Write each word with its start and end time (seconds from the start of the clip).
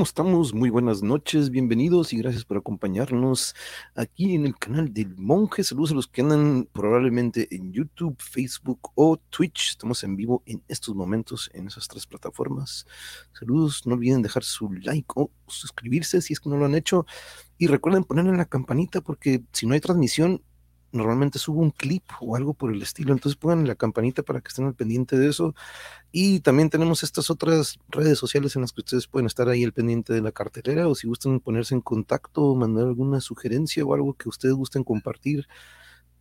¿Cómo 0.00 0.06
estamos? 0.06 0.54
Muy 0.54 0.70
buenas 0.70 1.02
noches, 1.02 1.50
bienvenidos 1.50 2.14
y 2.14 2.16
gracias 2.16 2.46
por 2.46 2.56
acompañarnos 2.56 3.54
aquí 3.94 4.34
en 4.34 4.46
el 4.46 4.56
canal 4.56 4.94
del 4.94 5.14
Monje. 5.18 5.62
Saludos 5.62 5.90
a 5.90 5.94
los 5.94 6.06
que 6.06 6.22
andan 6.22 6.66
probablemente 6.72 7.54
en 7.54 7.70
YouTube, 7.70 8.16
Facebook 8.18 8.92
o 8.94 9.18
Twitch. 9.28 9.72
Estamos 9.72 10.02
en 10.02 10.16
vivo 10.16 10.42
en 10.46 10.62
estos 10.68 10.94
momentos 10.94 11.50
en 11.52 11.66
esas 11.66 11.86
tres 11.86 12.06
plataformas. 12.06 12.86
Saludos, 13.38 13.86
no 13.86 13.92
olviden 13.92 14.22
dejar 14.22 14.42
su 14.42 14.72
like 14.72 15.12
o 15.16 15.30
suscribirse 15.46 16.22
si 16.22 16.32
es 16.32 16.40
que 16.40 16.48
no 16.48 16.56
lo 16.56 16.64
han 16.64 16.76
hecho. 16.76 17.04
Y 17.58 17.66
recuerden 17.66 18.04
ponerle 18.04 18.34
la 18.38 18.46
campanita 18.46 19.02
porque 19.02 19.44
si 19.52 19.66
no 19.66 19.74
hay 19.74 19.80
transmisión, 19.80 20.42
normalmente 20.92 21.38
subo 21.38 21.60
un 21.60 21.70
clip 21.70 22.04
o 22.20 22.36
algo 22.36 22.54
por 22.54 22.72
el 22.72 22.82
estilo, 22.82 23.12
entonces 23.12 23.36
pongan 23.36 23.66
la 23.66 23.74
campanita 23.74 24.22
para 24.22 24.40
que 24.40 24.48
estén 24.48 24.66
al 24.66 24.74
pendiente 24.74 25.18
de 25.18 25.28
eso. 25.28 25.54
Y 26.12 26.40
también 26.40 26.70
tenemos 26.70 27.02
estas 27.02 27.30
otras 27.30 27.78
redes 27.88 28.18
sociales 28.18 28.56
en 28.56 28.62
las 28.62 28.72
que 28.72 28.80
ustedes 28.80 29.06
pueden 29.06 29.26
estar 29.26 29.48
ahí 29.48 29.62
al 29.62 29.72
pendiente 29.72 30.12
de 30.12 30.20
la 30.20 30.32
cartelera 30.32 30.88
o 30.88 30.94
si 30.94 31.06
gustan 31.06 31.38
ponerse 31.38 31.74
en 31.74 31.80
contacto 31.80 32.42
o 32.42 32.56
mandar 32.56 32.86
alguna 32.86 33.20
sugerencia 33.20 33.84
o 33.84 33.94
algo 33.94 34.14
que 34.14 34.28
ustedes 34.28 34.54
gusten 34.54 34.82
compartir, 34.82 35.46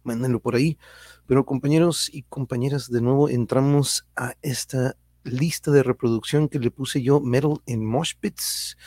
mándenlo 0.03 0.39
por 0.39 0.55
ahí. 0.55 0.77
Pero 1.25 1.45
compañeros 1.45 2.09
y 2.13 2.23
compañeras, 2.23 2.91
de 2.91 3.01
nuevo 3.01 3.29
entramos 3.29 4.05
a 4.15 4.35
esta 4.43 4.95
lista 5.23 5.71
de 5.71 5.83
reproducción 5.83 6.49
que 6.49 6.59
le 6.59 6.71
puse 6.71 7.01
yo, 7.01 7.19
Metal 7.19 7.61
en 7.65 7.85
Moshpits. 7.85 8.77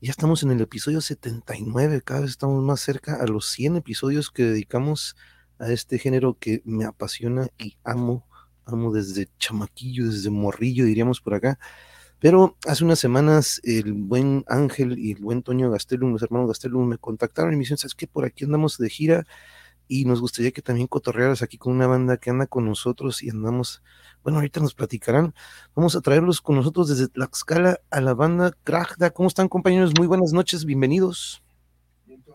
Ya 0.00 0.10
estamos 0.10 0.42
en 0.42 0.50
el 0.50 0.60
episodio 0.60 1.00
79, 1.00 2.02
cada 2.02 2.20
vez 2.20 2.30
estamos 2.30 2.62
más 2.62 2.80
cerca 2.80 3.16
a 3.16 3.26
los 3.26 3.46
100 3.50 3.76
episodios 3.76 4.30
que 4.30 4.44
dedicamos 4.44 5.16
a 5.58 5.72
este 5.72 5.98
género 5.98 6.36
que 6.38 6.62
me 6.64 6.84
apasiona 6.84 7.48
y 7.58 7.76
amo, 7.82 8.25
amo 8.66 8.92
desde 8.92 9.28
chamaquillo, 9.38 10.06
desde 10.06 10.30
morrillo, 10.30 10.84
diríamos 10.84 11.20
por 11.20 11.34
acá. 11.34 11.58
Pero 12.18 12.56
hace 12.66 12.84
unas 12.84 12.98
semanas 12.98 13.60
el 13.64 13.92
buen 13.92 14.44
Ángel 14.48 14.98
y 14.98 15.12
el 15.12 15.22
buen 15.22 15.42
Toño 15.42 15.70
Gastelum, 15.70 16.12
los 16.12 16.22
hermanos 16.22 16.48
Gastelum, 16.48 16.88
me 16.88 16.98
contactaron 16.98 17.52
y 17.52 17.56
me 17.56 17.60
dijeron, 17.60 17.78
¿sabes 17.78 17.94
qué? 17.94 18.06
Por 18.06 18.24
aquí 18.24 18.44
andamos 18.44 18.78
de 18.78 18.90
gira 18.90 19.26
y 19.88 20.04
nos 20.04 20.20
gustaría 20.20 20.50
que 20.50 20.62
también 20.62 20.88
cotorrearas 20.88 21.42
aquí 21.42 21.58
con 21.58 21.72
una 21.72 21.86
banda 21.86 22.16
que 22.16 22.30
anda 22.30 22.46
con 22.46 22.64
nosotros 22.64 23.22
y 23.22 23.30
andamos 23.30 23.82
bueno, 24.26 24.38
ahorita 24.38 24.58
nos 24.58 24.74
platicarán. 24.74 25.36
Vamos 25.76 25.94
a 25.94 26.00
traerlos 26.00 26.40
con 26.40 26.56
nosotros 26.56 26.88
desde 26.88 27.06
Tlaxcala 27.06 27.78
a 27.90 28.00
la 28.00 28.12
banda 28.12 28.50
Krajda. 28.64 29.10
¿Cómo 29.10 29.28
están, 29.28 29.48
compañeros? 29.48 29.92
Muy 29.96 30.08
buenas 30.08 30.32
noches, 30.32 30.64
bienvenidos. 30.64 31.44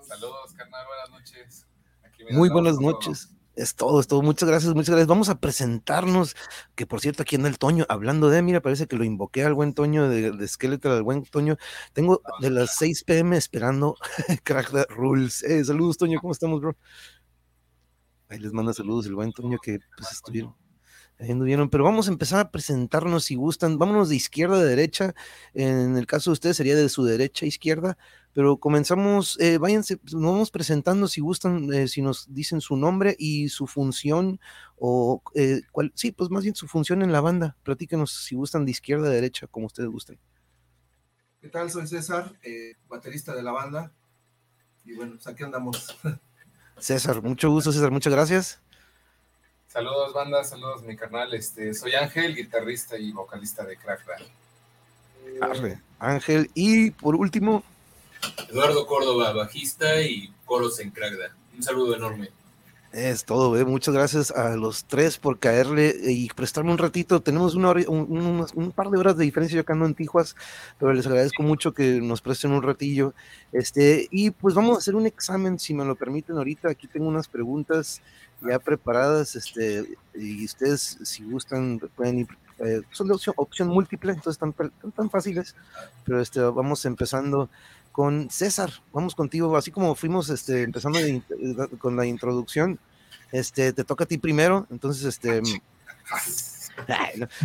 Saludos, 0.02 0.54
carnal, 0.56 0.86
buenas 0.88 1.10
noches. 1.10 1.68
Muy 2.32 2.48
buenas 2.48 2.80
noches. 2.80 3.36
Es 3.62 3.76
todo, 3.76 4.00
es 4.00 4.08
todo. 4.08 4.24
Muchas 4.24 4.50
gracias, 4.50 4.74
muchas 4.74 4.90
gracias. 4.90 5.08
Vamos 5.08 5.30
a 5.30 5.40
presentarnos, 5.40 6.36
que 6.74 6.88
por 6.88 7.00
cierto, 7.00 7.22
aquí 7.22 7.36
en 7.36 7.46
el 7.46 7.60
Toño, 7.60 7.86
hablando 7.90 8.30
de, 8.30 8.42
mira, 8.42 8.60
parece 8.60 8.88
que 8.88 8.96
lo 8.96 9.04
invoqué 9.04 9.44
al 9.44 9.54
buen 9.54 9.76
Toño 9.76 10.10
de, 10.10 10.32
de 10.32 10.48
Skeletal, 10.48 10.94
al 10.94 11.04
buen 11.04 11.24
Toño. 11.26 11.58
Tengo 11.94 12.24
de 12.40 12.50
las 12.50 12.76
6 12.78 13.04
pm 13.04 13.38
esperando 13.38 13.98
Krajda 14.44 14.88
Rules. 14.90 15.44
Eh, 15.44 15.64
saludos, 15.64 15.98
Toño, 15.98 16.20
¿cómo 16.20 16.34
estamos, 16.34 16.60
bro? 16.60 16.76
Ahí 18.30 18.40
les 18.40 18.52
manda 18.52 18.74
saludos 18.74 19.06
el 19.06 19.14
buen 19.14 19.32
Toño 19.32 19.60
que 19.62 19.78
pues 19.96 20.12
estuvieron 20.12 20.56
pero 21.70 21.84
vamos 21.84 22.08
a 22.08 22.12
empezar 22.12 22.40
a 22.40 22.52
presentarnos 22.52 23.26
si 23.26 23.36
gustan. 23.36 23.78
Vámonos 23.78 24.10
de 24.10 24.16
izquierda 24.16 24.58
a 24.58 24.64
derecha. 24.64 25.14
En 25.54 25.96
el 25.98 26.08
caso 26.08 26.32
de 26.32 26.34
ustedes 26.34 26.58
sería 26.58 26.76
de 26.76 26.90
su 26.90 27.04
derecha 27.04 27.46
a 27.46 27.48
izquierda, 27.48 27.98
pero 28.34 28.58
comenzamos, 28.58 29.40
eh, 29.40 29.58
váyanse, 29.58 29.98
pues, 29.98 30.14
nos 30.14 30.32
vamos 30.32 30.52
presentando 30.52 31.08
si 31.08 31.22
gustan, 31.22 31.72
eh, 31.74 31.88
si 31.88 32.02
nos 32.02 32.34
dicen 32.34 32.62
su 32.62 32.78
nombre 32.78 33.16
y 33.20 33.50
su 33.50 33.68
función, 33.68 34.40
o 34.78 35.22
eh, 35.36 35.62
cuál, 35.72 35.92
sí, 35.96 36.12
pues 36.12 36.30
más 36.30 36.44
bien 36.44 36.56
su 36.56 36.68
función 36.68 37.02
en 37.02 37.12
la 37.12 37.22
banda. 37.22 37.58
Platíquenos 37.64 38.12
si 38.24 38.36
gustan 38.36 38.66
de 38.66 38.72
izquierda 38.72 39.08
a 39.08 39.12
derecha, 39.12 39.48
como 39.48 39.66
ustedes 39.66 39.90
gusten. 39.90 40.18
¿Qué 41.42 41.50
tal? 41.50 41.70
Soy 41.72 41.88
César, 41.88 42.34
eh, 42.44 42.76
baterista 42.88 43.36
de 43.36 43.44
la 43.44 43.52
banda. 43.52 43.92
Y 44.86 44.94
bueno, 44.94 45.14
pues 45.14 45.28
aquí 45.28 45.44
andamos. 45.44 45.98
César, 46.78 47.22
mucho 47.22 47.50
gusto, 47.50 47.72
César, 47.72 47.92
muchas 47.92 48.14
gracias. 48.14 48.62
Saludos, 49.68 50.14
banda, 50.14 50.44
saludos, 50.44 50.84
mi 50.84 50.96
carnal. 50.96 51.34
Este, 51.34 51.74
soy 51.74 51.94
Ángel, 51.94 52.36
guitarrista 52.36 52.98
y 52.98 53.12
vocalista 53.12 53.64
de 53.64 53.78
Crack 53.78 54.06
Arre, 55.42 55.82
Ángel. 56.00 56.52
Y 56.54 56.92
por 56.92 57.16
último, 57.16 57.64
Eduardo 58.50 58.86
Córdoba, 58.86 59.32
bajista 59.34 60.02
y 60.02 60.34
coros 60.46 60.80
en 60.80 60.92
Crackda. 60.92 61.36
Un 61.56 61.64
saludo 61.64 61.96
enorme. 61.96 62.30
Es 62.92 63.24
todo, 63.24 63.58
¿eh? 63.58 63.64
muchas 63.64 63.94
gracias 63.94 64.32
a 64.32 64.58
los 64.58 64.84
tres 64.84 65.18
por 65.18 65.40
caerle 65.40 65.96
y 66.08 66.28
prestarme 66.28 66.72
un 66.72 66.78
ratito. 66.78 67.22
Tenemos 67.22 67.56
una 67.56 67.72
un, 67.72 68.74
par 68.76 68.90
de 68.90 68.98
horas 68.98 69.16
de 69.16 69.24
diferencia 69.24 69.56
yo 69.56 69.62
acá 69.62 69.72
ando 69.72 69.86
en 69.86 69.96
Tijuas, 69.96 70.36
pero 70.78 70.92
les 70.92 71.08
agradezco 71.08 71.42
mucho 71.42 71.74
que 71.74 72.02
nos 72.02 72.20
presten 72.20 72.52
un 72.52 72.62
ratillo. 72.62 73.14
Este, 73.54 74.10
y 74.12 74.32
pues 74.32 74.56
vamos 74.56 74.76
a 74.76 74.80
hacer 74.80 74.96
un 74.96 75.06
examen, 75.06 75.58
si 75.58 75.74
me 75.74 75.86
lo 75.86 75.96
permiten 75.96 76.36
ahorita. 76.36 76.70
Aquí 76.70 76.86
tengo 76.88 77.08
unas 77.08 77.30
preguntas 77.30 78.02
ya 78.42 78.60
preparadas, 78.60 79.38
este, 79.38 79.86
y 80.14 80.44
ustedes 80.44 80.98
si 81.04 81.24
gustan 81.24 81.80
pueden 81.96 82.20
ir, 82.20 82.28
eh, 82.60 82.82
son 82.92 83.08
de 83.08 83.14
opción, 83.14 83.36
opción, 83.38 83.68
múltiple, 83.70 84.12
entonces 84.12 84.34
están 84.34 84.52
tan, 84.52 84.92
tan 84.92 85.10
fáciles, 85.10 85.56
pero 86.04 86.20
este, 86.20 86.42
vamos 86.42 86.84
empezando 86.86 87.50
con 87.92 88.30
César, 88.30 88.72
vamos 88.94 89.16
contigo, 89.16 89.56
así 89.58 89.72
como 89.72 89.96
fuimos 89.96 90.30
este, 90.30 90.64
empezando 90.64 91.00
con 91.80 91.96
la 91.96 92.06
introducción, 92.06 92.80
este, 93.32 93.74
te 93.74 93.84
toca 93.84 94.04
a 94.06 94.08
ti 94.08 94.18
primero, 94.18 94.68
entonces, 94.70 95.06
este, 95.06 95.42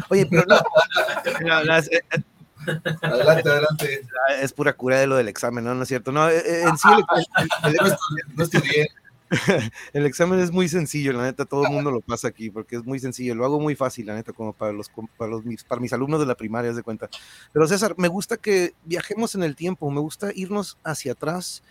oye, 0.08 0.26
pero 0.26 0.44
no, 0.46 0.56
eh, 1.90 2.00
adelante, 3.02 3.48
adelante. 3.48 4.06
Es 4.40 4.52
pura 4.52 4.72
cura 4.72 4.98
de 4.98 5.06
lo 5.06 5.16
del 5.16 5.28
examen, 5.28 5.64
¿no? 5.64 5.74
¿No 5.74 5.82
es 5.82 5.88
cierto? 5.88 6.12
No, 6.12 6.28
eh, 6.28 6.62
en 6.62 6.76
sí, 6.76 6.88
no 8.34 8.44
estudié. 8.44 8.88
el 9.92 10.06
examen 10.06 10.38
es 10.38 10.52
muy 10.52 10.68
sencillo, 10.68 11.12
la 11.12 11.24
neta, 11.24 11.44
todo 11.44 11.64
el 11.64 11.72
mundo 11.72 11.90
lo 11.90 12.00
pasa 12.00 12.28
aquí, 12.28 12.50
porque 12.50 12.76
es 12.76 12.84
muy 12.84 12.98
sencillo, 12.98 13.34
lo 13.34 13.44
hago 13.44 13.60
muy 13.60 13.74
fácil, 13.74 14.06
la 14.06 14.14
neta, 14.14 14.32
como 14.32 14.52
para 14.52 14.72
los, 14.72 14.90
para 15.16 15.30
los 15.30 15.42
para 15.64 15.80
mis 15.80 15.92
alumnos 15.92 16.20
de 16.20 16.26
la 16.26 16.36
primaria, 16.36 16.72
de 16.72 16.82
cuenta. 16.82 17.08
Pero 17.52 17.66
César, 17.66 17.94
me 17.98 18.08
gusta 18.08 18.36
que 18.36 18.74
viajemos 18.84 19.34
en 19.34 19.42
el 19.42 19.56
tiempo, 19.56 19.90
me 19.90 20.00
gusta 20.00 20.30
irnos 20.34 20.78
hacia 20.84 21.12
atrás 21.12 21.62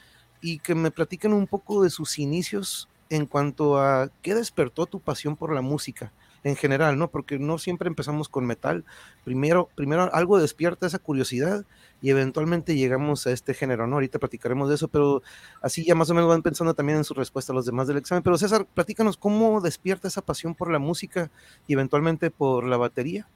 y 0.42 0.60
que 0.60 0.76
me 0.76 0.92
platiquen 0.92 1.34
un 1.34 1.48
poco 1.48 1.84
de 1.84 1.90
sus 1.90 2.20
inicios 2.20 2.90
en 3.10 3.26
cuanto 3.26 3.80
a 3.80 4.10
qué 4.22 4.36
despertó 4.36 4.86
tu 4.86 5.00
pasión 5.00 5.36
por 5.36 5.54
la 5.54 5.62
música 5.62 6.12
en 6.44 6.56
general, 6.56 6.98
¿no? 6.98 7.10
Porque 7.10 7.40
no 7.40 7.58
siempre 7.58 7.88
empezamos 7.88 8.30
con 8.30 8.46
metal. 8.46 8.86
Primero, 9.24 9.70
primero 9.76 10.14
algo 10.14 10.40
despierta 10.40 10.86
esa 10.86 11.00
curiosidad 11.00 11.66
y 12.02 12.10
eventualmente 12.10 12.76
llegamos 12.76 13.26
a 13.26 13.32
este 13.32 13.54
género, 13.54 13.88
¿no? 13.88 13.96
Ahorita 13.96 14.20
platicaremos 14.20 14.70
de 14.70 14.76
eso, 14.76 14.88
pero 14.88 15.24
así 15.62 15.84
ya 15.86 15.96
más 15.96 16.10
o 16.10 16.14
menos 16.14 16.30
van 16.30 16.44
pensando 16.44 16.74
también 16.74 17.00
en 17.00 17.04
su 17.04 17.14
respuesta 17.14 17.52
a 17.52 17.56
los 17.56 17.66
demás 17.66 17.88
del 17.88 17.98
examen. 17.98 18.24
Pero 18.24 18.38
César, 18.38 18.66
platícanos 18.66 19.18
cómo 19.18 19.62
despierta 19.62 20.08
esa 20.08 20.22
pasión 20.22 20.56
por 20.56 20.70
la 20.72 20.80
música 20.80 21.32
y 21.68 21.74
eventualmente 21.74 22.30
por 22.32 22.64
la 22.66 22.78
batería. 22.78 23.28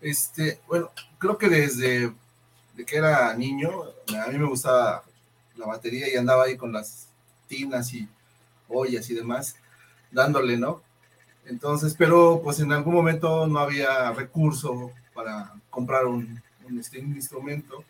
Este, 0.00 0.60
bueno, 0.66 0.90
creo 1.18 1.38
que 1.38 1.48
desde 1.48 2.12
que 2.86 2.96
era 2.96 3.34
niño, 3.34 3.70
a 4.20 4.30
mí 4.30 4.38
me 4.38 4.46
gustaba 4.46 5.04
la 5.56 5.66
batería 5.66 6.12
y 6.12 6.16
andaba 6.16 6.44
ahí 6.44 6.56
con 6.56 6.72
las 6.72 7.08
tinas 7.46 7.94
y 7.94 8.08
ollas 8.68 9.08
y 9.10 9.14
demás, 9.14 9.56
dándole, 10.10 10.56
¿no? 10.56 10.82
Entonces, 11.46 11.94
pero 11.96 12.40
pues 12.42 12.58
en 12.60 12.72
algún 12.72 12.94
momento 12.94 13.46
no 13.46 13.60
había 13.60 14.12
recurso 14.12 14.90
para 15.14 15.52
comprar 15.70 16.06
un, 16.06 16.42
un, 16.66 16.78
este, 16.78 16.98
instrumento. 16.98 17.84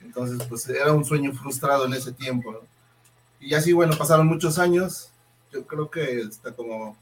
Entonces, 0.00 0.46
pues 0.48 0.68
era 0.68 0.92
un 0.92 1.04
sueño 1.04 1.32
frustrado 1.32 1.86
en 1.86 1.94
ese 1.94 2.12
tiempo. 2.12 2.62
Y 3.38 3.54
así, 3.54 3.72
bueno, 3.72 3.96
pasaron 3.96 4.26
muchos 4.26 4.58
años. 4.58 5.10
Yo 5.52 5.66
creo 5.66 5.90
que 5.90 6.20
está 6.20 6.52
como 6.52 6.96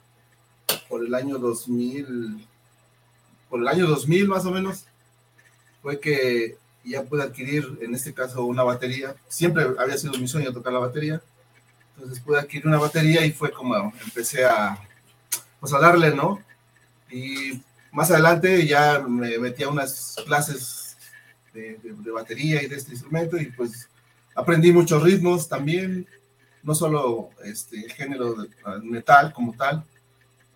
por 0.88 1.04
el 1.04 1.14
año 1.14 1.38
2000, 1.38 2.46
por 3.48 3.60
el 3.60 3.68
año 3.68 3.86
2000 3.86 4.28
más 4.28 4.44
o 4.46 4.50
menos, 4.50 4.84
fue 5.82 6.00
que 6.00 6.56
ya 6.84 7.02
pude 7.02 7.22
adquirir, 7.22 7.78
en 7.80 7.94
este 7.94 8.12
caso, 8.12 8.44
una 8.44 8.62
batería. 8.62 9.14
Siempre 9.28 9.66
había 9.78 9.98
sido 9.98 10.14
mi 10.14 10.28
sueño 10.28 10.52
tocar 10.52 10.72
la 10.72 10.78
batería. 10.78 11.20
Entonces 11.96 12.20
pude 12.20 12.38
adquirir 12.38 12.66
una 12.66 12.78
batería 12.78 13.24
y 13.26 13.32
fue 13.32 13.50
como 13.50 13.92
empecé 14.04 14.44
a, 14.44 14.78
pues 15.60 15.72
a 15.72 15.80
darle, 15.80 16.14
¿no? 16.14 16.40
Y 17.10 17.60
más 17.90 18.10
adelante 18.10 18.66
ya 18.66 19.00
me 19.00 19.38
metí 19.38 19.64
a 19.64 19.68
unas 19.68 20.16
clases 20.24 20.77
de, 21.52 21.78
batería 22.12 22.62
y 22.62 22.66
de 22.66 22.76
este 22.76 22.92
instrumento 22.92 23.36
y 23.36 23.46
pues 23.46 23.88
aprendí 24.34 24.72
muchos 24.72 25.02
ritmos 25.02 25.48
también, 25.48 26.06
no 26.62 26.74
solo 26.74 27.30
este 27.44 27.88
género 27.90 28.34
de 28.34 28.48
metal 28.82 29.32
como 29.32 29.54
tal, 29.54 29.84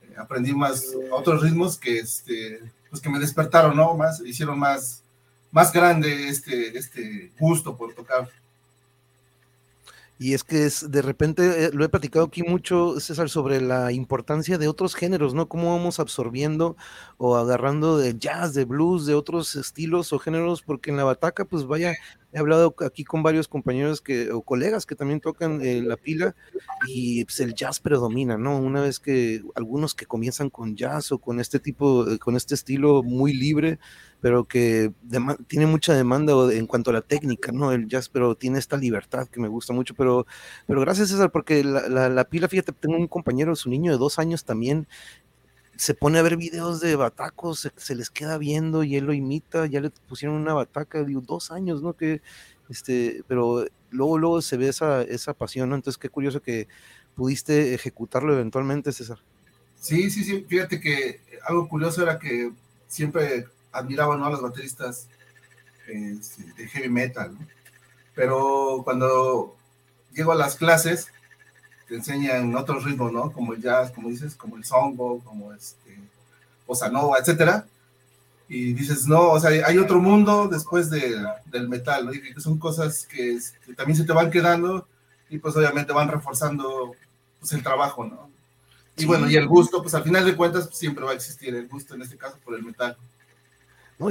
eh, 0.02 0.14
aprendí 0.16 0.52
más 0.52 0.84
otros 1.10 1.42
ritmos 1.42 1.78
que 1.78 1.98
este 1.98 2.60
pues 2.90 3.00
que 3.00 3.08
me 3.08 3.18
despertaron, 3.18 3.74
¿no? 3.74 3.94
Más 3.94 4.20
hicieron 4.20 4.58
más 4.58 5.02
más 5.50 5.72
grande 5.72 6.28
este 6.28 6.76
este 6.76 7.32
gusto 7.38 7.76
por 7.76 7.94
tocar. 7.94 8.28
Y 10.18 10.34
es 10.34 10.44
que 10.44 10.66
es, 10.66 10.90
de 10.90 11.02
repente, 11.02 11.64
eh, 11.64 11.70
lo 11.72 11.84
he 11.84 11.88
platicado 11.88 12.26
aquí 12.26 12.42
mucho, 12.42 13.00
César, 13.00 13.28
sobre 13.28 13.60
la 13.60 13.90
importancia 13.90 14.56
de 14.56 14.68
otros 14.68 14.94
géneros, 14.94 15.34
¿no? 15.34 15.48
Cómo 15.48 15.76
vamos 15.76 15.98
absorbiendo 15.98 16.76
o 17.16 17.36
agarrando 17.36 17.98
de 17.98 18.16
jazz, 18.16 18.54
de 18.54 18.64
blues, 18.64 19.04
de 19.06 19.14
otros 19.14 19.56
estilos 19.56 20.12
o 20.12 20.18
géneros, 20.20 20.62
porque 20.62 20.90
en 20.90 20.96
la 20.96 21.04
bataca, 21.04 21.44
pues 21.44 21.66
vaya, 21.66 21.94
he 22.32 22.38
hablado 22.38 22.74
aquí 22.86 23.04
con 23.04 23.22
varios 23.22 23.48
compañeros 23.48 24.00
que, 24.00 24.30
o 24.30 24.42
colegas 24.42 24.86
que 24.86 24.94
también 24.94 25.20
tocan 25.20 25.60
eh, 25.60 25.82
la 25.82 25.96
pila 25.96 26.36
y 26.86 27.24
pues, 27.24 27.40
el 27.40 27.54
jazz 27.54 27.80
predomina, 27.80 28.38
¿no? 28.38 28.58
Una 28.58 28.80
vez 28.80 29.00
que 29.00 29.42
algunos 29.54 29.94
que 29.94 30.06
comienzan 30.06 30.50
con 30.50 30.76
jazz 30.76 31.10
o 31.10 31.18
con 31.18 31.40
este 31.40 31.58
tipo, 31.58 32.08
eh, 32.08 32.18
con 32.18 32.36
este 32.36 32.54
estilo 32.54 33.02
muy 33.02 33.32
libre, 33.32 33.78
pero 34.22 34.44
que 34.44 34.92
tiene 35.48 35.66
mucha 35.66 35.94
demanda 35.94 36.32
en 36.54 36.68
cuanto 36.68 36.90
a 36.90 36.94
la 36.94 37.02
técnica, 37.02 37.50
¿no? 37.50 37.72
El 37.72 37.88
jazz, 37.88 38.08
pero 38.08 38.36
tiene 38.36 38.60
esta 38.60 38.76
libertad 38.76 39.26
que 39.26 39.40
me 39.40 39.48
gusta 39.48 39.72
mucho, 39.72 39.94
pero, 39.96 40.28
pero 40.68 40.80
gracias 40.80 41.08
César, 41.08 41.32
porque 41.32 41.64
la, 41.64 42.08
la, 42.08 42.24
pila, 42.24 42.46
fíjate, 42.46 42.72
tengo 42.72 42.96
un 42.96 43.08
compañero, 43.08 43.56
su 43.56 43.68
niño 43.68 43.90
de 43.90 43.98
dos 43.98 44.20
años 44.20 44.44
también, 44.44 44.86
se 45.76 45.94
pone 45.94 46.20
a 46.20 46.22
ver 46.22 46.36
videos 46.36 46.80
de 46.80 46.94
batacos, 46.94 47.68
se, 47.74 47.94
les 47.96 48.10
queda 48.10 48.38
viendo 48.38 48.84
y 48.84 48.94
él 48.94 49.06
lo 49.06 49.12
imita, 49.12 49.66
ya 49.66 49.80
le 49.80 49.90
pusieron 49.90 50.36
una 50.36 50.54
bataca, 50.54 51.02
digo, 51.02 51.20
dos 51.20 51.50
años, 51.50 51.82
¿no? 51.82 51.94
Que, 51.94 52.22
este, 52.70 53.24
pero 53.26 53.66
luego, 53.90 54.18
luego 54.18 54.40
se 54.40 54.56
ve 54.56 54.68
esa, 54.68 55.02
esa 55.02 55.34
pasión, 55.34 55.68
¿no? 55.68 55.74
Entonces, 55.74 55.98
qué 55.98 56.08
curioso 56.08 56.40
que 56.40 56.68
pudiste 57.16 57.74
ejecutarlo 57.74 58.32
eventualmente, 58.34 58.92
César. 58.92 59.18
Sí, 59.80 60.10
sí, 60.10 60.22
sí, 60.22 60.46
fíjate 60.48 60.78
que 60.78 61.20
algo 61.44 61.68
curioso 61.68 62.04
era 62.04 62.20
que 62.20 62.52
siempre 62.86 63.46
admiraba 63.72 64.16
¿no? 64.16 64.26
a 64.26 64.30
los 64.30 64.42
bateristas 64.42 65.08
este, 65.86 66.44
de 66.54 66.68
heavy 66.68 66.88
metal, 66.88 67.34
¿no? 67.34 67.46
pero 68.14 68.82
cuando 68.84 69.56
llego 70.14 70.32
a 70.32 70.36
las 70.36 70.56
clases 70.56 71.08
te 71.88 71.96
enseñan 71.96 72.54
otros 72.54 72.84
ritmos, 72.84 73.12
¿no? 73.12 73.32
Como 73.32 73.52
el 73.52 73.60
jazz, 73.60 73.90
como 73.90 74.08
dices, 74.08 74.34
como 74.34 74.56
el 74.56 74.64
songo, 74.64 75.20
como 75.20 75.52
este, 75.52 75.98
bossa 76.66 76.88
nova, 76.88 77.18
etcétera. 77.18 77.66
Y 78.48 78.72
dices, 78.72 79.06
no, 79.06 79.30
o 79.30 79.40
sea, 79.40 79.50
hay 79.66 79.78
otro 79.78 80.00
mundo 80.00 80.48
después 80.48 80.90
de, 80.90 81.22
del 81.46 81.68
metal, 81.68 82.06
¿no? 82.06 82.14
Y 82.14 82.20
que 82.34 82.40
son 82.40 82.58
cosas 82.58 83.06
que, 83.06 83.38
que, 83.64 83.74
también 83.74 83.96
se 83.96 84.04
te 84.04 84.12
van 84.12 84.30
quedando 84.30 84.86
y 85.28 85.38
pues 85.38 85.56
obviamente 85.56 85.92
van 85.92 86.08
reforzando 86.08 86.92
pues, 87.40 87.52
el 87.52 87.62
trabajo, 87.62 88.04
¿no? 88.04 88.30
Y 88.96 89.06
bueno, 89.06 89.28
y 89.28 89.36
el 89.36 89.48
gusto, 89.48 89.80
pues 89.80 89.94
al 89.94 90.02
final 90.02 90.24
de 90.24 90.36
cuentas 90.36 90.68
siempre 90.72 91.04
va 91.04 91.12
a 91.12 91.14
existir 91.14 91.54
el 91.54 91.66
gusto, 91.66 91.94
en 91.94 92.02
este 92.02 92.18
caso 92.18 92.36
por 92.44 92.54
el 92.54 92.62
metal. 92.62 92.96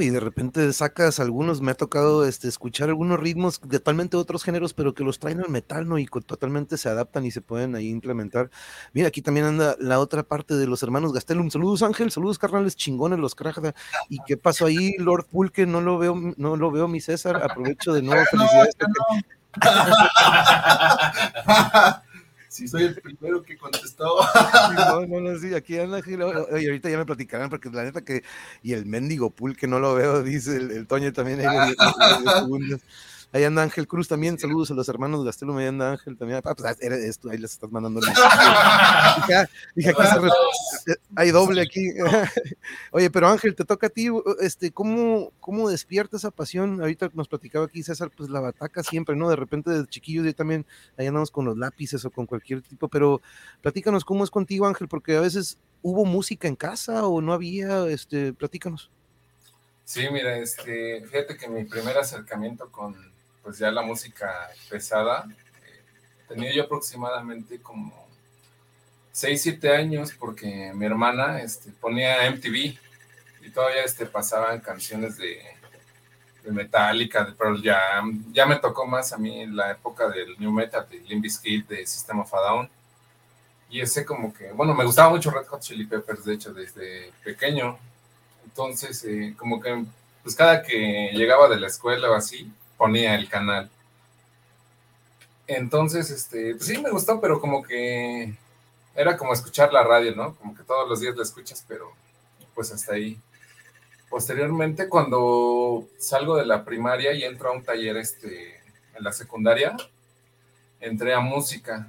Y 0.00 0.10
de 0.10 0.20
repente 0.20 0.72
sacas 0.72 1.20
algunos, 1.20 1.60
me 1.60 1.72
ha 1.72 1.74
tocado 1.74 2.26
este, 2.26 2.48
escuchar 2.48 2.88
algunos 2.88 3.20
ritmos 3.20 3.60
de 3.60 3.78
totalmente 3.78 4.16
otros 4.16 4.44
géneros, 4.44 4.74
pero 4.74 4.94
que 4.94 5.04
los 5.04 5.18
traen 5.18 5.40
al 5.40 5.50
metal, 5.50 5.88
¿no? 5.88 5.98
Y 5.98 6.06
totalmente 6.06 6.78
se 6.78 6.88
adaptan 6.88 7.24
y 7.26 7.30
se 7.30 7.40
pueden 7.40 7.74
ahí 7.74 7.88
implementar. 7.88 8.50
Mira, 8.92 9.08
aquí 9.08 9.22
también 9.22 9.46
anda 9.46 9.76
la 9.78 9.98
otra 9.98 10.22
parte 10.22 10.54
de 10.54 10.66
los 10.66 10.82
hermanos 10.82 11.12
Gastelum. 11.12 11.50
Saludos, 11.50 11.82
Ángel, 11.82 12.10
saludos, 12.10 12.38
carnales 12.38 12.76
chingones, 12.76 13.18
los 13.18 13.34
Krajda. 13.34 13.74
¿Y 14.08 14.18
qué 14.26 14.36
pasó 14.36 14.66
ahí, 14.66 14.94
Lord 14.98 15.26
Pulque? 15.30 15.66
No 15.66 15.80
lo 15.80 15.98
veo, 15.98 16.14
no 16.36 16.56
lo 16.56 16.70
veo, 16.70 16.88
mi 16.88 17.00
César. 17.00 17.42
Aprovecho 17.42 17.92
de 17.92 18.02
nuevo, 18.02 18.24
felicidades. 18.30 18.76
si 22.52 22.68
soy 22.68 22.82
el 22.84 22.94
primero 22.94 23.42
que 23.42 23.56
contestó. 23.56 24.18
no, 24.76 25.06
no, 25.06 25.20
no, 25.20 25.38
sí, 25.38 25.54
aquí 25.54 25.78
anda, 25.78 26.00
y 26.06 26.14
ahorita 26.66 26.90
ya 26.90 26.98
me 26.98 27.06
platicarán, 27.06 27.48
porque 27.48 27.70
la 27.70 27.84
neta 27.84 28.02
que, 28.02 28.22
y 28.62 28.74
el 28.74 28.84
mendigo 28.84 29.30
pool 29.30 29.56
que 29.56 29.66
no 29.66 29.80
lo 29.80 29.94
veo, 29.94 30.22
dice 30.22 30.56
el, 30.56 30.86
Toño 30.86 31.12
también. 31.14 31.40
Ahí, 31.40 31.74
Ahí 33.32 33.44
anda 33.44 33.62
Ángel 33.62 33.88
Cruz 33.88 34.08
también. 34.08 34.38
Saludos 34.38 34.70
a 34.70 34.74
los 34.74 34.88
hermanos 34.90 35.24
Gastelo. 35.24 35.56
Ahí 35.56 35.66
anda 35.66 35.92
Ángel 35.92 36.18
también. 36.18 36.42
Ah, 36.44 36.54
pues 36.54 36.70
ah, 36.70 36.76
eres 36.80 37.02
esto, 37.04 37.30
ahí 37.30 37.38
les 37.38 37.52
estás 37.52 37.72
mandando. 37.72 38.00
dije, 38.06 39.34
ah, 39.34 39.48
dije 39.74 39.90
aquí 39.90 40.02
se 40.84 40.96
hay 41.16 41.30
doble 41.30 41.62
aquí. 41.62 41.92
Oye, 42.92 43.10
pero 43.10 43.28
Ángel, 43.28 43.54
te 43.54 43.64
toca 43.64 43.86
a 43.86 43.90
ti. 43.90 44.08
Este, 44.40 44.70
¿cómo, 44.70 45.32
¿Cómo 45.40 45.70
despierta 45.70 46.18
esa 46.18 46.30
pasión? 46.30 46.80
Ahorita 46.80 47.10
nos 47.14 47.28
platicaba 47.28 47.64
aquí 47.64 47.82
César, 47.82 48.10
pues 48.14 48.28
la 48.28 48.40
bataca 48.40 48.82
siempre, 48.82 49.16
¿no? 49.16 49.30
De 49.30 49.36
repente 49.36 49.70
de 49.70 49.86
chiquillos 49.86 50.26
yo 50.26 50.34
también 50.34 50.66
ahí 50.98 51.06
andamos 51.06 51.30
con 51.30 51.46
los 51.46 51.56
lápices 51.56 52.04
o 52.04 52.10
con 52.10 52.26
cualquier 52.26 52.60
tipo, 52.60 52.88
pero 52.88 53.22
platícanos 53.62 54.04
cómo 54.04 54.24
es 54.24 54.30
contigo, 54.30 54.66
Ángel, 54.66 54.88
porque 54.88 55.16
a 55.16 55.20
veces 55.20 55.56
hubo 55.80 56.04
música 56.04 56.48
en 56.48 56.56
casa 56.56 57.06
o 57.06 57.22
no 57.22 57.32
había, 57.32 57.86
este, 57.88 58.34
platícanos. 58.34 58.90
Sí, 59.84 60.06
mira, 60.12 60.38
este, 60.38 61.04
fíjate 61.06 61.36
que 61.36 61.48
mi 61.48 61.64
primer 61.64 61.96
acercamiento 61.98 62.70
con 62.70 63.11
pues 63.42 63.58
ya 63.58 63.70
la 63.70 63.82
música 63.82 64.50
pesada. 64.68 65.26
Eh, 65.28 65.82
tenía 66.28 66.52
yo 66.52 66.64
aproximadamente 66.64 67.60
como 67.60 68.06
6, 69.12 69.42
7 69.42 69.76
años 69.76 70.12
porque 70.18 70.72
mi 70.74 70.86
hermana 70.86 71.40
este, 71.42 71.70
ponía 71.72 72.30
MTV 72.30 72.78
y 73.42 73.50
todavía 73.52 73.84
este, 73.84 74.06
pasaban 74.06 74.60
canciones 74.60 75.16
de, 75.18 75.42
de 76.44 76.52
Metallica, 76.52 77.24
de 77.24 77.32
Pearl 77.32 77.62
Jam. 77.62 78.32
Ya 78.32 78.46
me 78.46 78.56
tocó 78.56 78.86
más 78.86 79.12
a 79.12 79.18
mí 79.18 79.46
la 79.46 79.72
época 79.72 80.08
del 80.08 80.38
New 80.38 80.52
Metal, 80.52 80.86
de 80.88 81.00
Limp 81.00 81.22
Bizkit, 81.22 81.68
de 81.68 81.86
System 81.86 82.20
of 82.20 82.34
a 82.34 82.40
Down. 82.40 82.70
Y 83.70 83.80
ese 83.80 84.04
como 84.04 84.34
que, 84.34 84.52
bueno, 84.52 84.74
me 84.74 84.84
gustaba 84.84 85.10
mucho 85.10 85.30
Red 85.30 85.46
Hot 85.46 85.62
Chili 85.62 85.86
Peppers, 85.86 86.24
de 86.24 86.34
hecho, 86.34 86.52
desde 86.52 87.10
pequeño. 87.24 87.78
Entonces, 88.44 89.02
eh, 89.04 89.34
como 89.36 89.60
que, 89.60 89.84
pues 90.22 90.36
cada 90.36 90.62
que 90.62 91.10
llegaba 91.14 91.48
de 91.48 91.58
la 91.58 91.68
escuela 91.68 92.10
o 92.10 92.14
así, 92.14 92.52
ponía 92.82 93.14
el 93.14 93.28
canal. 93.28 93.70
Entonces, 95.46 96.10
este, 96.10 96.56
pues 96.56 96.66
sí 96.66 96.78
me 96.78 96.90
gustó, 96.90 97.20
pero 97.20 97.40
como 97.40 97.62
que 97.62 98.34
era 98.96 99.16
como 99.16 99.32
escuchar 99.32 99.72
la 99.72 99.84
radio, 99.84 100.16
¿no? 100.16 100.34
Como 100.34 100.52
que 100.52 100.64
todos 100.64 100.88
los 100.88 101.00
días 101.00 101.14
la 101.14 101.22
escuchas, 101.22 101.64
pero 101.68 101.92
pues 102.56 102.72
hasta 102.72 102.94
ahí. 102.94 103.20
Posteriormente, 104.10 104.88
cuando 104.88 105.86
salgo 105.96 106.36
de 106.36 106.44
la 106.44 106.64
primaria 106.64 107.12
y 107.12 107.22
entro 107.22 107.50
a 107.50 107.52
un 107.52 107.62
taller 107.62 107.98
este, 107.98 108.56
en 108.96 109.04
la 109.04 109.12
secundaria, 109.12 109.76
entré 110.80 111.14
a 111.14 111.20
música. 111.20 111.86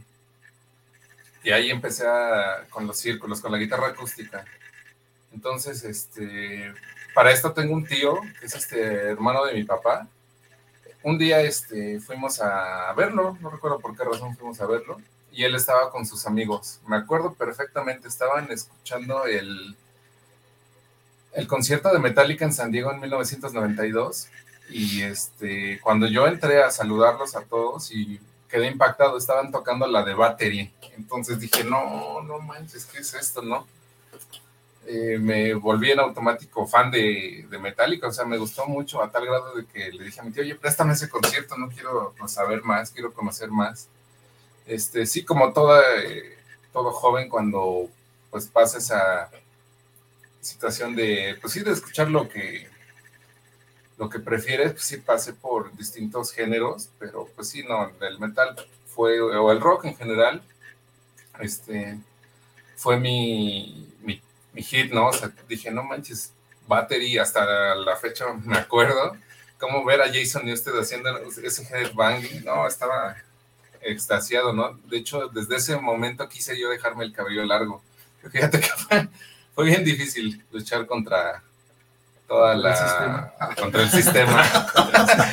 Y 1.43 1.49
ahí 1.49 1.71
empecé 1.71 2.05
con 2.69 2.85
los 2.85 2.99
círculos, 2.99 3.41
con 3.41 3.51
la 3.51 3.57
guitarra 3.57 3.87
acústica. 3.87 4.45
Entonces, 5.33 5.83
este, 5.85 6.71
para 7.15 7.31
esto 7.31 7.51
tengo 7.51 7.73
un 7.73 7.83
tío, 7.83 8.21
que 8.39 8.45
es 8.45 8.53
este 8.53 9.09
hermano 9.09 9.43
de 9.45 9.55
mi 9.55 9.63
papá, 9.63 10.07
un 11.03 11.17
día 11.17 11.41
este, 11.41 11.99
fuimos 11.99 12.39
a 12.41 12.93
verlo, 12.93 13.37
no 13.41 13.49
recuerdo 13.49 13.79
por 13.79 13.95
qué 13.95 14.03
razón 14.03 14.35
fuimos 14.35 14.59
a 14.61 14.65
verlo, 14.65 14.97
y 15.31 15.43
él 15.43 15.55
estaba 15.55 15.91
con 15.91 16.05
sus 16.05 16.25
amigos. 16.25 16.79
Me 16.87 16.95
acuerdo 16.95 17.33
perfectamente, 17.33 18.07
estaban 18.07 18.51
escuchando 18.51 19.25
el, 19.25 19.75
el 21.33 21.47
concierto 21.47 21.91
de 21.91 21.99
Metallica 21.99 22.45
en 22.45 22.53
San 22.53 22.71
Diego 22.71 22.91
en 22.91 23.01
1992, 23.01 24.27
y 24.69 25.01
este, 25.01 25.79
cuando 25.81 26.07
yo 26.07 26.25
entré 26.25 26.63
a 26.63 26.71
saludarlos 26.71 27.35
a 27.35 27.41
todos 27.41 27.91
y 27.91 28.19
quedé 28.49 28.67
impactado, 28.67 29.17
estaban 29.17 29.51
tocando 29.51 29.87
la 29.87 30.03
de 30.03 30.13
Battery. 30.13 30.71
Entonces 30.95 31.39
dije, 31.39 31.63
no, 31.63 32.21
no 32.21 32.39
manches, 32.39 32.85
¿qué 32.85 32.99
es 32.99 33.13
esto, 33.13 33.41
no? 33.41 33.67
Eh, 34.85 35.17
me 35.17 35.53
volví 35.53 35.91
en 35.91 35.99
automático 35.99 36.67
fan 36.67 36.91
de, 36.91 37.45
de, 37.49 37.57
Metallica, 37.57 38.07
o 38.07 38.11
sea, 38.11 38.25
me 38.25 38.37
gustó 38.37 38.65
mucho 38.65 39.01
a 39.01 39.09
tal 39.09 39.25
grado 39.25 39.55
de 39.55 39.65
que 39.65 39.91
le 39.91 40.03
dije 40.03 40.19
a 40.19 40.23
mi 40.23 40.31
tío, 40.31 40.43
oye, 40.43 40.55
préstame 40.55 40.91
ese 40.91 41.07
concierto, 41.07 41.55
no 41.57 41.69
quiero 41.69 42.13
saber 42.27 42.63
más, 42.63 42.91
quiero 42.91 43.13
conocer 43.13 43.49
más. 43.49 43.87
Este, 44.65 45.05
sí, 45.05 45.23
como 45.23 45.53
toda, 45.53 45.81
eh, 46.03 46.37
todo 46.73 46.91
joven 46.91 47.29
cuando 47.29 47.89
pues 48.29 48.47
pasa 48.47 48.77
esa 48.79 49.29
situación 50.41 50.95
de, 50.95 51.37
pues 51.39 51.53
sí, 51.53 51.61
de 51.61 51.71
escuchar 51.71 52.09
lo 52.09 52.27
que, 52.27 52.67
lo 53.97 54.09
que 54.09 54.19
prefieres, 54.19 54.73
pues 54.73 54.83
sí 54.83 54.97
pasé 54.97 55.33
por 55.33 55.75
distintos 55.77 56.33
géneros, 56.33 56.89
pero 56.99 57.29
pues 57.35 57.49
sí, 57.49 57.63
no, 57.63 57.89
el 58.01 58.19
metal 58.19 58.55
fue, 58.87 59.21
o 59.21 59.51
el 59.51 59.61
rock 59.61 59.85
en 59.85 59.95
general, 59.95 60.41
este, 61.39 61.99
fue 62.75 62.99
mi, 62.99 63.89
mi 64.01 64.21
mi 64.53 64.61
hit, 64.61 64.91
¿no? 64.91 65.07
O 65.07 65.13
sea, 65.13 65.31
dije, 65.47 65.71
no 65.71 65.83
manches, 65.83 66.33
Battery, 66.67 67.17
hasta 67.17 67.75
la 67.75 67.95
fecha 67.97 68.25
me 68.33 68.57
acuerdo, 68.57 69.17
cómo 69.57 69.83
ver 69.83 70.01
a 70.01 70.11
Jason 70.11 70.45
Newsted 70.45 70.79
haciendo 70.79 71.09
ese 71.43 71.63
headbanging, 71.63 72.43
no, 72.45 72.67
estaba 72.67 73.15
extasiado, 73.81 74.53
¿no? 74.53 74.79
De 74.89 74.97
hecho, 74.97 75.27
desde 75.27 75.57
ese 75.57 75.77
momento 75.77 76.27
quise 76.29 76.59
yo 76.59 76.69
dejarme 76.69 77.03
el 77.03 77.13
cabello 77.13 77.43
largo. 77.45 77.81
Fíjate 78.31 78.59
que 78.59 78.69
fue, 79.53 79.65
bien 79.65 79.83
difícil 79.83 80.43
luchar 80.51 80.85
contra 80.85 81.43
toda 82.27 82.55
la... 82.55 83.33
contra 83.59 83.83
el 83.83 83.89
sistema. 83.89 84.43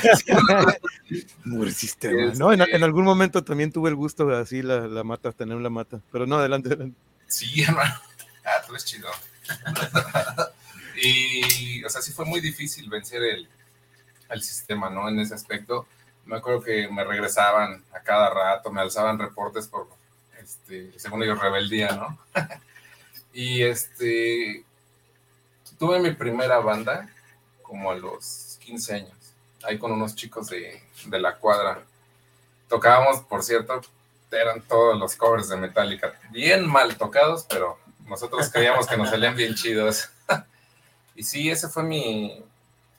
el 0.05 0.17
sistema. 0.17 0.73
No, 2.37 2.53
en, 2.53 2.61
en, 2.61 2.85
algún 2.85 3.05
momento 3.05 3.43
también 3.43 3.73
tuve 3.73 3.89
el 3.91 3.97
gusto 3.97 4.25
de 4.27 4.39
así 4.39 4.63
la, 4.63 4.87
la 4.87 5.03
mata, 5.03 5.33
tener 5.33 5.59
la 5.59 5.71
mata, 5.71 6.01
pero 6.13 6.25
no, 6.25 6.37
adelante, 6.37 6.69
adelante. 6.69 6.97
Sí, 7.27 7.63
hermano. 7.63 7.95
Ah, 8.45 8.63
tú 8.67 8.73
eres 8.73 8.85
chido. 8.85 9.09
y, 10.97 11.85
o 11.85 11.91
sea, 11.91 12.03
sí 12.03 12.13
fue 12.13 12.25
muy 12.25 12.41
difícil 12.41 12.89
vencer 12.89 13.23
el, 13.23 13.49
el 14.31 14.43
sistema, 14.43 14.91
¿no? 14.91 15.09
En 15.09 15.19
ese 15.19 15.35
aspecto. 15.35 15.87
me 16.25 16.37
acuerdo 16.37 16.63
que 16.63 16.89
me 16.89 17.05
regresaban 17.05 17.85
a 17.93 18.01
cada 18.01 18.31
rato, 18.31 18.71
me 18.71 18.81
alzaban 18.81 19.19
reportes 19.19 19.67
por, 19.67 19.89
este, 20.39 20.99
según 20.99 21.23
ellos, 21.23 21.41
rebeldía, 21.41 21.93
¿no? 21.93 22.19
y 23.33 23.63
este, 23.63 24.65
tuve 25.79 25.99
mi 26.01 26.13
primera 26.13 26.59
banda 26.59 27.09
como 27.63 27.91
a 27.91 27.95
los 27.95 28.59
15 28.61 28.95
años, 28.95 29.35
ahí 29.63 29.79
con 29.79 29.93
unos 29.93 30.15
chicos 30.15 30.49
de, 30.49 30.83
de 31.07 31.21
la 31.21 31.37
cuadra. 31.37 31.83
Tocábamos, 32.69 33.21
por 33.23 33.43
cierto, 33.43 33.81
eran 34.31 34.63
todos 34.63 34.99
los 34.99 35.17
covers 35.17 35.49
de 35.49 35.57
Metallica, 35.57 36.13
bien 36.31 36.67
mal 36.69 36.97
tocados, 36.97 37.45
pero 37.49 37.79
nosotros 38.11 38.51
creíamos 38.51 38.89
que 38.89 38.97
nos 38.97 39.09
salían 39.09 39.37
bien 39.37 39.55
chidos. 39.55 40.11
y 41.15 41.23
sí, 41.23 41.49
ese 41.49 41.69
fue 41.69 41.85
mi, 41.85 42.43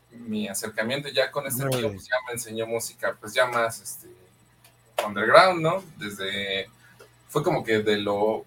mi 0.09 0.47
acercamiento 0.47 1.09
ya 1.09 1.29
con 1.29 1.45
este 1.45 1.67
tío, 1.67 1.91
pues 1.91 2.07
ya 2.07 2.15
me 2.25 2.33
enseñó 2.33 2.65
música, 2.65 3.15
pues 3.19 3.33
ya 3.33 3.45
más 3.45 3.81
este, 3.81 4.07
underground, 5.05 5.61
¿no? 5.61 5.83
Desde, 5.97 6.69
fue 7.27 7.43
como 7.43 7.61
que 7.61 7.79
de 7.79 7.97
lo 7.97 8.45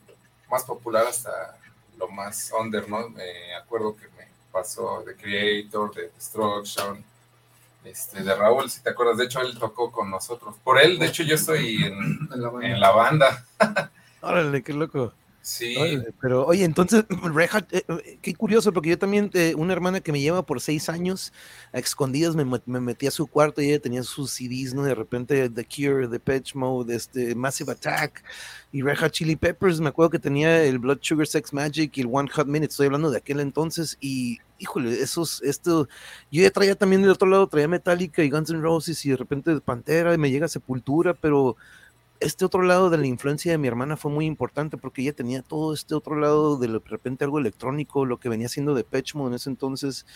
más 0.51 0.65
popular 0.65 1.07
hasta 1.07 1.59
lo 1.99 2.09
más 2.09 2.51
under, 2.59 2.89
¿no? 2.89 3.11
Me 3.11 3.55
acuerdo 3.55 3.95
que 3.95 4.09
me 4.17 4.27
pasó 4.51 5.05
de 5.07 5.15
Creator, 5.15 5.95
de 5.95 6.09
Destruction, 6.15 7.05
este, 7.85 8.23
de 8.23 8.35
Raúl, 8.35 8.71
si 8.71 8.81
te 8.81 8.89
acuerdas, 8.89 9.19
de 9.19 9.27
hecho 9.27 9.43
él 9.43 9.59
tocó 9.59 9.93
con 9.93 10.11
nosotros. 10.11 10.57
Por 10.65 10.81
él, 10.81 10.99
de 10.99 11.07
hecho 11.07 11.25
yo 11.25 11.35
estoy 11.35 11.85
en, 11.85 12.27
en 12.63 12.81
la 12.81 12.91
banda. 12.91 13.45
Órale, 14.23 14.63
qué 14.63 14.73
loco. 14.73 15.13
Sí. 15.45 15.77
pero 16.23 16.47
oye, 16.47 16.65
entonces, 16.65 17.05
Reja, 17.35 17.67
eh, 17.71 17.85
eh, 17.87 18.19
qué 18.23 18.35
curioso, 18.35 18.73
porque 18.73 18.89
yo 18.89 18.99
también, 18.99 19.31
eh, 19.35 19.55
una 19.55 19.75
hermana 19.75 20.01
que 20.01 20.11
me 20.11 20.19
lleva 20.19 20.47
por 20.47 20.59
seis 20.59 20.89
años, 20.89 21.35
a 21.71 21.79
escondidas 21.79 22.35
me, 22.35 22.47
me, 22.65 22.81
metí 22.81 23.07
a 23.07 23.11
su 23.11 23.27
cuarto 23.27 23.61
y 23.61 23.67
ella 23.67 23.79
tenía 23.79 24.03
sus 24.05 24.31
CDs, 24.31 24.73
¿no? 24.73 24.85
De 24.85 24.95
repente 24.95 25.51
The 25.51 25.67
Cure, 25.67 26.09
The 26.09 26.19
Pitch 26.19 26.55
Mode, 26.55 26.97
este, 26.97 27.35
Massive 27.35 27.73
Attack 27.73 28.25
y 28.73 28.81
Reja 28.81 29.11
Chili 29.11 29.37
Peppers, 29.37 29.81
me 29.81 29.91
acuerdo 29.91 30.09
que 30.09 30.19
tenía 30.19 30.65
el 30.65 30.79
Blood 30.79 31.01
Sugar 31.03 31.27
Sex 31.27 31.53
Magic 31.53 31.95
y 31.99 32.01
el 32.01 32.09
One 32.11 32.31
Hot 32.33 32.47
Minute, 32.47 32.71
estoy 32.71 32.87
hablando 32.87 33.11
de 33.11 33.19
aquel 33.19 33.41
entonces, 33.41 33.99
y 34.01 34.39
híjole, 34.59 34.99
esos, 34.99 35.43
esto, 35.43 35.89
yo 36.31 36.43
ya 36.43 36.51
traía 36.51 36.75
también 36.75 37.03
del 37.03 37.11
otro 37.11 37.29
lado, 37.29 37.47
traía 37.49 37.69
Metallica 37.69 38.23
y 38.23 38.31
Guns 38.31 38.49
N' 38.49 38.63
Roses 38.63 39.05
y 39.05 39.11
de 39.11 39.17
repente 39.19 39.61
Pantera 39.61 40.15
y 40.15 40.19
me 40.19 40.31
llega 40.31 40.49
Sepultura, 40.49 41.13
pero 41.13 41.57
este 42.25 42.45
otro 42.45 42.63
lado 42.63 42.91
de 42.91 42.99
la 42.99 43.07
influencia 43.07 43.53
de 43.53 43.59
mi 43.59 43.69
hermana 43.69 43.97
fue 43.97 44.11
muy 44.11 44.27
importante 44.27 44.77
porque 44.77 45.03
ella 45.03 45.13
tenía 45.13 45.43
todo 45.43 45.75
este 45.75 45.95
otro 45.95 46.17
lado 46.17 46.57
de, 46.57 46.81
repente 46.85 47.25
algo 47.25 47.39
electrónico, 47.39 48.05
lo 48.05 48.19
que 48.19 48.29
venía 48.29 48.49
siendo 48.49 48.75
de 48.75 48.85
Pechmo 48.85 49.29
en 49.29 49.35
ese 49.35 49.51
entonces, 49.51 50.07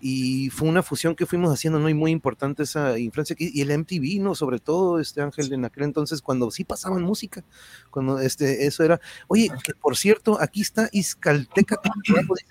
y 0.00 0.50
fue 0.50 0.68
una 0.68 0.82
fusión 0.82 1.14
que 1.14 1.26
fuimos 1.26 1.52
haciendo, 1.52 1.78
¿no? 1.78 1.88
Y 1.88 1.94
muy 1.94 2.10
importante 2.10 2.62
esa 2.62 2.98
influencia, 2.98 3.36
y 3.38 3.60
el 3.60 3.76
MTV, 3.78 4.20
¿no? 4.20 4.34
Sobre 4.34 4.58
todo, 4.58 5.00
este 5.00 5.20
Ángel, 5.20 5.52
en 5.52 5.64
aquel 5.64 5.84
entonces, 5.84 6.22
cuando 6.22 6.50
sí 6.50 6.64
pasaban 6.64 7.02
música, 7.02 7.44
cuando 7.90 8.18
este, 8.20 8.66
eso 8.66 8.84
era, 8.84 9.00
oye, 9.26 9.50
que 9.62 9.74
por 9.74 9.96
cierto, 9.96 10.40
aquí 10.40 10.62
está 10.62 10.88
Iscalteca, 10.92 11.80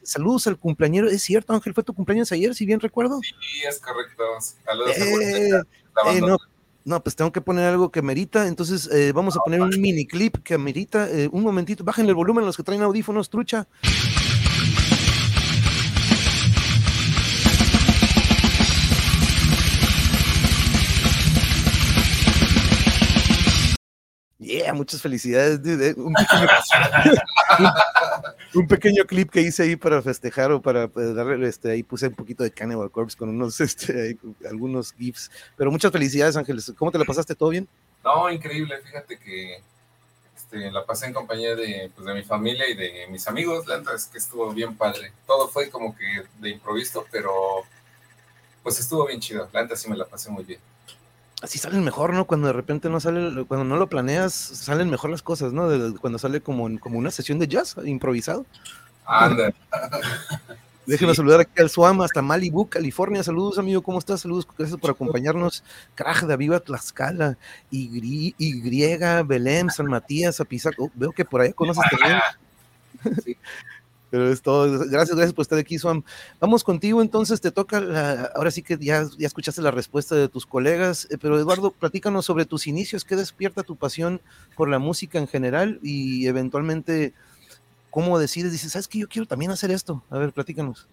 saludos 0.03 0.47
al 0.47 0.57
cumpleañero, 0.57 1.09
es 1.09 1.21
cierto, 1.23 1.53
Ángel, 1.53 1.73
fue 1.73 1.83
tu 1.83 1.93
cumpleaños 1.93 2.31
ayer, 2.31 2.53
si 2.53 2.65
bien 2.65 2.79
recuerdo. 2.79 3.19
Sí, 3.21 3.33
es 3.67 3.79
correcto, 3.79 4.23
saludos. 4.65 4.97
Eh, 4.97 5.49
eh, 6.05 6.21
no, 6.21 6.37
no, 6.87 7.03
pues 7.03 7.17
tengo 7.17 7.33
que 7.33 7.41
poner 7.41 7.65
algo 7.65 7.91
que 7.91 8.01
merita, 8.01 8.47
entonces 8.47 8.89
eh, 8.93 9.11
vamos 9.13 9.35
a 9.35 9.41
poner 9.41 9.61
un 9.61 9.69
mini 9.81 10.07
clip 10.07 10.37
que 10.37 10.53
amerita. 10.53 11.09
Eh, 11.11 11.27
un 11.29 11.43
momentito, 11.43 11.83
bájenle 11.83 12.11
el 12.11 12.15
volumen 12.15 12.45
los 12.45 12.55
que 12.55 12.63
traen 12.63 12.81
audífonos, 12.81 13.29
trucha. 13.29 13.67
Yeah, 24.47 24.71
muchas 24.71 25.01
felicidades, 25.01 25.61
dude. 25.61 25.89
Eh, 25.89 25.95
un, 28.53 28.65
pequeño, 28.65 29.05
clip 29.05 29.29
que 29.29 29.41
hice 29.41 29.63
ahí 29.63 29.75
para 29.75 30.01
festejar 30.01 30.53
o 30.53 30.61
para 30.61 30.87
pues, 30.87 31.13
darle, 31.13 31.49
este, 31.49 31.69
ahí 31.69 31.83
puse 31.83 32.07
un 32.07 32.15
poquito 32.15 32.43
de 32.43 32.51
Cannibal 32.51 32.89
Corpse 32.89 33.17
con 33.17 33.27
unos, 33.27 33.59
este, 33.67 34.17
algunos 34.49 34.93
gifs. 34.93 35.29
Pero 35.57 35.69
muchas 35.69 35.91
felicidades, 35.91 36.37
Ángeles. 36.37 36.71
¿Cómo 36.77 36.91
te 36.91 36.97
la 36.97 37.03
pasaste? 37.03 37.35
¿Todo 37.35 37.49
bien? 37.49 37.67
No, 38.05 38.31
increíble. 38.31 38.77
Fíjate 38.77 39.19
que 39.19 39.61
este, 40.33 40.71
la 40.71 40.85
pasé 40.85 41.07
en 41.07 41.13
compañía 41.13 41.53
de, 41.53 41.91
pues, 41.93 42.07
de 42.07 42.13
mi 42.13 42.23
familia 42.23 42.69
y 42.69 42.75
de 42.75 43.05
mis 43.09 43.27
amigos. 43.27 43.67
La 43.67 43.79
verdad 43.79 43.95
es 43.95 44.05
que 44.05 44.17
estuvo 44.17 44.49
bien 44.53 44.77
padre. 44.77 45.11
Todo 45.25 45.49
fue 45.49 45.69
como 45.69 45.93
que 45.93 46.23
de 46.39 46.51
improviso, 46.51 47.05
pero 47.11 47.65
pues 48.63 48.79
estuvo 48.79 49.07
bien 49.07 49.19
chido. 49.19 49.49
La 49.51 49.63
verdad 49.63 49.75
sí 49.75 49.89
me 49.89 49.97
la 49.97 50.05
pasé 50.05 50.31
muy 50.31 50.45
bien 50.45 50.61
así 51.41 51.57
salen 51.59 51.83
mejor, 51.83 52.13
¿no? 52.13 52.25
Cuando 52.25 52.47
de 52.47 52.53
repente 52.53 52.89
no 52.89 52.99
sale, 52.99 53.45
cuando 53.45 53.63
no 53.63 53.77
lo 53.77 53.87
planeas, 53.87 54.33
salen 54.33 54.89
mejor 54.89 55.09
las 55.09 55.21
cosas, 55.21 55.53
¿no? 55.53 55.69
cuando 55.99 56.19
sale 56.19 56.41
como, 56.41 56.79
como 56.79 56.97
una 56.97 57.11
sesión 57.11 57.39
de 57.39 57.47
jazz 57.47 57.75
improvisado. 57.83 58.45
Anda. 59.05 59.53
Déjenos 60.87 61.17
saludar 61.17 61.41
aquí 61.41 61.61
al 61.61 61.69
Suama 61.69 62.05
hasta 62.05 62.21
Malibu, 62.21 62.69
California. 62.69 63.21
Saludos, 63.21 63.59
amigo, 63.59 63.81
¿cómo 63.81 63.99
estás? 63.99 64.21
Saludos, 64.21 64.47
gracias 64.57 64.79
por 64.79 64.89
acompañarnos. 64.89 65.61
Crack 65.95 66.21
de 66.25 66.37
Viva 66.37 66.61
Tlaxcala, 66.61 67.37
y, 67.69 68.33
y 68.37 69.23
Belém, 69.25 69.69
San 69.69 69.87
Matías, 69.87 70.39
Apizac. 70.39 70.75
Oh, 70.79 70.89
veo 70.95 71.11
que 71.11 71.25
por 71.25 71.41
ahí 71.41 71.53
conoces 71.53 71.83
también. 71.91 72.19
Sí. 73.23 73.37
Pero 74.09 74.31
es 74.31 74.41
todo. 74.41 74.79
Gracias, 74.87 75.15
gracias 75.15 75.33
por 75.33 75.41
estar 75.41 75.59
aquí, 75.59 75.77
Swam. 75.77 76.03
Vamos 76.39 76.63
contigo, 76.63 77.01
entonces 77.01 77.41
te 77.41 77.51
toca, 77.51 78.31
ahora 78.35 78.51
sí 78.51 78.63
que 78.63 78.77
ya, 78.79 79.05
escuchaste 79.19 79.61
la 79.61 79.71
respuesta 79.71 80.15
de 80.15 80.29
tus 80.29 80.45
colegas, 80.45 81.07
eh, 81.11 81.17
pero 81.19 81.37
Eduardo, 81.37 81.71
platícanos 81.71 82.25
sobre 82.25 82.45
tus 82.45 82.67
inicios, 82.67 83.03
qué 83.03 83.15
despierta 83.15 83.63
tu 83.63 83.75
pasión 83.75 84.21
por 84.55 84.69
la 84.69 84.79
música 84.79 85.19
en 85.19 85.27
general 85.27 85.79
y 85.83 86.27
eventualmente 86.27 87.13
cómo 87.89 88.17
decides, 88.19 88.51
dices, 88.51 88.71
¿sabes 88.71 88.87
que 88.87 88.99
Yo 88.99 89.09
quiero 89.09 89.27
también 89.27 89.51
hacer 89.51 89.71
esto. 89.71 90.03
A 90.09 90.17
ver, 90.17 90.31
platícanos. 90.31 90.87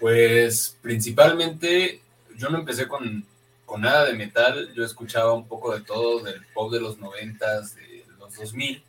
Pues 0.00 0.76
principalmente 0.82 2.00
yo 2.36 2.50
no 2.50 2.58
empecé 2.58 2.88
con, 2.88 3.24
con 3.64 3.82
nada 3.82 4.06
de 4.06 4.14
metal, 4.14 4.72
yo 4.74 4.84
escuchaba 4.84 5.32
un 5.32 5.46
poco 5.46 5.74
de 5.74 5.82
todo, 5.82 6.24
del 6.24 6.44
pop 6.52 6.72
de 6.72 6.80
los 6.80 6.98
noventas, 6.98 7.76
de 7.76 8.04
los 8.18 8.34
2000 8.34 8.82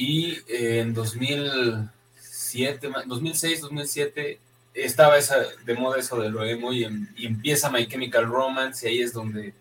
y 0.00 0.38
en 0.46 0.94
2007, 0.94 2.88
2006, 3.06 3.60
2007 3.62 4.38
estaba 4.72 5.18
esa, 5.18 5.38
de 5.64 5.74
moda 5.74 5.98
eso 5.98 6.20
de 6.20 6.30
lo 6.30 6.44
emo 6.44 6.72
y, 6.72 6.84
empieza 7.16 7.68
My 7.68 7.84
Chemical 7.88 8.26
Romance 8.26 8.86
y 8.86 8.90
ahí 8.92 9.02
es 9.02 9.12
donde 9.12 9.54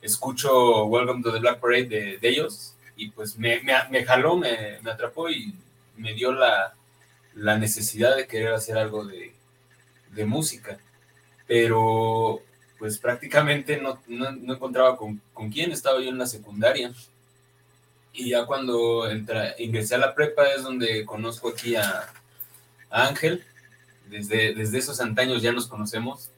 escucho 0.00 0.84
Welcome 0.84 1.24
to 1.24 1.32
the 1.32 1.40
Black 1.40 1.58
Parade 1.58 2.18
de, 2.20 2.28
ellos 2.28 2.74
y 2.94 3.08
pues 3.08 3.36
me, 3.36 3.60
me, 3.90 4.04
jaló, 4.04 4.36
me, 4.36 4.78
me, 4.82 4.92
atrapó 4.92 5.28
y 5.28 5.52
me 5.96 6.14
dio 6.14 6.30
la, 6.32 6.74
la, 7.34 7.58
necesidad 7.58 8.14
de 8.14 8.28
querer 8.28 8.54
hacer 8.54 8.78
algo 8.78 9.04
de, 9.04 9.34
de 10.12 10.24
música. 10.24 10.78
Pero 11.48 12.40
pues 12.78 12.98
prácticamente 12.98 13.78
no, 13.78 14.00
no, 14.06 14.30
no 14.30 14.54
encontraba 14.54 14.96
con, 14.96 15.20
con, 15.34 15.50
quién, 15.50 15.72
estaba 15.72 16.00
yo 16.00 16.08
en 16.08 16.18
la 16.18 16.26
secundaria 16.26 16.92
y 18.12 18.30
ya 18.30 18.44
cuando 18.44 19.04
ingresé 19.58 19.94
a 19.94 19.98
la 19.98 20.14
prepa 20.14 20.48
es 20.48 20.62
donde 20.62 21.04
conozco 21.06 21.48
aquí 21.48 21.76
a, 21.76 22.08
Ángel. 22.90 23.42
Desde, 24.08 24.54
desde 24.54 24.78
esos 24.78 25.00
antaños 25.00 25.42
ya 25.42 25.52
nos 25.52 25.66
conocemos. 25.66 26.30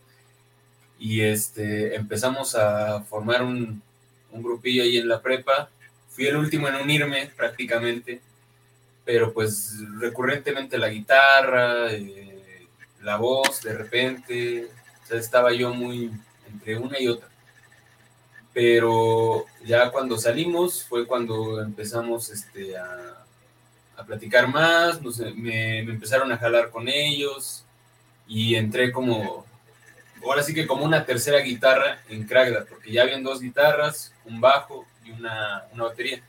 Y 0.98 1.22
este, 1.22 1.96
empezamos 1.96 2.54
a 2.54 3.02
formar 3.02 3.42
un, 3.42 3.82
grupillo 4.32 4.82
ahí 4.84 4.98
en 4.98 5.08
la 5.08 5.20
prepa. 5.20 5.68
Fui 6.08 6.26
el 6.26 6.36
último 6.36 6.68
en 6.68 6.76
unirme 6.76 7.30
prácticamente. 7.36 8.20
Pero 9.04 9.32
pues 9.32 9.74
recurrentemente 9.98 10.78
la 10.78 10.88
guitarra, 10.88 11.92
eh, 11.92 12.66
la 13.02 13.16
voz, 13.16 13.62
de 13.62 13.74
repente. 13.74 14.68
estaba 15.10 15.52
yo 15.52 15.74
muy 15.74 16.10
entre 16.46 16.78
una 16.78 17.00
y 17.00 17.08
otra 17.08 17.33
pero 18.54 19.46
ya 19.64 19.90
cuando 19.90 20.16
salimos 20.16 20.84
fue 20.84 21.06
cuando 21.06 21.60
empezamos 21.60 22.30
este, 22.30 22.76
a, 22.78 23.20
platicar 24.06 24.48
más, 24.48 25.00
me, 25.34 25.80
empezaron 25.80 26.30
a 26.30 26.36
jalar 26.36 26.70
con 26.70 26.88
ellos 26.88 27.64
y 28.28 28.54
entré 28.54 28.92
como, 28.92 29.44
ahora 30.22 30.42
sí 30.42 30.54
que 30.54 30.66
como 30.66 30.84
una 30.84 31.04
tercera 31.04 31.38
guitarra 31.40 32.00
en 32.08 32.26
Kragda, 32.26 32.64
porque 32.66 32.92
ya 32.92 33.02
habían 33.02 33.24
dos 33.24 33.40
guitarras, 33.40 34.12
un 34.24 34.40
bajo 34.40 34.86
y 35.04 35.10
una, 35.10 35.64
batería. 35.76 36.22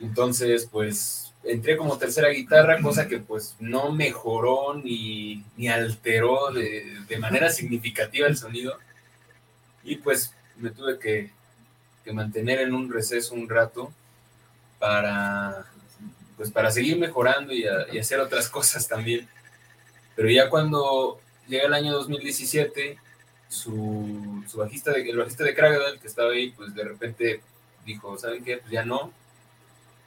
Entonces, 0.00 0.68
pues 0.70 1.32
entré 1.44 1.76
como 1.76 1.98
tercera 1.98 2.28
guitarra, 2.28 2.82
cosa 2.82 3.06
que 3.06 3.18
pues 3.18 3.56
no 3.58 3.92
mejoró 3.92 4.74
ni, 4.74 5.44
alteró 5.68 6.52
de, 6.52 7.00
de 7.08 7.18
manera 7.18 7.50
significativa 7.50 8.26
el 8.26 8.36
sonido. 8.36 8.76
Y 9.84 9.96
pues 9.96 10.34
me 10.60 10.70
tuve 10.70 10.98
que, 10.98 11.30
mantener 12.12 12.60
en 12.62 12.74
un 12.74 12.92
receso 12.92 13.34
un 13.36 13.48
rato 13.48 13.92
para, 14.80 15.64
pues 16.36 16.50
para 16.50 16.72
seguir 16.72 16.98
mejorando 16.98 17.52
y, 17.52 17.64
hacer 17.98 18.18
otras 18.18 18.48
cosas 18.56 18.88
también. 18.88 19.28
Pero 20.16 20.28
ya 20.28 20.50
cuando 20.50 21.20
llega 21.46 21.66
el 21.66 21.74
año 21.74 21.92
2017, 21.92 22.98
su, 23.48 24.44
su 24.48 24.58
bajista, 24.58 24.92
de, 24.92 25.08
el 25.08 25.18
bajista 25.18 25.44
de 25.44 25.54
Kragadel 25.54 26.00
que 26.00 26.08
estaba 26.08 26.32
ahí, 26.32 26.50
pues 26.50 26.74
de 26.74 26.82
repente 26.82 27.42
dijo, 27.84 28.18
¿saben 28.18 28.42
qué? 28.42 28.58
Pues 28.58 28.72
ya 28.72 28.84
no. 28.84 29.12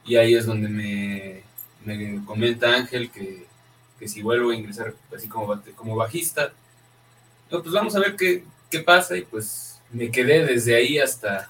Y 0.04 0.16
ahí 0.16 0.34
es 0.34 0.44
donde 0.44 0.68
me, 0.68 1.42
me 1.84 2.22
comenta 2.26 2.74
Ángel 2.74 3.10
que, 3.10 3.46
que, 3.98 4.08
si 4.08 4.20
vuelvo 4.20 4.50
a 4.50 4.54
ingresar 4.54 4.94
así 5.16 5.26
como, 5.26 5.58
como 5.74 5.96
bajista, 5.96 6.52
no, 7.50 7.62
pues 7.62 7.72
vamos 7.72 7.96
a 7.96 8.00
ver 8.00 8.16
qué, 8.16 8.44
qué 8.70 8.80
pasa. 8.80 9.16
Y 9.16 9.22
pues 9.22 9.73
me 9.90 10.10
quedé 10.10 10.44
desde 10.44 10.74
ahí 10.74 10.98
hasta, 10.98 11.48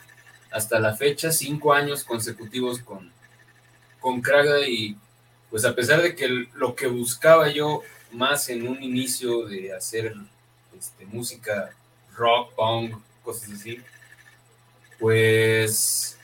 hasta 0.50 0.79
la 0.79 0.95
fecha, 0.95 1.33
cinco 1.33 1.73
años 1.73 2.05
consecutivos 2.05 2.81
con, 2.81 3.11
con 4.00 4.23
y 4.67 4.97
pues 5.50 5.64
a 5.64 5.75
pesar 5.75 6.03
de 6.03 6.14
que 6.14 6.47
lo 6.55 6.75
que 6.75 6.87
buscaba 6.87 7.49
yo 7.49 7.83
más 8.12 8.49
en 8.49 8.67
un 8.67 8.83
inicio 8.83 9.47
de 9.47 9.73
hacer 9.73 10.14
este, 10.79 11.07
música 11.07 11.71
rock, 12.17 12.55
punk, 12.55 12.97
cosas 13.23 13.50
así, 13.53 13.81
pues 14.99 16.19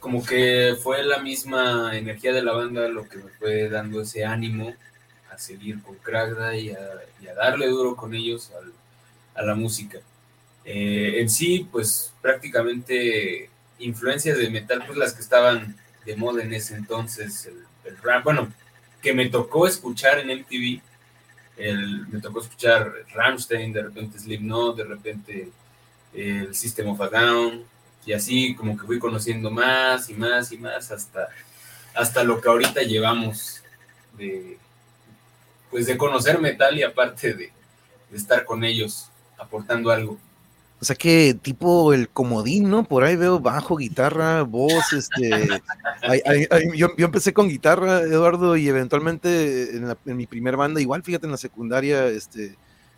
como 0.00 0.24
que 0.24 0.76
fue 0.82 1.04
la 1.04 1.18
misma 1.18 1.96
energía 1.96 2.32
de 2.32 2.42
la 2.42 2.52
banda 2.52 2.88
lo 2.88 3.08
que 3.08 3.18
me 3.18 3.30
fue 3.30 3.68
dando 3.68 4.00
ese 4.00 4.24
ánimo 4.24 4.74
a 5.30 5.38
seguir 5.38 5.82
con 5.82 5.96
Kragda 5.96 6.56
y 6.56 6.70
a, 6.70 7.34
darle 7.34 7.68
duro 7.68 7.94
con 7.96 8.14
ellos 8.14 8.50
a 9.34 9.42
la 9.42 9.54
música. 9.54 9.98
Eh, 10.68 11.20
en 11.20 11.30
sí, 11.30 11.68
pues 11.70 12.12
prácticamente 12.20 13.48
influencias 13.78 14.36
de 14.36 14.50
metal, 14.50 14.82
pues 14.84 14.98
las 14.98 15.14
que 15.14 15.22
estaban 15.22 15.76
de 16.04 16.16
moda 16.16 16.42
en 16.42 16.52
ese 16.52 16.74
entonces, 16.74 17.46
el, 17.46 17.64
el 17.84 17.96
rap, 17.98 18.24
bueno, 18.24 18.52
que 19.00 19.14
me 19.14 19.28
tocó 19.28 19.68
escuchar 19.68 20.18
en 20.18 20.30
MTV, 20.40 20.82
el, 21.56 22.08
me 22.08 22.20
tocó 22.20 22.40
escuchar 22.40 22.92
Rammstein, 23.14 23.72
de 23.72 23.82
repente 23.82 24.18
Slipknot, 24.18 24.76
de 24.76 24.84
repente 24.84 25.48
el 26.12 26.54
System 26.54 26.88
of 26.88 27.00
a 27.00 27.08
Down, 27.08 27.64
y 28.04 28.12
así 28.12 28.54
como 28.56 28.76
que 28.76 28.86
fui 28.86 28.98
conociendo 28.98 29.50
más 29.50 30.10
y 30.10 30.14
más 30.14 30.50
y 30.50 30.58
más 30.58 30.90
hasta, 30.90 31.28
hasta 31.94 32.24
lo 32.24 32.40
que 32.40 32.48
ahorita 32.48 32.82
llevamos 32.82 33.62
de, 34.18 34.58
pues 35.70 35.86
de 35.86 35.96
conocer 35.96 36.40
metal 36.40 36.76
y 36.76 36.82
aparte 36.82 37.34
de, 37.34 37.52
de 38.10 38.16
estar 38.16 38.44
con 38.44 38.64
ellos 38.64 39.10
aportando 39.38 39.90
algo. 39.90 40.18
O 40.78 40.84
sea 40.84 40.94
que 40.94 41.34
tipo 41.40 41.94
el 41.94 42.08
comodín, 42.10 42.68
¿no? 42.68 42.84
Por 42.84 43.02
ahí 43.02 43.16
veo 43.16 43.40
bajo, 43.40 43.76
guitarra, 43.76 44.42
voz, 44.42 44.92
este... 44.92 45.30
yo, 46.74 46.88
yo, 46.96 47.06
empecé 47.06 47.32
con 47.32 47.48
guitarra, 47.48 48.00
Eduardo, 48.00 48.56
y 48.56 48.68
eventualmente 48.68 49.76
en, 49.76 49.96
en, 50.04 50.16
mi 50.16 50.26
primer 50.26 50.56
banda, 50.56 50.80
igual, 50.80 51.02
fíjate, 51.02 51.26
en 51.26 51.32
la 51.32 51.38
secundaria, 51.38 52.06
este, 52.08 52.56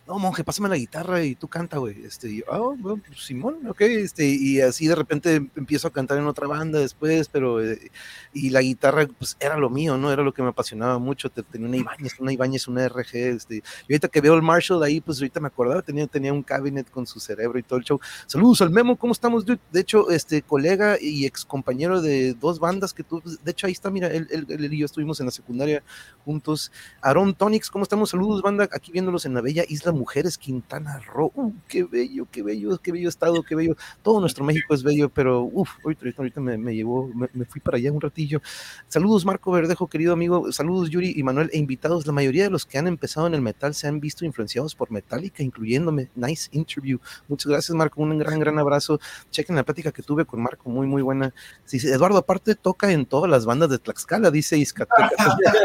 no, 0.09 0.17
monje, 0.17 0.43
pásame 0.43 0.69
la 0.69 0.75
guitarra 0.75 1.23
y 1.23 1.35
tú 1.35 1.47
canta, 1.47 1.77
güey. 1.77 2.03
Este, 2.03 2.31
y, 2.31 2.43
oh, 2.47 2.75
bueno, 2.75 2.99
pues, 3.05 3.23
Simón, 3.27 3.59
ok, 3.67 3.81
este, 3.81 4.25
y 4.25 4.59
así 4.59 4.87
de 4.87 4.95
repente 4.95 5.35
empiezo 5.55 5.87
a 5.87 5.91
cantar 5.91 6.17
en 6.17 6.25
otra 6.25 6.47
banda 6.47 6.79
después, 6.79 7.27
pero, 7.27 7.63
eh, 7.63 7.91
y 8.33 8.49
la 8.49 8.61
guitarra, 8.61 9.07
pues 9.19 9.37
era 9.39 9.55
lo 9.55 9.69
mío, 9.69 9.99
¿no? 9.99 10.11
Era 10.11 10.23
lo 10.23 10.33
que 10.33 10.41
me 10.41 10.49
apasionaba 10.49 10.97
mucho. 10.97 11.29
Tenía 11.29 11.67
una 11.67 11.77
Ibáñez, 11.77 12.19
una 12.19 12.33
Ibáñez, 12.33 12.67
una 12.67 12.85
RG, 12.89 13.15
este, 13.35 13.57
y 13.57 13.93
ahorita 13.93 14.07
que 14.07 14.19
veo 14.19 14.33
el 14.33 14.41
Marshall 14.41 14.81
ahí, 14.81 14.99
pues 14.99 15.19
ahorita 15.19 15.39
me 15.41 15.47
acordaba, 15.47 15.83
tenía, 15.83 16.07
tenía 16.07 16.33
un 16.33 16.41
cabinet 16.41 16.89
con 16.89 17.05
su 17.05 17.19
cerebro 17.19 17.59
y 17.59 17.63
todo 17.63 17.77
el 17.77 17.85
show. 17.85 17.99
Saludos 18.25 18.61
al 18.61 18.71
Memo, 18.71 18.95
¿cómo 18.95 19.13
estamos, 19.13 19.45
dude? 19.45 19.59
De 19.71 19.81
hecho, 19.81 20.09
este, 20.09 20.41
colega 20.41 20.97
y 20.99 21.27
ex 21.27 21.45
compañero 21.45 22.01
de 22.01 22.33
dos 22.33 22.59
bandas 22.59 22.95
que 22.95 23.03
tú, 23.03 23.21
de 23.43 23.51
hecho, 23.51 23.67
ahí 23.67 23.73
está, 23.73 23.91
mira, 23.91 24.07
él, 24.07 24.27
él, 24.31 24.73
y 24.73 24.79
yo 24.79 24.87
estuvimos 24.87 25.19
en 25.19 25.27
la 25.27 25.31
secundaria 25.31 25.83
juntos. 26.25 26.71
Aaron 26.99 27.35
Tonix, 27.35 27.69
¿cómo 27.69 27.83
estamos? 27.83 28.09
Saludos, 28.09 28.41
banda, 28.41 28.67
aquí 28.71 28.91
viéndolos 28.91 29.27
en 29.27 29.35
la 29.35 29.41
bella 29.41 29.63
isla 29.69 29.91
Mujeres 29.99 30.37
Quintana 30.37 30.99
Roo. 30.99 31.31
Uh, 31.35 31.53
qué 31.67 31.83
bello, 31.83 32.25
qué 32.31 32.41
bello, 32.41 32.77
qué 32.77 32.93
bello 32.93 33.09
estado, 33.09 33.43
qué 33.43 33.53
bello. 33.53 33.75
Todo 34.01 34.21
nuestro 34.21 34.45
México 34.45 34.73
es 34.73 34.81
bello, 34.81 35.09
pero 35.09 35.43
uff, 35.43 35.71
ahorita, 35.83 36.05
ahorita 36.17 36.39
me, 36.39 36.57
me 36.57 36.73
llevó, 36.73 37.11
me, 37.13 37.45
fui 37.45 37.59
para 37.59 37.77
allá 37.77 37.91
un 37.91 37.99
ratillo. 37.99 38.41
Saludos, 38.87 39.25
Marco 39.25 39.51
Verdejo, 39.51 39.87
querido 39.87 40.13
amigo. 40.13 40.51
Saludos, 40.53 40.89
Yuri 40.89 41.13
y 41.15 41.23
Manuel, 41.23 41.49
e 41.51 41.57
invitados. 41.57 42.07
La 42.07 42.13
mayoría 42.13 42.45
de 42.45 42.49
los 42.49 42.65
que 42.65 42.77
han 42.77 42.87
empezado 42.87 43.27
en 43.27 43.33
el 43.33 43.41
metal 43.41 43.75
se 43.75 43.87
han 43.87 43.99
visto 43.99 44.23
influenciados 44.23 44.73
por 44.73 44.89
Metallica, 44.89 45.43
incluyéndome. 45.43 46.09
Nice 46.15 46.49
interview. 46.53 46.99
Muchas 47.27 47.51
gracias, 47.51 47.75
Marco. 47.75 48.01
Un 48.01 48.17
gran, 48.17 48.39
gran 48.39 48.57
abrazo. 48.57 49.01
Chequen 49.31 49.57
la 49.57 49.63
plática 49.63 49.91
que 49.91 50.01
tuve 50.01 50.25
con 50.25 50.41
Marco, 50.41 50.69
muy, 50.69 50.87
muy 50.87 51.01
buena. 51.01 51.33
Dice, 51.69 51.91
Eduardo, 51.91 52.17
aparte 52.17 52.55
toca 52.55 52.89
en 52.91 53.05
todas 53.05 53.29
las 53.29 53.45
bandas 53.45 53.69
de 53.69 53.79
Tlaxcala, 53.79 54.31
dice 54.31 54.57
Iscateca. 54.57 55.09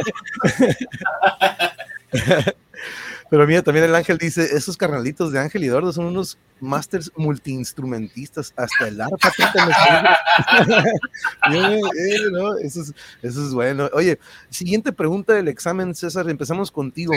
Pero 3.30 3.46
mira, 3.46 3.62
también 3.62 3.86
el 3.86 3.94
Ángel 3.94 4.18
dice, 4.18 4.44
esos 4.56 4.76
carnalitos 4.76 5.32
de 5.32 5.40
Ángel 5.40 5.64
y 5.64 5.66
Eduardo 5.66 5.92
son 5.92 6.06
unos 6.06 6.38
masters 6.60 7.10
multiinstrumentistas, 7.16 8.52
hasta 8.56 8.88
el 8.88 9.00
arpa. 9.00 9.32
Eh, 11.52 11.80
eso, 12.62 12.80
es, 12.80 12.94
eso 13.22 13.46
es 13.46 13.52
bueno. 13.52 13.90
Oye, 13.92 14.18
siguiente 14.48 14.92
pregunta 14.92 15.34
del 15.34 15.48
examen, 15.48 15.94
César, 15.94 16.28
empezamos 16.28 16.70
contigo. 16.70 17.12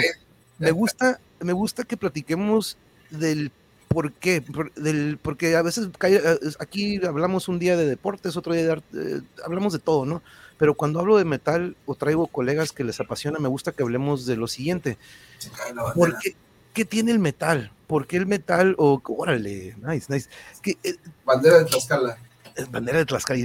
Me 0.60 0.72
gusta, 0.72 1.20
me 1.40 1.54
gusta 1.54 1.84
que 1.84 1.98
platiquemos 1.98 2.78
del 3.10 3.52
por 3.88 4.12
qué, 4.12 4.44
del, 4.76 5.18
porque 5.22 5.56
a 5.56 5.62
veces 5.62 5.90
eh, 6.04 6.38
aquí 6.60 7.04
hablamos 7.06 7.48
un 7.48 7.58
día 7.58 7.78
de 7.78 7.86
deportes, 7.86 8.36
otro 8.36 8.54
día 8.54 8.64
de 8.64 8.72
arte, 8.72 9.22
hablamos 9.46 9.74
de 9.74 9.80
todo, 9.80 10.06
¿no? 10.06 10.22
Pero 10.58 10.74
cuando 10.74 11.00
hablo 11.00 11.18
de 11.18 11.26
metal 11.26 11.76
o 11.86 11.96
traigo 11.96 12.28
colegas 12.28 12.72
que 12.72 12.84
les 12.84 13.00
apasiona, 13.00 13.40
me 13.40 13.48
gusta 13.48 13.72
que 13.72 13.84
hablemos 13.84 14.26
de 14.26 14.38
lo 14.38 14.48
siguiente. 14.48 14.98
¿Por 15.94 16.18
qué, 16.20 16.36
qué, 16.74 16.86
tiene 16.86 17.12
el 17.12 17.20
metal? 17.20 17.72
¿Por 17.86 18.08
qué 18.08 18.18
el 18.18 18.26
metal? 18.26 18.74
O, 18.78 19.02
órale, 19.06 19.76
nice, 19.78 20.12
nice. 20.12 20.30
Eh, 20.84 20.96
bandera 21.24 21.60
de 21.60 21.66
Tlaxcala. 21.66 22.18
Bandera 22.72 22.98
de 22.98 23.06
Tlaxcala, 23.06 23.40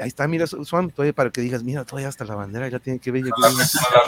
ahí 0.00 0.08
está, 0.08 0.26
mira, 0.26 0.48
Swam, 0.48 0.90
todavía 0.90 1.12
para 1.12 1.30
que 1.30 1.40
digas, 1.40 1.62
mira, 1.62 1.84
todavía 1.84 2.08
hasta 2.08 2.24
la 2.24 2.34
bandera 2.34 2.68
ya 2.68 2.80
tiene 2.80 2.98
que 2.98 3.12
ver. 3.12 3.22
Nos 3.22 3.40
la, 3.40 3.50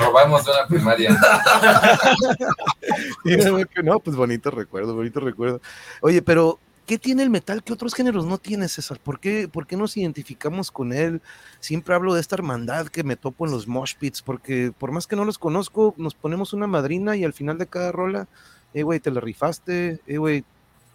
robamos 0.05 0.45
de 0.45 0.51
una 0.51 0.67
primaria. 0.67 1.11
no, 3.85 4.01
pues 4.01 4.17
bonito 4.17 4.51
recuerdo, 4.51 4.97
bonito 4.97 5.21
recuerdo. 5.21 5.61
Oye, 6.01 6.23
pero 6.23 6.59
¿Qué 6.89 6.97
tiene 6.97 7.23
el 7.23 7.29
metal 7.29 7.63
que 7.63 7.75
otros 7.75 7.93
géneros 7.93 8.25
no 8.25 8.39
tienen, 8.39 8.67
César? 8.67 8.99
¿Por 8.99 9.21
qué, 9.21 9.47
¿Por 9.47 9.67
qué 9.67 9.77
nos 9.77 9.95
identificamos 9.99 10.71
con 10.71 10.95
él? 10.95 11.21
Siempre 11.61 11.95
hablo 11.95 12.15
de 12.15 12.23
esta 12.23 12.35
hermandad 12.35 12.89
que 12.89 13.05
me 13.05 13.15
topo 13.15 13.45
en 13.45 13.53
los 13.53 13.69
mosh 13.69 13.95
pits, 13.97 14.23
porque 14.23 14.73
por 14.73 14.91
más 14.91 15.07
que 15.07 15.15
no 15.15 15.27
los 15.27 15.39
conozco, 15.39 15.95
nos 15.99 16.15
ponemos 16.15 16.55
una 16.55 16.67
madrina 16.67 17.15
y 17.15 17.25
al 17.25 17.35
final 17.35 17.59
de 17.59 17.67
cada 17.67 17.93
rola, 17.93 18.27
eh, 18.73 18.85
güey, 18.85 19.01
te 19.01 19.11
la 19.11 19.21
rifaste, 19.21 20.01
eh, 20.07 20.17
güey, 20.17 20.47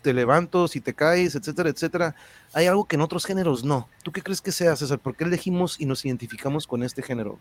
te 0.01 0.13
levanto, 0.13 0.67
si 0.67 0.81
te 0.81 0.95
caes, 0.95 1.35
etcétera, 1.35 1.69
etcétera. 1.69 2.15
Hay 2.53 2.65
algo 2.65 2.85
que 2.85 2.95
en 2.95 3.03
otros 3.03 3.23
géneros 3.23 3.63
no. 3.63 3.87
¿Tú 4.01 4.11
qué 4.11 4.23
crees 4.23 4.41
que 4.41 4.51
sea, 4.51 4.75
César? 4.75 4.97
¿Por 4.97 5.15
qué 5.15 5.25
elegimos 5.25 5.79
y 5.79 5.85
nos 5.85 6.03
identificamos 6.05 6.65
con 6.65 6.81
este 6.81 7.03
género? 7.03 7.37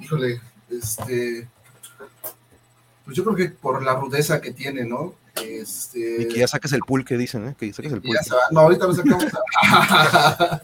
Híjole, 0.00 0.40
este. 0.70 1.48
Pues 3.04 3.16
yo 3.16 3.24
creo 3.24 3.34
que 3.34 3.48
por 3.48 3.82
la 3.82 3.96
rudeza 3.96 4.40
que 4.40 4.52
tiene, 4.52 4.84
¿no? 4.84 5.20
Este... 5.42 6.22
Y 6.22 6.28
que 6.28 6.38
ya 6.38 6.48
saques 6.48 6.72
el 6.72 6.80
pulque, 6.80 7.16
dicen, 7.16 7.48
¿eh? 7.48 7.56
Que 7.58 7.72
saques 7.72 7.92
el 7.92 8.00
pulque. 8.00 8.18
No, 8.50 8.60
ahorita 8.60 8.86
lo 8.86 8.94
sacamos. 8.94 9.24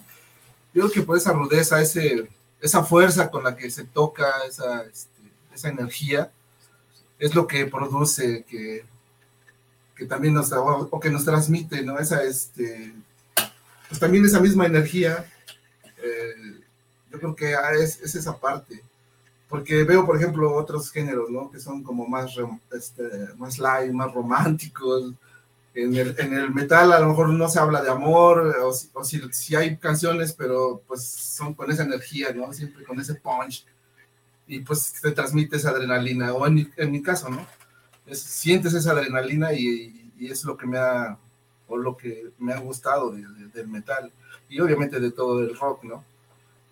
Yo 0.74 0.82
creo 0.82 0.90
que 0.90 1.02
por 1.02 1.16
esa 1.16 1.32
rudeza, 1.32 1.80
ese, 1.80 2.28
esa 2.60 2.84
fuerza 2.84 3.30
con 3.30 3.44
la 3.44 3.56
que 3.56 3.70
se 3.70 3.84
toca, 3.84 4.26
esa, 4.46 4.82
este, 4.82 5.20
esa 5.54 5.68
energía, 5.68 6.30
es 7.18 7.34
lo 7.34 7.46
que 7.46 7.66
produce 7.66 8.44
que, 8.48 8.84
que 9.96 10.06
también 10.06 10.34
nos, 10.34 10.52
o 10.52 11.00
que 11.00 11.10
nos 11.10 11.24
transmite, 11.24 11.82
¿no? 11.82 11.98
Esa, 11.98 12.22
este, 12.22 12.94
pues 13.88 13.98
también 13.98 14.24
esa 14.24 14.40
misma 14.40 14.66
energía, 14.66 15.24
eh, 16.02 16.60
yo 17.10 17.18
creo 17.18 17.34
que 17.34 17.54
es, 17.80 18.00
es 18.00 18.14
esa 18.14 18.36
parte 18.36 18.82
porque 19.48 19.84
veo, 19.84 20.04
por 20.04 20.16
ejemplo, 20.16 20.54
otros 20.54 20.90
géneros, 20.92 21.30
¿no? 21.30 21.50
Que 21.50 21.58
son 21.58 21.82
como 21.82 22.06
más, 22.06 22.36
este, 22.72 23.02
más 23.36 23.58
light, 23.58 23.92
más 23.92 24.12
románticos. 24.12 25.14
En 25.74 25.94
el, 25.94 26.14
en 26.18 26.34
el, 26.34 26.52
metal 26.52 26.92
a 26.92 26.98
lo 26.98 27.08
mejor 27.08 27.28
no 27.28 27.48
se 27.48 27.58
habla 27.58 27.82
de 27.82 27.90
amor, 27.90 28.54
o, 28.62 28.72
si, 28.72 29.20
o 29.20 29.32
si, 29.32 29.54
hay 29.54 29.76
canciones, 29.76 30.32
pero 30.32 30.82
pues 30.86 31.02
son 31.04 31.54
con 31.54 31.70
esa 31.70 31.84
energía, 31.84 32.32
¿no? 32.34 32.52
Siempre 32.52 32.84
con 32.84 33.00
ese 33.00 33.14
punch. 33.14 33.64
Y 34.46 34.60
pues 34.60 34.94
te 35.00 35.12
transmite 35.12 35.56
esa 35.56 35.70
adrenalina, 35.70 36.32
o 36.34 36.46
en 36.46 36.54
mi, 36.54 36.68
en 36.76 36.92
mi 36.92 37.02
caso, 37.02 37.28
¿no? 37.28 37.46
sientes 38.10 38.72
esa 38.72 38.92
adrenalina 38.92 39.52
y, 39.52 40.10
y, 40.18 40.30
es 40.30 40.42
lo 40.44 40.56
que 40.56 40.66
me 40.66 40.78
ha, 40.78 41.18
o 41.68 41.76
lo 41.76 41.94
que 41.94 42.30
me 42.38 42.54
ha 42.54 42.58
gustado 42.58 43.12
del 43.12 43.68
metal. 43.68 44.10
Y 44.48 44.60
obviamente 44.60 44.98
de 44.98 45.10
todo 45.12 45.40
el 45.40 45.56
rock, 45.58 45.84
¿no? 45.84 46.04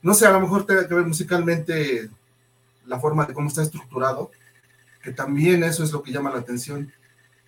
No 0.02 0.14
sé, 0.14 0.26
a 0.26 0.32
lo 0.32 0.40
mejor 0.40 0.64
tenga 0.64 0.88
que 0.88 0.94
ver 0.94 1.04
musicalmente 1.04 2.08
la 2.86 3.00
forma 3.00 3.26
de 3.26 3.34
cómo 3.34 3.48
está 3.48 3.62
estructurado, 3.62 4.30
que 5.02 5.12
también 5.12 5.62
eso 5.62 5.84
es 5.84 5.92
lo 5.92 6.02
que 6.02 6.12
llama 6.12 6.30
la 6.30 6.38
atención, 6.38 6.92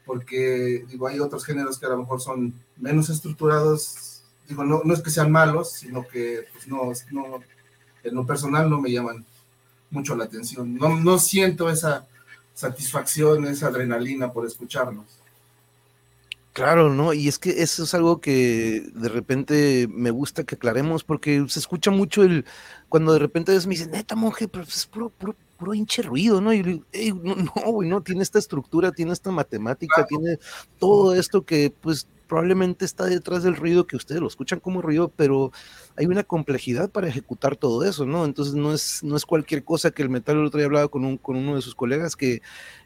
porque 0.05 0.85
digo, 0.89 1.07
hay 1.07 1.21
otros 1.21 1.45
géneros 1.45 1.79
que 1.79 1.87
a 1.87 1.91
lo 1.91 1.99
mejor 1.99 2.21
son 2.21 2.55
menos 2.77 3.11
estructurados, 3.11 4.23
digo, 4.49 4.65
no, 4.65 4.83
no 4.85 4.95
es 4.95 5.03
que 5.03 5.11
sean 5.11 5.31
malos, 5.31 5.73
sino 5.73 6.07
que 6.07 6.47
pues 6.53 6.69
no, 6.69 6.93
no, 7.11 7.41
en 8.03 8.15
lo 8.15 8.27
personal 8.27 8.71
no 8.71 8.81
me 8.81 8.91
llaman 8.91 9.25
mucho 9.91 10.15
la 10.15 10.25
atención, 10.25 10.77
no, 10.77 10.99
no 10.99 11.19
siento 11.19 11.69
esa 11.71 12.07
satisfacción, 12.55 13.47
esa 13.47 13.69
adrenalina 13.69 14.33
por 14.33 14.47
escucharlos. 14.47 15.18
Claro, 16.59 16.93
¿no? 16.93 17.13
Y 17.13 17.29
es 17.29 17.39
que 17.39 17.63
eso 17.63 17.85
es 17.85 17.95
algo 17.95 18.21
que 18.21 18.91
de 18.93 19.09
repente 19.09 19.87
me 19.93 20.11
gusta 20.11 20.43
que 20.43 20.57
aclaremos, 20.57 21.05
porque 21.05 21.45
se 21.47 21.61
escucha 21.61 21.93
mucho 21.93 22.25
el, 22.25 22.45
cuando 22.89 23.13
de 23.13 23.21
repente 23.21 23.53
me 23.53 23.75
dicen, 23.75 23.93
neta, 23.93 24.17
monje, 24.17 24.49
pero 24.49 24.65
es 24.65 24.87
puro, 24.87 25.11
puro, 25.11 25.37
puro 25.57 25.73
hinche 25.73 26.03
ruido, 26.03 26.41
¿no? 26.41 26.53
Y 26.53 26.65
yo 26.65 26.83
digo, 26.91 27.21
no, 27.23 27.37
no, 27.37 27.53
güey, 27.71 27.89
no, 27.89 28.03
tiene 28.03 28.25
esta 28.25 28.41
estructura, 28.41 28.91
tiene 28.91 29.13
esta 29.13 29.31
matemática, 29.31 30.05
tiene 30.09 30.41
todo 30.81 31.15
esto 31.15 31.45
que, 31.45 31.73
pues, 31.81 32.09
probablemente 32.27 32.85
está 32.85 33.05
detrás 33.05 33.45
del 33.45 33.55
ruido 33.55 33.87
que 33.87 33.95
ustedes 33.95 34.21
lo 34.21 34.27
escuchan 34.27 34.59
como 34.59 34.83
ruido, 34.83 35.13
pero 35.15 35.53
hay 35.99 36.07
una 36.07 36.23
complejidad 36.23 36.91
para 36.91 37.09
ejecutar 37.09 37.57
todo 37.57 37.83
eso, 37.85 38.07
¿no? 38.07 38.25
Entonces 38.25 38.55
no 38.55 38.73
es, 38.73 39.03
no 39.03 39.17
es 39.17 39.27
cualquier 39.27 39.65
cosa 39.65 39.91
que 39.91 40.03
el 40.03 40.09
metal, 40.09 40.37
el 40.37 40.47
otro 40.47 40.59
día 40.59 40.67
hablaba 40.67 40.87
con, 40.87 41.05
un, 41.05 41.19
con 41.19 41.35
uno 41.35 41.57
de 41.57 41.63
sus 41.63 41.75
colegas, 41.75 42.15
que 42.15 42.41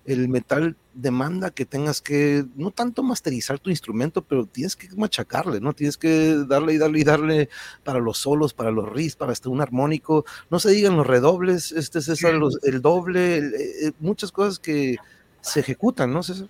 el 0.07 0.31
metal 0.31 0.77
demanda 0.95 1.51
que 1.51 1.67
tengas 1.67 2.01
que, 2.01 2.47
no 2.57 2.71
tanto 2.71 3.03
masterizar 3.03 3.59
tu 3.59 3.69
instrumento, 3.69 4.23
pero 4.23 4.47
tienes 4.47 4.77
que 4.77 4.89
machacarle, 4.97 5.61
¿no? 5.61 5.75
Tienes 5.75 5.99
que 5.99 6.43
darle 6.49 6.73
y 6.73 6.79
darle 6.79 7.01
y 7.01 7.05
darle 7.05 7.49
para 7.85 7.99
los 7.99 8.17
solos, 8.17 8.55
para 8.55 8.71
los 8.71 8.91
riffs, 8.91 9.17
para 9.17 9.33
hasta 9.33 9.51
un 9.51 9.61
armónico, 9.61 10.25
no 10.51 10.59
se 10.59 10.71
digan 10.71 10.97
los 10.97 11.07
redobles, 11.07 11.71
este 11.73 11.99
es 11.99 12.07
César, 12.07 12.33
los, 12.33 12.65
el 12.65 12.81
doble, 12.81 13.37
el, 13.37 13.55
el, 13.55 13.95
muchas 14.01 14.33
cosas 14.33 14.59
que 14.59 14.97
se 15.43 15.61
ejecutan, 15.61 16.11
¿no, 16.11 16.23
César? 16.23 16.49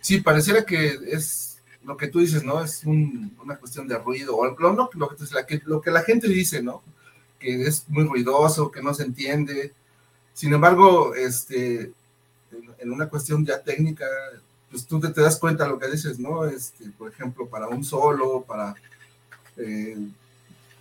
Sí, 0.00 0.22
pareciera 0.22 0.64
que 0.64 0.96
es 1.10 1.47
lo 1.84 1.96
que 1.96 2.08
tú 2.08 2.20
dices, 2.20 2.44
¿no? 2.44 2.62
Es 2.62 2.84
un, 2.84 3.36
una 3.42 3.56
cuestión 3.56 3.88
de 3.88 3.98
ruido, 3.98 4.36
o 4.36 4.46
lo, 4.46 4.72
lo, 4.72 4.90
lo, 4.92 5.08
que, 5.46 5.62
lo 5.64 5.80
que 5.80 5.90
la 5.90 6.02
gente 6.02 6.28
dice, 6.28 6.62
¿no? 6.62 6.82
Que 7.38 7.62
es 7.62 7.88
muy 7.88 8.04
ruidoso, 8.04 8.70
que 8.70 8.82
no 8.82 8.92
se 8.94 9.04
entiende. 9.04 9.72
Sin 10.34 10.52
embargo, 10.52 11.14
este, 11.14 11.92
en, 12.78 12.92
una 12.92 13.08
cuestión 13.08 13.44
ya 13.44 13.62
técnica, 13.62 14.06
pues 14.70 14.86
tú 14.86 15.00
te, 15.00 15.08
te, 15.08 15.20
das 15.20 15.38
cuenta 15.38 15.64
de 15.64 15.70
lo 15.70 15.78
que 15.78 15.90
dices, 15.90 16.18
¿no? 16.18 16.44
Este, 16.44 16.90
por 16.96 17.10
ejemplo, 17.10 17.46
para 17.46 17.68
un 17.68 17.84
solo, 17.84 18.42
para, 18.42 18.74
eh, 19.56 19.96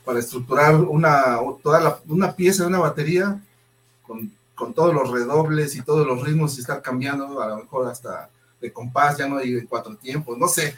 para 0.04 0.20
estructurar 0.20 0.76
una, 0.76 1.38
toda 1.62 1.80
la, 1.80 2.00
una 2.08 2.36
pieza 2.36 2.64
de 2.64 2.70
una 2.70 2.80
batería 2.80 3.42
con, 4.06 4.32
con 4.56 4.74
todos 4.74 4.94
los 4.94 5.12
redobles 5.12 5.76
y 5.76 5.84
todos 5.84 6.06
los 6.06 6.24
ritmos 6.24 6.58
y 6.58 6.62
estar 6.62 6.82
cambiando, 6.82 7.42
a 7.42 7.48
lo 7.48 7.58
mejor 7.58 7.88
hasta 7.88 8.30
de 8.60 8.74
compás, 8.74 9.18
ya 9.18 9.28
no 9.28 9.38
hay 9.38 9.66
cuatro 9.66 9.96
tiempos, 9.96 10.38
no 10.38 10.48
sé, 10.48 10.76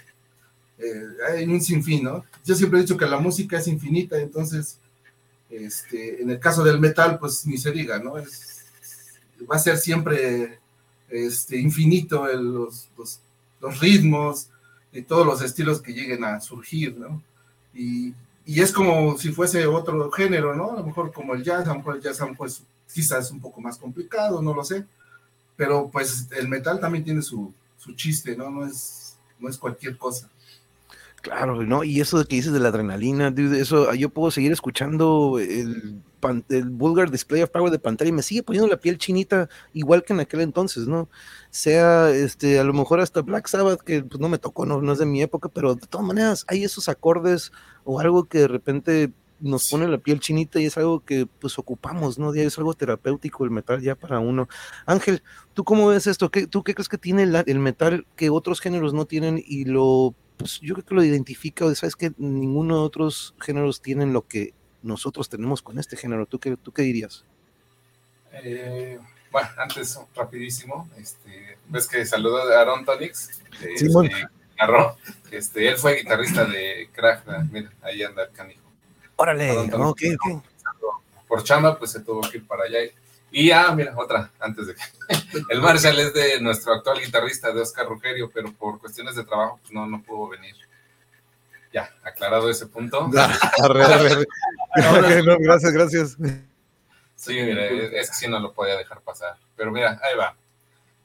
eh, 0.80 1.46
un 1.48 1.62
sinfín, 1.62 2.04
¿no? 2.04 2.26
Yo 2.46 2.56
siempre 2.56 2.80
he 2.80 2.84
dicho 2.84 2.98
que 2.98 3.06
la 3.06 3.20
música 3.20 3.58
es 3.58 3.68
infinita, 3.68 4.18
entonces, 4.20 4.78
este, 5.50 6.22
en 6.22 6.30
el 6.32 6.40
caso 6.40 6.64
del 6.64 6.80
metal, 6.80 7.20
pues 7.20 7.46
ni 7.46 7.58
se 7.58 7.72
diga, 7.72 8.00
¿no? 8.00 8.18
Es, 8.18 8.64
va 9.50 9.58
a 9.58 9.60
ser 9.60 9.78
siempre 9.78 10.60
este, 11.10 11.58
infinito 11.58 12.30
el, 12.30 12.54
los, 12.54 12.90
los, 12.98 13.20
los, 13.60 13.80
ritmos 13.80 14.50
y 14.94 15.02
todos 15.02 15.26
los 15.26 15.42
estilos 15.42 15.82
que 15.82 15.94
lleguen 15.94 16.24
a 16.24 16.40
surgir, 16.40 16.98
¿no? 16.98 17.22
Y, 17.74 18.14
y, 18.46 18.62
es 18.62 18.72
como 18.72 19.18
si 19.18 19.32
fuese 19.32 19.66
otro 19.68 20.10
género, 20.12 20.56
¿no? 20.56 20.72
A 20.72 20.78
lo 20.78 20.86
mejor 20.86 21.12
como 21.12 21.34
el 21.34 21.44
jazz, 21.44 21.68
a 21.68 21.74
lo 21.74 21.80
mejor 21.80 21.98
el 21.98 22.02
jazz 22.02 22.20
pues, 22.38 22.64
quizás 22.94 23.26
es 23.26 23.32
un 23.32 23.40
poco 23.40 23.60
más 23.62 23.78
complicado, 23.78 24.42
no 24.42 24.54
lo 24.54 24.64
sé, 24.64 24.86
pero 25.56 25.90
pues 25.92 26.28
el 26.32 26.48
metal 26.48 26.80
también 26.80 27.04
tiene 27.04 27.22
su, 27.22 27.54
su 27.78 27.94
chiste, 27.94 28.36
¿no? 28.36 28.50
No 28.50 28.66
es, 28.66 29.18
no 29.40 29.50
es 29.50 29.58
cualquier 29.58 29.98
cosa. 29.98 30.30
Claro, 31.22 31.62
¿no? 31.64 31.84
Y 31.84 32.00
eso 32.00 32.24
que 32.26 32.38
dices 32.38 32.54
de 32.54 32.60
la 32.60 32.70
adrenalina, 32.70 33.34
eso 33.58 33.94
yo 33.94 34.10
puedo 34.10 34.32
seguir 34.32 34.52
escuchando 34.54 35.38
el, 35.40 36.02
el 36.50 36.70
Vulgar 36.70 37.12
Display 37.12 37.42
of 37.42 37.50
Power 37.50 37.72
de 37.72 37.80
Pantera 37.80 38.10
y 38.10 38.14
me 38.14 38.22
sigue 38.22 38.44
poniendo 38.44 38.70
la 38.70 38.78
piel 38.78 38.98
chinita 38.98 39.50
igual 39.74 40.04
que 40.04 40.14
en 40.14 40.22
aquel 40.22 40.42
entonces, 40.42 40.88
¿no? 40.88 41.10
Sea, 41.50 42.10
este, 42.12 42.60
a 42.60 42.64
lo 42.64 42.74
mejor 42.74 43.02
hasta 43.02 43.22
Black 43.22 43.48
Sabbath, 43.48 43.82
que 43.82 44.04
pues, 44.04 44.20
no 44.20 44.30
me 44.30 44.38
tocó, 44.38 44.66
no, 44.66 44.82
no 44.82 44.94
es 44.94 45.00
de 45.00 45.06
mi 45.06 45.22
época, 45.22 45.50
pero 45.50 45.76
de 45.76 45.88
todas 45.88 46.08
maneras 46.08 46.46
hay 46.48 46.64
esos 46.64 46.88
acordes 46.88 47.52
o 47.84 48.00
algo 48.00 48.26
que 48.26 48.40
de 48.40 48.48
repente 48.48 49.12
nos 49.42 49.70
pone 49.70 49.88
la 49.88 49.98
piel 49.98 50.20
chinita 50.20 50.60
y 50.60 50.66
es 50.66 50.78
algo 50.78 51.02
que 51.02 51.26
pues 51.26 51.58
ocupamos, 51.60 52.18
¿no? 52.18 52.34
Es 52.34 52.58
algo 52.58 52.74
terapéutico 52.74 53.44
el 53.44 53.52
metal 53.52 53.82
ya 53.82 53.96
para 53.96 54.20
uno. 54.20 54.48
Ángel, 54.86 55.24
¿tú 55.54 55.64
cómo 55.64 55.88
ves 55.88 56.08
esto? 56.08 56.30
¿Qué, 56.30 56.48
¿Tú 56.48 56.64
qué 56.64 56.74
crees 56.74 56.90
que 56.90 56.98
tiene 56.98 57.24
el 57.24 57.60
metal 57.60 58.06
que 58.16 58.30
otros 58.30 58.60
géneros 58.60 58.94
no 58.94 59.06
tienen 59.06 59.42
y 59.46 59.66
lo 59.66 60.14
pues 60.40 60.62
yo 60.62 60.74
creo 60.74 60.86
que 60.86 60.96
lo 60.96 61.04
identifica, 61.04 61.66
sabes 61.76 61.98
que 61.98 62.14
ninguno 62.18 62.78
de 62.78 62.84
otros 62.84 63.36
géneros 63.42 63.82
tienen 63.82 64.14
lo 64.14 64.26
que 64.26 64.54
nosotros 64.82 65.28
tenemos 65.28 65.62
con 65.62 65.78
este 65.78 65.98
género. 65.98 66.26
¿Tú 66.26 66.40
qué, 66.40 66.56
tú 66.56 66.72
qué 66.72 66.84
dirías? 66.84 67.26
Eh, 68.32 68.98
bueno, 69.32 69.50
antes, 69.58 70.00
rapidísimo, 70.16 70.90
este, 70.98 71.58
ves 71.68 71.88
que 71.88 72.06
saludó 72.06 72.38
a 72.38 72.62
Aaron 72.62 72.86
Tonix, 72.86 73.42
de, 73.60 73.78
sí, 73.78 73.88
este, 73.88 75.38
este, 75.38 75.68
él 75.68 75.76
fue 75.76 75.96
guitarrista 75.98 76.46
de 76.46 76.90
Crack, 76.94 77.26
mira, 77.52 77.70
ahí 77.82 78.02
anda 78.02 78.24
el 78.24 78.32
canijo. 78.32 78.64
Órale, 79.18 79.58
ok, 79.58 80.02
ok. 80.24 80.44
Por 81.28 81.44
chamba, 81.44 81.78
pues 81.78 81.92
se 81.92 82.00
tuvo 82.00 82.22
que 82.22 82.38
ir 82.38 82.48
para 82.48 82.64
allá. 82.64 82.82
Y 82.82 82.92
ah, 83.52 83.74
mira, 83.76 83.94
otra, 83.98 84.32
antes 84.40 84.68
de 84.68 84.76
que. 84.76 84.82
El 85.50 85.62
Marshall 85.62 86.00
es 86.00 86.14
de 86.14 86.42
nuestro 86.42 86.74
actual 86.74 87.00
guitarrista, 87.00 87.52
de 87.52 87.62
Oscar 87.62 87.88
Rugerio, 87.88 88.30
pero 88.34 88.52
por 88.54 88.80
cuestiones 88.80 89.16
de 89.16 89.24
trabajo, 89.24 89.60
pues 89.62 89.72
no, 89.74 89.86
no 89.86 90.02
pudo 90.02 90.30
venir. 90.30 90.56
Ya, 91.72 91.94
aclarado 92.04 92.50
ese 92.50 92.66
punto. 92.66 93.10
arre, 93.64 93.84
arre. 93.84 95.24
no, 95.24 95.38
gracias, 95.40 95.72
gracias. 95.72 96.18
Sí, 97.16 97.34
mira, 97.34 97.66
es 97.66 98.10
que 98.10 98.16
sí 98.16 98.28
no 98.28 98.40
lo 98.40 98.54
podía 98.54 98.78
dejar 98.78 99.02
pasar. 99.02 99.38
Pero 99.56 99.72
mira, 99.72 100.00
ahí 100.02 100.18
va. 100.18 100.36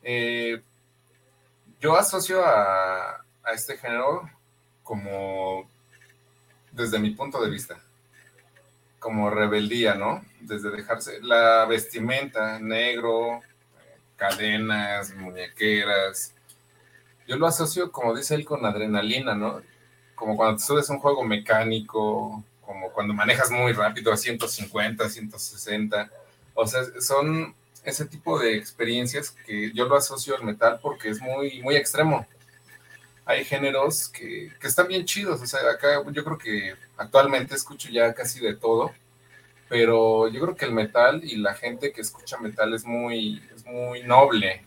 Eh, 0.02 0.62
yo 1.80 1.96
asocio 1.96 2.44
a, 2.44 3.24
a 3.42 3.52
este 3.52 3.76
género 3.76 4.30
como 4.82 5.68
desde 6.72 6.98
mi 6.98 7.10
punto 7.10 7.42
de 7.42 7.50
vista 7.50 7.78
como 9.04 9.28
rebeldía, 9.28 9.96
¿no? 9.96 10.24
Desde 10.40 10.70
dejarse 10.70 11.20
la 11.20 11.66
vestimenta, 11.66 12.58
negro, 12.58 13.42
cadenas, 14.16 15.14
muñequeras. 15.14 16.32
Yo 17.28 17.36
lo 17.36 17.46
asocio, 17.46 17.92
como 17.92 18.16
dice 18.16 18.34
él, 18.34 18.46
con 18.46 18.64
adrenalina, 18.64 19.34
¿no? 19.34 19.60
Como 20.14 20.38
cuando 20.38 20.58
subes 20.58 20.88
un 20.88 21.00
juego 21.00 21.22
mecánico, 21.22 22.42
como 22.62 22.92
cuando 22.92 23.12
manejas 23.12 23.50
muy 23.50 23.74
rápido 23.74 24.10
a 24.10 24.16
150, 24.16 25.06
160. 25.06 26.10
O 26.54 26.66
sea, 26.66 26.80
son 26.98 27.54
ese 27.84 28.06
tipo 28.06 28.38
de 28.38 28.56
experiencias 28.56 29.32
que 29.44 29.70
yo 29.72 29.84
lo 29.84 29.96
asocio 29.96 30.34
al 30.34 30.44
metal 30.44 30.80
porque 30.80 31.10
es 31.10 31.20
muy, 31.20 31.60
muy 31.60 31.76
extremo 31.76 32.26
hay 33.26 33.44
géneros 33.44 34.08
que, 34.08 34.52
que, 34.60 34.66
están 34.66 34.88
bien 34.88 35.04
chidos. 35.04 35.40
O 35.40 35.46
sea, 35.46 35.60
acá 35.70 36.02
yo 36.12 36.24
creo 36.24 36.38
que 36.38 36.74
actualmente 36.96 37.54
escucho 37.54 37.88
ya 37.90 38.12
casi 38.14 38.40
de 38.40 38.54
todo, 38.54 38.92
pero 39.68 40.28
yo 40.28 40.40
creo 40.40 40.56
que 40.56 40.64
el 40.66 40.72
metal 40.72 41.22
y 41.24 41.36
la 41.36 41.54
gente 41.54 41.92
que 41.92 42.02
escucha 42.02 42.38
metal 42.38 42.74
es 42.74 42.84
muy, 42.84 43.42
es 43.54 43.64
muy 43.64 44.02
noble, 44.02 44.64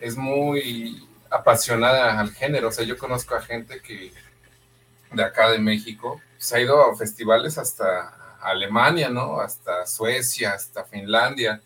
es 0.00 0.16
muy 0.16 1.06
apasionada 1.30 2.18
al 2.18 2.32
género. 2.32 2.68
O 2.68 2.72
sea, 2.72 2.84
yo 2.84 2.96
conozco 2.98 3.34
a 3.34 3.42
gente 3.42 3.80
que 3.80 4.12
de 5.12 5.22
acá 5.22 5.50
de 5.50 5.58
México 5.58 6.20
se 6.38 6.56
ha 6.56 6.60
ido 6.60 6.82
a 6.90 6.96
festivales 6.96 7.58
hasta 7.58 8.36
Alemania, 8.40 9.08
¿no? 9.10 9.40
Hasta 9.40 9.86
Suecia, 9.86 10.54
hasta 10.54 10.84
Finlandia. 10.84 11.60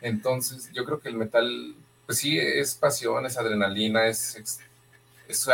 Entonces, 0.00 0.70
yo 0.72 0.84
creo 0.84 1.00
que 1.00 1.08
el 1.08 1.16
metal, 1.16 1.74
pues 2.06 2.18
sí, 2.18 2.38
es 2.38 2.74
pasión, 2.74 3.26
es 3.26 3.36
adrenalina, 3.38 4.06
es 4.06 4.36
es 4.36 4.60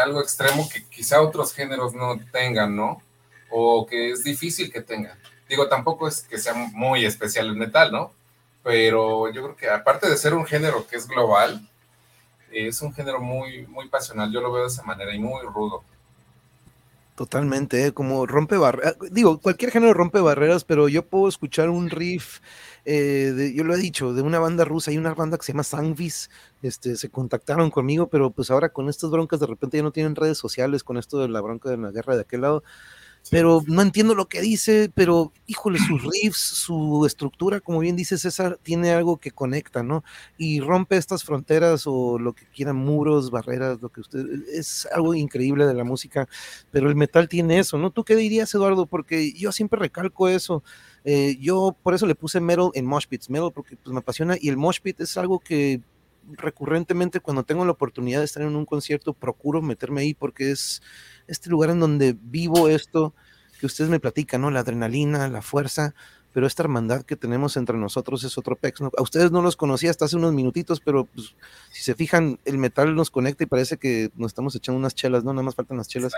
algo 0.03 0.21
extremo 0.21 0.69
que 0.69 0.85
quizá 0.85 1.21
otros 1.21 1.53
géneros 1.53 1.95
no 1.95 2.19
tengan, 2.31 2.75
¿no? 2.77 3.03
O 3.51 3.87
que 3.87 4.11
es 4.11 4.25
difícil 4.25 4.73
que 4.73 4.81
tengan. 4.81 5.19
Digo, 5.49 5.69
tampoco 5.69 6.09
es 6.09 6.23
que 6.23 6.39
sea 6.39 6.55
muy 6.55 7.05
especial 7.05 7.47
el 7.47 7.57
metal, 7.57 7.93
¿no? 7.93 8.13
Pero 8.63 9.31
yo 9.33 9.43
creo 9.43 9.57
que 9.57 9.69
aparte 9.69 10.09
de 10.09 10.17
ser 10.17 10.35
un 10.35 10.47
género 10.47 10.87
que 10.87 10.97
es 10.97 11.07
global, 11.07 11.69
es 12.51 12.81
un 12.83 12.93
género 12.95 13.21
muy, 13.21 13.67
muy 13.67 13.89
pasional. 13.89 14.31
Yo 14.33 14.41
lo 14.41 14.53
veo 14.53 14.63
de 14.63 14.69
esa 14.69 14.83
manera 14.83 15.15
y 15.15 15.19
muy 15.19 15.43
rudo. 15.43 15.85
Totalmente, 17.23 17.87
¿eh? 17.87 17.93
como 17.93 18.27
rompe 18.27 18.57
barreras. 18.57 18.97
Digo, 19.13 19.39
cualquier 19.39 19.71
género 19.71 19.95
rompe 19.95 20.19
barreras, 20.19 20.65
pero 20.65 20.89
yo 20.89 21.07
puedo 21.07 21.29
escuchar 21.29 21.71
un 21.71 21.89
riff 21.89 22.41
eh, 22.85 23.33
de, 23.37 23.55
yo 23.55 23.63
lo 23.63 23.75
he 23.75 23.79
dicho, 23.79 24.13
de 24.13 24.23
una 24.23 24.41
banda 24.41 24.65
rusa, 24.65 24.91
hay 24.91 24.99
una 24.99 25.15
banda 25.15 25.39
que 25.39 25.45
se 25.45 25.53
llama 25.53 25.63
Sangvis, 25.63 26.31
este, 26.63 26.97
se 26.97 27.11
contactaron 27.11 27.71
conmigo, 27.71 28.09
pero 28.09 28.33
pues 28.33 28.51
ahora 28.51 28.71
con 28.71 28.89
estas 28.89 29.11
broncas 29.11 29.39
de 29.39 29.47
repente 29.47 29.77
ya 29.77 29.85
no 29.85 29.93
tienen 29.93 30.17
redes 30.17 30.37
sociales 30.37 30.83
con 30.83 30.97
esto 30.97 31.21
de 31.21 31.29
la 31.29 31.41
bronca 31.41 31.71
de 31.71 31.77
la 31.77 31.93
guerra 31.93 32.17
de 32.17 32.23
aquel 32.23 32.41
lado, 32.41 32.65
pero 33.31 33.63
no 33.67 33.83
entiendo 33.83 34.15
lo 34.15 34.29
que 34.29 34.41
dice, 34.41 34.91
pero 34.95 35.33
híjole, 35.47 35.79
sus 35.79 36.03
riffs, 36.23 36.39
su 36.39 37.05
estructura, 37.07 37.61
como 37.61 37.79
bien 37.79 37.97
dice 37.97 38.19
César, 38.19 38.59
tiene 38.63 38.91
algo 38.91 39.19
que 39.19 39.31
conecta, 39.31 39.83
¿no? 39.83 40.05
Y 40.37 40.61
rompe 40.61 40.97
estas 40.97 41.25
fronteras 41.25 41.85
o 41.87 42.19
lo 42.19 42.33
que 42.33 42.47
quieran, 42.47 42.77
muros, 42.77 43.31
barreras, 43.31 43.81
lo 43.81 43.89
que 43.89 44.01
usted, 44.01 44.25
es 44.53 44.87
algo 44.93 45.15
increíble 45.15 45.67
de 45.67 45.75
la 45.75 45.85
música, 45.85 46.29
pero 46.71 46.89
el 46.89 46.97
metal 46.97 47.29
tiene 47.29 47.59
eso, 47.59 47.79
¿no? 47.79 47.91
¿Tú 47.91 48.05
qué 48.05 48.17
dirías, 48.17 48.53
Eduardo? 48.55 48.87
Porque 48.87 49.33
yo 49.33 49.53
siempre 49.53 49.79
recalco 49.79 50.29
eso. 50.29 50.63
Eh, 51.05 51.37
yo 51.41 51.77
por 51.83 51.95
eso 51.95 52.07
le 52.07 52.15
puse 52.15 52.41
metal 52.41 52.71
en 52.75 52.87
mosh 52.87 53.07
pits, 53.09 53.31
metal 53.31 53.51
porque 53.53 53.77
pues, 53.77 53.93
me 53.93 54.01
apasiona 54.01 54.37
y 54.41 54.49
el 54.49 54.57
mosh 54.57 54.81
pit 54.81 55.01
es 55.01 55.17
algo 55.17 55.41
que 55.41 55.81
recurrentemente 56.31 57.21
cuando 57.21 57.43
tengo 57.43 57.65
la 57.65 57.73
oportunidad 57.73 58.21
de 58.21 58.25
estar 58.25 58.43
en 58.43 58.55
un 58.55 58.67
concierto, 58.67 59.13
procuro 59.13 59.61
meterme 59.63 60.03
ahí 60.03 60.15
porque 60.15 60.51
es 60.51 60.83
este 61.33 61.51
lugar 61.51 61.71
en 61.71 61.81
donde 61.81 62.17
vivo 62.21 62.69
esto 62.69 63.15
que 63.59 63.67
ustedes 63.67 63.91
me 63.91 64.01
platican, 64.01 64.41
¿no? 64.41 64.51
La 64.51 64.61
adrenalina, 64.61 65.29
la 65.29 65.43
fuerza, 65.43 65.95
pero 66.33 66.47
esta 66.47 66.63
hermandad 66.63 67.03
que 67.03 67.17
tenemos 67.17 67.57
entre 67.57 67.77
nosotros 67.77 68.25
es 68.25 68.37
otro 68.39 68.57
pex. 68.57 68.81
¿no? 68.81 68.91
A 68.97 69.03
ustedes 69.03 69.31
no 69.31 69.43
los 69.43 69.57
conocía 69.57 69.91
hasta 69.91 70.07
hace 70.07 70.17
unos 70.17 70.33
minutitos, 70.33 70.81
pero 70.81 71.05
pues, 71.05 71.35
si 71.71 71.83
se 71.83 71.95
fijan, 71.95 72.39
el 72.45 72.59
metal 72.59 72.95
nos 72.95 73.11
conecta 73.11 73.45
y 73.45 73.47
parece 73.47 73.77
que 73.77 74.11
nos 74.17 74.31
estamos 74.31 74.55
echando 74.57 74.79
unas 74.79 74.95
chelas, 74.95 75.25
¿no? 75.25 75.33
Nada 75.33 75.45
más 75.45 75.55
faltan 75.55 75.77
las 75.77 75.89
chelas. 75.89 76.13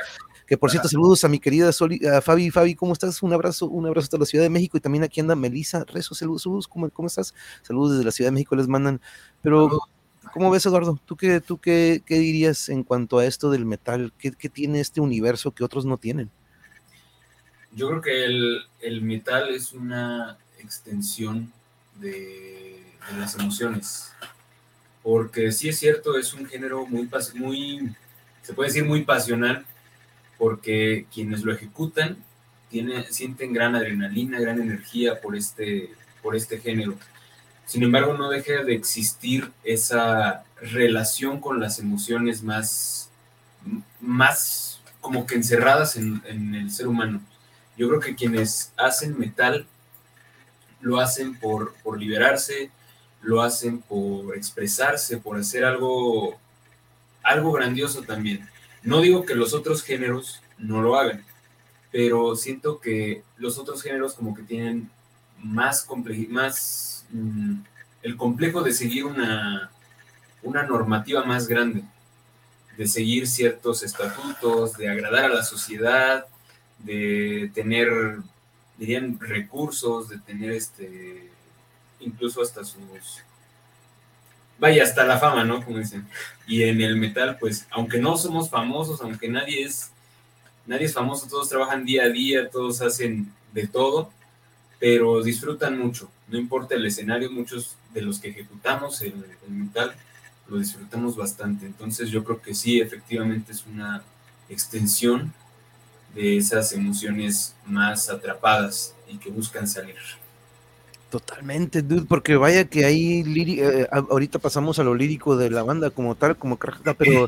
Que 0.47 0.57
por 0.57 0.71
cierto, 0.71 0.89
saludos 0.89 1.25
a 1.25 1.29
mi 1.29 1.39
querida 1.39 1.73
Soli, 1.73 2.01
a 2.07 2.21
Fabi. 2.21 2.51
Fabi, 2.51 2.75
¿cómo 2.75 2.93
estás? 2.93 3.23
Un 3.23 3.33
abrazo, 3.33 3.67
un 3.67 3.87
abrazo 3.87 4.05
hasta 4.05 4.19
la 4.19 4.27
Ciudad 4.27 4.45
de 4.45 4.51
México 4.51 4.77
y 4.77 4.81
también 4.81 5.05
aquí 5.05 5.21
anda 5.21 5.35
Melisa 5.35 5.85
Rezo, 5.85 6.15
saludos, 6.15 6.69
¿cómo, 6.69 6.89
¿cómo 6.91 7.09
estás? 7.09 7.35
Saludos 7.63 7.93
desde 7.93 8.05
la 8.05 8.13
Ciudad 8.13 8.29
de 8.29 8.35
México, 8.35 8.57
les 8.57 8.69
mandan. 8.69 9.01
Pero, 9.43 9.69
¿cómo 10.35 10.51
ves, 10.51 10.67
Eduardo? 10.67 10.99
¿Tú 11.07 11.17
qué, 11.17 11.41
tú 11.41 11.59
qué, 11.59 12.03
qué 12.05 12.19
dirías 12.19 12.69
en 12.69 12.83
cuanto 12.83 13.19
a 13.19 13.25
esto 13.25 13.53
del 13.53 13.65
metal? 13.65 14.13
¿Qué, 14.19 14.33
¿Qué 14.33 14.49
tiene 14.49 14.81
este 14.81 15.01
universo 15.01 15.53
que 15.53 15.63
otros 15.63 15.85
no 15.85 15.97
tienen? 15.97 16.29
Yo 17.71 17.89
creo 17.89 18.01
que 18.01 18.25
el, 18.25 19.03
metal 19.03 19.55
es 19.55 19.73
una 19.73 20.37
extensión 20.59 21.53
de, 22.01 22.83
de, 23.13 23.19
las 23.19 23.37
emociones. 23.39 24.13
Porque 25.05 25.53
sí 25.53 25.69
es 25.69 25.79
cierto, 25.79 26.19
es 26.19 26.35
un 26.35 26.47
género 26.47 26.85
muy, 26.85 27.09
muy, 27.35 27.95
se 28.43 28.55
puede 28.55 28.71
decir 28.71 28.85
muy 28.85 29.05
pasional, 29.05 29.65
porque 30.37 31.07
quienes 31.15 31.45
lo 31.45 31.53
ejecutan 31.53 32.17
tiene, 32.71 33.05
sienten 33.13 33.53
gran 33.53 33.77
adrenalina, 33.77 34.41
gran 34.41 34.61
energía 34.61 35.21
por 35.21 35.37
este, 35.37 35.91
por 36.25 36.35
este 36.35 36.59
género. 36.59 36.99
Sin 37.67 37.83
embargo, 37.83 38.15
no 38.15 38.29
deja 38.29 38.63
de 38.63 38.75
existir 38.75 39.51
esa 39.65 40.45
relación 40.61 41.41
con 41.41 41.61
las 41.61 41.79
emociones 41.79 42.43
más, 42.43 43.11
más 44.01 44.81
como 45.01 45.27
que 45.27 45.35
encerradas 45.35 45.97
en, 45.97 46.55
el 46.55 46.71
ser 46.71 46.89
humano. 46.89 47.21
Yo 47.77 47.89
creo 47.89 48.01
que 48.01 48.15
quienes 48.15 48.73
hacen 48.77 49.19
metal 49.19 49.67
lo 50.81 51.01
hacen 51.01 51.35
por, 51.39 51.75
por 51.83 51.99
liberarse, 51.99 52.71
lo 53.23 53.43
hacen 53.43 53.81
por 53.81 54.37
expresarse, 54.37 55.17
por 55.17 55.39
hacer 55.39 55.65
algo, 55.65 56.39
algo 57.23 57.53
grandioso 57.53 58.03
también. 58.03 58.49
No 58.83 59.01
digo 59.01 59.25
que 59.25 59.35
los 59.35 59.55
otros 59.55 59.83
géneros 59.83 60.43
no 60.59 60.83
lo 60.83 60.97
hagan, 60.97 61.25
pero 61.91 62.37
siento 62.37 62.81
que 62.81 63.23
los 63.39 63.59
otros 63.59 63.83
géneros 63.83 64.15
como 64.15 64.35
que 64.35 64.43
tienen 64.43 64.91
más, 65.43 65.87
más 66.29 66.94
el 68.03 68.17
complejo 68.17 68.63
de 68.63 68.73
seguir 68.73 69.05
una, 69.05 69.71
una 70.43 70.63
normativa 70.65 71.25
más 71.25 71.47
grande, 71.47 71.85
de 72.77 72.87
seguir 72.87 73.27
ciertos 73.27 73.83
estatutos, 73.83 74.77
de 74.77 74.89
agradar 74.89 75.27
a 75.27 75.35
la 75.35 75.43
sociedad, 75.43 76.27
de 76.79 77.51
tener 77.55 78.19
dirían, 78.77 79.19
recursos, 79.21 80.09
de 80.09 80.19
tener 80.19 80.53
este, 80.53 81.31
incluso 82.01 82.43
hasta 82.43 82.65
sus, 82.65 83.23
vaya, 84.59 84.83
hasta 84.83 85.05
la 85.05 85.19
fama, 85.19 85.45
¿no? 85.45 85.65
Como 85.65 85.79
dicen. 85.79 86.07
Y 86.47 86.65
en 86.65 86.81
el 86.81 86.97
metal, 86.97 87.39
pues, 87.39 87.67
aunque 87.71 87.99
no 87.99 88.17
somos 88.17 88.51
famosos, 88.51 89.01
aunque 89.01 89.29
nadie 89.29 89.65
es, 89.65 89.91
nadie 90.67 90.87
es 90.87 90.95
famoso, 90.95 91.29
todos 91.29 91.49
trabajan 91.49 91.85
día 91.85 92.05
a 92.05 92.09
día, 92.09 92.51
todos 92.51 92.81
hacen 92.81 93.33
de 93.53 93.67
todo, 93.67 94.13
pero 94.79 95.23
disfrutan 95.23 95.79
mucho, 95.79 96.11
no 96.35 96.41
importa 96.41 96.75
el 96.75 96.85
escenario, 96.85 97.31
muchos 97.31 97.77
de 97.93 98.03
los 98.03 98.19
que 98.19 98.31
ejecutamos 98.31 99.01
el, 99.03 99.13
el 99.47 99.93
lo 100.49 100.59
disfrutamos 100.59 101.17
bastante. 101.17 101.65
Entonces 101.65 102.11
yo 102.11 102.25
creo 102.25 102.43
que 102.43 102.57
sí, 102.57 102.81
efectivamente 102.81 103.53
es 103.53 103.65
una 103.67 104.03
extensión 104.49 105.33
de 106.13 106.37
esas 106.37 106.73
emociones 106.73 107.55
más 107.67 108.11
atrapadas 108.11 108.95
y 109.09 109.17
que 109.19 109.31
buscan 109.31 109.69
salir. 109.69 109.95
Totalmente, 111.15 111.81
dude, 111.81 112.07
porque 112.09 112.35
vaya 112.35 112.65
que 112.65 112.85
ahí 112.85 113.23
eh, 113.61 113.87
ahorita 113.93 114.41
pasamos 114.41 114.81
a 114.81 114.83
lo 114.83 114.97
lírico 114.97 115.37
de 115.37 115.49
la 115.49 115.63
banda 115.63 115.91
como 115.91 116.17
tal, 116.17 116.37
como 116.37 116.59
Krajda, 116.59 116.95
pero 116.95 117.27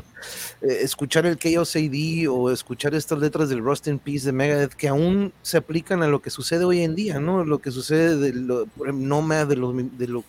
eh, 0.61 0.79
escuchar 0.81 1.25
el 1.25 1.37
Chaos 1.37 1.73
AD 1.73 2.27
o 2.29 2.51
escuchar 2.51 2.93
estas 2.95 3.17
letras 3.19 3.47
del 3.47 3.63
Rust 3.63 3.87
in 3.87 3.97
Peace 3.97 4.25
de 4.25 4.33
Megadeth 4.33 4.73
que 4.73 4.89
aún 4.89 5.31
se 5.41 5.55
aplican 5.55 6.03
a 6.03 6.09
lo 6.09 6.21
que 6.21 6.29
sucede 6.29 6.65
hoy 6.65 6.81
en 6.81 6.95
día, 6.95 7.21
¿no? 7.21 7.45
Lo 7.45 7.59
que 7.59 7.71
sucede 7.71 8.17
de 8.17 8.33
lo, 8.33 8.65
de, 8.65 9.55
lo, 9.55 9.71
de 9.71 10.07
lo 10.07 10.25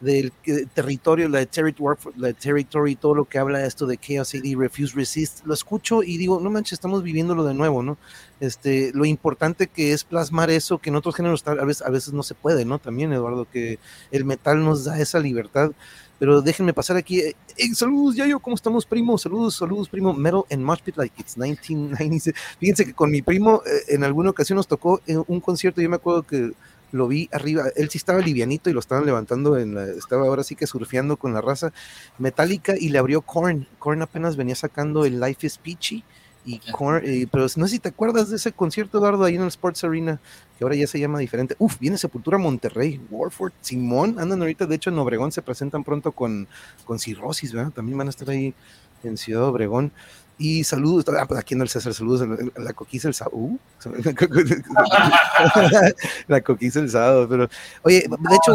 del 0.00 0.32
territorio, 0.74 1.28
la 1.28 1.46
territory, 1.46 1.96
la 2.16 2.32
territory, 2.32 2.96
todo 2.96 3.14
lo 3.14 3.26
que 3.26 3.38
habla 3.38 3.64
esto 3.64 3.86
de 3.86 3.98
Chaos 3.98 4.34
AD, 4.34 4.58
Refuse 4.58 4.96
Resist, 4.96 5.46
lo 5.46 5.54
escucho 5.54 6.02
y 6.02 6.16
digo, 6.18 6.40
no 6.40 6.50
manches, 6.50 6.72
estamos 6.72 7.04
viviéndolo 7.04 7.44
de 7.44 7.54
nuevo, 7.54 7.84
¿no? 7.84 7.98
Este, 8.40 8.90
lo 8.94 9.04
importante 9.04 9.66
que 9.66 9.92
es 9.92 10.04
plasmar 10.04 10.50
eso, 10.50 10.78
que 10.78 10.90
en 10.90 10.96
otros 10.96 11.14
géneros 11.14 11.46
a 11.46 11.54
veces, 11.64 11.86
a 11.86 11.90
veces 11.90 12.12
no 12.12 12.22
se 12.22 12.34
puede, 12.34 12.64
¿no? 12.64 12.78
También, 12.78 13.12
Eduardo, 13.12 13.46
que 13.50 13.78
el 14.10 14.24
metal 14.24 14.62
nos 14.62 14.84
da 14.84 14.98
esa 15.00 15.18
libertad. 15.18 15.70
Pero 16.18 16.40
déjenme 16.40 16.72
pasar 16.72 16.96
aquí. 16.96 17.20
Eh, 17.20 17.34
saludos, 17.74 18.16
Yayo, 18.16 18.40
¿cómo 18.40 18.56
estamos, 18.56 18.86
primo? 18.86 19.18
Saludos, 19.18 19.56
saludos, 19.56 19.88
primo. 19.88 20.14
Metal 20.14 20.44
and 20.50 20.62
Much 20.62 20.80
Pit 20.82 20.96
Like 20.96 21.14
It's 21.20 21.36
1990. 21.36 22.32
Fíjense 22.58 22.86
que 22.86 22.94
con 22.94 23.10
mi 23.10 23.20
primo 23.20 23.62
eh, 23.66 23.94
en 23.94 24.02
alguna 24.02 24.30
ocasión 24.30 24.56
nos 24.56 24.66
tocó 24.66 25.00
en 25.06 25.22
un 25.26 25.40
concierto. 25.40 25.82
Yo 25.82 25.90
me 25.90 25.96
acuerdo 25.96 26.22
que 26.22 26.52
lo 26.92 27.06
vi 27.06 27.28
arriba. 27.32 27.64
Él 27.76 27.90
sí 27.90 27.98
estaba 27.98 28.20
livianito 28.20 28.70
y 28.70 28.72
lo 28.72 28.80
estaban 28.80 29.04
levantando. 29.04 29.58
En 29.58 29.74
la, 29.74 29.84
estaba 29.88 30.26
ahora 30.26 30.42
sí 30.42 30.56
que 30.56 30.66
surfeando 30.66 31.18
con 31.18 31.34
la 31.34 31.42
raza 31.42 31.72
metálica 32.18 32.74
y 32.78 32.88
le 32.88 32.98
abrió 32.98 33.20
Korn. 33.20 33.68
Korn 33.78 34.00
apenas 34.00 34.36
venía 34.36 34.54
sacando 34.54 35.04
el 35.04 35.20
Life 35.20 35.46
is 35.46 35.58
Peachy 35.58 36.02
y 36.46 36.60
eh, 37.02 37.26
pero 37.30 37.46
no 37.56 37.66
sé 37.66 37.68
si 37.68 37.78
te 37.80 37.88
acuerdas 37.88 38.30
de 38.30 38.36
ese 38.36 38.52
concierto, 38.52 38.98
Eduardo, 38.98 39.24
ahí 39.24 39.34
en 39.34 39.42
el 39.42 39.48
Sports 39.48 39.82
Arena, 39.82 40.20
que 40.56 40.64
ahora 40.64 40.76
ya 40.76 40.86
se 40.86 41.00
llama 41.00 41.18
diferente. 41.18 41.56
Uf, 41.58 41.76
viene 41.80 41.98
Sepultura 41.98 42.38
Monterrey, 42.38 43.00
Warford, 43.10 43.52
Simón, 43.60 44.20
andan 44.20 44.40
ahorita, 44.40 44.66
de 44.66 44.76
hecho 44.76 44.90
en 44.90 44.98
Obregón 45.00 45.32
se 45.32 45.42
presentan 45.42 45.82
pronto 45.82 46.12
con, 46.12 46.46
con 46.84 47.00
Cirrosis, 47.00 47.52
¿verdad? 47.52 47.72
También 47.72 47.98
van 47.98 48.06
a 48.06 48.10
estar 48.10 48.30
ahí 48.30 48.54
en 49.02 49.16
Ciudad 49.16 49.42
Obregón. 49.42 49.90
Y 50.38 50.62
saludos, 50.62 51.04
ah, 51.18 51.26
pues 51.26 51.40
aquí 51.40 51.54
en 51.54 51.62
el 51.62 51.68
César, 51.68 51.94
saludos 51.94 52.28
a 52.56 52.60
la 52.60 52.72
coquiza 52.74 53.08
el 53.08 53.14
sábado. 53.14 53.38
Uh, 53.38 53.58
la 56.28 56.40
coquiza 56.42 56.78
el 56.78 56.90
sábado, 56.90 57.26
pero 57.28 57.48
oye, 57.82 58.06
de 58.06 58.36
hecho, 58.36 58.54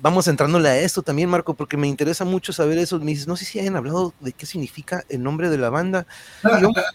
vamos 0.00 0.28
entrándole 0.28 0.68
a 0.68 0.80
esto 0.80 1.02
también, 1.02 1.28
Marco, 1.28 1.54
porque 1.54 1.76
me 1.76 1.86
interesa 1.86 2.24
mucho 2.24 2.52
saber 2.52 2.78
eso. 2.78 2.98
Me 3.00 3.06
dices, 3.06 3.26
no 3.26 3.36
sé 3.36 3.44
si 3.44 3.58
hayan 3.58 3.76
hablado 3.76 4.12
de 4.20 4.32
qué 4.32 4.46
significa 4.46 5.04
el 5.08 5.22
nombre 5.22 5.50
de 5.50 5.58
la 5.58 5.70
banda. 5.70 6.06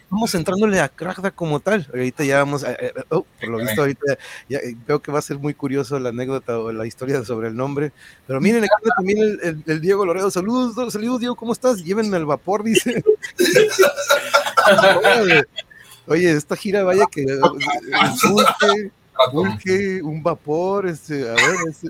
vamos, 0.10 0.36
entrándole 0.36 0.80
a 0.80 0.90
Kragda 0.90 1.32
como 1.32 1.60
tal. 1.60 1.88
Ahorita 1.92 2.24
ya 2.24 2.38
vamos, 2.38 2.64
a, 2.64 2.76
oh, 3.10 3.26
por 3.40 3.50
lo 3.50 3.58
visto, 3.60 3.82
ahorita 3.82 4.18
ya, 4.50 4.60
eh, 4.60 4.76
veo 4.88 5.02
que 5.02 5.12
va 5.12 5.20
a 5.20 5.24
ser 5.24 5.38
muy 5.38 5.54
curioso 5.54 6.00
la 6.00 6.10
anécdota 6.10 6.60
o 6.60 6.72
la 6.72 6.86
historia 6.86 7.24
sobre 7.24 7.50
el 7.50 7.56
nombre. 7.56 7.92
Pero 8.28 8.42
miren, 8.42 8.64
aquí 8.64 8.90
también 8.96 9.64
el, 9.66 9.82
Diego 9.82 10.06
Loredo. 10.06 10.32
Saludos, 10.32 10.76
saludos, 10.92 11.20
Diego, 11.20 11.36
¿cómo 11.36 11.54
estás? 11.54 11.84
Llévenme 11.84 12.18
al 12.18 12.26
vapor, 12.26 12.64
dice. 12.64 13.04
Oye, 16.06 16.32
esta 16.32 16.56
gira, 16.56 16.84
vaya 16.84 17.06
que 17.10 17.26
un 19.32 19.58
un 20.04 20.24
vapor, 20.24 20.88
este, 20.88 21.30
a 21.30 21.34
ver, 21.34 21.56
este. 21.70 21.88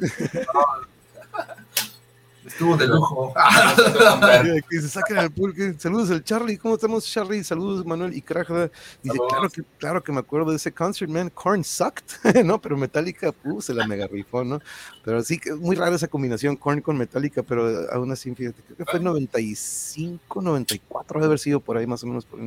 Estuvo 2.46 2.76
de 2.76 2.88
lujo. 2.88 3.34
que 4.70 4.82
se 4.82 4.90
saquen 4.90 5.18
al 5.18 5.32
pulque. 5.32 5.76
Saludos 5.78 6.12
al 6.12 6.24
Charlie. 6.24 6.58
¿Cómo 6.58 6.76
estamos, 6.76 7.06
Charlie? 7.06 7.44
Saludos, 7.44 7.86
Manuel 7.86 8.16
y 8.16 8.22
Krajda. 8.22 8.70
Dice, 9.02 9.18
claro 9.30 9.50
que, 9.50 9.64
claro 9.78 10.04
que 10.04 10.12
me 10.12 10.20
acuerdo 10.20 10.52
de 10.52 10.58
ese 10.58 10.72
concert, 10.72 11.10
man. 11.10 11.30
Korn 11.30 11.64
sucked, 11.64 12.04
¿no? 12.44 12.60
Pero 12.60 12.76
Metallica, 12.76 13.34
uh, 13.46 13.62
se 13.62 13.74
la 13.74 13.88
mega 13.88 14.08
rifó, 14.08 14.44
¿no? 14.44 14.62
Pero 15.06 15.24
sí, 15.24 15.38
que 15.38 15.54
muy 15.54 15.76
rara 15.76 15.96
esa 15.96 16.08
combinación, 16.08 16.58
Korn 16.58 16.82
con 16.82 16.98
Metallica, 16.98 17.44
pero 17.44 17.90
aún 17.92 18.12
así, 18.12 18.34
fíjate, 18.36 18.62
creo 18.62 18.78
que 18.78 18.86
fue 18.86 19.00
95, 19.00 20.42
94, 20.42 21.20
debe 21.20 21.26
haber 21.28 21.40
sido 21.40 21.60
por 21.62 21.78
ahí 21.78 21.88
más 21.88 22.04
o 22.04 22.08
menos 22.08 22.26
por, 22.26 22.40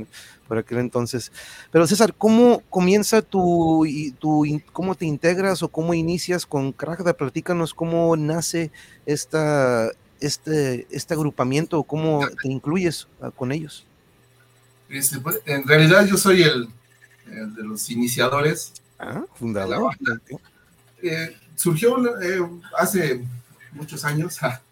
por 0.47 0.59
aquel 0.59 0.79
entonces. 0.79 1.33
Pero 1.71 1.87
César, 1.87 2.15
¿cómo 2.17 2.63
comienza 2.71 3.23
tu, 3.23 3.87
tu, 4.19 4.45
cómo 4.73 4.95
te 4.95 5.07
integras 5.07 5.63
o 5.63 5.69
cómo 5.69 5.95
inicias 5.95 6.47
con 6.47 6.73
Kragda? 6.73 7.15
Platícanos 7.15 7.75
cómo 7.75 8.17
nace 8.17 8.71
esta, 9.05 9.91
este, 10.21 10.87
este 10.91 11.15
agrupamiento 11.15 11.79
o 11.79 11.85
cómo 11.85 12.27
te 12.43 12.49
incluyes 12.49 13.09
ah, 13.21 13.31
con 13.31 13.53
ellos. 13.53 13.87
Este, 14.89 15.19
pues, 15.19 15.41
en 15.47 15.67
realidad 15.67 16.07
yo 16.07 16.17
soy 16.17 16.43
el, 16.43 16.69
de 17.27 17.63
los 17.63 17.91
iniciadores. 17.91 18.73
Ah, 18.99 19.25
fundador. 19.35 19.95
Eh, 21.03 21.37
surgió 21.55 21.99
eh, 22.23 22.41
hace 22.79 23.25
muchos 23.73 24.05
años. 24.05 24.39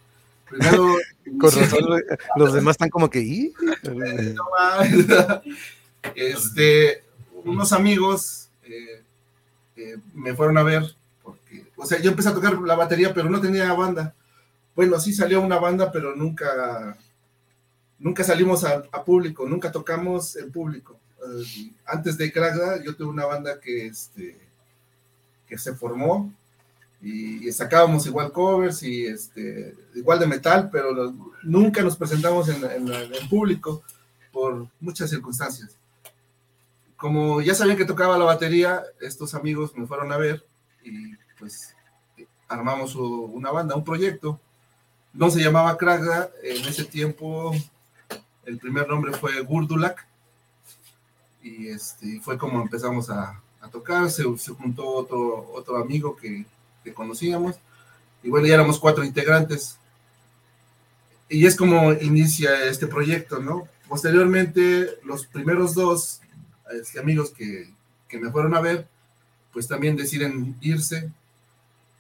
Primero, 0.59 0.95
Con 1.41 1.51
razón, 1.51 2.03
los 2.37 2.53
demás 2.53 2.75
están 2.75 2.91
como 2.91 3.11
que. 3.11 3.53
este, 6.15 7.03
unos 7.45 7.73
amigos 7.73 8.49
eh, 8.63 9.03
eh, 9.77 9.97
me 10.15 10.35
fueron 10.35 10.57
a 10.59 10.63
ver, 10.63 10.85
porque, 11.23 11.67
o 11.77 11.87
sea, 11.87 12.01
yo 12.01 12.11
empecé 12.11 12.29
a 12.29 12.35
tocar 12.35 12.57
la 12.59 12.77
batería, 12.77 13.13
pero 13.13 13.29
no 13.29 13.41
tenía 13.41 13.73
banda. 13.73 14.15
bueno, 14.77 15.01
sí 15.01 15.13
salió 15.13 15.41
una 15.41 15.59
banda, 15.59 15.91
pero 15.91 16.15
nunca, 16.15 16.97
nunca 17.99 18.23
salimos 18.23 18.65
a, 18.65 18.85
a 18.93 19.05
público, 19.05 19.49
nunca 19.49 19.73
tocamos 19.73 20.37
en 20.37 20.53
público. 20.53 20.99
Eh, 21.19 21.73
antes 21.87 22.17
de 22.17 22.31
Kragda, 22.31 22.81
yo 22.83 22.95
tuve 22.95 23.09
una 23.09 23.27
banda 23.27 23.59
que, 23.61 23.87
este, 23.87 24.39
que 25.49 25.59
se 25.59 25.75
formó 25.75 26.33
y, 27.03 27.51
sacábamos 27.53 28.07
igual 28.07 28.33
covers 28.33 28.83
y 28.83 29.07
este, 29.07 29.75
igual 29.95 30.19
de 30.19 30.27
metal, 30.27 30.71
pero 30.73 30.93
lo- 30.93 31.15
nunca 31.43 31.83
nos 31.83 31.97
presentamos 31.97 32.49
en, 32.49 32.65
en- 32.65 32.93
en 32.93 33.29
público 33.29 33.83
por 34.33 34.67
muchas 34.81 35.11
circunstancias. 35.11 35.77
Como 36.97 37.41
ya 37.43 37.55
sabían 37.55 37.77
que 37.77 37.85
tocaba 37.85 38.17
la 38.19 38.25
batería, 38.25 38.83
estos 39.01 39.35
amigos 39.35 39.77
me 39.77 39.87
fueron 39.87 40.11
a 40.13 40.17
ver 40.17 40.45
y 40.83 41.15
pues 41.39 41.75
armamos 42.49 42.95
una 42.95 43.51
banda, 43.51 43.75
un 43.77 43.85
proyecto. 43.85 44.41
No 45.13 45.31
se 45.31 45.43
llamaba 45.43 45.77
Kragda, 45.77 46.31
en 46.43 46.65
ese 46.65 46.85
tiempo 46.85 47.53
el 48.47 48.59
primer 48.59 48.89
nombre 48.89 49.13
fue 49.13 49.41
Gurdulak 49.43 50.07
y 51.43 51.69
este, 51.69 52.21
fue 52.21 52.39
como 52.39 52.63
empezamos 52.63 53.11
a, 53.11 53.41
a 53.61 53.69
tocar, 53.69 54.11
se, 54.11 54.25
se 54.39 54.53
juntó 54.53 54.87
otro, 54.89 55.51
otro 55.53 55.77
amigo 55.77 56.17
que, 56.17 56.47
que 56.85 56.95
conocíamos 56.95 57.57
y 58.23 58.31
bueno, 58.31 58.47
ya 58.47 58.55
éramos 58.55 58.79
cuatro 58.79 59.05
integrantes. 59.05 59.79
Y 61.29 61.47
es 61.47 61.57
como 61.57 61.93
inicia 61.93 62.65
este 62.67 62.87
proyecto, 62.87 63.39
¿no? 63.39 63.69
Posteriormente, 63.89 64.99
los 65.05 65.27
primeros 65.27 65.75
dos 65.75 66.21
este, 66.73 67.01
amigos 67.01 67.31
que, 67.31 67.71
que 68.09 68.19
me 68.19 68.31
fueron 68.31 68.55
a 68.55 68.61
ver, 68.61 68.87
pues 69.53 69.69
también 69.69 69.97
deciden 69.97 70.57
irse, 70.61 71.11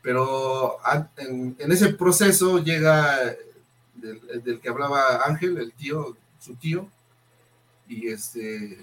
pero 0.02 0.78
en, 1.16 1.56
en 1.58 1.72
ese 1.72 1.92
proceso 1.94 2.58
llega 2.58 3.34
del, 3.94 4.42
del 4.42 4.60
que 4.60 4.68
hablaba 4.68 5.24
Ángel, 5.24 5.58
el 5.58 5.72
tío, 5.72 6.16
su 6.40 6.54
tío, 6.56 6.88
y 7.88 8.08
este, 8.08 8.78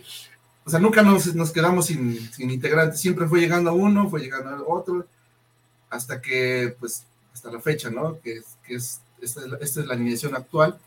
o 0.64 0.70
sea, 0.70 0.80
nunca 0.80 1.02
nos, 1.02 1.34
nos 1.36 1.52
quedamos 1.52 1.88
sin, 1.88 2.32
sin 2.32 2.52
integrantes, 2.52 3.00
siempre 3.00 3.28
fue 3.28 3.40
llegando 3.40 3.74
uno, 3.74 4.10
fue 4.10 4.22
llegando 4.22 4.68
otro, 4.68 5.08
hasta 5.92 6.20
que, 6.20 6.76
pues, 6.80 7.04
hasta 7.32 7.52
la 7.52 7.60
fecha, 7.60 7.92
¿no? 7.92 8.20
Que, 8.22 8.42
que 8.66 8.76
es, 8.76 9.00
esta, 9.22 9.42
es 9.42 9.48
la, 9.48 9.58
esta 9.58 9.82
es 9.82 9.86
la 9.86 9.94
alineación 9.94 10.36
actual. 10.36 10.80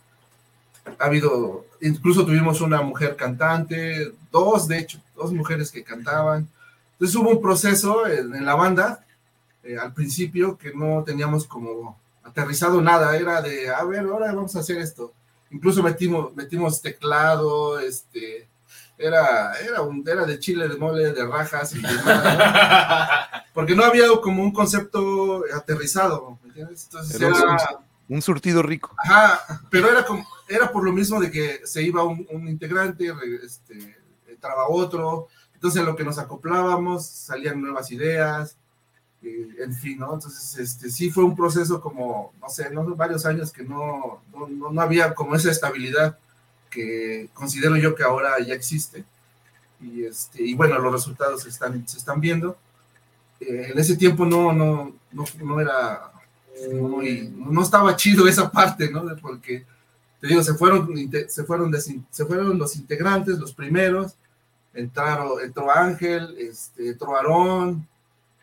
Ha 0.98 1.04
habido, 1.04 1.64
incluso 1.80 2.26
tuvimos 2.26 2.60
una 2.60 2.82
mujer 2.82 3.14
cantante, 3.14 4.12
dos, 4.32 4.66
de 4.66 4.78
hecho, 4.78 4.98
dos 5.14 5.32
mujeres 5.32 5.70
que 5.70 5.84
cantaban. 5.84 6.48
Entonces 6.92 7.16
hubo 7.16 7.30
un 7.30 7.40
proceso 7.40 8.06
en, 8.06 8.34
en 8.34 8.44
la 8.44 8.54
banda, 8.54 9.04
eh, 9.62 9.78
al 9.78 9.94
principio, 9.94 10.58
que 10.58 10.74
no 10.74 11.04
teníamos 11.04 11.46
como 11.46 11.98
aterrizado 12.22 12.80
nada, 12.80 13.16
era 13.16 13.40
de, 13.40 13.70
a 13.70 13.84
ver, 13.84 14.00
ahora 14.00 14.32
vamos 14.32 14.56
a 14.56 14.60
hacer 14.60 14.78
esto. 14.78 15.12
Incluso 15.50 15.82
metimos, 15.82 16.34
metimos 16.34 16.82
teclado, 16.82 17.78
este, 17.78 18.48
era, 18.98 19.54
era, 19.60 19.82
un, 19.82 20.04
era 20.08 20.24
de 20.24 20.38
chile, 20.38 20.68
de 20.68 20.76
mole, 20.76 21.12
de 21.12 21.26
rajas 21.26 21.74
y 21.74 21.80
de 21.82 21.92
nada, 22.04 23.28
¿no? 23.34 23.42
porque 23.52 23.74
no 23.74 23.84
había 23.84 24.06
como 24.22 24.42
un 24.42 24.52
concepto 24.52 25.44
aterrizado, 25.54 26.38
¿me 26.42 26.48
entiendes? 26.48 26.84
Entonces 26.84 27.16
Era 27.20 27.28
un 27.28 27.34
era, 27.36 27.78
Un 28.08 28.22
surtido 28.22 28.62
rico. 28.62 28.94
ajá, 28.98 29.40
pero 29.70 29.90
era 29.90 30.04
como, 30.04 30.26
era 30.48 30.70
por 30.70 30.84
lo 30.84 30.92
mismo 30.92 31.20
de 31.20 31.30
que 31.30 31.60
se 31.64 31.82
iba 31.82 32.02
un, 32.04 32.26
un 32.30 32.48
integrante, 32.48 33.12
este, 33.44 33.96
entraba 34.28 34.68
otro, 34.68 35.28
entonces 35.54 35.80
en 35.80 35.86
lo 35.86 35.96
que 35.96 36.04
nos 36.04 36.18
acoplábamos 36.18 37.06
salían 37.06 37.60
nuevas 37.62 37.90
ideas, 37.90 38.56
eh, 39.22 39.48
en 39.58 39.72
fin, 39.74 39.98
¿no? 39.98 40.12
Entonces, 40.14 40.58
este, 40.58 40.90
sí 40.90 41.10
fue 41.10 41.24
un 41.24 41.34
proceso 41.34 41.80
como, 41.80 42.32
no 42.40 42.48
sé, 42.50 42.68
¿no? 42.70 42.84
varios 42.94 43.24
años 43.24 43.50
que 43.50 43.62
no, 43.62 44.22
no, 44.32 44.46
no- 44.48 44.70
no 44.70 44.80
había 44.82 45.14
como 45.14 45.34
esa 45.34 45.50
estabilidad 45.50 46.18
que 46.74 47.28
considero 47.32 47.76
yo 47.76 47.94
que 47.94 48.02
ahora 48.02 48.38
ya 48.40 48.54
existe. 48.54 49.04
Y, 49.80 50.04
este, 50.04 50.42
y 50.42 50.54
bueno, 50.54 50.78
los 50.78 50.92
resultados 50.92 51.42
se 51.42 51.48
están, 51.50 51.86
se 51.86 51.98
están 51.98 52.20
viendo. 52.20 52.56
Eh, 53.40 53.70
en 53.72 53.78
ese 53.78 53.96
tiempo 53.96 54.24
no, 54.24 54.52
no, 54.52 54.92
no, 55.12 55.24
no 55.42 55.60
era 55.60 56.10
muy, 56.72 57.32
no 57.36 57.62
estaba 57.62 57.94
chido 57.96 58.26
esa 58.26 58.50
parte, 58.50 58.90
¿no? 58.90 59.04
Porque, 59.20 59.64
te 60.20 60.26
digo, 60.28 60.42
se 60.42 60.54
fueron, 60.54 60.88
se 61.28 61.44
fueron, 61.44 61.70
desin- 61.72 62.04
se 62.10 62.24
fueron 62.24 62.58
los 62.58 62.76
integrantes, 62.76 63.38
los 63.38 63.52
primeros, 63.52 64.14
entraron, 64.72 65.40
entró 65.42 65.70
Ángel, 65.70 66.34
este, 66.38 66.90
entró 66.90 67.16
Aarón, 67.16 67.86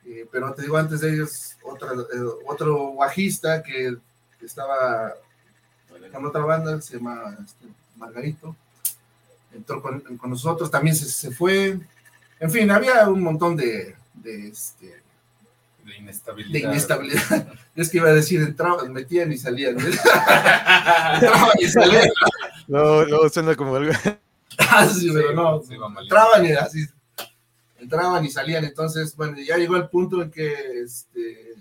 eh, 0.06 0.28
pero 0.32 0.54
te 0.54 0.62
digo, 0.64 0.78
antes 0.78 1.02
de 1.02 1.14
ellos, 1.14 1.56
otra, 1.64 1.90
eh, 1.94 2.22
otro 2.48 2.94
bajista 2.96 3.64
que 3.64 3.98
estaba 4.42 5.14
con 6.12 6.26
otra 6.26 6.42
banda, 6.42 6.82
se 6.82 6.98
llama 6.98 7.38
este, 7.44 7.66
Margarito, 8.02 8.56
entró 9.54 9.82
con, 9.82 10.02
con 10.18 10.30
nosotros, 10.30 10.70
también 10.72 10.96
se, 10.96 11.06
se 11.06 11.32
fue, 11.32 11.80
en 12.40 12.52
fin, 12.52 12.70
había 12.72 13.08
un 13.08 13.22
montón 13.22 13.56
de, 13.56 13.96
de, 14.16 14.48
este, 14.48 15.02
De 15.86 15.98
inestabilidad. 15.98 16.52
de 16.52 16.60
inestabilidad. 16.60 17.48
Es 17.74 17.90
que 17.90 17.98
iba 17.98 18.10
a 18.10 18.14
decir, 18.14 18.42
entraban, 18.42 18.92
metían 18.92 19.32
y 19.32 19.38
salían. 19.38 19.78
entraban 19.80 21.56
y 21.58 21.68
salían. 21.68 22.10
No, 22.68 23.06
no, 23.06 23.30
suena 23.30 23.56
como 23.56 23.76
algo. 23.78 23.94
Ah, 24.70 24.86
sí, 24.86 25.10
pero 25.12 25.34
no. 25.34 25.62
Entraban 26.02 26.46
y 26.46 26.52
así. 26.52 26.86
Entraban 27.80 28.24
y 28.24 28.30
salían. 28.30 28.66
Entonces, 28.66 29.16
bueno, 29.16 29.38
ya 29.40 29.58
llegó 29.58 29.78
el 29.78 29.90
punto 29.90 30.22
en 30.22 30.30
que 30.30 30.82
este, 30.84 31.56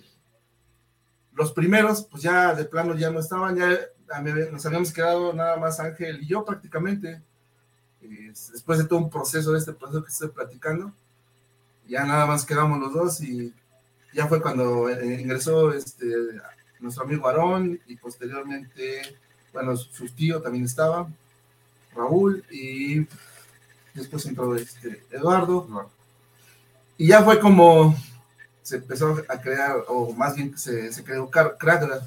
los 1.33 1.53
primeros, 1.53 2.07
pues 2.11 2.23
ya 2.23 2.53
de 2.55 2.65
plano 2.65 2.95
ya 2.97 3.11
no 3.11 3.21
estaban, 3.21 3.57
ya 3.57 3.79
nos 4.51 4.67
habíamos 4.67 4.93
quedado 4.93 5.33
nada 5.33 5.57
más 5.57 5.79
Ángel 5.81 6.23
y 6.23 6.27
yo 6.27 6.45
prácticamente. 6.45 7.23
Eh, 8.03 8.33
después 8.53 8.79
de 8.79 8.85
todo 8.85 8.99
un 8.99 9.11
proceso, 9.11 9.53
de 9.53 9.59
este 9.59 9.73
proceso 9.73 10.03
que 10.03 10.11
estoy 10.11 10.29
platicando, 10.29 10.93
ya 11.87 12.05
nada 12.05 12.27
más 12.27 12.45
quedamos 12.45 12.81
los 12.81 12.93
dos 12.93 13.21
y 13.21 13.55
ya 14.13 14.27
fue 14.27 14.41
cuando 14.41 14.89
eh, 14.89 15.21
ingresó 15.21 15.73
este, 15.73 16.07
nuestro 16.81 17.05
amigo 17.05 17.29
Aarón 17.29 17.79
y 17.87 17.97
posteriormente, 17.97 19.17
bueno, 19.53 19.77
su, 19.77 20.09
tío 20.09 20.41
también 20.41 20.65
estaba, 20.65 21.09
Raúl, 21.95 22.45
y 22.51 23.07
después 23.95 24.25
entró 24.27 24.57
este, 24.57 25.05
Eduardo. 25.11 25.67
No. 25.69 25.91
Y 26.97 27.09
ya 27.09 27.23
fue 27.23 27.39
como 27.39 27.95
se 28.63 28.77
empezó 28.77 29.23
a 29.29 29.41
crear, 29.41 29.85
o 29.89 30.13
más 30.13 30.37
bien 30.37 30.57
se, 30.57 30.93
se 30.93 31.05
creó 31.05 31.29
Crackra. 31.31 32.01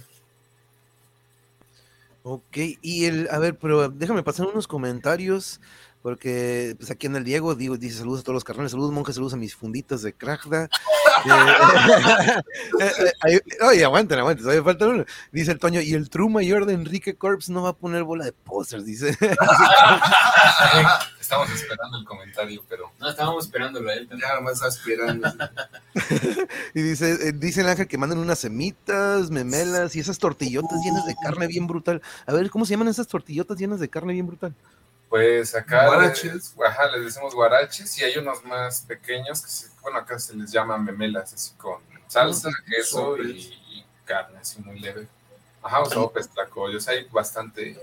Ok, 2.26 2.58
y 2.82 3.04
el, 3.06 3.28
a 3.32 3.38
ver, 3.40 3.58
pero 3.60 3.90
déjame 3.90 4.24
pasar 4.24 4.48
unos 4.48 4.66
comentarios, 4.68 5.60
porque 6.04 6.76
pues 6.78 6.92
aquí 6.92 7.08
en 7.08 7.16
el 7.16 7.24
Diego, 7.24 7.56
digo, 7.56 7.78
dice 7.78 7.98
saludos 8.00 8.20
a 8.20 8.24
todos 8.24 8.34
los 8.36 8.44
carnales, 8.44 8.72
saludos 8.74 8.92
monjes, 8.92 9.16
saludos 9.16 9.34
a 9.34 9.38
mis 9.38 9.56
funditas 9.56 10.04
de 10.04 10.14
Kragda. 10.14 10.70
Eh, 12.80 12.86
eh, 12.86 12.92
eh, 13.06 13.12
ahí- 13.22 13.40
oye, 13.68 13.86
aguanten, 13.86 14.18
aguanten, 14.20 14.44
todavía 14.44 14.64
falta 14.64 14.88
uno. 14.88 15.06
Dice 15.32 15.52
el 15.52 15.60
Toño, 15.60 15.80
y 15.80 15.94
el 15.94 16.10
true 16.10 16.30
mayor 16.30 16.66
de 16.66 16.74
Enrique 16.74 17.16
Corps 17.16 17.50
no 17.50 17.62
va 17.62 17.70
a 17.70 17.74
poner 17.74 18.04
bola 18.04 18.26
de 18.26 18.34
pósters, 18.34 18.84
dice. 18.86 19.16
Estamos 21.22 21.50
esperando 21.52 21.98
el 21.98 22.06
comentario, 22.06 22.64
pero 22.68 22.92
No, 23.00 23.10
estábamos 23.10 23.46
esperándolo 23.46 23.90
a 23.90 23.94
él. 23.94 24.10
Ya 24.10 24.36
nomás 24.36 24.54
estaba 24.54 24.70
esperando. 24.70 25.30
Y 26.74 26.82
dice, 26.82 27.30
eh, 27.30 27.34
dice 27.34 27.62
el 27.62 27.70
ángel 27.70 27.88
que 27.88 27.98
mandan 27.98 28.18
unas 28.20 28.40
semitas, 28.40 29.30
memelas 29.32 29.96
y 29.96 30.00
esas 30.02 30.18
tortillotas 30.18 30.80
llenas 30.84 31.06
de 31.06 31.16
carne 31.24 31.48
bien 31.48 31.68
brutal. 31.68 32.02
A 32.26 32.34
ver, 32.34 32.50
¿cómo 32.50 32.66
se 32.66 32.72
llaman 32.72 32.90
esas 32.90 33.08
tortillotas 33.08 33.58
llenas 33.58 33.80
de 33.80 33.88
carne 33.90 34.14
bien 34.14 34.28
brutal? 34.28 34.54
Pues 35.14 35.54
acá 35.54 35.86
Guaraches. 35.86 36.56
le- 36.58 36.66
ajá, 36.66 36.88
les 36.96 37.06
decimos 37.06 37.36
guaraches 37.36 38.00
y 38.00 38.04
hay 38.04 38.18
unos 38.18 38.44
más 38.46 38.82
pequeños 38.82 39.44
que 39.44 39.48
se- 39.48 39.68
bueno 39.84 40.00
acá 40.00 40.18
se 40.18 40.36
les 40.36 40.52
llama 40.52 40.76
memelas 40.80 41.32
así 41.32 41.54
con 41.56 41.80
salsa, 42.08 42.50
queso 42.68 43.16
y, 43.22 43.30
y 43.70 43.86
carne 44.06 44.40
así 44.40 44.60
muy 44.62 44.80
leve. 44.80 45.08
Ajá, 45.62 45.82
o 45.82 45.86
sopes, 45.86 46.28
tlacoyos, 46.30 46.88
hay 46.88 47.08
bastante 47.12 47.80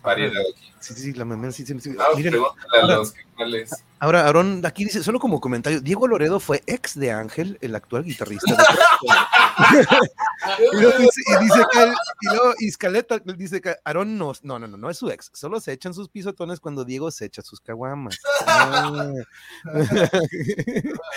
variedad 0.00 0.44
aquí. 0.48 0.72
Sí, 0.78 0.94
sí, 0.94 1.12
la 1.12 1.24
memela, 1.24 1.50
sí, 1.50 1.66
sí, 1.66 1.80
sí. 1.80 1.96
Ah, 1.98 2.10
Miren, 2.14 2.34
a 2.80 2.86
los 2.86 3.10
que 3.10 3.24
cuáles. 3.34 3.70
Ahora, 4.00 4.26
Aarón, 4.26 4.62
aquí 4.66 4.84
dice, 4.84 5.02
solo 5.02 5.18
como 5.20 5.40
comentario, 5.40 5.80
Diego 5.80 6.06
Loredo 6.08 6.40
fue 6.40 6.62
ex 6.66 6.98
de 6.98 7.12
Ángel, 7.12 7.58
el 7.60 7.74
actual 7.76 8.04
guitarrista. 8.04 8.54
de 8.54 8.60
y, 10.72 10.76
luego 10.80 10.98
dice, 10.98 11.20
y 11.28 11.44
dice 11.44 11.62
acá 11.62 11.82
el- 11.84 11.94
y 12.22 12.26
luego 12.34 12.54
Iscaleta 12.60 13.18
dice 13.36 13.60
que 13.60 13.76
Aarón 13.84 14.16
no, 14.18 14.32
no, 14.42 14.58
no, 14.58 14.66
no, 14.66 14.76
no 14.76 14.90
es 14.90 14.98
su 14.98 15.10
ex, 15.10 15.30
solo 15.34 15.60
se 15.60 15.72
echan 15.72 15.94
sus 15.94 16.08
pisotones 16.08 16.60
cuando 16.60 16.84
Diego 16.84 17.10
se 17.10 17.26
echa 17.26 17.42
sus 17.42 17.60
caguamas. 17.60 18.18
Ah. 18.46 19.10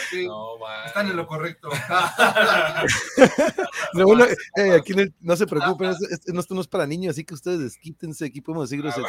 Sí, 0.09 0.27
No, 0.27 0.59
va. 0.59 0.85
Están 0.85 1.07
en 1.09 1.15
lo 1.17 1.25
correcto. 1.27 1.69
Lo 3.93 4.05
bueno, 4.05 4.25
eh, 4.25 4.71
aquí 4.75 4.93
el- 4.93 5.13
no 5.21 5.35
se 5.35 5.45
preocupen, 5.47 5.91
es- 5.91 6.01
es- 6.25 6.33
no, 6.33 6.39
esto 6.39 6.55
no 6.55 6.61
es 6.61 6.67
para 6.67 6.87
niños, 6.87 7.11
así 7.11 7.23
que 7.23 7.33
ustedes 7.35 7.59
desquítense, 7.59 8.25
aquí 8.25 8.41
podemos 8.41 8.69
decir 8.69 8.83
Ah, 8.85 8.89
así 8.89 9.01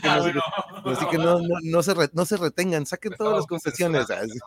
que 0.00 0.08
no, 0.08 0.24
se- 0.24 0.90
así 0.90 1.06
que 1.10 1.18
no, 1.18 1.38
no, 1.40 1.54
no 1.62 1.82
se, 1.82 1.94
re- 1.94 2.10
no 2.12 2.24
se 2.24 2.36
retengan, 2.36 2.86
saquen 2.86 3.11
todas 3.12 3.44
las 3.50 3.66
haciendo 3.66 4.00
así. 4.00 4.38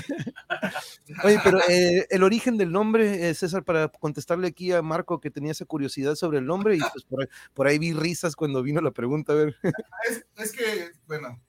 Oye, 1.24 1.40
pero 1.42 1.58
eh, 1.68 2.06
el 2.10 2.22
origen 2.22 2.56
del 2.56 2.72
nombre, 2.72 3.28
eh, 3.28 3.34
César, 3.34 3.64
para 3.64 3.88
contestarle 3.88 4.48
aquí 4.48 4.72
a 4.72 4.82
Marco 4.82 5.20
que 5.20 5.30
tenía 5.30 5.52
esa 5.52 5.64
curiosidad 5.64 6.14
sobre 6.14 6.38
el 6.38 6.46
nombre, 6.46 6.76
y 6.76 6.80
pues 6.80 7.04
por 7.04 7.20
ahí, 7.22 7.28
por 7.52 7.66
ahí 7.66 7.78
vi 7.78 7.92
risas 7.92 8.36
cuando 8.36 8.62
vino 8.62 8.80
la 8.80 8.90
pregunta. 8.90 9.32
A 9.32 9.36
ver, 9.36 9.56
Es, 10.08 10.26
es 10.36 10.52
que, 10.52 10.92
bueno, 11.06 11.40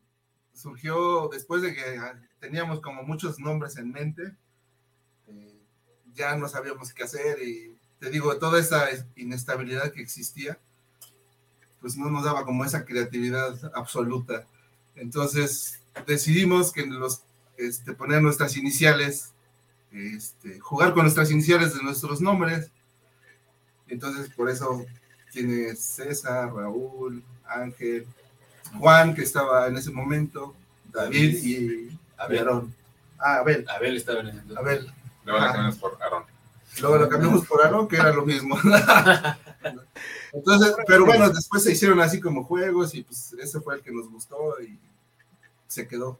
surgió 0.53 1.29
después 1.31 1.61
de 1.61 1.73
que 1.73 1.97
ah, 1.97 2.19
teníamos 2.39 2.79
como 2.81 3.03
muchos 3.03 3.39
nombres 3.39 3.77
en 3.77 3.91
mente, 3.91 4.35
eh, 5.27 5.59
ya 6.13 6.35
no 6.35 6.47
sabíamos 6.47 6.93
qué 6.93 7.03
hacer 7.03 7.41
y 7.41 7.77
te 7.99 8.09
digo, 8.09 8.37
toda 8.37 8.59
esa 8.59 8.87
inestabilidad 9.15 9.91
que 9.91 10.01
existía, 10.01 10.59
pues 11.81 11.97
no 11.97 12.09
nos 12.09 12.23
daba 12.23 12.45
como 12.45 12.65
esa 12.65 12.85
creatividad 12.85 13.71
absoluta. 13.73 14.45
Entonces 14.95 15.81
decidimos 16.05 16.71
que 16.71 16.85
los, 16.85 17.21
este, 17.57 17.93
poner 17.93 18.21
nuestras 18.21 18.57
iniciales, 18.57 19.31
este, 19.91 20.59
jugar 20.59 20.93
con 20.93 21.03
nuestras 21.03 21.31
iniciales 21.31 21.75
de 21.75 21.83
nuestros 21.83 22.21
nombres. 22.21 22.69
Entonces 23.87 24.29
por 24.33 24.49
eso 24.49 24.85
tiene 25.31 25.75
César, 25.75 26.53
Raúl, 26.53 27.23
Ángel, 27.47 28.05
Juan, 28.79 29.13
que 29.13 29.21
estaba 29.21 29.67
en 29.67 29.77
ese 29.77 29.91
momento, 29.91 30.55
David 30.91 31.43
y 31.43 31.99
Abel. 32.17 32.39
Aarón. 32.39 32.75
Ah, 33.19 33.37
Abel, 33.37 33.65
Abel 33.69 33.95
estaba 33.97 34.21
en 34.21 34.27
el 34.27 34.57
Abel. 34.57 34.91
Luego 35.23 35.39
la 35.39 35.45
Ah. 35.45 35.51
cambiamos 35.53 35.77
por 35.77 35.97
Aaron. 36.01 36.23
Luego 36.81 36.97
lo 36.97 37.09
cambiamos 37.09 37.45
por 37.45 37.63
Aarón, 37.65 37.87
que 37.87 37.95
era 37.95 38.11
lo 38.11 38.25
mismo. 38.25 38.57
Entonces, 40.33 40.75
pero 40.85 41.05
bueno, 41.05 41.29
después 41.29 41.63
se 41.63 41.71
hicieron 41.71 41.99
así 42.01 42.19
como 42.19 42.43
juegos 42.43 42.93
y 42.95 43.03
pues 43.03 43.33
ese 43.39 43.61
fue 43.61 43.75
el 43.75 43.81
que 43.81 43.91
nos 43.91 44.09
gustó 44.09 44.61
y 44.61 44.77
se 45.75 45.87
quedó. 45.87 46.19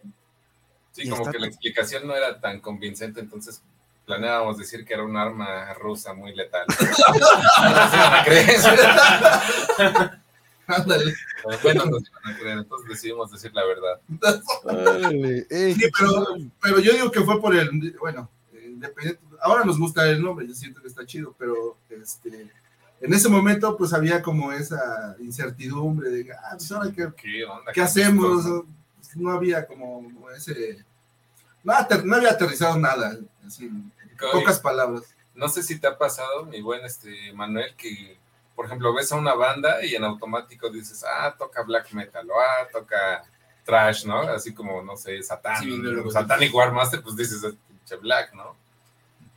Sí, 0.92 1.04
Y 1.04 1.10
como 1.10 1.22
está- 1.24 1.32
que 1.32 1.40
la 1.40 1.48
explicación 1.48 2.06
no 2.08 2.16
era 2.16 2.40
tan 2.40 2.60
convincente, 2.62 3.20
entonces 3.20 3.62
planeábamos 4.06 4.58
decir 4.58 4.86
que 4.86 4.94
era 4.94 5.04
un 5.04 5.18
arma 5.18 5.74
rusa 5.74 6.14
muy 6.14 6.34
letal. 6.36 6.66
No 6.68 6.76
se 6.76 7.96
iban 7.98 8.14
a 8.14 8.24
creer. 8.24 8.60
Ándale. 10.68 11.14
Bueno, 11.62 11.86
no 11.86 12.00
se 12.00 12.06
iban 12.10 12.34
a 12.34 12.38
creer, 12.40 12.58
entonces 12.60 12.90
decidimos 12.90 13.32
decir 13.32 13.52
la 13.54 13.64
verdad. 13.66 14.00
ey, 15.50 15.74
Sí, 15.76 15.86
pero, 15.98 16.26
pero 16.62 16.80
yo 16.80 16.94
digo 16.94 17.12
que 17.12 17.22
fue 17.22 17.40
por 17.40 17.56
el, 17.56 17.96
bueno, 18.00 18.30
eh, 18.54 18.66
independiente, 18.68 19.22
ahora 19.42 19.64
nos 19.64 19.78
gusta 19.80 20.08
el 20.10 20.22
nombre, 20.24 20.48
yo 20.48 20.54
siento 20.56 20.82
que 20.82 20.88
está 20.88 21.06
chido, 21.06 21.36
pero 21.38 21.78
este, 21.90 22.50
en 23.02 23.14
ese 23.14 23.30
momento 23.30 23.78
pues 23.78 23.94
había 23.94 24.22
como 24.24 24.52
esa 24.52 25.16
incertidumbre 25.20 26.10
de, 26.10 26.32
ah, 26.34 26.56
pues 26.58 26.72
ahora 26.72 26.92
qué, 26.92 27.10
¿Qué 27.16 27.46
onda? 27.46 27.72
¿qué 27.72 27.82
hacemos? 27.82 28.46
No 28.46 28.66
había 29.32 29.66
como 29.66 30.12
ese, 30.36 30.84
no, 31.64 31.74
no 32.04 32.16
había 32.16 32.32
aterrizado 32.32 32.78
nada, 32.78 33.18
así, 33.46 33.70
pocas 34.32 34.60
palabras. 34.60 35.04
No 35.34 35.50
sé 35.50 35.64
si 35.64 35.80
te 35.80 35.88
ha 35.88 35.98
pasado, 35.98 36.46
mi 36.46 36.62
buen 36.62 36.84
este 36.86 37.34
Manuel, 37.34 37.76
que 37.76 38.18
por 38.56 38.66
ejemplo 38.68 38.94
ves 38.94 39.12
a 39.12 39.16
una 39.18 39.34
banda 39.34 39.84
y 39.84 39.96
en 39.96 40.04
automático 40.06 40.70
dices, 40.70 41.04
ah, 41.04 41.36
toca 41.38 41.62
black 41.64 41.92
metal, 41.92 42.30
o 42.30 42.40
ah, 42.40 42.68
toca 42.72 43.24
trash, 43.66 44.06
¿no? 44.06 44.20
Así 44.22 44.54
como, 44.54 44.82
no 44.82 44.96
sé, 44.96 45.22
Satan, 45.24 45.60
Sí, 45.62 45.66
viendo 45.68 45.92
luego- 45.92 46.12
Satanic 46.12 46.54
War 46.54 46.72
Master, 46.72 47.02
pues 47.02 47.16
dices, 47.18 47.44
es 47.44 47.56
pinche 47.68 47.96
black, 47.98 48.34
¿no? 48.34 48.56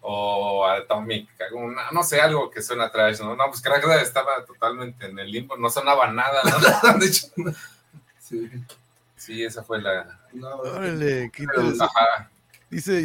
O 0.00 0.64
Atomic, 0.66 1.28
algún- 1.40 1.74
no, 1.74 1.80
no 1.90 2.02
sé, 2.04 2.20
algo 2.20 2.48
que 2.50 2.62
suena 2.62 2.90
trash, 2.92 3.18
¿no? 3.20 3.34
No, 3.34 3.46
pues 3.48 3.60
Crackdown 3.60 3.98
estaba 3.98 4.44
totalmente 4.44 5.06
en 5.06 5.18
el 5.18 5.30
limbo, 5.30 5.56
no 5.56 5.68
sonaba 5.70 6.10
nada, 6.12 6.42
¿no? 6.44 6.52
Sí, 8.20 8.50
Sí, 9.28 9.44
esa 9.44 9.62
fue 9.62 9.80
la... 9.80 10.18
no, 10.32 10.48
Órale, 10.56 11.30
qué 11.32 11.44
Pero- 11.46 11.60
interesante. 11.62 11.94
Ajá. 11.96 12.30
Dice 12.70 13.00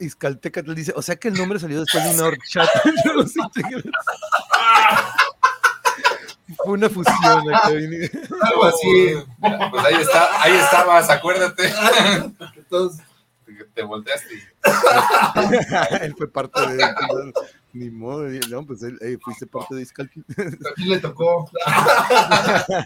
Izcaltecatl, 0.00 0.74
dice, 0.74 0.92
o 0.96 1.02
sea 1.02 1.14
que 1.16 1.28
el 1.28 1.34
nombre 1.34 1.60
salió 1.60 1.80
después 1.80 2.02
de 2.02 2.14
una 2.14 2.24
horchata. 2.24 2.82
No 3.14 3.26
sé 3.26 3.40
qué- 3.68 3.82
Fue 6.56 6.72
una 6.72 6.88
fusión 6.88 7.14
algo 7.22 8.64
así. 8.64 9.14
Pues 9.40 9.84
ahí 9.84 9.94
está, 10.00 10.42
ahí 10.42 10.52
estabas, 10.56 11.10
acuérdate. 11.10 11.72
Entonces, 12.56 13.04
Te- 13.56 13.64
Te 13.74 13.82
volteaste 13.82 14.34
y 14.34 14.38
él 16.04 16.14
fue 16.16 16.30
parte 16.30 16.60
de. 16.60 16.84
Ni 17.72 17.90
modo, 17.90 18.26
no, 18.50 18.66
pues 18.66 18.82
él, 18.82 18.98
eh, 19.02 19.18
fuiste 19.22 19.46
parte 19.46 19.74
de 19.74 19.82
Izcaltecatl. 19.82 20.56
también 20.62 20.88
le 20.88 20.98
tocó. 20.98 21.50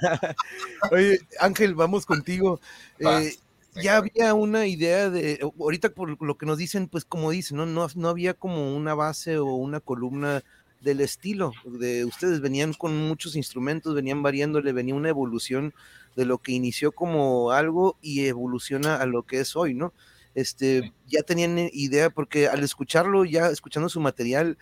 Oye, 0.91 1.21
Ángel, 1.41 1.75
vamos 1.75 2.07
contigo. 2.07 2.61
Va. 3.05 3.23
Eh, 3.23 3.35
ya 3.81 3.97
había 3.99 4.35
una 4.35 4.67
idea 4.67 5.09
de, 5.09 5.41
ahorita 5.59 5.91
por 5.91 6.21
lo 6.23 6.37
que 6.37 6.47
nos 6.47 6.59
dicen, 6.59 6.89
pues 6.89 7.05
como 7.05 7.31
dicen, 7.31 7.57
¿no? 7.57 7.67
No, 7.67 7.87
no 7.95 8.09
había 8.09 8.35
como 8.35 8.77
una 8.77 8.95
base 8.95 9.39
o 9.39 9.47
una 9.47 9.81
columna 9.81 10.43
del 10.83 11.01
estilo 11.01 11.53
de 11.65 12.05
ustedes, 12.05 12.41
venían 12.41 12.75
con 12.75 12.97
muchos 12.97 13.37
instrumentos, 13.37 13.95
venían 13.95 14.23
variándole, 14.23 14.73
venía 14.73 14.95
una 14.95 15.09
evolución 15.09 15.73
de 16.17 16.27
lo 16.27 16.39
que 16.39 16.53
inició 16.53 16.93
como 16.93 17.53
algo 17.53 17.97
y 18.03 18.27
evoluciona 18.27 18.97
a 18.97 19.07
lo 19.07 19.23
que 19.23 19.41
es 19.41 19.57
hoy, 19.57 19.75
¿no? 19.75 19.93
Este, 20.35 20.83
Sí. 20.83 20.93
ya 21.07 21.23
tenían 21.23 21.59
idea, 21.73 22.11
porque 22.11 22.49
al 22.49 22.63
escucharlo, 22.63 23.25
ya 23.25 23.49
escuchando 23.49 23.89
su 23.89 24.01
material, 24.01 24.59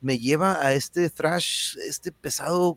me 0.00 0.18
lleva 0.18 0.60
a 0.64 0.74
este 0.74 1.08
thrash, 1.10 1.76
este 1.88 2.12
pesado 2.12 2.76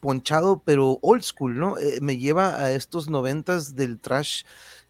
ponchado, 0.00 0.62
pero 0.64 0.98
old 1.02 1.22
school, 1.22 1.58
¿no? 1.58 1.78
Eh, 1.78 1.98
me 2.00 2.18
lleva 2.18 2.56
a 2.56 2.72
estos 2.72 3.08
noventas 3.08 3.74
del 3.74 3.98
trash 3.98 4.42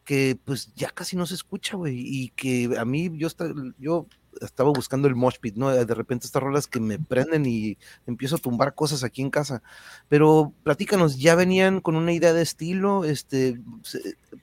que 0.04 0.38
pues 0.44 0.72
ya 0.74 0.90
casi 0.90 1.16
no 1.16 1.26
se 1.26 1.34
escucha, 1.34 1.76
güey, 1.76 1.96
y 1.98 2.28
que 2.30 2.76
a 2.78 2.84
mí 2.84 3.10
yo, 3.16 3.26
esta- 3.26 3.52
yo 3.78 4.06
estaba 4.40 4.70
buscando 4.70 5.08
el 5.08 5.16
mosh 5.16 5.36
pit, 5.40 5.56
¿no? 5.56 5.70
De 5.70 5.94
repente 5.94 6.26
estas 6.26 6.42
rolas 6.42 6.66
que 6.66 6.78
me 6.78 6.98
prenden 6.98 7.46
y 7.46 7.78
empiezo 8.06 8.36
a 8.36 8.38
tumbar 8.38 8.74
cosas 8.74 9.02
aquí 9.02 9.22
en 9.22 9.30
casa. 9.30 9.62
Pero 10.08 10.52
platícanos, 10.62 11.18
¿ya 11.18 11.34
venían 11.34 11.80
con 11.80 11.96
una 11.96 12.12
idea 12.12 12.34
de 12.34 12.42
estilo? 12.42 13.04
Este, 13.04 13.58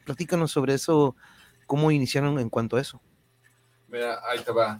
platícanos 0.05 0.51
sobre 0.51 0.73
eso, 0.73 1.15
cómo 1.73 1.89
iniciaron 1.89 2.37
en 2.37 2.51
cuanto 2.51 2.77
a 2.77 2.81
eso. 2.81 3.01
Mira, 3.87 4.21
ahí 4.29 4.43
te 4.43 4.51
va. 4.51 4.79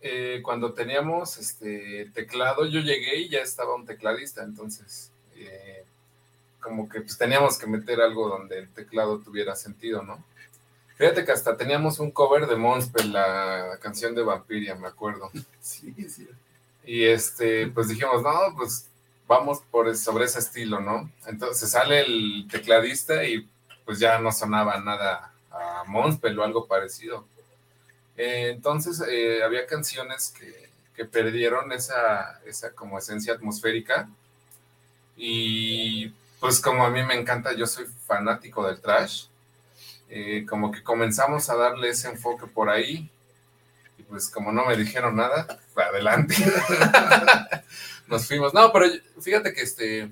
Eh, 0.00 0.40
cuando 0.40 0.72
teníamos 0.72 1.36
este 1.36 2.08
teclado, 2.14 2.64
yo 2.64 2.78
llegué 2.78 3.16
y 3.22 3.28
ya 3.28 3.40
estaba 3.40 3.74
un 3.74 3.84
tecladista, 3.84 4.44
entonces 4.44 5.10
eh, 5.34 5.84
como 6.60 6.88
que 6.88 7.00
pues, 7.00 7.18
teníamos 7.18 7.58
que 7.58 7.66
meter 7.66 8.00
algo 8.00 8.28
donde 8.28 8.56
el 8.56 8.68
teclado 8.68 9.18
tuviera 9.18 9.56
sentido, 9.56 10.04
¿no? 10.04 10.22
Fíjate 10.96 11.24
que 11.24 11.32
hasta 11.32 11.56
teníamos 11.56 11.98
un 11.98 12.12
cover 12.12 12.46
de 12.46 12.54
Monspell, 12.54 13.12
la 13.12 13.76
canción 13.82 14.14
de 14.14 14.22
Vampiria, 14.22 14.76
me 14.76 14.86
acuerdo. 14.86 15.32
Sí, 15.60 15.92
sí. 16.08 16.28
Y 16.84 17.02
este, 17.02 17.66
pues 17.66 17.88
dijimos, 17.88 18.22
no, 18.22 18.54
pues 18.56 18.86
vamos 19.26 19.60
por 19.72 19.96
sobre 19.96 20.26
ese 20.26 20.38
estilo, 20.38 20.78
¿no? 20.78 21.10
Entonces 21.26 21.68
sale 21.68 22.02
el 22.02 22.46
tecladista 22.48 23.24
y 23.24 23.50
pues 23.84 23.98
ya 23.98 24.20
no 24.20 24.30
sonaba 24.30 24.78
nada 24.78 25.32
a 25.56 25.84
Monspell 25.86 26.38
o 26.38 26.44
algo 26.44 26.66
parecido. 26.66 27.26
Eh, 28.16 28.50
entonces 28.54 29.02
eh, 29.08 29.42
había 29.42 29.66
canciones 29.66 30.32
que, 30.36 30.70
que 30.94 31.04
perdieron 31.04 31.70
esa, 31.72 32.40
esa 32.46 32.72
como 32.72 32.98
esencia 32.98 33.34
atmosférica. 33.34 34.08
Y 35.16 36.08
pues 36.40 36.60
como 36.60 36.84
a 36.84 36.90
mí 36.90 37.02
me 37.02 37.14
encanta, 37.14 37.54
yo 37.54 37.66
soy 37.66 37.86
fanático 38.06 38.66
del 38.66 38.80
trash, 38.80 39.26
eh, 40.08 40.46
como 40.48 40.70
que 40.70 40.82
comenzamos 40.82 41.48
a 41.50 41.56
darle 41.56 41.90
ese 41.90 42.08
enfoque 42.08 42.46
por 42.46 42.68
ahí. 42.70 43.10
Y 43.98 44.02
pues 44.02 44.28
como 44.28 44.52
no 44.52 44.64
me 44.66 44.76
dijeron 44.76 45.16
nada, 45.16 45.46
adelante. 45.76 46.34
Nos 48.06 48.26
fuimos. 48.26 48.54
No, 48.54 48.72
pero 48.72 48.86
fíjate 49.20 49.52
que 49.52 49.62
este 49.62 50.10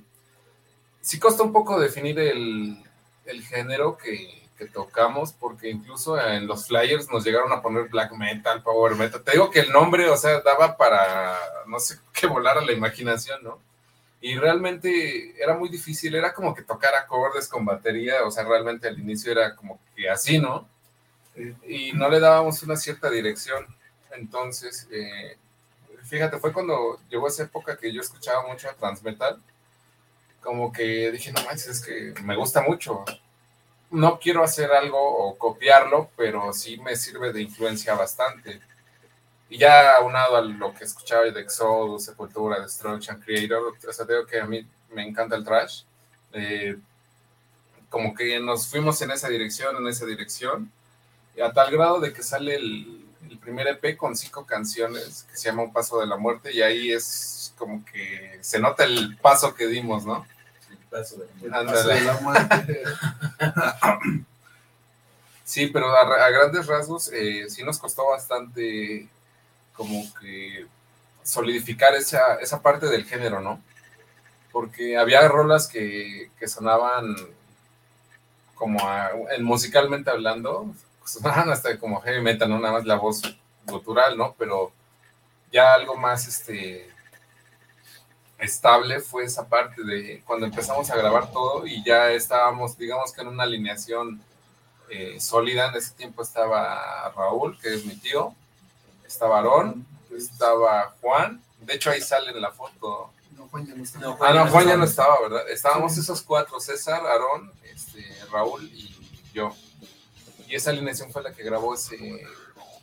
sí 1.01 1.19
costó 1.19 1.45
un 1.45 1.53
poco 1.53 1.79
definir 1.79 2.19
el, 2.19 2.83
el 3.27 3.43
género 3.43 3.97
que, 3.97 4.44
que 4.57 4.67
tocamos, 4.67 5.33
porque 5.33 5.69
incluso 5.69 6.21
en 6.21 6.47
los 6.47 6.69
flyers 6.69 7.11
nos 7.11 7.25
llegaron 7.25 7.53
a 7.53 7.61
poner 7.61 7.89
black 7.89 8.13
metal, 8.13 8.63
power 8.63 8.95
metal. 8.95 9.23
Te 9.23 9.33
digo 9.33 9.51
que 9.51 9.61
el 9.61 9.73
nombre, 9.73 10.09
o 10.09 10.17
sea, 10.17 10.41
daba 10.41 10.77
para, 10.77 11.39
no 11.67 11.79
sé, 11.79 11.99
que 12.13 12.27
volara 12.27 12.61
la 12.61 12.73
imaginación, 12.73 13.43
¿no? 13.43 13.59
Y 14.21 14.37
realmente 14.37 15.35
era 15.43 15.55
muy 15.55 15.69
difícil, 15.69 16.15
era 16.15 16.33
como 16.33 16.55
que 16.55 16.63
tocar 16.63 16.95
acordes 16.95 17.47
con 17.47 17.65
batería, 17.65 18.25
o 18.25 18.31
sea, 18.31 18.45
realmente 18.45 18.89
al 18.89 18.99
inicio 18.99 19.33
era 19.33 19.55
como 19.55 19.79
que 19.95 20.09
así, 20.09 20.39
¿no? 20.39 20.67
Y 21.67 21.93
no 21.93 22.09
le 22.09 22.21
dábamos 22.21 22.63
una 22.63 22.77
cierta 22.77 23.11
dirección. 23.11 23.67
Entonces, 24.13 24.89
eh, 24.91 25.37
fíjate, 26.05 26.39
fue 26.39 26.53
cuando 26.53 26.99
llegó 27.11 27.29
esa 27.29 27.43
época 27.43 27.77
que 27.77 27.93
yo 27.93 28.01
escuchaba 28.01 28.47
mucho 28.49 28.71
a 28.71 28.75
Transmetal, 28.75 29.43
como 30.41 30.73
que 30.73 31.11
dije, 31.11 31.33
no 31.33 31.43
manches, 31.43 31.69
es 31.69 31.81
que 31.83 32.15
me 32.23 32.37
gusta 32.37 32.63
mucho. 32.63 33.05
No 33.95 34.19
quiero 34.19 34.43
hacer 34.43 34.71
algo 34.73 34.99
o 34.99 35.39
copiarlo, 35.39 36.11
pero 36.17 36.53
sí 36.53 36.77
me 36.79 36.97
sirve 36.97 37.33
de 37.33 37.43
influencia 37.43 37.95
bastante. 37.95 38.61
Y 39.49 39.59
ya 39.59 39.97
aunado 39.97 40.37
a 40.37 40.43
lo 40.43 40.75
que 40.75 40.85
escuchaba 40.85 41.25
de 41.25 41.41
Exodus, 41.41 42.05
Sepultura, 42.05 42.61
Destruction, 42.61 43.21
Creator, 43.21 43.75
o 43.89 43.93
sea, 43.93 44.05
digo 44.05 44.27
que 44.27 44.41
a 44.41 44.47
mí 44.47 44.67
me 44.91 45.07
encanta 45.07 45.37
el 45.37 45.45
trash. 45.45 45.83
Eh, 46.33 46.77
como 47.89 48.15
que 48.15 48.41
nos 48.41 48.67
fuimos 48.69 49.01
en 49.03 49.13
esa 49.13 49.29
dirección, 49.29 49.77
en 49.77 49.87
esa 49.87 50.05
dirección, 50.07 50.71
y 51.37 51.41
a 51.41 51.53
tal 51.53 51.71
grado 51.71 52.01
de 52.01 52.13
que 52.13 52.23
sale 52.23 52.57
el, 52.57 53.05
el 53.31 53.39
primer 53.39 53.69
EP 53.69 53.97
con 53.97 54.17
cinco 54.17 54.45
canciones 54.45 55.25
que 55.31 55.37
se 55.37 55.49
llama 55.49 55.63
Un 55.63 55.73
Paso 55.73 56.01
de 56.01 56.07
la 56.07 56.17
Muerte 56.17 56.53
y 56.53 56.63
ahí 56.63 56.93
es 56.93 57.55
como 57.57 57.85
que 57.85 58.39
se 58.41 58.59
nota 58.59 58.85
el 58.85 59.17
paso 59.19 59.55
que 59.55 59.67
dimos, 59.67 60.05
¿no? 60.05 60.27
Paso 60.95 61.17
de 61.17 61.27
la 61.49 61.63
muerte. 61.63 61.73
paso 61.73 61.89
de 61.89 62.01
la 62.03 62.21
muerte. 62.21 62.83
Sí, 65.45 65.67
pero 65.67 65.95
a, 65.95 66.01
a 66.27 66.31
grandes 66.31 66.67
rasgos 66.67 67.11
eh, 67.13 67.47
sí 67.51 67.63
nos 67.65 67.79
costó 67.79 68.07
bastante 68.09 69.09
como 69.75 70.03
que 70.21 70.67
solidificar 71.23 71.95
esa, 71.95 72.37
esa 72.37 72.63
parte 72.63 72.87
del 72.87 73.05
género, 73.05 73.41
¿no? 73.41 73.61
Porque 74.53 74.97
había 74.97 75.27
rolas 75.29 75.67
que, 75.67 76.31
que 76.39 76.49
sonaban 76.49 77.15
como 78.55 78.79
a- 78.89 79.11
musicalmente 79.41 80.11
hablando, 80.11 80.73
sonaban 81.05 81.51
hasta 81.51 81.79
como 81.79 82.01
heavy 82.01 82.23
metal, 82.23 82.49
no 82.49 82.59
nada 82.61 82.75
más 82.75 82.85
la 82.85 82.97
voz 82.97 83.21
gutural, 83.67 84.17
¿no? 84.17 84.35
Pero 84.39 84.73
ya 85.53 85.75
algo 85.75 85.97
más 85.97 86.27
este 86.29 86.89
estable 88.45 89.01
fue 89.01 89.25
esa 89.25 89.47
parte 89.49 89.83
de 89.83 90.23
cuando 90.27 90.47
empezamos 90.47 90.91
a 90.91 90.97
grabar 90.97 91.31
todo 91.33 91.67
y 91.67 91.83
ya 91.85 92.11
estábamos, 92.13 92.77
digamos 92.79 93.13
que 93.13 93.23
en 93.23 93.29
una 93.29 93.43
alineación 93.45 94.21
eh, 94.91 95.19
sólida. 95.21 95.69
En 95.69 95.77
ese 95.77 95.93
tiempo 95.95 96.23
estaba 96.23 97.13
Raúl, 97.17 97.59
que 97.61 97.75
es 97.75 97.85
mi 97.85 97.97
tío, 97.97 98.35
estaba 99.07 99.37
Aarón, 99.39 99.87
estaba 100.17 100.95
Juan. 101.01 101.43
De 101.61 101.75
hecho, 101.75 101.91
ahí 101.91 102.01
sale 102.01 102.31
en 102.31 102.41
la 102.41 102.53
foto. 102.53 103.11
No, 103.37 103.49
Juan 103.49 103.67
ya 103.67 103.75
no 103.75 103.83
está. 103.83 103.99
No, 103.99 104.19
Ah, 104.21 104.33
no, 104.33 104.47
Juan 104.49 104.67
ya 104.67 104.75
estaba. 104.75 104.77
no 104.77 104.85
estaba, 104.85 105.21
¿verdad? 105.23 105.51
Estábamos 105.51 105.97
esos 105.99 106.23
cuatro, 106.23 106.61
César, 106.61 107.05
Aarón, 107.07 107.51
este, 107.73 108.05
Raúl 108.31 108.63
y 108.73 108.95
yo. 109.33 109.55
Y 110.47 110.55
esa 110.55 110.71
alineación 110.71 111.11
fue 111.11 111.23
la 111.23 111.33
que 111.33 111.43
grabó 111.43 111.75
ese, 111.75 111.97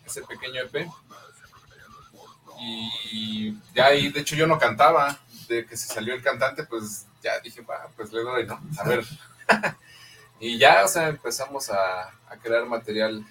ese 0.06 0.22
pequeño 0.24 0.62
EP. 0.62 0.88
Y 2.60 3.54
ya 3.74 3.88
ahí, 3.88 4.10
de 4.10 4.20
hecho, 4.22 4.36
yo 4.36 4.46
no 4.48 4.60
cantaba. 4.60 5.18
Que 5.68 5.78
se 5.78 5.88
salió 5.94 6.14
el 6.14 6.22
cantante, 6.22 6.64
pues 6.64 7.06
ya 7.22 7.40
dije, 7.40 7.62
va, 7.62 7.90
pues 7.96 8.12
le 8.12 8.24
doy, 8.24 8.48
¿no? 8.48 8.60
A 8.78 8.84
ver. 8.88 9.06
y 10.40 10.58
ya, 10.58 10.84
o 10.86 10.88
sea, 10.88 11.10
empezamos 11.10 11.70
a, 11.70 12.12
crear 12.42 12.66
material, 12.66 13.26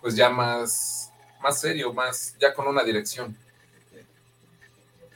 pues 0.00 0.14
ya 0.14 0.30
más, 0.30 1.12
más 1.42 1.60
serio, 1.60 1.92
más, 1.92 2.36
ya 2.38 2.54
con 2.54 2.68
una 2.68 2.84
dirección. 2.84 3.36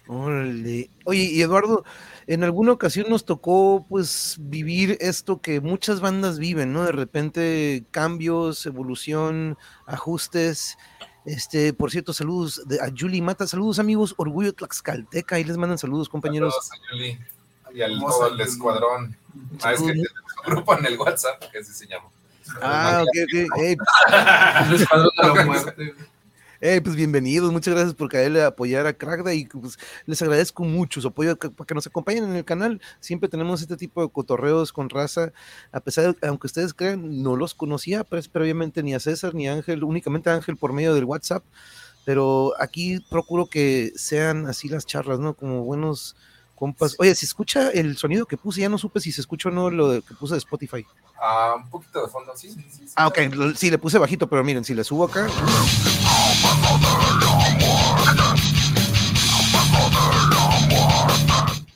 Oye, 0.08 0.90
y 1.04 1.40
Eduardo, 1.40 1.84
en 2.26 2.44
alguna 2.44 2.72
ocasión 2.72 3.06
nos 3.08 3.24
tocó 3.24 3.86
pues 3.88 4.36
vivir 4.38 4.98
esto 5.00 5.40
que 5.40 5.60
muchas 5.60 6.00
bandas 6.00 6.38
viven, 6.38 6.72
¿no? 6.72 6.84
De 6.84 6.92
repente 6.92 7.84
cambios, 7.90 8.66
evolución, 8.66 9.56
ajustes. 9.86 10.76
Este, 11.24 11.72
por 11.72 11.90
cierto, 11.90 12.12
saludos 12.12 12.62
de- 12.66 12.80
a 12.80 12.90
Julie 12.96 13.22
Mata, 13.22 13.46
saludos 13.46 13.78
amigos, 13.78 14.14
Orgullo 14.16 14.52
Tlaxcalteca, 14.52 15.36
ahí 15.36 15.44
les 15.44 15.56
mandan 15.56 15.78
saludos, 15.78 16.08
compañeros. 16.08 16.54
Saludos 16.54 16.72
a 16.72 16.92
Yuli 16.96 17.18
y 17.74 17.82
al 17.82 17.98
todo 18.00 18.26
el 18.28 18.40
escuadrón. 18.40 19.16
Ah, 19.62 19.72
es 19.72 19.80
que 19.80 19.86
tenemos 19.88 20.10
un 20.46 20.52
grupo 20.52 20.78
en 20.78 20.86
el 20.86 20.98
WhatsApp 20.98 21.42
que 21.50 21.58
así 21.58 21.72
se 21.72 21.86
llama. 21.86 22.06
Ah, 22.60 23.02
ok, 23.02 23.08
ok. 23.24 23.58
Ey, 23.60 23.76
El 24.66 24.74
escuadrón 24.74 25.10
de 25.16 25.28
la 25.28 25.44
muerte. 25.44 25.94
Ey, 26.62 26.80
pues 26.80 26.94
bienvenidos, 26.94 27.50
muchas 27.50 27.74
gracias 27.74 27.94
por 27.94 28.08
caerle 28.08 28.40
a 28.40 28.46
apoyar 28.46 28.86
a 28.86 28.92
Cragda 28.92 29.34
y 29.34 29.46
pues, 29.46 29.80
les 30.06 30.22
agradezco 30.22 30.62
mucho 30.62 31.00
su 31.00 31.08
apoyo 31.08 31.36
para 31.36 31.66
que 31.66 31.74
nos 31.74 31.88
acompañen 31.88 32.22
en 32.22 32.36
el 32.36 32.44
canal. 32.44 32.80
Siempre 33.00 33.28
tenemos 33.28 33.60
este 33.60 33.76
tipo 33.76 34.00
de 34.00 34.08
cotorreos 34.08 34.72
con 34.72 34.88
raza, 34.88 35.32
a 35.72 35.80
pesar 35.80 36.14
de, 36.14 36.28
aunque 36.28 36.46
ustedes 36.46 36.72
crean, 36.72 37.20
no 37.20 37.34
los 37.34 37.54
conocía 37.54 38.04
pues, 38.04 38.28
previamente 38.28 38.84
ni 38.84 38.94
a 38.94 39.00
César 39.00 39.34
ni 39.34 39.48
a 39.48 39.54
Ángel, 39.54 39.82
únicamente 39.82 40.30
a 40.30 40.34
Ángel 40.34 40.56
por 40.56 40.72
medio 40.72 40.94
del 40.94 41.04
WhatsApp, 41.04 41.42
pero 42.04 42.52
aquí 42.60 43.00
procuro 43.10 43.46
que 43.46 43.92
sean 43.96 44.46
así 44.46 44.68
las 44.68 44.86
charlas, 44.86 45.18
¿no? 45.18 45.34
Como 45.34 45.64
buenos 45.64 46.14
compas. 46.54 46.94
Oye, 47.00 47.12
si 47.16 47.26
escucha 47.26 47.70
el 47.70 47.96
sonido 47.96 48.26
que 48.26 48.36
puse, 48.36 48.60
ya 48.60 48.68
no 48.68 48.78
supe 48.78 49.00
si 49.00 49.10
se 49.10 49.20
escucha 49.20 49.48
o 49.48 49.52
no 49.52 49.68
lo 49.68 50.00
que 50.00 50.14
puse 50.14 50.34
de 50.34 50.38
Spotify. 50.38 50.86
Ah, 51.20 51.54
un 51.56 51.68
poquito 51.68 52.02
de 52.02 52.08
fondo, 52.08 52.36
sí. 52.36 52.50
sí, 52.50 52.64
sí. 52.70 52.84
Ah, 52.94 53.08
ok, 53.08 53.18
sí, 53.56 53.68
le 53.68 53.78
puse 53.78 53.98
bajito, 53.98 54.28
pero 54.28 54.44
miren, 54.44 54.64
si 54.64 54.74
le 54.74 54.84
subo 54.84 55.06
acá. 55.06 55.26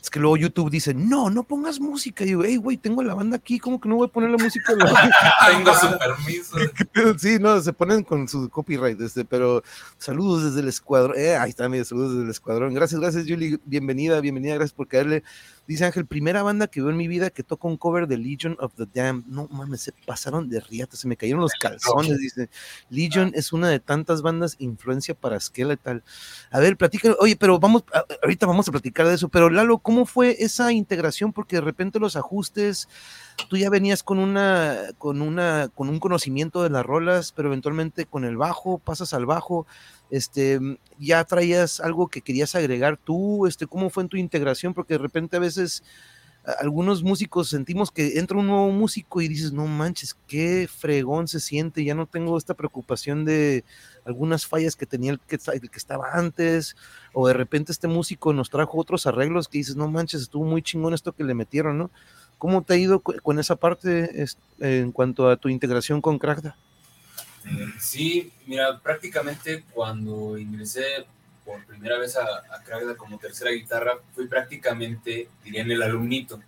Es 0.01 0.11
que 0.11 0.21
luego 0.21 0.37
YouTube 0.37 0.71
dice, 0.71 0.95
no, 0.95 1.31
no 1.31 1.43
pongas 1.43 1.81
música. 1.81 2.23
Y 2.25 2.29
digo, 2.29 2.45
hey, 2.45 2.57
güey, 2.57 2.77
tengo 2.77 3.03
la 3.03 3.15
banda 3.15 3.37
aquí, 3.37 3.59
¿cómo 3.59 3.81
que 3.81 3.89
no 3.89 3.97
voy 3.97 4.07
a 4.07 4.13
poner 4.13 4.31
la 4.31 4.39
música? 4.39 4.73
Tengo 5.49 5.75
su 5.75 5.99
permiso. 5.99 6.57
sí, 7.19 7.39
no, 7.41 7.61
se 7.61 7.73
ponen 7.73 8.05
con 8.05 8.29
su 8.29 8.49
copyright, 8.49 9.01
este, 9.01 9.25
pero 9.25 9.63
saludos 9.99 10.45
desde 10.45 10.61
el 10.61 10.69
escuadrón. 10.69 11.17
Eh, 11.19 11.37
ahí 11.37 11.51
está, 11.51 11.69
mira, 11.69 11.85
saludos 11.85 12.13
desde 12.13 12.25
el 12.25 12.31
escuadrón. 12.31 12.73
Gracias, 12.73 13.01
gracias, 13.01 13.25
Julie. 13.27 13.59
Bienvenida, 13.65 14.21
bienvenida, 14.21 14.55
gracias 14.55 14.75
por 14.75 14.87
caerle. 14.87 15.25
Dice 15.67 15.85
Ángel, 15.85 16.07
primera 16.07 16.43
banda 16.43 16.69
que 16.69 16.81
veo 16.81 16.91
en 16.91 16.97
mi 16.97 17.09
vida 17.09 17.31
que 17.31 17.43
toca 17.43 17.67
un 17.67 17.77
cover 17.77 18.07
de 18.07 18.19
Legion 18.19 18.57
of 18.61 18.75
the 18.75 18.87
Damned. 18.93 19.27
No 19.27 19.49
mames, 19.51 19.81
se 19.81 19.93
pasaron 19.93 20.49
de 20.49 20.61
riata, 20.61 20.97
se 20.97 21.09
me 21.09 21.17
cayeron 21.17 21.41
los 21.41 21.53
calzones, 21.53 22.19
dice. 22.19 22.49
Legion 22.89 23.33
es 23.35 23.53
una 23.53 23.69
de 23.69 23.81
tantas 23.81 24.23
bandas 24.23 24.57
influencia 24.59 25.15
para 25.15 25.41
Skeletal. 25.41 26.05
A 26.51 26.61
ver, 26.61 26.77
platica, 26.77 27.15
oye, 27.19 27.37
pero 27.37 27.59
vamos, 27.59 27.85
ahorita 28.23 28.47
vamos 28.47 28.69
a 28.69 28.73
platicar 28.73 29.09
de 29.09 29.15
eso, 29.15 29.29
pero 29.29 29.51
Lalo, 29.51 29.79
¿cómo 29.79 30.07
fue 30.07 30.37
esa 30.39 30.73
integración? 30.73 31.33
Porque 31.33 31.57
de 31.57 31.63
repente 31.63 31.99
los 31.99 32.17
ajustes, 32.17 32.89
tú 33.45 33.57
ya 33.57 33.71
venías 33.71 34.03
con 34.03 34.19
una, 34.19 34.77
con 34.99 35.23
una, 35.23 35.69
con 35.75 35.89
un 35.89 36.01
conocimiento 36.01 36.63
de 36.63 36.71
las 36.71 36.85
rolas, 36.85 37.33
pero 37.33 37.49
eventualmente 37.49 38.07
con 38.07 38.25
el 38.25 38.37
bajo, 38.37 38.79
pasas 38.79 39.13
al 39.13 39.27
bajo, 39.27 39.67
este, 40.11 40.59
ya 40.99 41.25
traías 41.25 41.81
algo 41.81 42.09
que 42.09 42.23
querías 42.23 42.55
agregar 42.55 42.97
tú, 42.97 43.47
este, 43.47 43.67
¿cómo 43.67 43.91
fue 43.91 44.05
en 44.05 44.09
tu 44.09 44.17
integración? 44.17 44.75
Porque 44.75 44.95
de 44.95 44.99
repente 44.99 45.37
a 45.37 45.41
veces 45.41 45.83
algunos 46.61 47.03
músicos 47.03 47.49
sentimos 47.49 47.91
que 47.91 48.19
entra 48.19 48.39
un 48.39 48.47
nuevo 48.47 48.71
músico 48.71 49.21
y 49.21 49.27
dices, 49.27 49.53
no 49.53 49.67
manches, 49.67 50.17
qué 50.29 50.69
fregón 50.73 51.27
se 51.27 51.41
siente, 51.41 51.85
ya 51.85 51.95
no 51.95 52.07
tengo 52.07 52.39
esta 52.39 52.55
preocupación 52.55 53.25
de 53.25 53.65
algunas 54.05 54.47
fallas 54.47 54.77
que 54.77 54.87
tenía 54.87 55.11
el 55.11 55.19
que, 55.19 55.39
el 55.53 55.71
que 55.71 55.79
estaba 55.79 56.13
antes, 56.13 56.77
o 57.13 57.27
de 57.27 57.35
repente 57.35 57.73
este 57.73 57.89
músico 57.89 58.33
nos 58.33 58.51
trajo 58.51 58.79
otros 58.79 59.07
arreglos 59.09 59.49
que 59.49 59.59
dices, 59.59 59.75
no 59.75 59.89
manches, 59.89 60.23
estuvo 60.23 60.45
muy 60.45 60.63
chingón 60.63 60.95
esto 60.95 61.13
que 61.13 61.25
le 61.25 61.35
metieron, 61.35 61.79
¿no? 61.79 61.91
¿Cómo 62.39 62.63
te 62.63 62.75
ha 62.75 62.77
ido 62.77 63.01
con 63.01 63.39
esa 63.39 63.57
parte 63.57 64.27
en 64.61 64.93
cuanto 64.93 65.29
a 65.29 65.37
tu 65.37 65.49
integración 65.49 66.01
con 66.01 66.19
Crackda? 66.19 66.57
Sí, 67.81 68.33
mira, 68.47 68.79
prácticamente 68.81 69.65
cuando 69.73 70.37
ingresé 70.37 71.07
por 71.45 71.65
primera 71.65 71.99
vez 71.99 72.17
a, 72.17 72.25
a 72.25 72.97
como 72.97 73.19
tercera 73.19 73.53
guitarra, 73.53 73.93
fui 74.15 74.27
prácticamente, 74.27 75.29
dirían, 75.45 75.71
el 75.71 75.83
alumnito. 75.83 76.41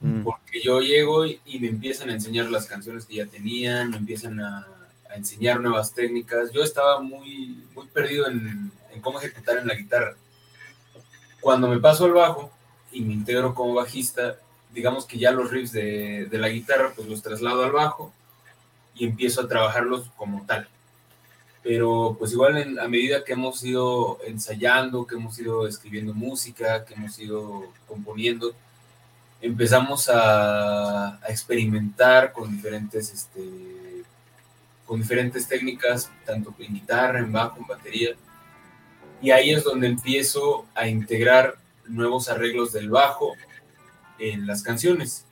Mm. 0.00 0.22
Porque 0.22 0.60
yo 0.62 0.80
llego 0.80 1.24
y, 1.24 1.40
y 1.46 1.58
me 1.60 1.68
empiezan 1.68 2.10
a 2.10 2.14
enseñar 2.14 2.50
las 2.50 2.66
canciones 2.66 3.06
que 3.06 3.14
ya 3.16 3.26
tenían, 3.26 3.90
me 3.90 3.96
empiezan 3.96 4.40
a, 4.40 4.66
a 5.10 5.14
enseñar 5.14 5.60
nuevas 5.60 5.94
técnicas. 5.94 6.52
Yo 6.52 6.62
estaba 6.62 7.00
muy, 7.00 7.64
muy 7.74 7.86
perdido 7.86 8.28
en, 8.28 8.70
en 8.92 9.00
cómo 9.00 9.20
ejecutar 9.20 9.58
en 9.58 9.68
la 9.68 9.74
guitarra. 9.74 10.14
Cuando 11.40 11.68
me 11.68 11.78
paso 11.78 12.04
al 12.04 12.12
bajo 12.12 12.50
y 12.90 13.00
me 13.02 13.14
integro 13.14 13.54
como 13.54 13.74
bajista, 13.74 14.36
digamos 14.72 15.06
que 15.06 15.18
ya 15.18 15.30
los 15.30 15.50
riffs 15.50 15.72
de, 15.72 16.26
de 16.26 16.38
la 16.38 16.48
guitarra, 16.48 16.92
pues 16.94 17.08
los 17.08 17.22
traslado 17.22 17.64
al 17.64 17.72
bajo 17.72 18.12
y 18.94 19.04
empiezo 19.06 19.40
a 19.42 19.48
trabajarlos 19.48 20.10
como 20.16 20.44
tal. 20.46 20.68
Pero 21.62 22.16
pues 22.18 22.32
igual 22.32 22.56
en- 22.58 22.78
a 22.78 22.88
medida 22.88 23.24
que 23.24 23.32
hemos 23.32 23.62
ido 23.64 24.18
ensayando, 24.26 25.06
que 25.06 25.16
hemos 25.16 25.38
ido 25.38 25.66
escribiendo 25.66 26.14
música, 26.14 26.84
que 26.84 26.94
hemos 26.94 27.18
ido 27.18 27.64
componiendo, 27.86 28.54
empezamos 29.40 30.08
a, 30.08 31.16
a 31.16 31.26
experimentar 31.28 32.32
con 32.32 32.50
diferentes, 32.56 33.12
este, 33.12 34.02
con 34.86 35.00
diferentes 35.00 35.46
técnicas, 35.48 36.10
tanto 36.24 36.54
en 36.58 36.74
guitarra, 36.74 37.18
en 37.18 37.32
bajo, 37.32 37.58
en 37.58 37.66
batería. 37.66 38.10
Y 39.20 39.30
ahí 39.30 39.50
es 39.50 39.64
donde 39.64 39.88
empiezo 39.88 40.66
a 40.74 40.86
integrar 40.88 41.56
nuevos 41.86 42.28
arreglos 42.28 42.72
del 42.72 42.88
bajo 42.90 43.34
en 44.18 44.46
las 44.46 44.62
canciones. 44.62 45.24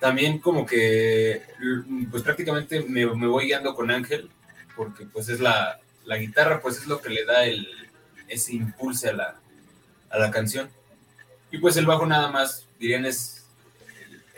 También 0.00 0.38
como 0.38 0.66
que, 0.66 1.42
pues 2.10 2.22
prácticamente 2.22 2.80
me, 2.82 3.06
me 3.14 3.26
voy 3.26 3.46
guiando 3.46 3.74
con 3.74 3.90
Ángel, 3.90 4.30
porque 4.76 5.06
pues 5.06 5.28
es 5.28 5.40
la, 5.40 5.80
la 6.04 6.16
guitarra, 6.16 6.60
pues 6.60 6.78
es 6.78 6.86
lo 6.86 7.00
que 7.00 7.10
le 7.10 7.24
da 7.24 7.44
el, 7.44 7.68
ese 8.28 8.54
impulso 8.54 9.08
a 9.08 9.12
la, 9.12 9.40
a 10.10 10.18
la 10.18 10.30
canción. 10.30 10.68
Y 11.50 11.58
pues 11.58 11.76
el 11.76 11.86
bajo 11.86 12.06
nada 12.06 12.30
más, 12.30 12.66
dirían, 12.78 13.04
es 13.04 13.44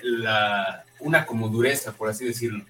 la, 0.03 0.85
una 1.01 1.25
como 1.27 1.49
dureza, 1.49 1.93
por 1.93 2.09
así 2.09 2.25
decirlo. 2.25 2.65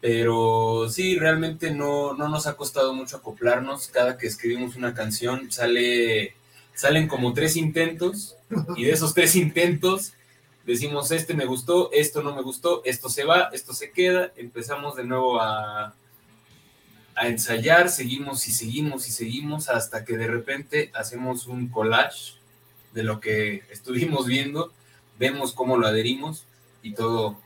Pero 0.00 0.88
sí, 0.90 1.18
realmente 1.18 1.70
no, 1.70 2.14
no 2.14 2.28
nos 2.28 2.46
ha 2.46 2.56
costado 2.56 2.94
mucho 2.94 3.16
acoplarnos. 3.16 3.88
Cada 3.88 4.16
que 4.18 4.26
escribimos 4.26 4.76
una 4.76 4.94
canción 4.94 5.50
sale, 5.50 6.34
salen 6.74 7.08
como 7.08 7.32
tres 7.32 7.56
intentos 7.56 8.35
y 8.76 8.84
de 8.84 8.92
esos 8.92 9.14
tres 9.14 9.36
intentos 9.36 10.12
decimos, 10.64 11.10
este 11.12 11.34
me 11.34 11.46
gustó, 11.46 11.90
esto 11.92 12.22
no 12.22 12.34
me 12.34 12.42
gustó, 12.42 12.82
esto 12.84 13.08
se 13.08 13.24
va, 13.24 13.50
esto 13.52 13.72
se 13.72 13.92
queda, 13.92 14.32
empezamos 14.36 14.96
de 14.96 15.04
nuevo 15.04 15.40
a, 15.40 15.94
a 17.14 17.28
ensayar, 17.28 17.88
seguimos 17.88 18.46
y 18.48 18.52
seguimos 18.52 19.08
y 19.08 19.12
seguimos 19.12 19.68
hasta 19.68 20.04
que 20.04 20.16
de 20.16 20.26
repente 20.26 20.90
hacemos 20.94 21.46
un 21.46 21.68
collage 21.68 22.34
de 22.92 23.04
lo 23.04 23.20
que 23.20 23.62
estuvimos 23.70 24.26
viendo, 24.26 24.72
vemos 25.18 25.52
cómo 25.52 25.76
lo 25.76 25.86
adherimos 25.86 26.44
y 26.82 26.92
todo, 26.94 27.38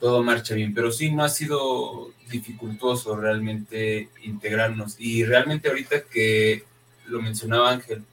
todo 0.00 0.22
marcha 0.22 0.54
bien. 0.54 0.74
Pero 0.74 0.92
sí, 0.92 1.10
no 1.10 1.24
ha 1.24 1.28
sido 1.28 2.12
dificultoso 2.30 3.16
realmente 3.16 4.08
integrarnos. 4.22 4.96
Y 4.98 5.24
realmente 5.24 5.68
ahorita 5.68 6.02
que 6.04 6.64
lo 7.06 7.20
mencionaba 7.22 7.70
Ángel, 7.70 8.04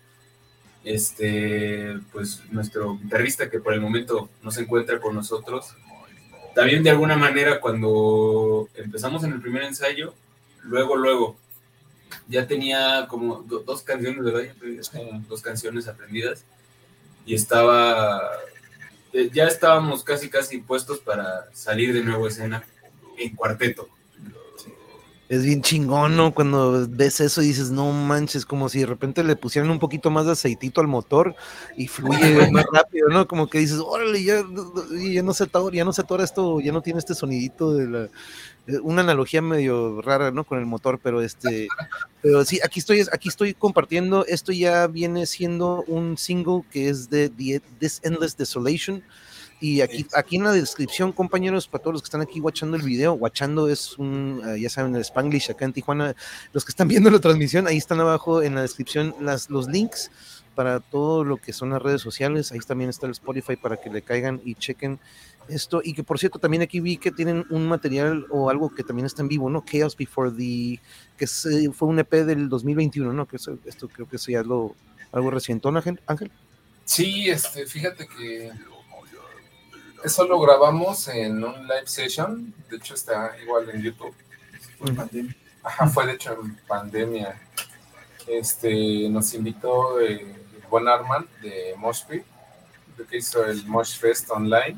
este, 0.87 1.99
pues 2.13 2.41
nuestro 2.49 2.97
guitarrista 2.97 3.49
que 3.49 3.59
por 3.59 3.73
el 3.73 3.81
momento 3.81 4.29
no 4.41 4.51
se 4.51 4.61
encuentra 4.61 4.99
con 4.99 5.15
nosotros, 5.15 5.75
también 6.55 6.81
de 6.81 6.89
alguna 6.89 7.17
manera 7.17 7.59
cuando 7.59 8.69
empezamos 8.73 9.23
en 9.23 9.33
el 9.33 9.41
primer 9.41 9.63
ensayo, 9.63 10.13
luego, 10.63 10.95
luego, 10.95 11.37
ya 12.29 12.47
tenía 12.47 13.05
como 13.09 13.43
dos 13.43 13.81
canciones, 13.81 14.23
¿verdad? 14.23 14.53
dos 15.27 15.41
canciones 15.41 15.87
aprendidas 15.87 16.45
y 17.25 17.35
estaba, 17.35 18.21
eh, 19.11 19.29
ya 19.33 19.45
estábamos 19.45 20.03
casi, 20.03 20.29
casi 20.29 20.59
puestos 20.59 20.99
para 20.99 21.53
salir 21.53 21.93
de 21.93 22.03
nuevo 22.03 22.27
escena 22.27 22.63
en 23.17 23.35
cuarteto 23.35 23.89
es 25.29 25.43
bien 25.43 25.61
chingón, 25.61 26.15
¿no? 26.15 26.33
Cuando 26.33 26.87
ves 26.89 27.19
eso 27.19 27.41
y 27.41 27.47
dices, 27.47 27.69
no 27.69 27.91
manches, 27.91 28.45
como 28.45 28.69
si 28.69 28.79
de 28.79 28.85
repente 28.85 29.23
le 29.23 29.35
pusieran 29.35 29.69
un 29.69 29.79
poquito 29.79 30.09
más 30.09 30.25
de 30.25 30.31
aceitito 30.31 30.79
al 30.79 30.87
motor 30.87 31.35
y 31.75 31.87
fluye 31.87 32.49
más 32.51 32.65
rápido, 32.71 33.09
¿no? 33.09 33.27
Como 33.27 33.47
que 33.47 33.59
dices, 33.59 33.79
órale, 33.79 34.23
ya, 34.23 34.43
ya 35.11 35.23
no 35.23 35.33
se 35.33 35.43
atora, 35.43 35.75
ya 35.75 35.83
no 35.83 35.91
se 35.91 36.01
atora 36.01 36.23
esto, 36.23 36.61
ya 36.61 36.71
no 36.71 36.81
tiene 36.81 36.99
este 36.99 37.13
sonidito 37.13 37.73
de 37.73 37.87
la, 37.87 38.03
eh, 38.67 38.79
una 38.81 39.01
analogía 39.01 39.41
medio 39.41 40.01
rara, 40.01 40.31
¿no? 40.31 40.45
Con 40.45 40.59
el 40.59 40.65
motor, 40.65 40.99
pero 41.03 41.21
este, 41.21 41.67
pero 42.21 42.45
sí, 42.45 42.59
aquí 42.63 42.79
estoy, 42.79 43.01
aquí 43.11 43.27
estoy 43.27 43.53
compartiendo, 43.53 44.25
esto 44.25 44.53
ya 44.53 44.87
viene 44.87 45.25
siendo 45.25 45.83
un 45.87 46.17
single 46.17 46.63
que 46.71 46.87
es 46.87 47.09
de 47.09 47.29
This 47.79 47.99
Endless 48.03 48.37
Desolation, 48.37 49.03
y 49.59 49.81
aquí, 49.81 50.05
aquí 50.13 50.35
en 50.35 50.43
la 50.43 50.51
descripción, 50.51 51.11
compañeros, 51.11 51.67
para 51.67 51.81
todos 51.83 51.93
los 51.93 52.01
que 52.01 52.07
están 52.07 52.21
aquí 52.21 52.39
watchando 52.39 52.77
el 52.77 52.83
video, 52.83 53.13
watchando 53.13 53.67
es 53.69 53.97
un, 53.97 54.41
eh, 54.45 54.59
ya 54.59 54.69
saben, 54.69 54.95
el 54.95 55.01
Spanglish 55.01 55.49
acá 55.49 55.65
en 55.65 55.73
Tijuana, 55.73 56.15
los 56.53 56.63
que 56.63 56.69
están 56.69 56.87
viendo 56.87 57.09
la 57.09 57.19
transmisión, 57.19 57.65
ahí 57.67 57.77
están 57.77 57.99
abajo 57.99 58.43
en 58.43 58.55
la 58.55 58.61
descripción 58.61 59.15
las, 59.19 59.49
los 59.49 59.67
links 59.67 60.11
para 60.53 60.79
todo 60.79 61.23
lo 61.23 61.37
que 61.37 61.53
son 61.53 61.71
las 61.71 61.81
redes 61.81 62.01
sociales, 62.01 62.51
ahí 62.51 62.59
también 62.59 62.89
está 62.89 63.05
el 63.07 63.13
Spotify 63.13 63.55
para 63.55 63.77
que 63.77 63.89
le 63.89 64.01
caigan 64.01 64.41
y 64.43 64.55
chequen 64.55 64.99
esto, 65.49 65.81
y 65.83 65.93
que 65.93 66.03
por 66.03 66.19
cierto, 66.19 66.39
también 66.39 66.61
aquí 66.61 66.79
vi 66.79 66.97
que 66.97 67.11
tienen 67.11 67.45
un 67.49 67.67
material 67.67 68.25
o 68.29 68.49
algo 68.49 68.73
que 68.73 68.83
también 68.83 69.05
está 69.05 69.21
en 69.21 69.27
vivo, 69.27 69.49
¿no? 69.49 69.63
Chaos 69.63 69.95
Before 69.95 70.31
the, 70.31 70.79
que 71.17 71.25
eh, 71.25 71.69
fue 71.73 71.87
un 71.87 71.99
EP 71.99 72.11
del 72.11 72.49
2021, 72.49 73.13
¿no? 73.13 73.25
Que 73.27 73.37
esto 73.37 73.87
creo 73.87 74.07
que 74.09 74.17
sería 74.17 74.39
algo, 74.41 74.75
algo 75.11 75.31
reciente, 75.31 75.67
Ángel? 75.69 76.01
Ángel. 76.05 76.31
Sí, 76.85 77.29
este, 77.29 77.65
fíjate 77.65 78.07
que 78.07 78.51
eso 80.03 80.25
lo 80.25 80.39
grabamos 80.39 81.07
en 81.07 81.43
un 81.43 81.67
live 81.67 81.87
session, 81.87 82.53
de 82.69 82.77
hecho 82.77 82.93
está 82.93 83.35
igual 83.41 83.69
en 83.69 83.81
YouTube. 83.81 84.15
Fue 84.77 84.93
pandemia. 84.93 85.35
Ajá, 85.63 85.87
fue 85.87 86.05
de 86.05 86.13
hecho 86.13 86.33
en 86.41 86.55
pandemia. 86.67 87.39
Este, 88.27 89.09
nos 89.09 89.33
invitó 89.33 89.99
el 89.99 90.19
eh, 90.19 90.35
buen 90.69 90.87
Arman 90.87 91.27
de 91.41 91.73
Moshpit, 91.77 92.23
que 93.09 93.17
hizo 93.17 93.45
el 93.45 93.65
Mosh 93.65 93.97
Fest 93.97 94.29
online. 94.31 94.77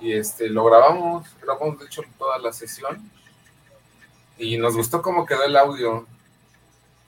Y 0.00 0.12
este, 0.12 0.48
lo 0.48 0.64
grabamos, 0.64 1.26
grabamos 1.40 1.78
de 1.78 1.86
hecho 1.86 2.02
toda 2.18 2.38
la 2.38 2.52
sesión. 2.52 3.10
Y 4.36 4.56
nos 4.56 4.76
gustó 4.76 5.02
cómo 5.02 5.26
quedó 5.26 5.44
el 5.44 5.56
audio. 5.56 6.06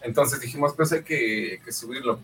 Entonces 0.01 0.41
dijimos, 0.41 0.73
pues 0.75 0.93
hay 0.93 1.03
que, 1.03 1.61
que 1.65 1.73
subirlo. 1.73 2.21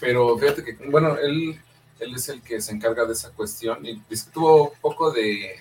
Pero 0.00 0.36
fíjate 0.38 0.64
que, 0.64 0.72
bueno, 0.88 1.16
él 1.16 1.60
él 2.00 2.14
es 2.14 2.28
el 2.28 2.42
que 2.42 2.60
se 2.60 2.72
encarga 2.72 3.04
de 3.04 3.12
esa 3.12 3.30
cuestión 3.30 3.84
y 3.84 4.00
tuvo 4.32 4.70
un 4.70 4.78
poco 4.80 5.10
de 5.10 5.56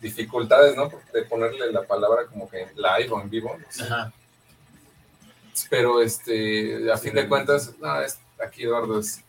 dificultades, 0.00 0.76
¿no? 0.76 0.90
De 1.12 1.22
ponerle 1.22 1.72
la 1.72 1.82
palabra 1.82 2.26
como 2.26 2.48
que 2.48 2.66
live 2.74 3.10
o 3.10 3.20
en 3.20 3.30
vivo. 3.30 3.56
Pero 5.70 6.02
este, 6.02 6.90
a 6.92 6.96
fin 6.96 7.14
de 7.14 7.28
cuentas, 7.28 7.72
no, 7.80 8.00
es, 8.00 8.18
aquí 8.44 8.64
Eduardo 8.64 9.00
es, 9.00 9.22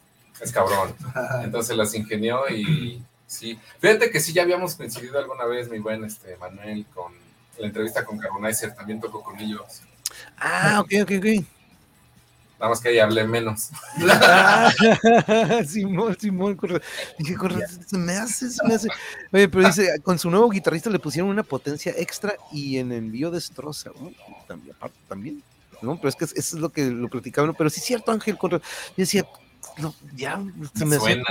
cabrón. 0.54 0.96
Entonces 1.44 1.76
las 1.76 1.94
ingenió 1.96 2.48
y 2.50 3.02
sí. 3.26 3.60
Fíjate 3.80 4.12
que 4.12 4.20
sí, 4.20 4.34
ya 4.34 4.44
habíamos 4.44 4.76
coincidido 4.76 5.18
alguna 5.20 5.46
vez, 5.46 5.70
mi 5.70 5.80
buen 5.80 6.04
este, 6.04 6.36
Manuel, 6.38 6.86
con 6.94 7.14
la 7.58 7.68
entrevista 7.68 8.06
con 8.06 8.20
Carbonizer, 8.20 8.76
también 8.76 9.00
tocó 9.00 9.24
con 9.24 9.40
ellos. 9.40 9.82
Ah, 10.38 10.82
ok, 10.82 10.92
ok, 11.04 11.12
ok. 11.18 11.57
Nada 12.60 12.70
más 12.70 12.82
que 12.82 12.90
ahí 12.90 13.00
hablé 13.00 13.24
menos. 13.26 13.70
Simón, 15.68 16.18
Simón, 16.20 16.58
Dije, 17.20 17.36
se 17.86 17.98
me 17.98 18.14
hace, 18.14 18.50
se 18.50 18.68
me 18.68 18.74
hace. 18.74 18.88
Oye, 19.32 19.48
pero 19.48 19.68
dice, 19.68 20.02
con 20.02 20.18
su 20.18 20.32
nuevo 20.32 20.50
guitarrista 20.50 20.90
le 20.90 20.98
pusieron 20.98 21.30
una 21.30 21.44
potencia 21.44 21.94
extra 21.96 22.34
y 22.52 22.78
en 22.78 22.92
envío 22.92 23.30
destroza. 23.30 23.92
También, 24.48 24.76
también. 25.08 25.44
¿no? 25.82 25.98
Pero 25.98 26.10
es 26.10 26.16
que 26.16 26.26
eso 26.26 26.34
es 26.36 26.54
lo 26.54 26.70
que 26.70 26.90
lo 26.90 27.10
platicaban. 27.10 27.54
Pero 27.56 27.70
sí 27.70 27.80
es 27.80 27.86
cierto, 27.86 28.12
Ángel. 28.12 28.38
Yo 28.42 28.60
decía, 28.96 29.28
no, 29.78 29.94
ya, 30.16 30.42
se 30.76 30.86
me, 30.86 30.98
suena. 30.98 31.24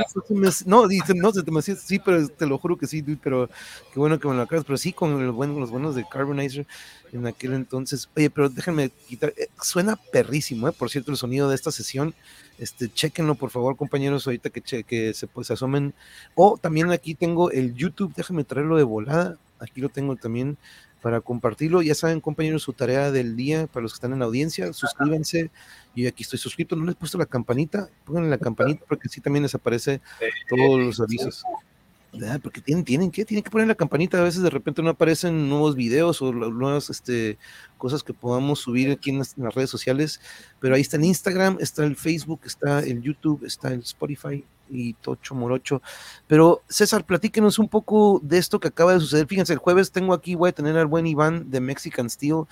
no, 0.66 0.88
dice, 0.88 1.14
no, 1.14 1.32
se 1.32 1.50
me 1.50 1.58
hacía, 1.58 1.76
sí, 1.76 1.98
pero 1.98 2.28
te 2.28 2.46
lo 2.46 2.58
juro 2.58 2.76
que 2.76 2.86
sí, 2.86 3.02
pero 3.22 3.48
qué 3.92 3.98
bueno 3.98 4.18
que 4.18 4.28
me 4.28 4.34
lo 4.34 4.42
acabas, 4.42 4.64
pero 4.64 4.78
sí, 4.78 4.92
con 4.92 5.24
los 5.24 5.34
buenos, 5.34 5.58
los 5.58 5.70
buenos 5.70 5.94
de 5.94 6.06
Carbonizer 6.08 6.66
en 7.12 7.26
aquel 7.26 7.54
entonces, 7.54 8.08
oye, 8.16 8.30
pero 8.30 8.48
déjenme 8.48 8.90
quitar, 9.08 9.32
eh, 9.36 9.48
suena 9.60 9.96
perrísimo, 9.96 10.68
eh, 10.68 10.72
por 10.72 10.90
cierto, 10.90 11.10
el 11.10 11.16
sonido 11.16 11.48
de 11.48 11.54
esta 11.54 11.72
sesión, 11.72 12.14
este, 12.58 12.92
chequenlo, 12.92 13.34
por 13.34 13.50
favor, 13.50 13.76
compañeros, 13.76 14.26
ahorita 14.26 14.50
que, 14.50 14.62
que 14.84 15.14
se, 15.14 15.26
pues, 15.26 15.50
asomen, 15.50 15.94
o 16.34 16.58
también 16.58 16.90
aquí 16.90 17.14
tengo 17.14 17.50
el 17.50 17.74
YouTube, 17.74 18.14
déjenme 18.14 18.44
traerlo 18.44 18.76
de 18.76 18.84
volada, 18.84 19.38
aquí 19.58 19.80
lo 19.80 19.88
tengo 19.88 20.16
también, 20.16 20.56
para 21.06 21.20
compartirlo. 21.20 21.82
Ya 21.82 21.94
saben, 21.94 22.20
compañeros, 22.20 22.64
su 22.64 22.72
tarea 22.72 23.12
del 23.12 23.36
día 23.36 23.68
para 23.68 23.84
los 23.84 23.92
que 23.92 23.98
están 23.98 24.12
en 24.12 24.18
la 24.18 24.24
audiencia, 24.24 24.72
suscríbanse. 24.72 25.52
y 25.94 26.04
aquí 26.08 26.24
estoy 26.24 26.40
suscrito, 26.40 26.74
no 26.74 26.84
les 26.84 26.96
he 26.96 26.98
puesto 26.98 27.16
la 27.16 27.26
campanita, 27.26 27.88
pongan 28.04 28.28
la 28.28 28.38
campanita 28.38 28.84
porque 28.88 29.06
así 29.06 29.20
también 29.20 29.44
les 29.44 29.54
aparece 29.54 30.00
todos 30.48 30.80
los 30.80 30.98
avisos. 30.98 31.44
Porque 32.42 32.60
tienen, 32.60 32.84
tienen 32.84 33.12
que, 33.12 33.24
tienen 33.24 33.44
que 33.44 33.52
poner 33.52 33.68
la 33.68 33.76
campanita, 33.76 34.18
a 34.18 34.24
veces 34.24 34.42
de 34.42 34.50
repente 34.50 34.82
no 34.82 34.90
aparecen 34.90 35.48
nuevos 35.48 35.76
videos 35.76 36.20
o 36.22 36.32
nuevas 36.32 36.90
este, 36.90 37.38
cosas 37.78 38.02
que 38.02 38.12
podamos 38.12 38.58
subir 38.58 38.90
aquí 38.90 39.10
en 39.10 39.18
las, 39.18 39.36
redes 39.54 39.70
sociales, 39.70 40.20
pero 40.58 40.74
ahí 40.74 40.80
está 40.80 40.96
el 40.96 41.04
Instagram, 41.04 41.58
está 41.60 41.84
el 41.84 41.94
Facebook, 41.94 42.40
está 42.46 42.80
el 42.80 43.00
YouTube, 43.00 43.44
está 43.44 43.72
el 43.72 43.78
Spotify, 43.78 44.44
y 44.70 44.94
Tocho 44.94 45.34
Morocho. 45.34 45.82
Pero 46.26 46.62
César, 46.68 47.04
platíquenos 47.04 47.58
un 47.58 47.68
poco 47.68 48.20
de 48.22 48.38
esto 48.38 48.60
que 48.60 48.68
acaba 48.68 48.94
de 48.94 49.00
suceder. 49.00 49.26
Fíjense, 49.26 49.52
el 49.52 49.58
jueves 49.58 49.92
tengo 49.92 50.14
aquí, 50.14 50.34
voy 50.34 50.50
a 50.50 50.52
tener 50.52 50.76
al 50.76 50.86
buen 50.86 51.06
Iván 51.06 51.50
de 51.50 51.60
Mexican 51.60 52.10
Steel, 52.10 52.44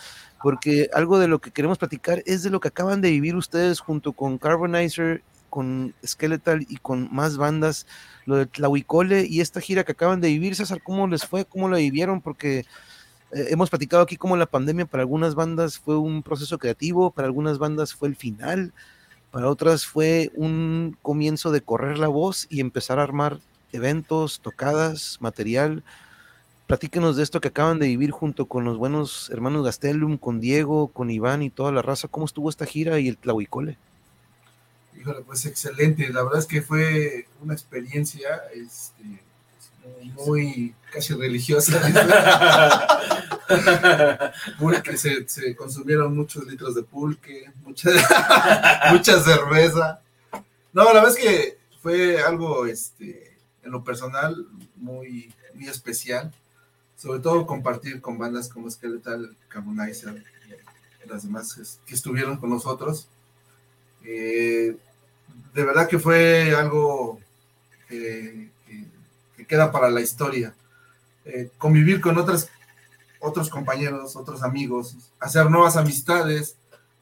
porque 0.42 0.88
algo 0.92 1.18
de 1.18 1.28
lo 1.28 1.40
que 1.40 1.50
queremos 1.50 1.78
platicar 1.78 2.22
es 2.26 2.42
de 2.42 2.50
lo 2.50 2.60
que 2.60 2.68
acaban 2.68 3.00
de 3.00 3.10
vivir 3.10 3.36
ustedes 3.36 3.80
junto 3.80 4.12
con 4.12 4.38
Carbonizer, 4.38 5.22
con 5.50 5.94
Skeletal 6.04 6.66
y 6.68 6.78
con 6.78 7.08
más 7.14 7.36
bandas, 7.36 7.86
lo 8.26 8.36
de 8.36 8.46
Tlahuicole 8.46 9.24
y 9.28 9.40
esta 9.40 9.60
gira 9.60 9.84
que 9.84 9.92
acaban 9.92 10.20
de 10.20 10.28
vivir. 10.28 10.56
César, 10.56 10.82
¿cómo 10.82 11.06
les 11.06 11.24
fue? 11.24 11.44
¿Cómo 11.44 11.68
lo 11.68 11.76
vivieron? 11.76 12.20
Porque 12.20 12.64
eh, 13.30 13.46
hemos 13.50 13.70
platicado 13.70 14.02
aquí 14.02 14.16
cómo 14.16 14.36
la 14.36 14.46
pandemia 14.46 14.86
para 14.86 15.02
algunas 15.02 15.34
bandas 15.34 15.78
fue 15.78 15.96
un 15.96 16.22
proceso 16.22 16.58
creativo, 16.58 17.10
para 17.10 17.26
algunas 17.26 17.58
bandas 17.58 17.94
fue 17.94 18.08
el 18.08 18.16
final 18.16 18.72
para 19.34 19.50
otras 19.50 19.84
fue 19.84 20.30
un 20.36 20.96
comienzo 21.02 21.50
de 21.50 21.60
correr 21.60 21.98
la 21.98 22.06
voz 22.06 22.46
y 22.50 22.60
empezar 22.60 23.00
a 23.00 23.02
armar 23.02 23.40
eventos, 23.72 24.38
tocadas, 24.38 25.18
material. 25.20 25.82
Platíquenos 26.68 27.16
de 27.16 27.24
esto 27.24 27.40
que 27.40 27.48
acaban 27.48 27.80
de 27.80 27.88
vivir 27.88 28.12
junto 28.12 28.46
con 28.46 28.62
los 28.62 28.78
buenos 28.78 29.30
hermanos 29.30 29.64
Gastelum, 29.64 30.18
con 30.18 30.38
Diego, 30.38 30.86
con 30.86 31.10
Iván 31.10 31.42
y 31.42 31.50
toda 31.50 31.72
la 31.72 31.82
raza. 31.82 32.06
¿Cómo 32.06 32.26
estuvo 32.26 32.48
esta 32.48 32.64
gira 32.64 33.00
y 33.00 33.08
el 33.08 33.18
Tlahuicole? 33.18 33.76
Híjole, 34.96 35.22
pues 35.22 35.46
excelente. 35.46 36.08
La 36.10 36.22
verdad 36.22 36.38
es 36.38 36.46
que 36.46 36.62
fue 36.62 37.26
una 37.42 37.54
experiencia 37.54 38.40
este, 38.54 39.02
muy 40.26 40.74
casi 40.92 41.14
religiosa. 41.14 41.80
pulque, 44.58 44.96
se, 44.96 45.28
se, 45.28 45.54
consumieron 45.56 46.16
muchos 46.16 46.46
litros 46.46 46.74
de 46.74 46.82
pulque, 46.82 47.52
mucha, 47.62 47.90
mucha 48.92 49.20
cerveza. 49.20 50.00
No, 50.72 50.84
la 50.84 50.92
verdad 50.92 51.10
es 51.10 51.16
que 51.16 51.58
fue 51.80 52.22
algo, 52.22 52.66
este, 52.66 53.36
en 53.62 53.72
lo 53.72 53.84
personal, 53.84 54.46
muy, 54.76 55.32
muy 55.54 55.68
especial. 55.68 56.32
Sobre 56.96 57.20
todo 57.20 57.46
compartir 57.46 58.00
con 58.00 58.18
bandas 58.18 58.48
como 58.48 58.70
Skeletal, 58.70 59.36
Carbonizer 59.48 60.24
y 61.04 61.08
las 61.08 61.24
demás 61.24 61.78
que 61.84 61.94
estuvieron 61.94 62.36
con 62.38 62.50
nosotros. 62.50 63.08
Eh, 64.04 64.76
de 65.54 65.64
verdad 65.64 65.88
que 65.88 65.98
fue 65.98 66.54
algo 66.54 67.20
que 67.88 68.50
que 69.36 69.46
queda 69.46 69.72
para 69.72 69.90
la 69.90 70.00
historia. 70.00 70.54
Eh, 71.24 71.50
convivir 71.58 72.00
con 72.00 72.18
otras, 72.18 72.48
otros 73.20 73.48
compañeros, 73.48 74.16
otros 74.16 74.42
amigos, 74.42 74.96
hacer 75.18 75.50
nuevas 75.50 75.76
amistades, 75.76 76.56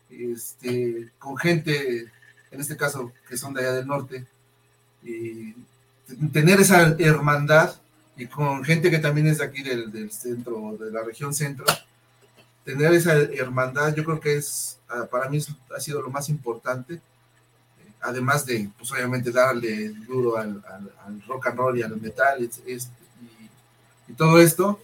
este, 0.08 1.10
con 1.18 1.36
gente, 1.36 2.06
en 2.50 2.60
este 2.60 2.76
caso, 2.76 3.12
que 3.28 3.36
son 3.36 3.54
de 3.54 3.62
allá 3.62 3.72
del 3.72 3.86
norte, 3.86 4.26
y 5.02 5.54
tener 6.32 6.60
esa 6.60 6.94
hermandad 6.98 7.74
y 8.16 8.26
con 8.26 8.62
gente 8.62 8.90
que 8.90 8.98
también 8.98 9.26
es 9.26 9.38
de 9.38 9.44
aquí 9.44 9.62
del, 9.62 9.90
del 9.90 10.12
centro, 10.12 10.76
de 10.78 10.90
la 10.90 11.02
región 11.02 11.34
centro, 11.34 11.64
tener 12.64 12.92
esa 12.92 13.14
hermandad, 13.14 13.94
yo 13.94 14.04
creo 14.04 14.20
que 14.20 14.36
es, 14.36 14.78
ah, 14.88 15.06
para 15.10 15.28
mí 15.28 15.38
ha 15.76 15.80
sido 15.80 16.02
lo 16.02 16.10
más 16.10 16.28
importante, 16.28 17.00
además 18.02 18.44
de, 18.44 18.68
pues 18.76 18.90
obviamente, 18.92 19.30
darle 19.30 19.90
duro 19.90 20.36
al, 20.36 20.62
rock 21.26 21.46
and 21.46 21.56
roll 21.56 21.78
y 21.78 21.82
al 21.82 22.00
metal 22.00 22.42
y, 22.42 22.78
todo 24.14 24.38
esto. 24.40 24.80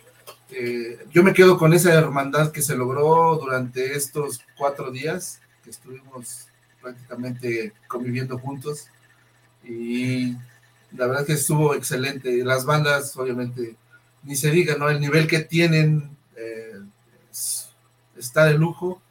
Eh, 0.50 1.06
yo 1.10 1.22
me 1.22 1.34
quedo 1.34 1.58
con 1.58 1.74
esa 1.74 1.92
hermandad 1.92 2.50
que 2.50 2.62
se 2.62 2.74
logró 2.74 3.36
durante 3.36 3.94
estos 3.94 4.40
cuatro 4.56 4.90
días 4.90 5.40
que 5.62 5.68
estuvimos 5.68 6.46
prácticamente 6.80 7.74
conviviendo 7.86 8.38
juntos 8.38 8.86
y 9.62 10.32
la 10.92 11.06
verdad 11.06 11.26
que 11.26 11.34
estuvo 11.34 11.74
excelente. 11.74 12.42
Las 12.44 12.64
bandas, 12.64 13.14
obviamente, 13.18 13.76
ni 14.22 14.36
se 14.36 14.50
diga, 14.50 14.76
¿no? 14.76 14.88
El 14.88 15.00
nivel 15.00 15.26
que 15.26 15.40
tienen 15.40 16.16
eh, 16.36 16.80
está 18.16 18.46
de 18.46 18.54
lujo. 18.54 19.02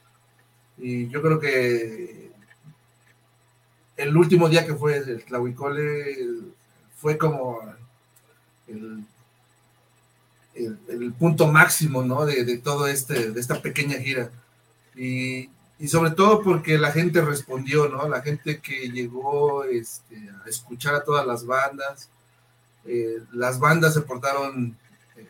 Y 0.80 1.08
yo 1.10 1.22
creo 1.22 1.39
que 1.39 2.26
el 3.97 4.15
último 4.15 4.47
día 4.47 4.65
que 4.65 4.75
fue 4.75 4.97
el 4.97 5.23
Tlahuicole 5.25 6.27
fue 6.95 7.17
como 7.17 7.61
el, 8.67 9.03
punto 11.19 11.47
máximo, 11.47 12.03
¿no? 12.03 12.25
De, 12.25 12.43
de, 12.43 12.57
todo 12.57 12.87
este, 12.87 13.31
de 13.31 13.39
esta 13.39 13.61
pequeña 13.61 13.97
gira. 13.97 14.31
Y, 14.95 15.49
y, 15.79 15.87
sobre 15.87 16.11
todo 16.11 16.41
porque 16.41 16.77
la 16.77 16.91
gente 16.91 17.21
respondió, 17.21 17.87
¿no? 17.89 18.07
La 18.07 18.21
gente 18.21 18.59
que 18.59 18.89
llegó 18.89 19.63
este, 19.63 20.29
a 20.43 20.49
escuchar 20.49 20.95
a 20.95 21.03
todas 21.03 21.25
las 21.27 21.45
bandas. 21.45 22.09
Eh, 22.85 23.21
las 23.33 23.59
bandas 23.59 23.93
se 23.93 24.01
portaron 24.01 24.75
eh, 25.15 25.27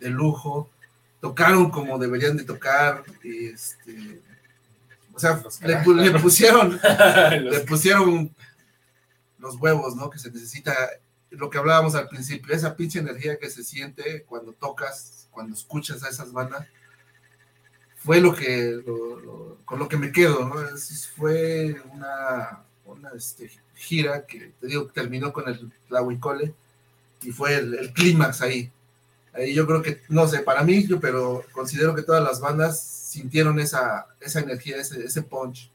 de 0.00 0.10
lujo 0.10 0.68
tocaron 1.22 1.70
como 1.70 1.98
deberían 2.00 2.36
de 2.36 2.42
tocar, 2.42 3.04
este, 3.22 4.20
sea, 5.22 5.42
le, 5.62 5.76
pusieron, 6.20 6.80
le 7.44 7.60
pusieron 7.60 8.34
los 9.38 9.56
huevos, 9.56 9.96
¿no? 9.96 10.10
Que 10.10 10.18
se 10.18 10.30
necesita, 10.30 10.74
lo 11.30 11.50
que 11.50 11.58
hablábamos 11.58 11.94
al 11.94 12.08
principio, 12.08 12.54
esa 12.54 12.76
pinche 12.76 12.98
energía 12.98 13.38
que 13.38 13.50
se 13.50 13.64
siente 13.64 14.24
cuando 14.24 14.52
tocas, 14.52 15.28
cuando 15.30 15.54
escuchas 15.54 16.02
a 16.04 16.08
esas 16.08 16.32
bandas, 16.32 16.66
fue 17.96 18.20
lo 18.20 18.34
que, 18.34 18.82
con 19.64 19.78
lo 19.78 19.88
que 19.88 19.96
me 19.96 20.12
quedo, 20.12 20.48
¿no? 20.48 20.54
fue 21.16 21.80
una, 21.92 22.64
una 22.84 23.10
este, 23.16 23.50
gira 23.74 24.26
que, 24.26 24.52
te 24.60 24.66
digo, 24.66 24.86
terminó 24.86 25.32
con 25.32 25.48
el 25.48 25.72
Tlahuicole 25.88 26.54
y 27.22 27.30
fue 27.30 27.54
el 27.54 27.92
clímax 27.92 28.42
ahí. 28.42 28.70
Ahí 29.32 29.54
yo 29.54 29.66
creo 29.66 29.82
que, 29.82 30.02
no 30.08 30.28
sé, 30.28 30.40
para 30.40 30.62
mí, 30.62 30.86
yo, 30.86 31.00
pero 31.00 31.44
considero 31.52 31.94
que 31.94 32.02
todas 32.02 32.22
las 32.22 32.40
bandas 32.40 33.01
sintieron 33.12 33.60
esa, 33.60 34.06
esa 34.20 34.40
energía, 34.40 34.78
ese, 34.78 35.04
ese 35.04 35.20
punch. 35.22 35.70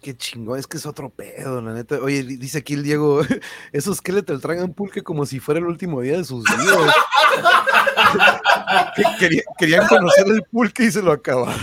Qué 0.00 0.16
chingón, 0.16 0.58
es 0.58 0.68
que 0.68 0.76
es 0.76 0.86
otro 0.86 1.10
pedo, 1.10 1.60
la 1.60 1.74
neta. 1.74 1.98
Oye, 1.98 2.22
dice 2.22 2.58
aquí 2.58 2.74
el 2.74 2.84
Diego, 2.84 3.22
esos 3.72 4.00
que 4.00 4.12
le 4.12 4.22
tragan 4.22 4.72
pulque 4.72 5.02
como 5.02 5.26
si 5.26 5.40
fuera 5.40 5.58
el 5.58 5.66
último 5.66 6.00
día 6.00 6.16
de 6.16 6.24
sus 6.24 6.44
vidas. 6.44 6.94
querían, 9.58 9.88
conocer 9.88 10.28
el 10.28 10.42
pulque 10.44 10.84
y 10.84 10.92
se 10.92 11.02
lo 11.02 11.10
acabaron. 11.10 11.58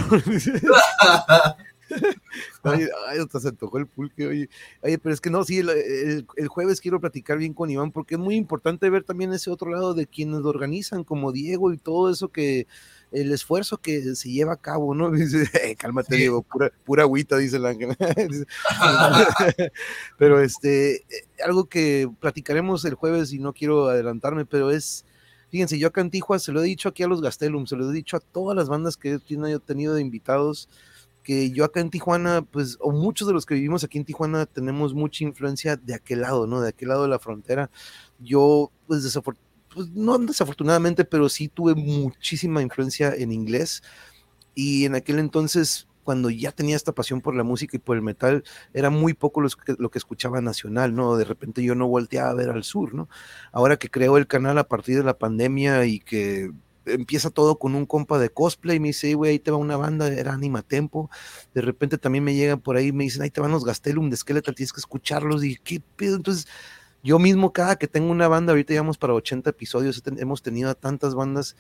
Ay, 2.64 2.90
hasta 3.22 3.40
se 3.40 3.54
tocó 3.54 3.78
el 3.78 3.88
pulque, 3.88 4.28
oye. 4.28 4.50
Oye, 4.82 5.00
pero 5.00 5.14
es 5.14 5.22
que 5.22 5.30
no, 5.30 5.46
sí, 5.46 5.60
el, 5.60 6.28
jueves 6.50 6.82
quiero 6.82 7.00
platicar 7.00 7.38
bien 7.38 7.54
con 7.54 7.70
Iván, 7.70 7.94
porque 7.94 8.16
es 8.16 8.20
muy 8.20 8.36
importante 8.36 8.90
ver 8.90 9.06
también 9.06 9.32
ese 9.32 9.50
otro 9.50 9.72
lado 9.72 9.94
de 9.94 10.06
quienes 10.06 10.42
lo 10.42 10.50
organizan, 10.50 11.06
como 11.06 11.32
Diego 11.32 11.72
y 11.72 11.78
todo 11.78 12.12
eso 12.12 12.28
que, 12.28 12.68
el 13.12 13.32
esfuerzo 13.32 13.78
que 13.78 14.16
se 14.16 14.30
lleva 14.30 14.54
a 14.54 14.62
cabo, 14.62 14.94
¿no? 14.94 15.12
Dice, 15.12 15.50
eh, 15.64 15.76
cálmate, 15.76 16.16
Diego, 16.16 16.42
pura, 16.42 16.72
pura 16.86 17.04
agüita, 17.04 17.38
dice 17.38 17.58
el 17.58 17.66
ángel. 17.66 17.96
pero 20.18 20.42
este, 20.42 20.96
eh, 20.96 21.26
algo 21.44 21.66
que 21.66 22.10
platicaremos 22.20 22.84
el 22.86 22.96
jueves 22.96 23.34
y 23.34 23.40
no 23.40 23.54
quiero 23.54 23.88
adelantarme, 23.88 24.46
pero 24.46 24.72
es, 24.72 25.06
fíjense, 25.50 25.80
yo 25.80 25.88
acá 25.88 26.02
en 26.02 26.12
Tijuana 26.12 26.40
se 26.40 26.52
lo 26.52 26.62
he 26.62 26.66
dicho 26.66 26.90
aquí 26.90 27.04
a 27.04 27.08
los 27.08 27.22
Gastelum, 27.22 27.66
se 27.66 27.76
lo 27.76 27.90
he 27.90 27.94
dicho 27.94 28.18
a 28.18 28.20
todas 28.20 28.56
las 28.56 28.70
bandas 28.70 28.98
que 28.98 29.14
he 29.14 29.60
tenido 29.60 29.94
de 29.94 30.02
invitados, 30.02 30.70
que 31.24 31.52
yo 31.52 31.66
acá 31.66 31.82
en 31.82 31.90
Tijuana, 31.90 32.42
pues, 32.42 32.78
o 32.80 32.92
muchos 32.92 33.28
de 33.28 33.34
los 33.34 33.46
que 33.46 33.56
vivimos 33.56 33.84
aquí 33.84 33.98
en 33.98 34.06
Tijuana 34.06 34.46
tenemos 34.46 34.94
mucha 34.94 35.26
influencia 35.26 35.76
de 35.76 35.94
aquel 35.94 36.22
lado, 36.22 36.48
¿no? 36.48 36.62
De 36.62 36.70
aquel 36.70 36.88
lado 36.88 37.04
de 37.04 37.10
la 37.10 37.20
frontera. 37.20 37.70
Yo, 38.18 38.72
pues, 38.88 39.04
pues 39.78 39.92
no 39.92 40.18
desafortunadamente, 40.18 41.06
pero 41.06 41.30
sí 41.30 41.50
tuve 41.50 41.76
muchísima 41.76 42.64
influencia 42.64 43.14
en 43.14 43.32
inglés. 43.32 43.84
Y 44.56 44.86
en 44.86 44.96
aquel 44.96 45.20
entonces, 45.20 45.88
cuando 46.04 46.32
ya 46.32 46.52
tenía 46.52 46.76
esta 46.76 46.94
pasión 46.94 47.22
por 47.22 47.36
la 47.36 47.44
música 47.44 47.78
y 47.78 47.80
por 47.80 47.96
el 47.96 48.02
metal, 48.02 48.44
era 48.74 48.90
muy 48.90 49.14
poco 49.14 49.40
lo 49.40 49.90
que 49.92 50.00
escuchaba 50.00 50.42
nacional, 50.42 50.96
¿no? 50.96 51.16
De 51.16 51.26
repente 51.26 51.62
yo 51.62 51.76
no 51.76 51.88
volteaba 51.88 52.32
a 52.32 52.34
ver 52.34 52.50
al 52.50 52.64
sur, 52.64 52.96
¿no? 52.96 53.08
Ahora 53.52 53.78
que 53.78 53.92
creo 53.92 54.18
el 54.18 54.26
canal 54.26 54.58
a 54.58 54.68
partir 54.68 54.98
de 54.98 55.04
la 55.04 55.20
pandemia 55.20 55.86
y 55.86 56.00
que 56.00 56.50
empieza 56.86 57.30
todo 57.30 57.60
con 57.60 57.76
un 57.76 57.86
compa 57.86 58.18
de 58.18 58.32
cosplay, 58.32 58.80
me 58.80 58.88
dice, 58.88 59.14
güey, 59.14 59.34
ahí 59.34 59.40
te 59.40 59.52
va 59.52 59.58
una 59.58 59.78
banda, 59.78 60.08
era 60.08 60.34
Anima 60.34 60.64
Tempo, 60.64 61.12
de 61.54 61.62
repente 61.62 62.00
también 62.00 62.24
me 62.24 62.34
llegan 62.34 62.62
por 62.62 62.78
ahí, 62.78 62.92
me 62.92 63.04
dicen, 63.04 63.22
ahí 63.22 63.30
te 63.30 63.42
van 63.42 63.52
los 63.52 63.64
Gastelum 63.64 64.10
de 64.10 64.18
Skeletal, 64.18 64.56
tienes 64.56 64.74
que 64.74 64.80
escucharlos, 64.80 65.44
y 65.44 65.58
qué 65.58 65.84
pedo, 65.98 66.16
entonces 66.16 66.48
yo 67.04 67.20
mismo 67.20 67.54
cada 67.54 67.76
que 67.78 67.88
tengo 67.88 68.12
una 68.12 68.28
banda, 68.28 68.52
ahorita 68.52 68.74
llevamos 68.74 68.98
para 68.98 69.14
80 69.14 69.50
episodios, 69.50 70.02
hemos 70.18 70.42
tenido 70.42 70.74
tantas 70.76 71.16
bandas 71.16 71.56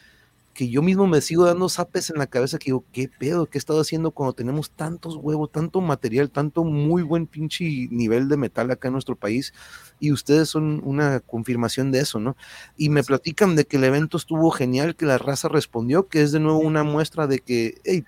que 0.57 0.69
yo 0.69 0.81
mismo 0.81 1.05
me 1.05 1.21
sigo 1.21 1.45
dando 1.45 1.69
zapes 1.69 2.09
en 2.09 2.17
la 2.17 2.25
cabeza 2.25 2.57
que 2.57 2.65
digo, 2.65 2.83
¿qué 2.91 3.07
pedo? 3.07 3.45
¿Qué 3.45 3.59
he 3.59 3.59
estado 3.59 3.79
haciendo 3.79 4.09
cuando 4.09 4.33
tenemos 4.33 4.71
tantos 4.71 5.15
huevos, 5.15 5.51
tanto 5.51 5.81
material, 5.81 6.31
tanto 6.31 6.63
muy 6.63 7.03
buen 7.03 7.27
pinche 7.27 7.63
nivel 7.91 8.27
de 8.27 8.37
metal 8.37 8.71
acá 8.71 8.87
en 8.87 8.93
nuestro 8.93 9.15
país? 9.15 9.53
Y 9.99 10.11
ustedes 10.11 10.49
son 10.49 10.81
una 10.83 11.19
confirmación 11.19 11.91
de 11.91 11.99
eso, 11.99 12.19
¿no? 12.19 12.35
Y 12.75 12.89
me 12.89 13.03
platican 13.03 13.55
de 13.55 13.65
que 13.65 13.77
el 13.77 13.83
evento 13.83 14.17
estuvo 14.17 14.49
genial, 14.49 14.95
que 14.95 15.05
la 15.05 15.19
raza 15.19 15.47
respondió, 15.47 16.07
que 16.07 16.23
es 16.23 16.31
de 16.31 16.39
nuevo 16.39 16.57
una 16.57 16.83
muestra 16.83 17.27
de 17.27 17.37
que, 17.37 17.79
hey, 17.83 18.03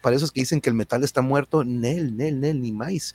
para 0.00 0.16
esos 0.16 0.32
que 0.32 0.40
dicen 0.40 0.60
que 0.60 0.70
el 0.70 0.74
metal 0.74 1.04
está 1.04 1.22
muerto, 1.22 1.64
Nel, 1.64 2.16
Nel, 2.16 2.40
Nel, 2.40 2.60
ni 2.60 2.72
más. 2.72 3.14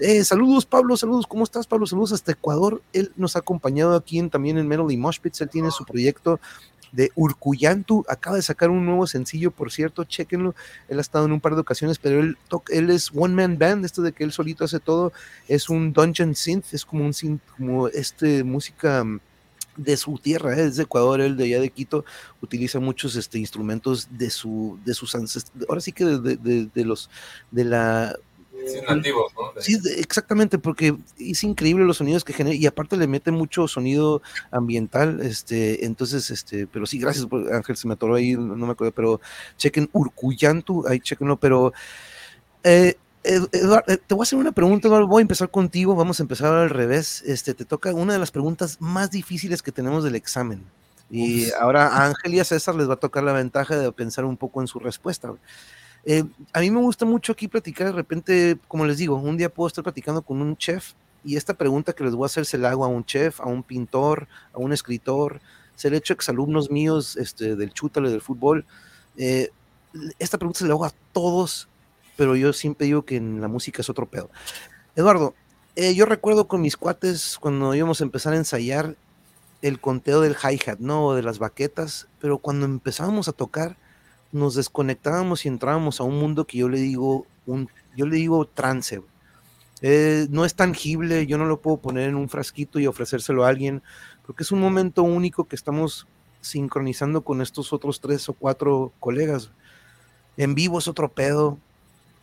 Eh, 0.00 0.24
saludos, 0.24 0.66
Pablo, 0.66 0.96
saludos, 0.96 1.26
¿cómo 1.26 1.44
estás, 1.44 1.66
Pablo? 1.66 1.86
Saludos 1.86 2.12
hasta 2.12 2.32
Ecuador. 2.32 2.82
Él 2.92 3.12
nos 3.16 3.36
ha 3.36 3.40
acompañado 3.40 3.96
aquí 3.96 4.18
en, 4.18 4.30
también 4.30 4.58
en 4.58 4.68
Metal 4.68 4.90
y 4.90 4.96
Moshpits, 4.96 5.40
él 5.40 5.48
tiene 5.48 5.70
su 5.70 5.84
proyecto 5.84 6.40
de 6.92 7.10
Urcuyantu. 7.14 8.04
Acaba 8.08 8.36
de 8.36 8.42
sacar 8.42 8.70
un 8.70 8.84
nuevo 8.84 9.06
sencillo, 9.06 9.50
por 9.50 9.70
cierto, 9.70 10.04
chequenlo. 10.04 10.54
Él 10.88 10.98
ha 10.98 11.00
estado 11.00 11.26
en 11.26 11.32
un 11.32 11.40
par 11.40 11.54
de 11.54 11.60
ocasiones, 11.60 11.98
pero 11.98 12.20
él, 12.20 12.36
él 12.70 12.90
es 12.90 13.10
One 13.14 13.34
Man 13.34 13.58
Band, 13.58 13.84
esto 13.84 14.02
de 14.02 14.12
que 14.12 14.24
él 14.24 14.32
solito 14.32 14.64
hace 14.64 14.80
todo. 14.80 15.12
Es 15.46 15.68
un 15.68 15.92
Dungeon 15.92 16.34
Synth, 16.34 16.72
es 16.72 16.84
como 16.84 17.04
un 17.04 17.14
synth, 17.14 17.42
como 17.56 17.88
este 17.88 18.44
música 18.44 19.04
mm, 19.04 19.20
de 19.78 19.96
su 19.96 20.18
tierra, 20.18 20.54
¿eh? 20.54 20.66
es 20.66 20.76
de 20.76 20.82
Ecuador, 20.82 21.22
él 21.22 21.36
de 21.36 21.44
allá 21.44 21.60
de 21.60 21.70
Quito, 21.70 22.04
utiliza 22.42 22.78
muchos 22.80 23.16
este, 23.16 23.38
instrumentos 23.38 24.08
de 24.10 24.28
su, 24.28 24.78
de 24.84 24.92
sus 24.92 25.14
ancestros, 25.14 25.66
ahora 25.68 25.80
sí 25.80 25.92
que 25.92 26.04
de, 26.04 26.68
de 26.74 26.84
los, 26.84 27.08
de 27.50 27.64
la 27.64 28.14
Sí, 28.66 28.78
nativos, 28.86 29.32
¿no? 29.34 29.60
Sí, 29.60 29.78
exactamente, 29.96 30.58
porque 30.58 30.96
es 31.18 31.44
increíble 31.44 31.84
los 31.84 31.98
sonidos 31.98 32.24
que 32.24 32.32
genera 32.32 32.56
y 32.56 32.66
aparte 32.66 32.96
le 32.96 33.06
mete 33.06 33.30
mucho 33.30 33.68
sonido 33.68 34.20
ambiental, 34.50 35.20
este, 35.22 35.84
entonces, 35.84 36.30
este, 36.30 36.66
pero 36.66 36.86
sí, 36.86 36.98
gracias, 36.98 37.26
Ángel, 37.52 37.76
se 37.76 37.86
me 37.86 37.94
atoró 37.94 38.16
ahí, 38.16 38.34
no 38.34 38.56
me 38.56 38.72
acuerdo, 38.72 38.92
pero 38.92 39.20
chequen 39.56 39.88
Urcuyantu, 39.92 40.86
ahí 40.88 41.00
chequenlo, 41.00 41.38
pero 41.38 41.72
eh, 42.64 42.96
Eduardo, 43.28 43.92
eh, 43.92 43.98
te 43.98 44.14
voy 44.14 44.22
a 44.22 44.24
hacer 44.24 44.38
una 44.38 44.52
pregunta, 44.52 44.88
Eduardo, 44.88 45.06
voy 45.06 45.20
a 45.20 45.22
empezar 45.22 45.50
contigo, 45.50 45.94
vamos 45.94 46.18
a 46.18 46.22
empezar 46.22 46.50
al 46.50 46.70
revés, 46.70 47.22
este, 47.26 47.52
te 47.52 47.66
toca 47.66 47.92
una 47.92 48.14
de 48.14 48.18
las 48.18 48.30
preguntas 48.30 48.78
más 48.80 49.10
difíciles 49.10 49.62
que 49.62 49.70
tenemos 49.70 50.02
del 50.02 50.14
examen. 50.14 50.64
Y 51.10 51.50
ahora 51.52 51.88
a 51.88 52.06
Ángel 52.06 52.34
y 52.34 52.40
a 52.40 52.44
César 52.44 52.74
les 52.74 52.88
va 52.88 52.94
a 52.94 52.96
tocar 52.96 53.22
la 53.24 53.32
ventaja 53.32 53.76
de 53.76 53.92
pensar 53.92 54.24
un 54.24 54.36
poco 54.36 54.62
en 54.62 54.66
su 54.66 54.78
respuesta. 54.78 55.32
Eh, 56.04 56.24
a 56.54 56.60
mí 56.60 56.70
me 56.70 56.80
gusta 56.80 57.04
mucho 57.04 57.32
aquí 57.32 57.48
platicar, 57.48 57.88
de 57.88 57.92
repente, 57.92 58.58
como 58.66 58.86
les 58.86 58.96
digo, 58.96 59.16
un 59.16 59.36
día 59.36 59.50
puedo 59.50 59.68
estar 59.68 59.84
platicando 59.84 60.22
con 60.22 60.40
un 60.40 60.56
chef 60.56 60.92
y 61.22 61.36
esta 61.36 61.52
pregunta 61.52 61.92
que 61.92 62.04
les 62.04 62.14
voy 62.14 62.24
a 62.24 62.26
hacer 62.26 62.46
se 62.46 62.56
la 62.56 62.70
hago 62.70 62.84
a 62.84 62.88
un 62.88 63.04
chef, 63.04 63.40
a 63.40 63.46
un 63.46 63.62
pintor, 63.62 64.26
a 64.54 64.58
un 64.58 64.72
escritor, 64.72 65.40
se 65.74 65.90
le 65.90 65.96
he 65.96 65.98
hecho 65.98 66.14
exalumnos 66.14 66.70
míos 66.70 67.16
este, 67.16 67.56
del 67.56 67.74
chútale 67.74 68.08
del 68.08 68.22
fútbol. 68.22 68.64
Eh, 69.18 69.50
esta 70.18 70.38
pregunta 70.38 70.60
se 70.60 70.66
la 70.66 70.72
hago 70.72 70.86
a 70.86 70.92
todos, 71.12 71.68
pero 72.18 72.34
yo 72.34 72.52
siempre 72.52 72.86
digo 72.86 73.04
que 73.04 73.14
en 73.14 73.40
la 73.40 73.46
música 73.46 73.80
es 73.80 73.88
otro 73.88 74.06
pedo. 74.06 74.28
Eduardo, 74.96 75.34
eh, 75.76 75.94
yo 75.94 76.04
recuerdo 76.04 76.48
con 76.48 76.60
mis 76.60 76.76
cuates 76.76 77.38
cuando 77.38 77.72
íbamos 77.76 78.00
a 78.00 78.04
empezar 78.04 78.32
a 78.32 78.36
ensayar 78.38 78.96
el 79.62 79.80
conteo 79.80 80.20
del 80.20 80.34
hi-hat, 80.34 80.80
¿no? 80.80 81.14
De 81.14 81.22
las 81.22 81.38
baquetas, 81.38 82.08
pero 82.18 82.38
cuando 82.38 82.66
empezábamos 82.66 83.28
a 83.28 83.32
tocar, 83.32 83.76
nos 84.32 84.56
desconectábamos 84.56 85.44
y 85.44 85.48
entrábamos 85.48 86.00
a 86.00 86.02
un 86.02 86.18
mundo 86.18 86.44
que 86.44 86.58
yo 86.58 86.68
le 86.68 86.80
digo, 86.80 87.24
un, 87.46 87.68
yo 87.96 88.04
le 88.04 88.16
digo 88.16 88.44
trance. 88.48 89.00
Eh, 89.80 90.26
no 90.28 90.44
es 90.44 90.56
tangible, 90.56 91.24
yo 91.28 91.38
no 91.38 91.44
lo 91.44 91.60
puedo 91.60 91.76
poner 91.76 92.08
en 92.08 92.16
un 92.16 92.28
frasquito 92.28 92.80
y 92.80 92.88
ofrecérselo 92.88 93.44
a 93.44 93.48
alguien, 93.48 93.80
porque 94.26 94.42
es 94.42 94.50
un 94.50 94.58
momento 94.58 95.04
único 95.04 95.44
que 95.44 95.54
estamos 95.54 96.08
sincronizando 96.40 97.20
con 97.20 97.42
estos 97.42 97.72
otros 97.72 98.00
tres 98.00 98.28
o 98.28 98.32
cuatro 98.32 98.92
colegas. 98.98 99.52
En 100.36 100.56
vivo 100.56 100.80
es 100.80 100.88
otro 100.88 101.12
pedo. 101.12 101.58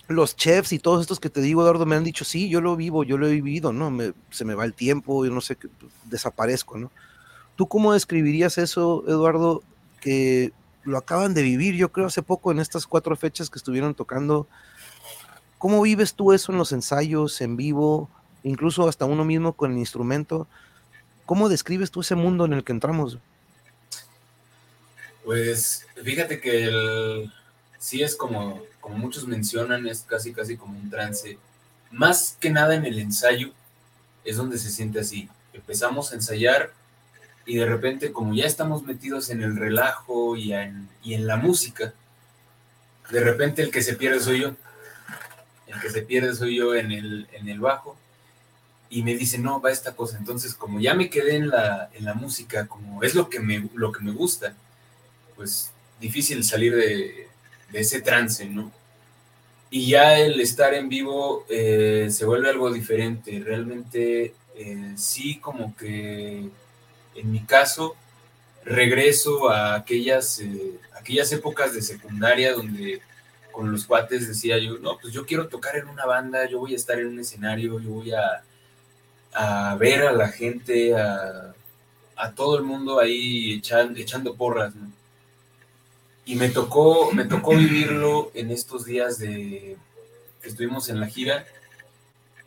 Los 0.08 0.36
chefs 0.36 0.72
y 0.72 0.80
todos 0.80 1.02
estos 1.02 1.20
que 1.20 1.30
te 1.30 1.42
digo, 1.42 1.62
Eduardo, 1.62 1.86
me 1.86 1.96
han 1.96 2.04
dicho, 2.04 2.26
sí, 2.26 2.48
yo 2.48 2.62
lo 2.62 2.76
vivo, 2.76 3.04
yo 3.04 3.18
lo 3.18 3.28
he 3.28 3.32
vivido, 3.32 3.74
¿no? 3.74 3.92
se 4.30 4.46
me 4.46 4.54
va 4.54 4.66
el 4.66 4.74
tiempo, 4.74 5.26
yo 5.26 5.32
no 5.32 5.42
sé, 5.42 5.58
desaparezco, 6.06 6.78
¿no? 6.78 6.92
¿Tú 7.56 7.68
cómo 7.68 7.94
describirías 7.94 8.58
eso, 8.58 9.04
Eduardo, 9.08 9.64
que 10.02 10.52
lo 10.84 10.98
acaban 10.98 11.34
de 11.34 11.42
vivir, 11.42 11.76
yo 11.76 11.92
creo, 11.92 12.08
hace 12.08 12.22
poco 12.22 12.52
en 12.52 12.60
estas 12.60 12.86
cuatro 12.86 13.16
fechas 13.16 13.50
que 13.50 13.58
estuvieron 13.58 13.96
tocando? 13.96 14.48
¿Cómo 15.58 15.82
vives 15.82 16.14
tú 16.14 16.34
eso 16.34 16.52
en 16.52 16.60
los 16.60 16.72
ensayos, 16.72 17.42
en 17.42 17.56
vivo, 17.56 18.10
incluso 18.44 18.88
hasta 18.88 19.06
uno 19.06 19.26
mismo 19.26 19.54
con 19.54 19.72
el 19.72 19.78
instrumento? 19.78 20.48
¿Cómo 21.26 21.50
describes 21.50 21.90
tú 21.90 22.02
ese 22.02 22.14
mundo 22.14 22.46
en 22.46 22.54
el 22.54 22.64
que 22.64 22.74
entramos? 22.74 23.18
Pues 25.24 25.88
fíjate 26.04 26.40
que 26.40 26.66
el, 26.66 27.34
sí 27.86 28.02
es 28.02 28.16
como, 28.16 28.64
como 28.82 28.98
muchos 28.98 29.28
mencionan, 29.28 29.86
es 29.86 30.02
casi 30.02 30.34
casi 30.34 30.58
como 30.58 30.76
un 30.80 30.90
trance. 30.90 31.38
Más 31.92 32.36
que 32.40 32.50
nada 32.50 32.74
en 32.74 32.84
el 32.84 32.98
ensayo 32.98 33.52
es 34.24 34.38
donde 34.38 34.58
se 34.58 34.72
siente 34.72 35.00
así. 35.02 35.30
Empezamos 35.54 36.12
a 36.12 36.16
ensayar 36.16 36.74
y 37.46 37.58
de 37.58 37.68
repente 37.68 38.12
como 38.12 38.34
ya 38.34 38.48
estamos 38.48 38.82
metidos 38.82 39.30
en 39.30 39.44
el 39.44 39.56
relajo 39.56 40.36
y 40.36 40.52
en, 40.54 40.90
y 41.04 41.14
en 41.14 41.28
la 41.28 41.36
música, 41.36 41.94
de 43.12 43.20
repente 43.20 43.62
el 43.62 43.70
que 43.70 43.84
se 43.84 43.94
pierde 43.94 44.20
soy 44.20 44.42
yo. 44.42 44.56
El 45.68 45.80
que 45.80 45.92
se 45.92 46.02
pierde 46.02 46.34
soy 46.34 46.56
yo 46.56 46.74
en 46.74 46.92
el, 46.92 47.28
en 47.34 47.50
el 47.50 47.60
bajo 47.60 47.96
y 48.90 49.04
me 49.04 49.14
dice, 49.14 49.38
no, 49.38 49.62
va 49.62 49.70
esta 49.70 49.96
cosa. 49.96 50.18
Entonces, 50.18 50.56
como 50.56 50.80
ya 50.80 50.96
me 50.96 51.12
quedé 51.12 51.36
en 51.36 51.50
la, 51.50 51.92
en 51.94 52.06
la 52.06 52.16
música, 52.16 52.66
como 52.66 53.04
es 53.04 53.14
lo 53.14 53.30
que 53.30 53.40
me, 53.40 53.70
lo 53.76 53.92
que 53.92 54.04
me 54.04 54.12
gusta, 54.12 54.56
pues 55.36 55.72
difícil 56.00 56.44
salir 56.44 56.76
de, 56.76 57.26
ese 57.80 58.02
trance, 58.02 58.46
¿no? 58.46 58.72
Y 59.70 59.90
ya 59.90 60.20
el 60.20 60.40
estar 60.40 60.74
en 60.74 60.90
vivo 60.90 61.46
eh, 61.50 62.08
se 62.10 62.26
vuelve 62.26 62.50
algo 62.50 62.72
diferente. 62.72 63.42
Realmente 63.44 64.34
eh, 64.56 64.94
sí, 64.96 65.40
como 65.40 65.76
que 65.76 66.50
en 67.16 67.32
mi 67.32 67.42
caso, 67.42 67.96
regreso 68.64 69.50
a 69.50 69.76
aquellas, 69.76 70.40
eh, 70.40 70.80
aquellas 70.98 71.32
épocas 71.32 71.74
de 71.74 71.82
secundaria 71.82 72.54
donde 72.54 73.02
con 73.52 73.72
los 73.72 73.86
cuates 73.86 74.28
decía 74.28 74.58
yo, 74.58 74.78
no, 74.80 74.98
pues 75.00 75.14
yo 75.14 75.26
quiero 75.26 75.48
tocar 75.48 75.78
en 75.78 75.88
una 75.88 76.06
banda, 76.06 76.48
yo 76.48 76.60
voy 76.60 76.74
a 76.74 76.76
estar 76.76 77.00
en 77.00 77.08
un 77.08 77.20
escenario, 77.20 77.80
yo 77.80 77.90
voy 77.90 78.12
a, 78.12 78.44
a 79.34 79.76
ver 79.76 80.04
a 80.04 80.12
la 80.12 80.28
gente, 80.28 80.94
a, 80.94 81.54
a 82.18 82.32
todo 82.32 82.58
el 82.58 82.64
mundo 82.64 83.00
ahí 83.00 83.62
echando 83.98 84.36
porras, 84.36 84.76
¿no? 84.76 84.92
Y 86.26 86.36
me 86.36 86.50
tocó, 86.50 87.12
me 87.12 87.26
tocó 87.26 87.56
vivirlo 87.56 88.32
en 88.34 88.50
estos 88.50 88.86
días 88.86 89.20
de 89.20 89.78
que 90.42 90.50
estuvimos 90.50 90.90
en 90.90 91.00
la 91.00 91.08
gira. 91.08 91.46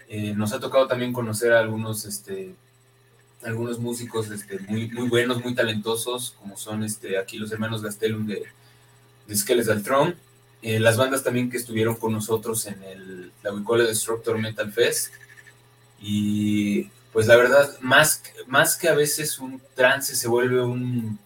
Eh, 0.09 0.35
nos 0.35 0.53
ha 0.53 0.59
tocado 0.59 0.89
también 0.89 1.13
conocer 1.13 1.53
a 1.53 1.61
algunos, 1.61 2.05
este, 2.05 2.55
algunos 3.45 3.79
músicos 3.79 4.31
este, 4.31 4.59
muy, 4.61 4.89
muy 4.91 5.09
buenos, 5.09 5.45
muy 5.45 5.55
talentosos, 5.55 6.35
como 6.41 6.57
son 6.57 6.83
este, 6.83 7.19
aquí 7.19 7.39
los 7.39 7.53
hermanos 7.53 7.83
Gastelum 7.83 8.27
de, 8.27 8.43
de 9.29 9.37
Skeles. 9.37 9.69
Eh, 10.61 10.81
las 10.81 10.97
bandas 10.97 11.23
también 11.23 11.49
que 11.49 11.57
estuvieron 11.57 11.95
con 11.95 12.13
nosotros 12.13 12.67
en 12.67 12.83
el, 12.83 13.33
la 13.45 13.53
Wicole 13.53 13.85
Destructor 13.85 14.39
Metal 14.39 14.73
Fest. 14.73 15.13
Y 16.01 16.91
pues 17.13 17.29
la 17.29 17.37
verdad, 17.37 17.79
más, 17.81 18.23
más 18.49 18.77
que 18.77 18.89
a 18.89 18.95
veces 18.95 19.39
un 19.39 19.61
trance 19.77 20.17
se 20.17 20.29
vuelve 20.29 20.63
un, 20.63 21.19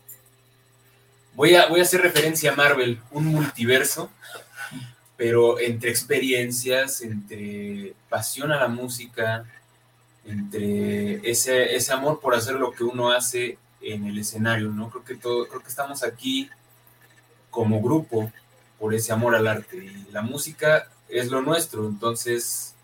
Voy 1.34 1.54
a, 1.54 1.66
voy 1.68 1.80
a 1.80 1.82
hacer 1.84 2.02
referencia 2.02 2.52
a 2.52 2.56
Marvel, 2.56 3.00
un 3.10 3.26
multiverso, 3.26 4.10
pero 5.16 5.58
entre 5.58 5.90
experiencias, 5.90 7.00
entre 7.00 7.94
pasión 8.08 8.52
a 8.52 8.60
la 8.60 8.68
música, 8.68 9.44
entre 10.24 11.28
ese, 11.28 11.74
ese 11.74 11.92
amor 11.92 12.20
por 12.20 12.34
hacer 12.34 12.56
lo 12.56 12.72
que 12.72 12.84
uno 12.84 13.10
hace 13.10 13.58
en 13.80 14.06
el 14.06 14.18
escenario, 14.18 14.68
¿no? 14.70 14.90
Creo 14.90 15.04
que, 15.04 15.14
todo, 15.16 15.48
creo 15.48 15.62
que 15.62 15.68
estamos 15.68 16.02
aquí 16.02 16.50
como 17.50 17.80
grupo 17.80 18.30
por 18.78 18.94
ese 18.94 19.12
amor 19.12 19.34
al 19.34 19.46
arte 19.46 19.76
y 19.76 20.12
la 20.12 20.22
música 20.22 20.88
es 21.08 21.28
lo 21.28 21.42
nuestro, 21.42 21.86
entonces 21.86 22.74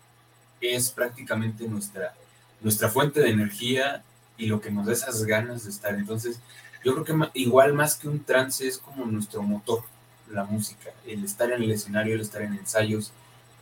es 0.61 0.91
prácticamente 0.91 1.67
nuestra, 1.67 2.13
nuestra 2.61 2.89
fuente 2.89 3.21
de 3.21 3.29
energía 3.29 4.03
y 4.37 4.45
lo 4.45 4.61
que 4.61 4.71
nos 4.71 4.85
da 4.85 4.93
esas 4.93 5.23
ganas 5.25 5.65
de 5.65 5.71
estar. 5.71 5.95
Entonces, 5.95 6.39
yo 6.83 6.93
creo 6.93 7.05
que 7.05 7.39
igual 7.39 7.73
más 7.73 7.95
que 7.95 8.07
un 8.07 8.23
trance 8.23 8.67
es 8.67 8.77
como 8.77 9.05
nuestro 9.05 9.41
motor, 9.43 9.83
la 10.31 10.43
música, 10.43 10.91
el 11.05 11.23
estar 11.23 11.51
en 11.51 11.63
el 11.63 11.71
escenario, 11.71 12.15
el 12.15 12.21
estar 12.21 12.41
en 12.41 12.53
ensayos, 12.53 13.11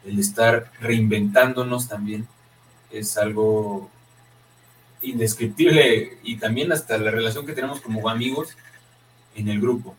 el 0.05 0.19
estar 0.19 0.71
reinventándonos 0.79 1.87
también 1.87 2.27
es 2.91 3.17
algo 3.17 3.89
indescriptible 5.01 6.17
y 6.23 6.37
también 6.37 6.71
hasta 6.71 6.97
la 6.97 7.11
relación 7.11 7.45
que 7.45 7.53
tenemos 7.53 7.81
como 7.81 8.09
amigos 8.09 8.55
en 9.35 9.49
el 9.49 9.61
grupo. 9.61 9.95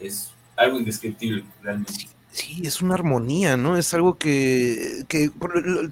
Es 0.00 0.30
algo 0.56 0.78
indescriptible 0.78 1.44
realmente. 1.62 2.15
Sí, 2.36 2.60
es 2.66 2.82
una 2.82 2.92
armonía, 2.92 3.56
¿no? 3.56 3.78
Es 3.78 3.94
algo 3.94 4.18
que, 4.18 5.04
que, 5.08 5.30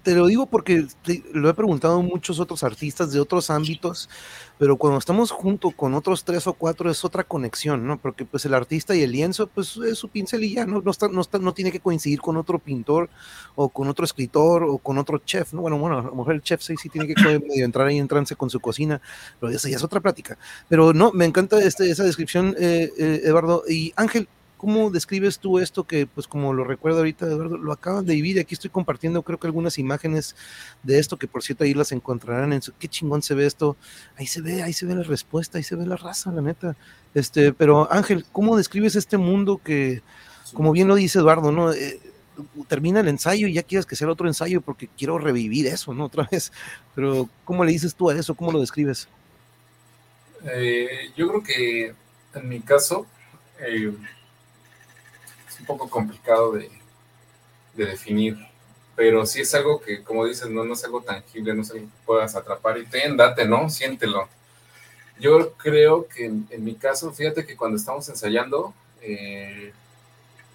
te 0.02 0.14
lo 0.14 0.26
digo 0.26 0.44
porque 0.44 0.86
lo 1.32 1.48
he 1.48 1.54
preguntado 1.54 2.00
a 2.00 2.02
muchos 2.02 2.38
otros 2.38 2.62
artistas 2.62 3.10
de 3.12 3.18
otros 3.18 3.48
ámbitos, 3.48 4.10
pero 4.58 4.76
cuando 4.76 4.98
estamos 4.98 5.30
junto 5.30 5.70
con 5.70 5.94
otros 5.94 6.22
tres 6.22 6.46
o 6.46 6.52
cuatro 6.52 6.90
es 6.90 7.02
otra 7.02 7.24
conexión, 7.24 7.86
¿no? 7.86 7.98
Porque 7.98 8.26
pues 8.26 8.44
el 8.44 8.52
artista 8.52 8.94
y 8.94 9.02
el 9.02 9.12
lienzo, 9.12 9.46
pues 9.46 9.78
es 9.78 9.96
su 9.96 10.10
pincel 10.10 10.44
y 10.44 10.52
ya, 10.52 10.66
¿no? 10.66 10.82
No, 10.82 10.90
está, 10.90 11.08
no, 11.08 11.22
está, 11.22 11.38
no 11.38 11.54
tiene 11.54 11.72
que 11.72 11.80
coincidir 11.80 12.20
con 12.20 12.36
otro 12.36 12.58
pintor 12.58 13.08
o 13.54 13.70
con 13.70 13.88
otro 13.88 14.04
escritor 14.04 14.64
o 14.64 14.76
con 14.76 14.98
otro 14.98 15.16
chef, 15.24 15.54
¿no? 15.54 15.62
Bueno, 15.62 15.78
bueno, 15.78 15.98
a 16.00 16.02
lo 16.02 16.14
mejor 16.14 16.34
el 16.34 16.42
chef 16.42 16.60
sí, 16.60 16.74
sí 16.76 16.90
tiene 16.90 17.06
que 17.06 17.14
medio 17.22 17.64
entrar 17.64 17.86
ahí 17.86 17.96
en 17.96 18.06
trance 18.06 18.36
con 18.36 18.50
su 18.50 18.60
cocina, 18.60 19.00
pero 19.40 19.50
esa 19.50 19.70
ya 19.70 19.76
es 19.76 19.82
otra 19.82 20.00
plática. 20.00 20.36
Pero 20.68 20.92
no, 20.92 21.10
me 21.10 21.24
encanta 21.24 21.58
este, 21.62 21.90
esa 21.90 22.04
descripción, 22.04 22.54
eh, 22.58 22.92
eh, 22.98 23.22
Eduardo. 23.24 23.62
Y 23.66 23.94
Ángel, 23.96 24.28
¿Cómo 24.64 24.88
describes 24.88 25.38
tú 25.40 25.58
esto 25.58 25.84
que, 25.84 26.06
pues 26.06 26.26
como 26.26 26.54
lo 26.54 26.64
recuerdo 26.64 27.00
ahorita, 27.00 27.26
Eduardo, 27.26 27.58
lo 27.58 27.70
acaban 27.70 28.06
de 28.06 28.14
vivir? 28.14 28.40
Aquí 28.40 28.54
estoy 28.54 28.70
compartiendo, 28.70 29.20
creo 29.20 29.38
que 29.38 29.46
algunas 29.46 29.78
imágenes 29.78 30.36
de 30.82 30.98
esto, 30.98 31.18
que 31.18 31.28
por 31.28 31.42
cierto 31.42 31.64
ahí 31.64 31.74
las 31.74 31.92
encontrarán 31.92 32.50
en 32.54 32.62
su... 32.62 32.72
Qué 32.72 32.88
chingón 32.88 33.20
se 33.20 33.34
ve 33.34 33.44
esto. 33.44 33.76
Ahí 34.16 34.26
se 34.26 34.40
ve, 34.40 34.62
ahí 34.62 34.72
se 34.72 34.86
ve 34.86 34.94
la 34.94 35.02
respuesta, 35.02 35.58
ahí 35.58 35.64
se 35.64 35.76
ve 35.76 35.84
la 35.84 35.96
raza, 35.96 36.32
la 36.32 36.40
neta. 36.40 36.76
Este, 37.12 37.52
pero 37.52 37.92
Ángel, 37.92 38.24
¿cómo 38.32 38.56
describes 38.56 38.96
este 38.96 39.18
mundo 39.18 39.60
que, 39.62 40.00
como 40.54 40.72
bien 40.72 40.88
lo 40.88 40.94
dice 40.94 41.18
Eduardo, 41.18 41.52
¿no? 41.52 41.70
Eh, 41.70 42.00
termina 42.66 43.00
el 43.00 43.08
ensayo 43.08 43.46
y 43.46 43.52
ya 43.52 43.64
quieres 43.64 43.84
que 43.84 43.96
sea 43.96 44.08
otro 44.08 44.28
ensayo 44.28 44.62
porque 44.62 44.88
quiero 44.96 45.18
revivir 45.18 45.66
eso, 45.66 45.92
¿no? 45.92 46.06
Otra 46.06 46.26
vez. 46.32 46.52
Pero, 46.94 47.28
¿cómo 47.44 47.66
le 47.66 47.72
dices 47.72 47.94
tú 47.94 48.08
a 48.08 48.14
eso? 48.14 48.34
¿Cómo 48.34 48.50
lo 48.50 48.60
describes? 48.60 49.08
Eh, 50.46 51.12
yo 51.18 51.28
creo 51.28 51.42
que 51.42 51.94
en 52.34 52.48
mi 52.48 52.60
caso, 52.60 53.06
eh, 53.60 53.92
un 55.60 55.66
poco 55.66 55.88
complicado 55.88 56.52
de, 56.52 56.70
definir, 57.74 58.36
pero 58.94 59.26
sí 59.26 59.40
es 59.40 59.52
algo 59.54 59.80
que, 59.80 60.04
como 60.04 60.24
dices, 60.24 60.48
no, 60.48 60.64
no 60.64 60.74
es 60.74 60.84
algo 60.84 61.02
tangible, 61.02 61.54
no 61.54 61.62
es 61.62 61.70
algo 61.72 61.86
que 61.86 62.06
puedas 62.06 62.36
atrapar 62.36 62.78
y 62.78 62.86
ten, 62.86 63.16
date, 63.16 63.44
¿no? 63.46 63.68
Siéntelo. 63.68 64.28
Yo 65.18 65.52
creo 65.54 66.06
que 66.06 66.26
en, 66.26 66.64
mi 66.64 66.74
caso, 66.76 67.12
fíjate 67.12 67.44
que 67.44 67.56
cuando 67.56 67.76
estamos 67.76 68.08
ensayando, 68.08 68.72
eh, 69.02 69.72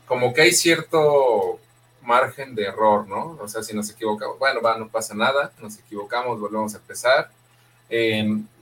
como 0.06 0.34
que 0.34 0.42
hay 0.42 0.54
cierto 0.54 1.60
margen 2.02 2.56
de 2.56 2.64
error, 2.66 3.08
¿no? 3.08 3.38
O 3.42 3.48
sea, 3.48 3.64
si 3.64 3.76
nos 3.76 3.90
equivocamos, 3.90 4.40
bueno, 4.40 4.62
va, 4.62 4.78
no 4.78 4.88
pasa 4.88 5.14
nada, 5.14 5.52
nos 5.62 5.78
equivocamos, 5.78 6.40
volvemos 6.40 6.74
a 6.74 6.78
empezar. 6.78 7.32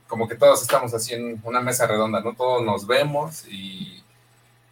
como 0.08 0.28
que 0.28 0.36
todos 0.36 0.62
estamos 0.62 0.94
así 0.94 1.14
en 1.14 1.40
una 1.44 1.62
mesa 1.62 1.88
redonda, 1.88 2.22
¿no? 2.22 2.34
Todos 2.34 2.64
nos 2.64 2.88
vemos 2.88 3.46
y 3.48 4.04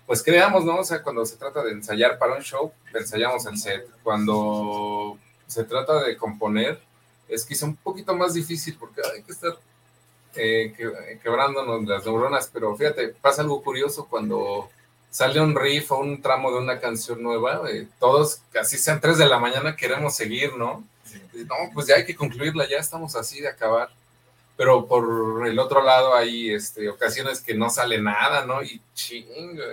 pues 0.05 0.21
creamos, 0.21 0.63
¿no? 0.65 0.77
O 0.77 0.83
sea, 0.83 1.01
cuando 1.01 1.25
se 1.25 1.37
trata 1.37 1.63
de 1.63 1.71
ensayar 1.71 2.17
para 2.19 2.35
un 2.35 2.41
show, 2.41 2.71
ensayamos 2.93 3.45
el 3.45 3.57
set. 3.57 3.87
Cuando 4.03 5.17
se 5.47 5.63
trata 5.63 6.03
de 6.03 6.15
componer, 6.17 6.79
es 7.27 7.45
quizá 7.45 7.65
un 7.65 7.75
poquito 7.75 8.15
más 8.15 8.33
difícil 8.33 8.77
porque 8.79 9.01
hay 9.13 9.23
que 9.23 9.31
estar 9.31 9.57
eh, 10.35 11.19
quebrándonos 11.23 11.85
las 11.85 12.05
neuronas, 12.05 12.49
pero 12.51 12.75
fíjate, 12.75 13.09
pasa 13.09 13.41
algo 13.41 13.63
curioso 13.63 14.05
cuando 14.07 14.69
sale 15.09 15.39
un 15.39 15.55
riff 15.55 15.91
o 15.91 15.99
un 15.99 16.21
tramo 16.21 16.51
de 16.51 16.57
una 16.57 16.79
canción 16.79 17.23
nueva, 17.23 17.61
eh, 17.71 17.87
todos, 17.99 18.41
casi 18.51 18.77
sean 18.77 18.99
3 18.99 19.17
de 19.17 19.27
la 19.27 19.39
mañana, 19.39 19.75
queremos 19.75 20.13
seguir, 20.15 20.57
¿no? 20.57 20.83
No, 21.33 21.55
pues 21.73 21.87
ya 21.87 21.95
hay 21.95 22.05
que 22.05 22.15
concluirla, 22.15 22.67
ya 22.67 22.79
estamos 22.79 23.15
así 23.15 23.39
de 23.39 23.47
acabar. 23.47 23.89
pero 24.57 24.85
por 24.87 25.47
el 25.47 25.59
otro 25.59 25.81
lado 25.81 26.15
hay 26.15 26.51
este, 26.51 26.89
ocasiones 26.89 27.41
que 27.41 27.53
no 27.53 27.69
sale 27.69 28.01
nada, 28.01 28.45
¿no? 28.45 28.61
Y 28.63 28.81
chinga, 28.93 29.63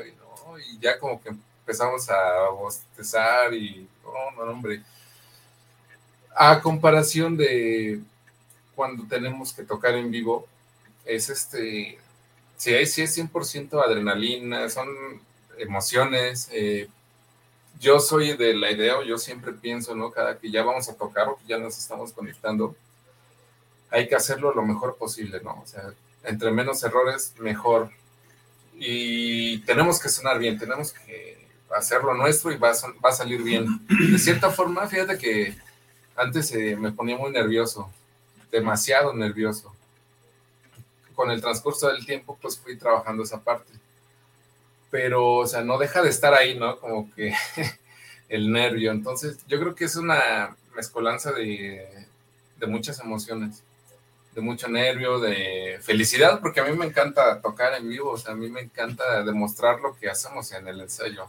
Y 0.59 0.79
ya 0.79 0.99
como 0.99 1.21
que 1.21 1.31
empezamos 1.31 2.09
a 2.11 2.49
bostezar 2.51 3.53
y, 3.55 3.89
oh, 4.05 4.31
no, 4.37 4.51
hombre. 4.51 4.83
A 6.35 6.61
comparación 6.61 7.37
de 7.37 8.01
cuando 8.75 9.05
tenemos 9.07 9.53
que 9.53 9.65
tocar 9.65 9.95
en 9.95 10.11
vivo, 10.11 10.47
es 11.05 11.29
este, 11.29 11.99
sí, 12.57 12.87
sí 12.87 13.03
es 13.03 13.19
100% 13.19 13.85
adrenalina, 13.85 14.69
son 14.69 14.89
emociones. 15.59 16.49
Eh, 16.53 16.89
yo 17.81 18.01
soy 18.01 18.37
de 18.37 18.55
la 18.55 18.71
idea, 18.71 18.99
o 18.99 19.03
yo 19.03 19.19
siempre 19.19 19.53
pienso, 19.53 19.95
¿no? 19.95 20.11
Cada 20.11 20.39
que 20.39 20.51
ya 20.51 20.63
vamos 20.63 20.89
a 20.89 20.95
tocar 20.97 21.29
o 21.29 21.37
que 21.37 21.47
ya 21.47 21.59
nos 21.59 21.77
estamos 21.77 22.13
conectando, 22.13 22.77
hay 23.91 24.09
que 24.09 24.15
hacerlo 24.15 24.55
lo 24.55 24.63
mejor 24.63 24.97
posible, 24.97 25.41
¿no? 25.43 25.61
O 25.63 25.67
sea, 25.67 25.93
entre 26.25 26.51
menos 26.51 26.83
errores, 26.83 27.35
mejor. 27.39 27.91
Y 28.85 29.59
tenemos 29.59 30.01
que 30.01 30.09
sonar 30.09 30.41
bien, 30.41 30.59
tenemos 30.59 30.93
que 30.93 31.47
hacerlo 31.73 32.15
nuestro 32.15 32.51
y 32.51 32.57
va 32.57 32.71
a, 32.71 32.75
va 33.05 33.11
a 33.11 33.13
salir 33.13 33.41
bien. 33.41 33.65
De 33.87 34.19
cierta 34.19 34.51
forma, 34.51 34.89
fíjate 34.89 35.17
que 35.19 35.57
antes 36.17 36.53
eh, 36.53 36.75
me 36.77 36.91
ponía 36.91 37.17
muy 37.17 37.31
nervioso, 37.31 37.89
demasiado 38.51 39.15
nervioso. 39.15 39.73
Con 41.15 41.31
el 41.31 41.41
transcurso 41.41 41.87
del 41.93 42.05
tiempo, 42.05 42.37
pues 42.43 42.59
fui 42.59 42.77
trabajando 42.77 43.23
esa 43.23 43.41
parte. 43.41 43.73
Pero, 44.91 45.37
o 45.37 45.47
sea, 45.47 45.63
no 45.63 45.79
deja 45.79 46.03
de 46.03 46.11
estar 46.11 46.35
ahí, 46.35 46.59
¿no? 46.59 46.81
Como 46.81 47.09
que 47.15 47.33
el 48.29 48.51
nervio. 48.51 48.91
Entonces, 48.91 49.39
yo 49.47 49.61
creo 49.61 49.77
que 49.77 49.85
es 49.85 49.95
una 49.95 50.57
mezcolanza 50.75 51.31
de, 51.31 52.09
de 52.59 52.67
muchas 52.67 52.99
emociones 52.99 53.63
de 54.35 54.41
mucho 54.41 54.69
nervio, 54.69 55.21
de 55.21 55.79
felicidad, 55.83 56.41
porque 56.41 56.61
a 56.61 56.65
mí 56.65 56.77
me 56.77 56.87
encanta 56.87 57.41
tocar 57.41 57.75
en 57.75 57.89
vivo, 57.89 58.13
o 58.13 58.19
sea, 58.19 58.33
a 58.33 58.37
mí 58.37 58.49
me 58.49 58.61
encanta 58.61 59.23
demostrar 59.23 59.81
lo 59.81 59.97
que 59.97 60.09
hacemos 60.09 60.51
en 60.53 60.67
el 60.69 60.81
ensayo, 60.81 61.29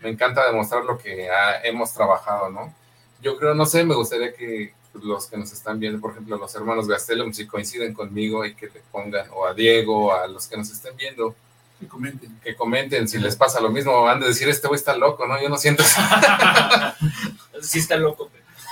me 0.00 0.08
encanta 0.08 0.46
demostrar 0.46 0.84
lo 0.84 0.96
que 0.98 1.28
hemos 1.64 1.92
trabajado, 1.92 2.48
¿no? 2.50 2.74
Yo 3.20 3.36
creo, 3.36 3.54
no 3.54 3.66
sé, 3.66 3.84
me 3.84 3.94
gustaría 3.94 4.32
que 4.32 4.72
los 4.94 5.26
que 5.26 5.36
nos 5.36 5.52
están 5.52 5.78
viendo, 5.78 6.00
por 6.00 6.12
ejemplo, 6.12 6.36
los 6.36 6.54
hermanos 6.54 6.88
Gastelum, 6.88 7.32
si 7.32 7.46
coinciden 7.46 7.92
conmigo 7.92 8.44
y 8.44 8.54
que 8.54 8.66
le 8.66 8.80
pongan, 8.90 9.26
o 9.32 9.46
a 9.46 9.54
Diego, 9.54 10.14
a 10.14 10.26
los 10.26 10.46
que 10.48 10.56
nos 10.56 10.70
estén 10.70 10.96
viendo, 10.96 11.34
que 11.78 11.86
comenten. 11.86 12.40
Que 12.42 12.56
comenten 12.56 13.08
si 13.08 13.18
les 13.18 13.36
pasa 13.36 13.60
lo 13.60 13.70
mismo, 13.70 14.02
van 14.02 14.22
a 14.22 14.26
decir, 14.26 14.48
este 14.48 14.68
güey 14.68 14.78
está 14.78 14.96
loco, 14.96 15.26
¿no? 15.26 15.40
Yo 15.40 15.48
no 15.48 15.56
siento 15.56 15.82
eso. 15.82 16.00
sí 17.62 17.78
está 17.78 17.96
loco. 17.96 18.30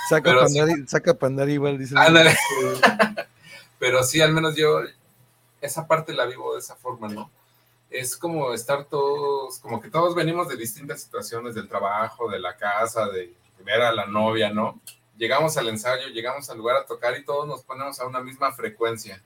Saca 0.09 0.33
Pandari, 0.35 0.87
saca 0.87 1.13
Pandari 1.13 1.53
igual, 1.53 1.77
dice. 1.77 1.95
Pero 3.79 4.03
sí, 4.03 4.21
al 4.21 4.33
menos 4.33 4.55
yo 4.55 4.81
esa 5.61 5.87
parte 5.87 6.13
la 6.13 6.25
vivo 6.25 6.53
de 6.53 6.59
esa 6.59 6.75
forma, 6.75 7.07
¿no? 7.07 7.31
Es 7.89 8.15
como 8.15 8.53
estar 8.53 8.85
todos, 8.85 9.59
como 9.59 9.81
que 9.81 9.89
todos 9.89 10.13
venimos 10.13 10.47
de 10.47 10.57
distintas 10.57 11.01
situaciones, 11.01 11.55
del 11.55 11.67
trabajo, 11.67 12.29
de 12.29 12.39
la 12.39 12.55
casa, 12.55 13.07
de, 13.09 13.33
ver 13.63 13.81
a 13.81 13.91
la 13.91 14.05
novia, 14.05 14.51
¿no? 14.51 14.79
Llegamos 15.17 15.57
al 15.57 15.67
ensayo, 15.67 16.07
llegamos 16.07 16.49
al 16.49 16.57
lugar 16.57 16.77
a 16.77 16.85
tocar 16.85 17.17
y 17.17 17.25
todos 17.25 17.45
nos 17.47 17.63
ponemos 17.63 17.99
a 17.99 18.07
una 18.07 18.21
misma 18.21 18.53
frecuencia. 18.53 19.21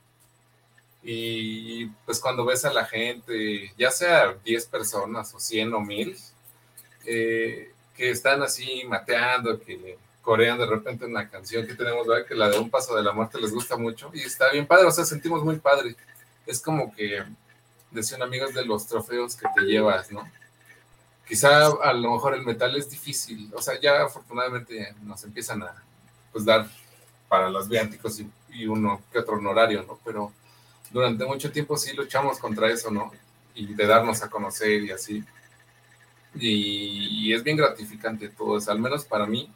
Y 1.02 1.86
pues 2.04 2.18
cuando 2.18 2.44
ves 2.44 2.64
a 2.64 2.72
la 2.72 2.84
gente, 2.84 3.72
ya 3.76 3.90
sea 3.90 4.32
10 4.44 4.66
personas 4.66 5.32
o 5.34 5.38
100 5.38 5.74
o 5.74 5.80
1000, 5.80 6.18
eh, 7.04 7.72
que 7.94 8.10
están 8.10 8.42
así 8.42 8.82
mateando, 8.88 9.60
que 9.60 9.98
corean 10.24 10.58
de 10.58 10.66
repente 10.66 11.04
una 11.04 11.28
canción 11.28 11.66
que 11.66 11.74
tenemos, 11.74 12.06
¿verdad? 12.06 12.26
Que 12.26 12.34
la 12.34 12.48
de 12.48 12.58
Un 12.58 12.70
Paso 12.70 12.96
de 12.96 13.02
la 13.02 13.12
Muerte 13.12 13.38
les 13.40 13.52
gusta 13.52 13.76
mucho 13.76 14.10
y 14.14 14.22
está 14.22 14.50
bien 14.50 14.66
padre, 14.66 14.86
o 14.86 14.90
sea, 14.90 15.04
sentimos 15.04 15.44
muy 15.44 15.56
padre. 15.58 15.94
Es 16.46 16.60
como 16.60 16.92
que, 16.94 17.22
decían 17.90 18.22
amigos, 18.22 18.54
de 18.54 18.64
los 18.64 18.86
trofeos 18.86 19.36
que 19.36 19.46
te 19.54 19.62
llevas, 19.62 20.10
¿no? 20.10 20.26
Quizá 21.28 21.66
a 21.66 21.92
lo 21.92 22.12
mejor 22.12 22.34
el 22.34 22.44
metal 22.44 22.74
es 22.76 22.90
difícil, 22.90 23.52
o 23.54 23.62
sea, 23.62 23.78
ya 23.80 24.02
afortunadamente 24.02 24.94
nos 25.02 25.22
empiezan 25.24 25.62
a 25.62 25.74
pues 26.32 26.44
dar 26.44 26.66
para 27.28 27.48
los 27.48 27.68
viáticos 27.68 28.18
y, 28.20 28.30
y 28.50 28.66
uno 28.66 29.02
que 29.12 29.18
otro 29.18 29.36
honorario, 29.36 29.82
¿no? 29.82 30.00
Pero 30.04 30.32
durante 30.90 31.24
mucho 31.26 31.52
tiempo 31.52 31.76
sí 31.76 31.94
luchamos 31.94 32.38
contra 32.38 32.70
eso, 32.70 32.90
¿no? 32.90 33.12
Y 33.54 33.74
de 33.74 33.86
darnos 33.86 34.22
a 34.22 34.30
conocer 34.30 34.82
y 34.84 34.90
así. 34.90 35.22
Y, 36.34 37.28
y 37.28 37.32
es 37.34 37.42
bien 37.42 37.56
gratificante 37.56 38.28
todo 38.30 38.58
eso, 38.58 38.72
al 38.72 38.80
menos 38.80 39.04
para 39.04 39.26
mí 39.26 39.50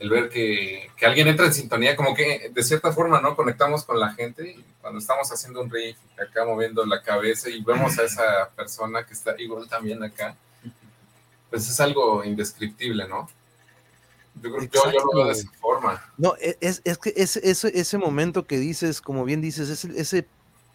el 0.00 0.08
ver 0.08 0.30
que, 0.30 0.90
alguien 1.02 1.28
entra 1.28 1.46
en 1.46 1.52
sintonía, 1.52 1.94
como 1.94 2.14
que 2.14 2.50
de 2.52 2.62
cierta 2.62 2.90
forma, 2.90 3.20
¿no? 3.20 3.36
Conectamos 3.36 3.84
con 3.84 4.00
la 4.00 4.12
gente 4.14 4.50
y 4.50 4.64
cuando 4.80 4.98
estamos 4.98 5.30
haciendo 5.30 5.60
un 5.60 5.70
riff, 5.70 5.98
acá 6.18 6.44
moviendo 6.46 6.84
la 6.86 7.02
cabeza 7.02 7.50
y 7.50 7.62
vemos 7.62 7.98
a 7.98 8.04
esa 8.04 8.48
persona 8.56 9.04
que 9.04 9.12
está 9.12 9.34
igual 9.38 9.68
también 9.68 10.02
acá, 10.02 10.34
pues 11.50 11.68
es 11.68 11.78
algo 11.80 12.24
indescriptible, 12.24 13.06
¿no? 13.06 13.28
Yo 14.36 14.54
creo 14.54 14.60
que 14.60 14.68
yo, 14.72 15.00
lo 15.00 15.16
veo 15.16 15.26
de 15.26 15.32
esa 15.32 15.50
forma. 15.60 16.02
No, 16.16 16.34
e, 16.40 16.56
es, 16.62 16.80
es 16.84 16.96
que 16.96 17.12
ese, 17.14 17.40
ese, 17.48 17.78
ese 17.78 17.98
momento 17.98 18.46
que 18.46 18.56
dices, 18.56 19.02
como 19.02 19.26
bien 19.26 19.42
dices, 19.42 19.68
ese, 19.68 20.00
ese 20.00 20.26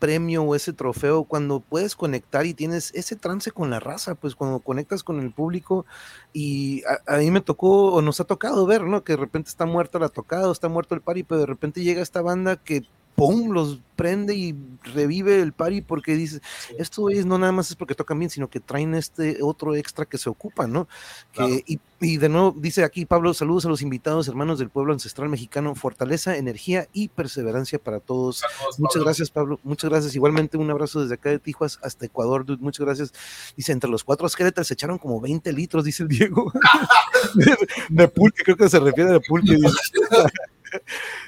premio 0.05 0.43
o 0.43 0.53
ese 0.53 0.71
trofeo 0.71 1.23
cuando 1.23 1.61
puedes 1.61 1.95
conectar 1.95 2.45
y 2.45 2.53
tienes 2.53 2.91
ese 2.93 3.15
trance 3.15 3.49
con 3.49 3.71
la 3.71 3.79
raza, 3.79 4.13
pues 4.13 4.35
cuando 4.35 4.59
conectas 4.59 5.01
con 5.01 5.19
el 5.19 5.31
público 5.31 5.87
y 6.31 6.83
a, 7.07 7.17
mí 7.17 7.31
me 7.31 7.41
tocó 7.41 7.91
o 7.91 8.03
nos 8.03 8.19
ha 8.19 8.25
tocado 8.25 8.67
ver, 8.67 8.83
¿no? 8.83 9.03
Que 9.03 9.13
de 9.13 9.17
repente 9.17 9.49
está 9.49 9.65
muerta 9.65 9.97
la 9.97 10.09
tocada, 10.09 10.51
está 10.51 10.69
muerto 10.69 10.93
el 10.93 11.01
party, 11.01 11.23
pero 11.23 11.39
de 11.39 11.47
repente 11.47 11.81
llega 11.81 12.03
esta 12.03 12.21
banda 12.21 12.55
que 12.55 12.83
¡pum! 13.15 13.51
los 13.51 13.79
prende 13.95 14.35
y 14.35 14.55
revive 14.83 15.41
el 15.41 15.53
party 15.53 15.81
porque 15.81 16.15
dice, 16.15 16.41
esto 16.77 17.09
es 17.09 17.25
no 17.25 17.37
nada 17.37 17.51
más 17.51 17.69
es 17.69 17.75
porque 17.75 17.95
tocan 17.95 18.19
bien, 18.19 18.29
sino 18.29 18.49
que 18.49 18.59
traen 18.59 18.93
este 18.93 19.37
otro 19.41 19.73
extra 19.73 20.05
que 20.05 20.17
se 20.17 20.29
ocupa, 20.29 20.67
¿no? 20.67 20.87
Que, 21.31 21.63
y, 21.65 22.17
de 22.17 22.29
nuevo 22.29 22.53
dice 22.55 22.83
aquí 22.83 23.05
Pablo, 23.05 23.33
saludos 23.33 23.65
a 23.65 23.69
los 23.69 23.81
invitados, 23.81 24.27
hermanos 24.27 24.59
del 24.59 24.69
pueblo 24.69 24.93
ancestral 24.93 25.29
mexicano, 25.29 25.73
fortaleza, 25.75 26.35
energía 26.35 26.87
y 26.91 27.07
perseverancia 27.07 27.79
para 27.79 27.99
todos. 27.99 28.43
muchas 28.77 29.01
gracias, 29.01 29.31
Pablo, 29.31 29.59
muchas 29.63 29.89
gracias. 29.89 30.13
Igualmente 30.13 30.57
un 30.57 30.69
abrazo 30.69 31.01
desde 31.01 31.15
acá 31.15 31.29
de 31.29 31.39
Tijuas 31.39 31.79
hasta 31.81 32.05
Ecuador, 32.05 32.45
dude, 32.45 32.61
muchas 32.61 32.85
gracias. 32.85 33.13
Dice, 33.55 33.71
entre 33.71 33.89
los 33.89 34.03
cuatro 34.03 34.27
esqueletos 34.27 34.67
se 34.67 34.73
echaron 34.73 34.97
como 34.97 35.21
20 35.21 35.51
litros, 35.53 35.85
dice 35.85 36.03
el 36.03 36.09
Diego. 36.09 36.51
de, 37.89 38.07
pulque, 38.07 38.43
creo 38.43 38.57
que 38.57 38.69
se 38.69 38.79
refiere 38.79 39.15
a 39.15 39.19
pulque. 39.19 39.57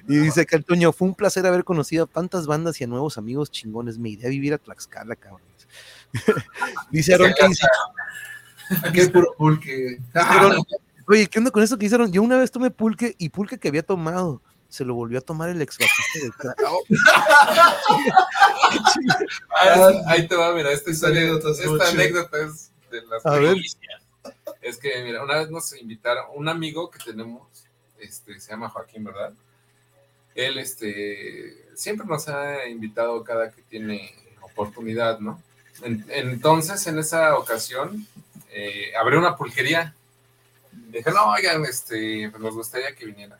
y 0.07 0.17
dice 0.17 0.45
que 0.45 0.55
Antonio, 0.55 0.91
fue 0.93 1.07
un 1.07 1.15
placer 1.15 1.45
haber 1.45 1.63
conocido 1.63 2.05
a 2.05 2.07
tantas 2.07 2.47
bandas 2.47 2.79
y 2.79 2.83
a 2.83 2.87
nuevos 2.87 3.17
amigos 3.17 3.51
chingones. 3.51 3.97
Me 3.97 4.09
iré 4.09 4.27
a 4.27 4.29
vivir 4.29 4.53
a 4.53 4.57
Tlaxcala, 4.57 5.15
cabrón. 5.15 5.41
dice 6.91 7.13
Aaron 7.13 7.33
que 7.37 7.47
dice. 7.47 7.67
Aquí 8.83 8.99
es 8.99 9.09
puro 9.09 9.33
pulque. 9.37 9.99
Oye, 11.07 11.27
¿qué 11.27 11.39
onda 11.39 11.51
con 11.51 11.63
eso 11.63 11.77
que 11.77 11.85
hicieron? 11.85 12.11
Yo 12.11 12.21
una 12.21 12.37
vez 12.37 12.51
tomé 12.51 12.69
pulque 12.69 13.15
y 13.17 13.29
pulque 13.29 13.57
que 13.57 13.69
había 13.69 13.83
tomado 13.83 14.41
se 14.69 14.85
lo 14.85 14.95
volvió 14.95 15.19
a 15.19 15.21
tomar 15.21 15.49
el 15.49 15.61
ex 15.61 15.77
del 15.77 15.87
ah, 19.55 19.91
Ahí 20.07 20.27
te 20.27 20.35
va, 20.35 20.53
mira, 20.53 20.71
esta, 20.71 21.07
anécdota, 21.07 21.51
esta 21.51 21.89
anécdota 21.89 22.37
es 22.39 22.71
de 22.91 23.01
las 23.03 23.25
a 23.25 23.39
Es 24.61 24.77
que, 24.77 25.03
mira, 25.03 25.23
una 25.23 25.37
vez 25.37 25.49
nos 25.49 25.73
invitaron, 25.79 26.25
un 26.35 26.49
amigo 26.49 26.89
que 26.91 26.99
tenemos, 26.99 27.66
este, 27.99 28.39
se 28.39 28.51
llama 28.51 28.69
Joaquín, 28.69 29.03
¿verdad? 29.03 29.33
Él 30.35 30.57
este, 30.59 31.65
siempre 31.75 32.05
nos 32.05 32.27
ha 32.27 32.67
invitado 32.67 33.23
cada 33.23 33.51
que 33.51 33.61
tiene 33.63 34.13
oportunidad, 34.41 35.19
¿no? 35.19 35.41
entonces, 35.81 36.87
en 36.87 36.97
esa 36.97 37.37
ocasión, 37.37 38.07
eh, 38.49 38.91
abrió 38.99 39.19
una 39.19 39.35
pulquería. 39.35 39.93
Dije, 40.71 41.11
no, 41.11 41.31
oigan, 41.31 41.63
este, 41.65 42.29
pues 42.31 42.41
nos 42.41 42.55
gustaría 42.55 42.95
que 42.95 43.05
viniera. 43.05 43.39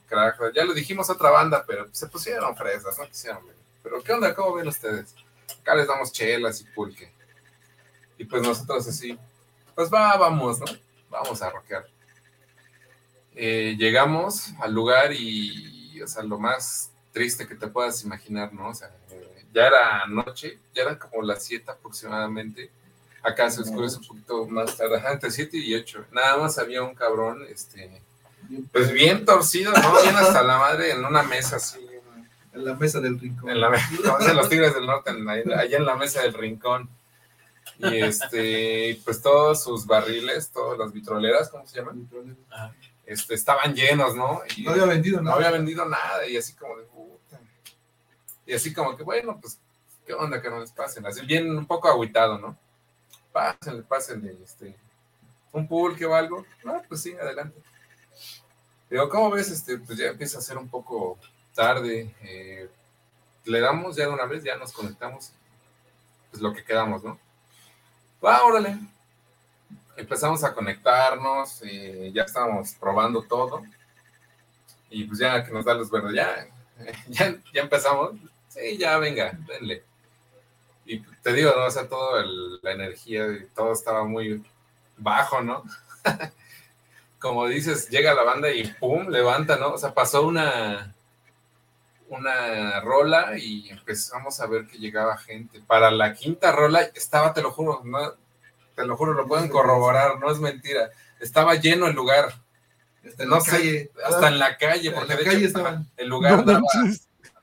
ya 0.53 0.65
lo 0.65 0.73
dijimos 0.73 1.09
a 1.09 1.13
otra 1.13 1.31
banda, 1.31 1.63
pero 1.65 1.87
se 1.91 2.07
pusieron 2.07 2.55
fresas, 2.55 2.97
no 2.99 3.07
quisieron. 3.07 3.41
Pero, 3.81 4.03
¿qué 4.03 4.13
onda? 4.13 4.35
¿Cómo 4.35 4.55
ven 4.55 4.67
ustedes? 4.67 5.15
Acá 5.61 5.75
les 5.75 5.87
damos 5.87 6.11
chelas 6.11 6.61
y 6.61 6.65
pulque. 6.65 7.11
Y 8.17 8.25
pues 8.25 8.41
nosotros 8.41 8.87
así, 8.87 9.17
pues 9.75 9.91
va, 9.91 10.17
vamos, 10.17 10.59
¿no? 10.59 10.65
Vamos 11.09 11.41
a 11.41 11.49
rockear. 11.49 11.87
Eh, 13.39 13.75
llegamos 13.77 14.51
al 14.59 14.73
lugar 14.73 15.13
y, 15.13 16.01
o 16.01 16.07
sea, 16.07 16.23
lo 16.23 16.39
más 16.39 16.89
triste 17.11 17.47
que 17.47 17.53
te 17.53 17.67
puedas 17.67 18.03
imaginar, 18.03 18.51
¿no? 18.51 18.69
O 18.69 18.73
sea, 18.73 18.89
eh, 19.11 19.45
ya 19.53 19.67
era 19.67 20.07
noche, 20.07 20.57
ya 20.73 20.81
eran 20.81 20.95
como 20.95 21.21
las 21.21 21.43
7 21.43 21.69
aproximadamente. 21.69 22.71
Acá 23.21 23.51
se 23.51 23.61
oscurece 23.61 23.97
un 23.97 24.07
poquito 24.07 24.47
más 24.47 24.75
tarde, 24.75 24.99
entre 25.11 25.29
7 25.29 25.55
y 25.55 25.75
8. 25.75 26.05
Nada 26.11 26.38
más 26.38 26.57
había 26.57 26.81
un 26.81 26.95
cabrón, 26.95 27.45
este, 27.47 28.01
pues 28.71 28.91
bien 28.91 29.23
torcido, 29.23 29.71
¿no? 29.71 30.01
Bien 30.01 30.15
hasta 30.15 30.41
la 30.41 30.57
madre 30.57 30.93
en 30.93 31.05
una 31.05 31.21
mesa 31.21 31.57
así. 31.57 31.79
En 32.53 32.65
la 32.65 32.73
mesa 32.73 32.99
del 32.99 33.19
rincón. 33.19 33.51
En 33.51 33.61
la 33.61 33.69
mesa, 33.69 33.88
de 34.17 34.33
los 34.33 34.49
Tigres 34.49 34.73
del 34.73 34.88
Norte, 34.88 35.11
allá 35.11 35.77
en 35.77 35.85
la 35.85 35.95
mesa 35.95 36.23
del 36.23 36.33
rincón. 36.33 36.89
Y 37.77 37.97
este, 37.97 38.99
pues 39.05 39.21
todos 39.21 39.61
sus 39.61 39.85
barriles, 39.85 40.49
todas 40.49 40.79
las 40.79 40.91
vitroleras, 40.91 41.49
¿cómo 41.49 41.67
se 41.67 41.77
llaman? 41.77 41.99
Vitroleras. 41.99 42.86
Este, 43.07 43.35
estaban 43.35 43.73
llenos, 43.73 44.15
¿no? 44.15 44.41
no 44.63 44.71
había 44.71 44.85
vendido 44.85 45.21
nada. 45.21 45.31
No 45.31 45.35
había 45.37 45.57
vendido 45.57 45.85
nada 45.85 46.27
y 46.27 46.35
así 46.35 46.53
como 46.53 46.75
de 46.75 46.83
puta. 46.83 47.39
Y 48.45 48.53
así 48.53 48.73
como 48.73 48.97
que, 48.97 49.03
bueno, 49.03 49.39
pues, 49.39 49.57
¿qué 50.05 50.13
onda 50.13 50.41
que 50.41 50.49
no 50.49 50.59
les 50.59 50.71
pasen? 50.71 51.05
Así 51.05 51.25
bien 51.25 51.49
un 51.49 51.65
poco 51.65 51.87
agüitado, 51.87 52.37
¿no? 52.37 52.57
Pásenle, 53.31 53.83
pásenle, 53.83 54.37
este, 54.43 54.75
un 55.53 55.69
pulque 55.69 56.05
o 56.05 56.13
algo. 56.13 56.45
No, 56.65 56.83
pues 56.89 57.01
sí, 57.01 57.13
adelante. 57.13 57.57
Digo, 58.89 59.07
¿cómo 59.07 59.31
ves? 59.31 59.51
Este, 59.51 59.77
pues 59.77 59.97
ya 59.97 60.07
empieza 60.07 60.39
a 60.39 60.41
ser 60.41 60.57
un 60.57 60.67
poco 60.67 61.17
tarde. 61.55 62.13
eh, 62.23 62.69
le 63.45 63.61
damos 63.61 63.95
ya 63.95 64.03
de 64.05 64.13
una 64.13 64.25
vez, 64.25 64.43
ya 64.43 64.57
nos 64.57 64.73
conectamos. 64.73 65.31
Pues 66.29 66.41
lo 66.41 66.53
que 66.53 66.65
quedamos, 66.65 67.05
¿no? 67.05 67.17
Va, 68.23 68.43
órale. 68.43 68.77
Empezamos 69.97 70.43
a 70.43 70.53
conectarnos, 70.53 71.61
eh, 71.63 72.11
ya 72.13 72.23
estábamos 72.23 72.73
probando 72.75 73.23
todo. 73.23 73.63
Y 74.89 75.03
pues 75.05 75.19
ya 75.19 75.43
que 75.43 75.51
nos 75.51 75.65
da 75.65 75.73
luz 75.73 75.89
verde, 75.89 76.15
ya, 76.15 76.47
ya, 77.07 77.61
empezamos. 77.61 78.11
Sí, 78.47 78.77
ya 78.77 78.97
venga, 78.99 79.37
denle. 79.47 79.83
Y 80.85 80.99
te 80.99 81.33
digo, 81.33 81.51
¿no? 81.55 81.65
O 81.65 81.71
sea, 81.71 81.87
toda 81.89 82.23
la 82.61 82.71
energía, 82.71 83.25
todo 83.55 83.73
estaba 83.73 84.05
muy 84.05 84.43
bajo, 84.95 85.41
¿no? 85.41 85.63
Como 87.19 87.47
dices, 87.47 87.89
llega 87.89 88.13
la 88.13 88.23
banda 88.23 88.51
y 88.51 88.71
pum, 88.73 89.09
levanta, 89.09 89.57
¿no? 89.57 89.73
O 89.73 89.77
sea, 89.77 89.93
pasó 89.93 90.25
una, 90.25 90.93
una 92.09 92.79
rola 92.81 93.37
y 93.37 93.69
empezamos 93.69 94.39
a 94.39 94.47
ver 94.47 94.67
que 94.67 94.77
llegaba 94.77 95.17
gente. 95.17 95.59
Para 95.61 95.91
la 95.91 96.13
quinta 96.13 96.51
rola 96.51 96.83
estaba, 96.83 97.33
te 97.33 97.41
lo 97.41 97.51
juro, 97.51 97.81
no, 97.83 98.13
te 98.78 98.86
lo 98.86 98.95
juro, 98.95 99.13
lo 99.13 99.28
pueden 99.28 99.49
corroborar, 99.49 100.19
no 100.19 100.32
es 100.32 100.39
mentira. 100.39 100.91
Estaba 101.19 101.55
lleno 101.55 101.88
el 101.88 101.95
lugar. 101.95 102.32
Hasta 103.05 103.23
en 103.23 103.30
No 103.30 103.36
la 103.38 103.41
sé, 103.41 103.51
calle. 103.51 103.91
hasta 104.05 104.28
en 104.28 104.39
la 104.39 104.57
calle, 104.57 104.89
En 104.89 104.93
porque 104.95 105.13
la 105.13 105.19
de 105.19 105.25
calle 105.25 105.38
hecho, 105.39 105.47
estaban. 105.47 105.89
el 105.97 106.07
lugar 106.07 106.45
No 106.45 106.53
daba, 106.53 106.61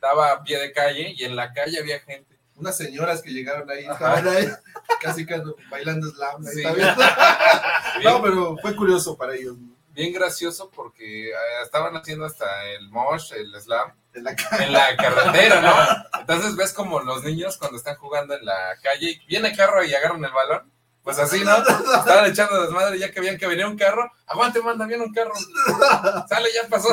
daba 0.01 0.30
a 0.32 0.43
pie 0.45 0.59
de 0.61 0.72
calle 0.72 1.12
y 1.16 1.24
en 1.24 1.35
la 1.35 1.53
calle 1.53 1.78
había 1.80 1.99
gente. 2.01 2.39
Unas 2.57 2.76
señoras 2.76 3.20
que 3.20 3.32
llegaron 3.32 3.68
ahí, 3.68 3.85
estaban 3.85 4.28
ahí, 4.28 4.49
casi 5.03 5.26
bailando 5.68 6.09
slam. 6.11 6.45
Sí. 6.45 6.62
No, 8.05 8.22
pero 8.22 8.57
fue 8.59 8.74
curioso 8.76 9.16
para 9.16 9.35
ellos. 9.35 9.57
Bien 9.91 10.12
gracioso 10.12 10.70
porque 10.74 11.30
eh, 11.30 11.32
estaban 11.62 11.97
haciendo 11.97 12.24
hasta 12.26 12.47
el 12.70 12.89
mosh, 12.91 13.32
el 13.32 13.55
slam, 13.61 13.93
En 14.12 14.24
la 14.24 14.30
en 14.61 14.72
la 14.72 14.97
carretera, 14.97 15.61
¿no? 15.61 15.74
Entonces 16.20 16.57
ves 16.57 16.72
como 16.72 17.01
los 17.01 17.22
niños 17.22 17.57
cuando 17.57 17.76
están 17.78 17.97
jugando 17.97 18.35
en 18.35 18.45
la 18.45 18.76
calle, 18.82 19.11
y 19.11 19.26
viene 19.26 19.51
el 19.51 19.57
carro 19.57 19.85
y 19.85 19.95
agarran 19.95 20.24
el 20.24 20.32
balón, 20.32 20.70
pues 21.05 21.18
así, 21.18 21.44
¿no? 21.44 21.57
Estaban 21.98 22.24
echando 22.30 22.61
desmadre 22.62 22.98
ya 22.98 23.12
que 23.12 23.20
veían 23.20 23.38
que 23.38 23.46
venía 23.46 23.68
un 23.68 23.76
carro, 23.78 24.11
aguante, 24.26 24.61
manda, 24.62 24.86
viene 24.86 25.05
un 25.05 25.12
carro, 25.12 25.32
sale, 26.28 26.48
ya 26.52 26.68
pasó. 26.68 26.88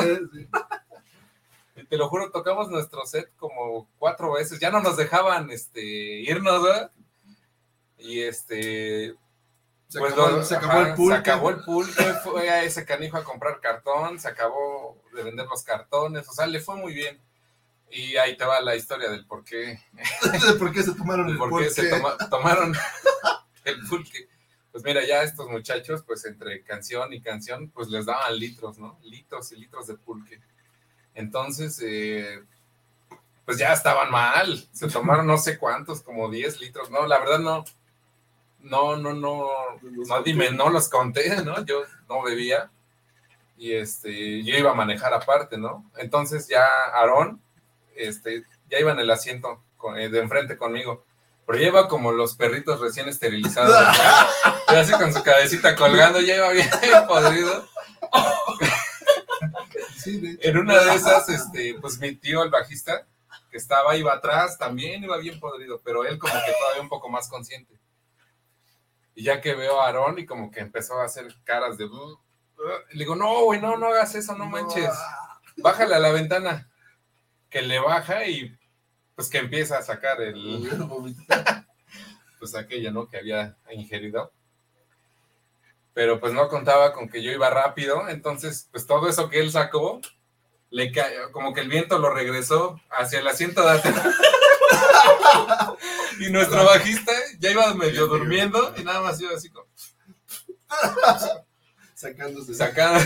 Sí, 1.74 1.84
te 1.88 1.96
lo 1.96 2.08
juro, 2.08 2.30
tocamos 2.30 2.68
nuestro 2.70 3.04
set 3.06 3.32
como 3.36 3.88
cuatro 3.98 4.32
veces, 4.32 4.60
ya 4.60 4.70
no 4.70 4.80
nos 4.80 4.96
dejaban 4.96 5.50
este, 5.50 5.82
irnos, 5.82 6.62
¿verdad? 6.62 6.90
Y 7.98 8.20
este, 8.22 9.14
Se 9.88 9.98
pues 9.98 10.12
acabó, 10.12 10.28
lo- 10.30 10.36
el- 10.38 10.44
se 10.44 10.56
acabó 10.56 10.72
ajá, 10.80 10.88
el 10.90 10.94
pulque. 10.94 11.14
Se 11.14 11.20
acabó 11.20 11.50
el 11.50 11.60
pulque, 11.64 12.04
fue 12.22 12.50
a 12.50 12.62
ese 12.64 12.84
canijo 12.84 13.16
a 13.16 13.24
comprar 13.24 13.60
cartón, 13.60 14.20
se 14.20 14.28
acabó 14.28 15.00
de 15.14 15.22
vender 15.22 15.46
los 15.46 15.62
cartones, 15.62 16.28
o 16.28 16.32
sea, 16.32 16.46
le 16.46 16.60
fue 16.60 16.76
muy 16.76 16.92
bien. 16.92 17.20
Y 17.90 18.16
ahí 18.16 18.36
te 18.38 18.44
va 18.46 18.60
la 18.62 18.74
historia 18.74 19.10
del 19.10 19.26
por 19.26 19.44
qué, 19.44 19.78
¿Por 20.58 20.72
qué 20.72 20.82
se 20.82 20.94
tomaron 20.94 21.28
el 21.30 21.38
por 21.38 21.58
qué 21.62 21.70
se 21.70 21.88
toma- 21.90 22.16
tomaron 22.30 22.74
el 23.64 23.80
pulque. 23.88 24.28
Pues 24.70 24.84
mira, 24.84 25.04
ya 25.06 25.22
estos 25.22 25.48
muchachos, 25.48 26.02
pues 26.06 26.24
entre 26.24 26.62
canción 26.62 27.12
y 27.12 27.20
canción, 27.20 27.68
pues 27.70 27.88
les 27.88 28.06
daban 28.06 28.38
litros, 28.38 28.78
¿no? 28.78 28.98
Litros 29.02 29.52
y 29.52 29.56
litros 29.56 29.86
de 29.86 29.96
pulque. 29.96 30.40
Entonces, 31.14 31.78
eh, 31.84 32.42
pues 33.44 33.58
ya 33.58 33.72
estaban 33.72 34.10
mal. 34.10 34.66
Se 34.72 34.88
tomaron 34.88 35.26
no 35.26 35.36
sé 35.36 35.58
cuántos, 35.58 36.02
como 36.02 36.30
10 36.30 36.60
litros. 36.60 36.90
No, 36.90 37.06
la 37.06 37.18
verdad 37.18 37.38
no. 37.38 37.64
No, 38.60 38.96
no, 38.96 39.12
no. 39.12 39.48
No, 39.82 40.22
dime, 40.22 40.52
no 40.52 40.70
los 40.70 40.88
conté, 40.88 41.42
¿no? 41.44 41.64
Yo 41.66 41.82
no 42.08 42.22
bebía. 42.22 42.70
Y 43.58 43.72
este, 43.74 44.42
yo 44.42 44.56
iba 44.56 44.70
a 44.70 44.74
manejar 44.74 45.12
aparte, 45.14 45.58
¿no? 45.58 45.90
Entonces 45.98 46.48
ya 46.48 46.64
Aarón, 46.94 47.40
este, 47.94 48.44
ya 48.70 48.80
iba 48.80 48.92
en 48.92 49.00
el 49.00 49.10
asiento 49.10 49.62
con- 49.76 49.98
eh, 49.98 50.08
de 50.08 50.20
enfrente 50.20 50.56
conmigo. 50.56 51.04
Pero 51.46 51.62
iba 51.62 51.88
como 51.88 52.12
los 52.12 52.34
perritos 52.34 52.80
recién 52.80 53.08
esterilizados. 53.08 53.70
¿no? 53.70 54.52
Ya 54.72 54.80
así 54.80 54.92
con 54.92 55.12
su 55.12 55.22
cabecita 55.22 55.76
colgando, 55.76 56.20
ya 56.20 56.36
iba 56.36 56.50
bien 56.50 56.70
podrido. 57.06 57.68
Sí, 59.98 60.18
de 60.18 60.32
hecho. 60.32 60.48
En 60.48 60.58
una 60.58 60.82
de 60.82 60.94
esas, 60.94 61.28
este, 61.28 61.74
pues 61.80 61.98
mi 61.98 62.14
tío, 62.14 62.42
el 62.42 62.48
bajista, 62.48 63.06
que 63.50 63.58
estaba, 63.58 63.96
iba 63.96 64.14
atrás, 64.14 64.56
también 64.58 65.04
iba 65.04 65.18
bien 65.18 65.38
podrido, 65.38 65.80
pero 65.84 66.06
él 66.06 66.18
como 66.18 66.32
que 66.32 66.52
todavía 66.58 66.80
un 66.80 66.88
poco 66.88 67.10
más 67.10 67.28
consciente. 67.28 67.78
Y 69.14 69.24
ya 69.24 69.40
que 69.42 69.54
veo 69.54 69.80
a 69.80 69.86
Aarón 69.86 70.18
y 70.18 70.26
como 70.26 70.50
que 70.50 70.60
empezó 70.60 70.98
a 70.98 71.04
hacer 71.04 71.34
caras 71.44 71.76
de... 71.76 71.84
Le 71.84 72.98
digo, 72.98 73.14
no, 73.14 73.44
güey, 73.44 73.60
no, 73.60 73.76
no 73.76 73.88
hagas 73.88 74.14
eso, 74.14 74.34
no 74.36 74.46
manches. 74.46 74.94
Bájale 75.58 75.94
a 75.94 75.98
la 75.98 76.12
ventana. 76.12 76.70
Que 77.50 77.60
le 77.60 77.78
baja 77.78 78.24
y 78.26 78.56
pues 79.14 79.28
que 79.28 79.38
empieza 79.38 79.78
a 79.78 79.82
sacar 79.82 80.20
el, 80.20 80.68
pues 82.38 82.54
aquella, 82.54 82.90
¿no? 82.90 83.08
Que 83.08 83.18
había 83.18 83.56
ingerido. 83.72 84.32
Pero 85.94 86.18
pues 86.20 86.32
no 86.32 86.48
contaba 86.48 86.92
con 86.94 87.08
que 87.08 87.22
yo 87.22 87.30
iba 87.30 87.50
rápido, 87.50 88.08
entonces 88.08 88.68
pues 88.72 88.86
todo 88.86 89.08
eso 89.08 89.28
que 89.28 89.40
él 89.40 89.50
sacó, 89.52 90.00
le 90.70 90.90
como 91.32 91.52
que 91.52 91.60
el 91.60 91.68
viento 91.68 91.98
lo 91.98 92.10
regresó 92.14 92.80
hacia 92.90 93.20
el 93.20 93.28
asiento 93.28 93.62
de 93.62 93.70
atrás. 93.72 94.02
y 96.20 96.30
nuestro 96.30 96.64
bajista 96.64 97.12
ya 97.38 97.50
iba 97.50 97.74
medio 97.74 98.06
durmiendo 98.06 98.72
y 98.76 98.84
nada 98.84 99.02
más 99.02 99.20
iba 99.20 99.34
así 99.34 99.50
como 99.50 99.66
Sacándose. 101.94 102.54
sacando 102.54 103.00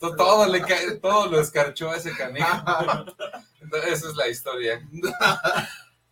to- 0.00 0.16
todo 0.16 0.46
le 0.46 0.60
todo 1.00 1.26
lo 1.26 1.40
escarchó 1.40 1.90
a 1.90 1.96
ese 1.96 2.16
canijo. 2.16 2.48
Esa 3.86 4.08
es 4.08 4.14
la 4.16 4.28
historia. 4.28 4.80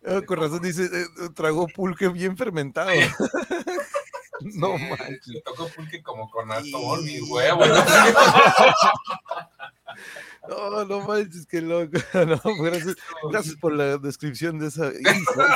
Ah, 0.05 0.21
con 0.25 0.39
razón 0.39 0.61
dice, 0.61 0.85
eh, 0.85 1.05
tragó 1.35 1.67
pulque 1.67 2.07
bien 2.09 2.37
fermentado. 2.37 2.89
no 4.41 4.77
Sí, 4.77 4.83
manches. 4.89 5.27
Le 5.27 5.41
tocó 5.41 5.67
pulque 5.69 6.01
como 6.03 6.29
con 6.29 6.49
y 6.63 6.69
Y- 7.17 7.21
huevo. 7.21 7.61
¿no? 10.47 10.85
No, 10.85 11.01
manches, 11.01 11.45
qué 11.47 11.61
loco. 11.61 11.97
No, 12.13 12.39
gracias, 12.63 12.95
gracias 13.31 13.55
por 13.55 13.73
la 13.73 13.97
descripción 13.97 14.59
de 14.59 14.67
esa. 14.67 14.91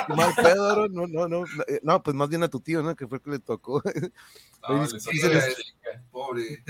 Mal 0.09 0.33
pedo. 0.35 0.87
No, 0.89 1.05
no, 1.07 1.27
no. 1.27 1.45
eh, 1.67 1.79
No, 1.83 2.01
pues 2.03 2.15
más 2.15 2.27
bien 2.29 2.43
a 2.43 2.49
tu 2.49 2.59
tío, 2.59 2.81
¿no? 2.83 2.95
Que 2.95 3.07
fue 3.07 3.17
el 3.19 3.23
que 3.23 3.29
le 3.31 3.39
tocó. 3.39 3.81
No, 4.67 4.83
le 4.85 4.99
dice 5.11 5.29
les-. 5.29 5.55
Pobre. 6.11 6.63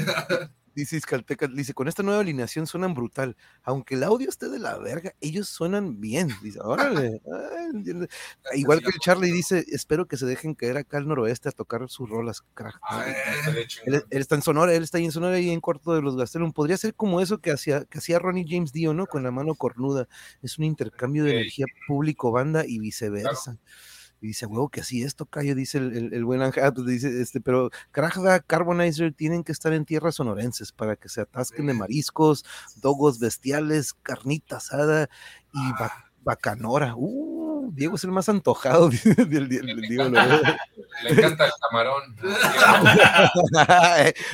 Dice 0.73 0.95
Iscalteca, 0.95 1.47
dice, 1.47 1.73
con 1.73 1.87
esta 1.87 2.01
nueva 2.01 2.21
alineación 2.21 2.65
suenan 2.65 2.93
brutal. 2.93 3.35
Aunque 3.63 3.95
el 3.95 4.03
audio 4.03 4.29
esté 4.29 4.49
de 4.49 4.59
la 4.59 4.77
verga, 4.77 5.13
ellos 5.19 5.49
suenan 5.49 5.99
bien. 5.99 6.29
Dice, 6.41 6.59
órale. 6.61 7.21
Ay, 7.59 7.65
entiende. 7.73 8.07
Igual 8.53 8.79
que 8.79 8.87
el 8.87 8.99
Charlie 8.99 9.31
dice, 9.31 9.65
espero 9.69 10.07
que 10.07 10.17
se 10.17 10.25
dejen 10.25 10.55
caer 10.55 10.77
acá 10.77 10.97
al 10.97 11.07
noroeste 11.07 11.49
a 11.49 11.51
tocar 11.51 11.87
sus 11.89 12.09
rolas, 12.09 12.43
crack. 12.53 12.79
Ay. 12.83 13.13
Él, 13.85 14.03
él 14.09 14.21
está 14.21 14.35
en 14.35 14.41
Sonora, 14.41 14.73
él 14.73 14.83
está 14.83 14.97
ahí 14.97 15.05
en 15.05 15.11
Sonora 15.11 15.39
y 15.39 15.49
en 15.49 15.59
corto 15.59 15.93
de 15.93 16.01
los 16.01 16.15
Gastelum. 16.15 16.53
Podría 16.53 16.77
ser 16.77 16.95
como 16.95 17.19
eso 17.19 17.39
que 17.39 17.51
hacía, 17.51 17.85
que 17.85 17.97
hacía 17.97 18.19
Ronnie 18.19 18.45
James 18.47 18.71
Dio, 18.71 18.93
¿no? 18.93 19.07
Con 19.07 19.23
la 19.23 19.31
mano 19.31 19.55
cornuda. 19.55 20.07
Es 20.41 20.57
un 20.57 20.63
intercambio 20.63 21.23
de 21.23 21.31
energía 21.31 21.65
público-banda 21.87 22.65
y 22.65 22.79
viceversa. 22.79 23.57
Y 24.21 24.27
dice, 24.27 24.45
huevo, 24.45 24.69
que 24.69 24.81
así 24.81 25.01
es, 25.03 25.15
tocayo, 25.15 25.55
dice 25.55 25.79
el, 25.79 25.97
el, 25.97 26.13
el 26.13 26.23
buen 26.25 26.41
Ángel. 26.43 26.63
Ah, 26.63 26.71
pues 26.71 26.85
dice, 26.85 27.21
este, 27.21 27.41
pero 27.41 27.71
Krajda, 27.91 28.39
Carbonizer 28.39 29.13
tienen 29.13 29.43
que 29.43 29.51
estar 29.51 29.73
en 29.73 29.83
tierras 29.83 30.15
sonorenses 30.15 30.71
para 30.71 30.95
que 30.95 31.09
se 31.09 31.21
atasquen 31.21 31.65
de 31.67 31.73
mariscos, 31.73 32.45
dogos 32.77 33.17
bestiales, 33.19 33.93
carnita 33.93 34.57
asada 34.57 35.09
y 35.53 35.59
Ah. 35.59 35.75
ba- 35.79 36.05
bacanora. 36.23 36.93
Uh, 36.95 37.71
Diego 37.73 37.95
es 37.95 38.03
el 38.03 38.11
más 38.11 38.29
antojado 38.29 38.89
del, 39.29 39.49
¿no? 40.09 40.09
Le 40.09 41.09
encanta 41.09 41.45
el 41.45 41.51
camarón. 41.69 42.15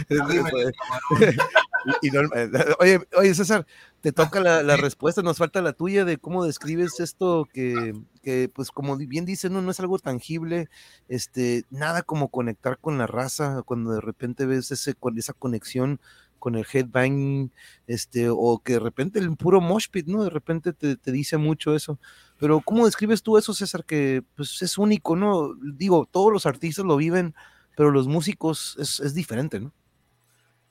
Y- 2.02 2.10
no- 2.12 2.22
eh, 2.36 2.50
oye, 2.80 3.00
oye, 3.18 3.34
César, 3.36 3.66
te 4.02 4.12
toca 4.12 4.40
la, 4.40 4.62
la 4.64 4.78
respuesta, 4.78 5.22
nos 5.22 5.38
falta 5.38 5.62
la 5.62 5.74
tuya 5.74 6.06
de 6.06 6.18
cómo 6.18 6.44
describes 6.46 7.00
esto 7.00 7.48
que, 7.54 7.94
que, 8.22 8.50
pues 8.54 8.72
como 8.72 8.98
bien 8.98 9.26
dice, 9.26 9.50
no, 9.50 9.62
no 9.62 9.72
es 9.72 9.80
algo 9.80 9.98
tangible, 10.00 10.70
este, 11.08 11.66
nada 11.70 12.02
como 12.04 12.30
conectar 12.30 12.78
con 12.80 12.98
la 12.98 13.08
raza, 13.08 13.62
cuando 13.64 13.92
de 13.92 14.02
repente 14.02 14.46
ves 14.46 14.72
ese, 14.72 14.94
con 14.96 15.18
esa 15.18 15.34
conexión 15.34 16.00
con 16.40 16.56
el 16.56 16.66
headbanging, 16.72 17.52
este, 17.88 18.28
o 18.30 18.60
que 18.64 18.74
de 18.74 18.80
repente 18.80 19.18
el 19.18 19.36
puro 19.36 19.60
mosh 19.60 19.88
pit, 19.90 20.06
¿no? 20.08 20.24
De 20.24 20.30
repente 20.30 20.72
te, 20.72 20.96
te 20.96 21.12
dice 21.12 21.38
mucho 21.38 21.76
eso. 21.76 22.00
Pero 22.38 22.62
¿cómo 22.62 22.86
describes 22.86 23.24
tú 23.24 23.40
eso, 23.40 23.56
César? 23.56 23.84
Que 23.86 24.24
pues 24.36 24.62
es 24.62 24.78
único, 24.78 25.16
¿no? 25.16 25.56
Digo, 25.56 26.08
todos 26.10 26.32
los 26.32 26.46
artistas 26.46 26.86
lo 26.86 26.96
viven, 26.96 27.34
pero 27.76 27.90
los 27.90 28.08
músicos 28.08 28.78
es, 28.80 29.00
es 29.00 29.16
diferente, 29.16 29.60
¿no? 29.60 29.74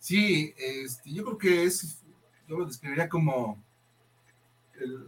Sí, 0.06 0.54
este, 0.56 1.12
yo 1.12 1.24
creo 1.24 1.36
que 1.36 1.64
es, 1.64 1.98
yo 2.46 2.58
lo 2.58 2.66
describiría 2.66 3.08
como 3.08 3.60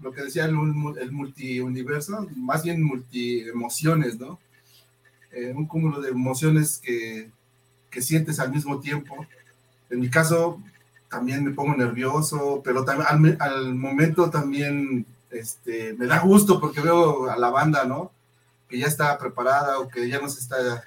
lo 0.01 0.11
que 0.11 0.25
decía 0.25 0.47
el, 0.47 0.57
el 1.01 1.12
multiuniverso, 1.12 2.27
más 2.35 2.65
bien 2.65 2.83
multi-emociones, 2.83 4.19
¿no? 4.19 4.41
Eh, 5.31 5.53
un 5.55 5.69
cúmulo 5.69 6.01
de 6.01 6.11
emociones 6.11 6.79
que, 6.79 7.31
que, 7.93 8.03
sientes 8.03 8.41
al 8.41 8.51
mismo 8.51 8.81
tiempo. 8.81 9.25
En 9.89 10.01
mi 10.01 10.11
caso, 10.11 10.61
también 11.09 11.45
me 11.45 11.53
pongo 11.53 11.77
nervioso, 11.77 12.61
pero 12.65 12.85
también 12.85 13.07
al, 13.09 13.37
al, 13.39 13.75
momento 13.77 14.31
también 14.31 15.07
este, 15.31 15.95
me 15.95 16.07
da 16.07 16.19
gusto 16.23 16.59
porque 16.59 16.81
veo 16.81 17.31
a 17.31 17.39
la 17.39 17.51
banda, 17.51 17.85
¿no? 17.85 18.11
Que 18.69 18.81
ya 18.81 18.89
está 18.89 19.16
preparada 19.16 19.79
o 19.79 19.87
que 19.87 20.09
ya 20.09 20.20
nos 20.20 20.37
está 20.39 20.83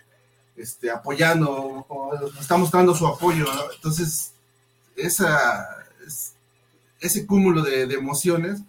este, 0.61 0.91
apoyando 0.91 1.51
o, 1.87 2.31
está 2.39 2.57
mostrando 2.57 2.93
su 2.93 3.07
apoyo, 3.07 3.45
¿no? 3.45 3.71
Entonces, 3.73 4.33
esa, 4.95 5.67
ese 6.99 7.25
cúmulo 7.25 7.63
de, 7.63 7.83
emociones 7.83 8.61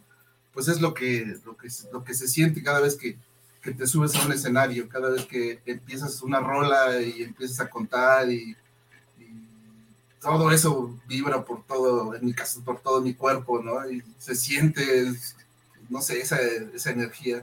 pues 0.53 0.69
es 0.69 0.81
lo 0.81 0.93
que, 0.93 1.39
lo 1.45 1.57
que, 1.57 1.69
lo 1.93 2.05
que 2.05 2.15
se 2.15 2.29
siente 2.29 2.63
cada 2.63 2.81
vez 2.81 2.97
que, 2.97 3.19
que, 3.63 3.73
te 3.73 3.87
subes 3.87 4.15
a 4.15 4.25
un 4.27 4.33
escenario, 4.33 4.89
cada 4.89 5.09
vez 5.11 5.25
que 5.25 5.61
empiezas 5.65 6.21
una 6.23 6.41
rola 6.41 7.01
y 7.01 7.23
empiezas 7.23 7.61
a 7.61 7.71
contar 7.71 8.31
y, 8.31 8.57
todo 10.21 10.53
eso 10.53 10.97
vibra 11.09 11.45
por 11.45 11.67
todo, 11.67 12.15
en 12.15 12.25
mi 12.25 12.33
caso, 12.33 12.63
por 12.63 12.79
todo 12.81 13.01
mi 13.01 13.13
cuerpo, 13.13 13.61
¿no? 13.61 13.91
Y 13.91 14.05
se 14.19 14.37
siente, 14.37 15.13
no 15.89 16.01
sé, 16.01 16.21
esa, 16.21 16.41
esa 16.41 16.91
energía. 16.93 17.43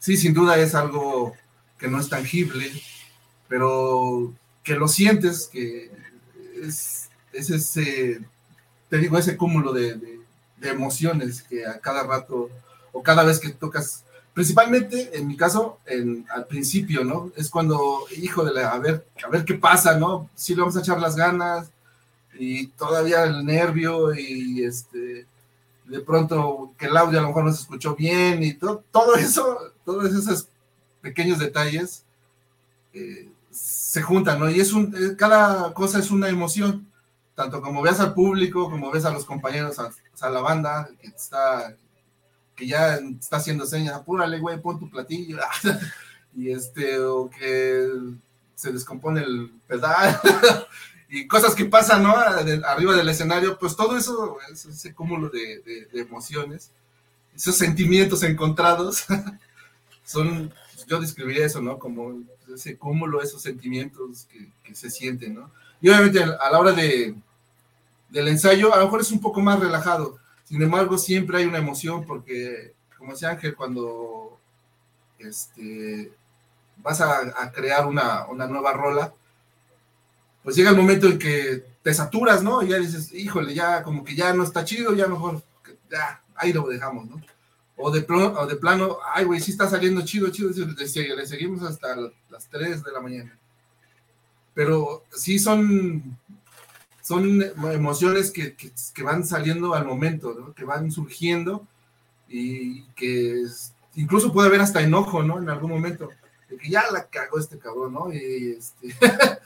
Sí, 0.00 0.16
sin 0.16 0.34
duda 0.34 0.58
es 0.58 0.74
algo 0.74 1.34
que 1.78 1.86
no 1.86 2.00
es 2.00 2.08
tangible, 2.08 2.72
pero 3.48 4.32
que 4.62 4.74
lo 4.74 4.88
sientes, 4.88 5.48
que 5.52 5.90
es, 6.62 7.08
es 7.32 7.50
ese, 7.50 8.20
te 8.88 8.98
digo, 8.98 9.18
ese 9.18 9.36
cúmulo 9.36 9.72
de 9.72 9.98
emociones 10.62 11.42
que 11.42 11.66
a 11.66 11.78
cada 11.80 12.02
rato 12.02 12.50
o 12.96 13.02
cada 13.02 13.24
vez 13.24 13.38
que 13.38 13.50
tocas, 13.50 14.04
principalmente 14.32 15.16
en 15.16 15.26
mi 15.26 15.36
caso, 15.36 15.78
en, 15.84 16.24
al 16.30 16.46
principio, 16.46 17.04
¿no? 17.04 17.30
Es 17.36 17.50
cuando, 17.50 18.06
hijo 18.16 18.42
de 18.42 18.64
a 18.64 18.78
ver, 18.78 19.06
a 19.22 19.28
ver 19.28 19.44
qué 19.44 19.54
pasa, 19.54 19.98
¿no? 19.98 20.30
Si 20.34 20.54
le 20.54 20.60
vamos 20.60 20.76
a 20.78 20.80
echar 20.80 20.98
las 20.98 21.14
ganas 21.14 21.68
y 22.38 22.68
todavía 22.68 23.24
el 23.24 23.44
nervio 23.44 24.14
y 24.14 24.64
este, 24.64 25.26
de 25.84 26.00
pronto 26.00 26.72
que 26.78 26.86
el 26.86 26.96
audio 26.96 27.18
a 27.18 27.22
lo 27.22 27.28
mejor 27.28 27.44
no 27.44 27.52
se 27.52 27.60
escuchó 27.60 27.94
bien 27.94 28.42
y 28.42 28.54
todo, 28.54 28.82
todo 28.90 29.14
eso, 29.16 29.58
todos 29.84 30.12
esos 30.14 30.48
pequeños 31.02 31.38
detalles 31.38 32.02
eh, 32.94 33.28
se 33.56 34.02
juntan, 34.02 34.38
¿no? 34.38 34.50
Y 34.50 34.60
es 34.60 34.72
un, 34.72 35.16
cada 35.16 35.72
cosa 35.72 35.98
es 35.98 36.10
una 36.10 36.28
emoción 36.28 36.86
tanto 37.36 37.60
como 37.60 37.82
ves 37.82 38.00
al 38.00 38.14
público, 38.14 38.68
como 38.68 38.90
ves 38.90 39.04
a 39.04 39.12
los 39.12 39.26
compañeros, 39.26 39.78
a, 39.78 40.30
la 40.30 40.40
banda 40.40 40.88
que 40.98 41.08
está, 41.08 41.76
que 42.56 42.66
ya 42.66 42.94
está 42.94 43.36
haciendo 43.36 43.66
señas, 43.66 43.94
apúrale, 43.94 44.40
güey, 44.40 44.60
pon 44.60 44.80
tu 44.80 44.88
platillo, 44.88 45.38
y 46.34 46.50
este, 46.50 46.98
o 46.98 47.28
que 47.28 47.88
se 48.54 48.72
descompone 48.72 49.20
el 49.20 49.52
pedal, 49.68 50.18
y 51.10 51.28
cosas 51.28 51.54
que 51.54 51.66
pasan, 51.66 52.02
¿no? 52.02 52.16
Arriba 52.16 52.96
del 52.96 53.10
escenario, 53.10 53.58
pues 53.58 53.76
todo 53.76 53.98
eso, 53.98 54.38
ese 54.50 54.94
cúmulo 54.94 55.28
de, 55.28 55.88
emociones, 55.92 56.70
esos 57.34 57.54
sentimientos 57.54 58.22
encontrados, 58.22 59.04
son, 60.04 60.54
yo 60.86 61.00
describiría 61.00 61.46
eso, 61.46 61.60
¿no? 61.60 61.78
Como 61.78 62.22
ese 62.54 62.76
cúmulo, 62.76 63.22
esos 63.22 63.42
sentimientos 63.42 64.26
que, 64.62 64.74
se 64.74 64.90
sienten, 64.90 65.34
¿no? 65.34 65.50
Y 65.80 65.88
obviamente 65.88 66.22
a 66.22 66.50
la 66.50 66.58
hora 66.58 66.72
de, 66.72 67.14
del 68.08 68.28
ensayo, 68.28 68.72
a 68.74 68.78
lo 68.78 68.84
mejor 68.84 69.00
es 69.00 69.10
un 69.10 69.20
poco 69.20 69.40
más 69.40 69.60
relajado. 69.60 70.18
Sin 70.44 70.62
embargo, 70.62 70.96
siempre 70.96 71.38
hay 71.38 71.44
una 71.44 71.58
emoción 71.58 72.04
porque, 72.04 72.72
como 72.96 73.12
decía 73.12 73.30
Ángel, 73.30 73.54
cuando 73.54 74.38
este, 75.18 76.12
vas 76.76 77.00
a, 77.00 77.52
crear 77.52 77.86
una, 77.86 78.26
nueva 78.48 78.72
rola, 78.72 79.12
pues 80.42 80.54
llega 80.56 80.70
el 80.70 80.76
momento 80.76 81.06
en 81.06 81.18
que 81.18 81.64
te 81.82 81.92
saturas, 81.92 82.42
¿no? 82.42 82.62
Y 82.62 82.68
ya 82.68 82.78
dices, 82.78 83.12
híjole, 83.12 83.54
ya 83.54 83.82
como 83.82 84.04
que 84.04 84.14
ya 84.14 84.32
no 84.32 84.44
está 84.44 84.64
chido, 84.64 84.94
ya 84.94 85.06
mejor, 85.08 85.42
ya, 85.90 86.22
ahí 86.36 86.52
lo 86.52 86.66
dejamos, 86.66 87.06
¿no? 87.06 87.20
O 87.76 87.90
de, 87.90 88.06
o 88.08 88.46
de 88.46 88.56
plano, 88.56 88.98
ay, 89.14 89.24
güey, 89.24 89.40
sí 89.40 89.50
está 89.50 89.68
saliendo 89.68 90.02
chido, 90.02 90.30
chido, 90.30 90.50
le 90.50 91.26
seguimos 91.26 91.62
hasta 91.62 91.94
las 92.30 92.48
3 92.48 92.82
de 92.82 92.92
la 92.92 93.00
mañana. 93.00 93.38
Pero 94.54 95.04
sí 95.12 95.38
son 95.38 96.16
son 97.06 97.40
emociones 97.72 98.32
que, 98.32 98.56
van 99.04 99.24
saliendo 99.24 99.74
al 99.74 99.86
momento, 99.86 100.52
que 100.56 100.64
van 100.64 100.90
surgiendo 100.90 101.64
y 102.28 102.82
que 102.96 103.44
incluso 103.94 104.32
puede 104.32 104.48
haber 104.48 104.60
hasta 104.60 104.82
enojo, 104.82 105.22
¿no? 105.22 105.38
En 105.38 105.48
algún 105.48 105.70
momento, 105.70 106.10
de 106.50 106.56
que 106.56 106.68
ya 106.68 106.90
la 106.90 107.06
cagó 107.06 107.38
este 107.38 107.60
cabrón, 107.60 107.92
¿no? 107.92 108.12
Y, 108.12 108.56
este, 108.58 108.88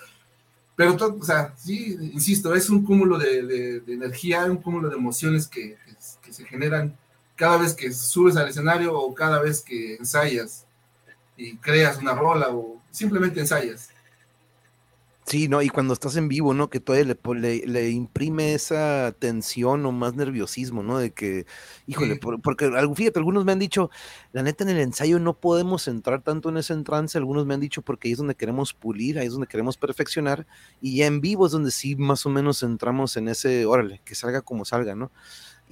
pero, 0.74 0.96
o 0.96 1.22
sea, 1.22 1.54
sí, 1.54 1.98
insisto, 2.14 2.54
es 2.54 2.70
un 2.70 2.82
cúmulo 2.82 3.18
de, 3.18 3.82
energía, 3.88 4.46
un 4.46 4.56
cúmulo 4.56 4.88
de 4.88 4.96
emociones 4.96 5.46
que, 5.46 5.76
que 6.22 6.32
se 6.32 6.46
generan 6.46 6.96
cada 7.40 7.56
vez 7.56 7.72
que 7.72 7.90
subes 7.90 8.36
al 8.36 8.50
escenario 8.50 8.94
o 8.94 9.14
cada 9.14 9.40
vez 9.40 9.62
que 9.62 9.94
ensayas 9.94 10.66
y 11.38 11.56
creas 11.56 11.96
una 11.96 12.12
rola 12.12 12.50
o 12.50 12.78
simplemente 12.90 13.40
ensayas. 13.40 13.88
Sí, 15.24 15.48
¿no? 15.48 15.62
Y 15.62 15.70
cuando 15.70 15.94
estás 15.94 16.16
en 16.16 16.28
vivo, 16.28 16.52
¿no? 16.52 16.68
Que 16.68 16.80
todavía 16.80 17.16
le, 17.34 17.66
le, 17.66 17.90
imprime 17.90 18.52
esa 18.52 19.14
tensión 19.18 19.86
o 19.86 19.92
más 19.92 20.14
nerviosismo, 20.16 20.82
¿no? 20.82 20.98
De 20.98 21.12
que, 21.12 21.46
híjole, 21.86 22.16
porque 22.16 22.70
fíjate, 22.94 23.18
algunos 23.18 23.46
me 23.46 23.52
han 23.52 23.58
dicho, 23.58 23.90
la 24.32 24.42
neta 24.42 24.64
en 24.64 24.70
el 24.70 24.80
ensayo 24.80 25.18
no 25.18 25.32
podemos 25.32 25.88
entrar 25.88 26.20
tanto 26.20 26.50
en 26.50 26.58
ese 26.58 26.76
trance, 26.82 27.16
algunos 27.16 27.46
me 27.46 27.54
han 27.54 27.60
dicho 27.60 27.80
porque 27.80 28.08
ahí 28.08 28.12
es 28.12 28.18
donde 28.18 28.34
queremos 28.34 28.74
pulir, 28.74 29.18
ahí 29.18 29.28
es 29.28 29.32
donde 29.32 29.46
queremos 29.46 29.78
perfeccionar, 29.78 30.46
y 30.82 30.96
ya 30.96 31.06
en 31.06 31.22
vivo 31.22 31.46
es 31.46 31.52
donde 31.52 31.70
sí 31.70 31.96
más 31.96 32.26
o 32.26 32.28
menos 32.28 32.62
entramos 32.62 33.16
en 33.16 33.28
ese, 33.28 33.64
órale, 33.64 34.02
que 34.04 34.14
salga 34.14 34.42
como 34.42 34.66
salga, 34.66 34.94
¿no? 34.94 35.10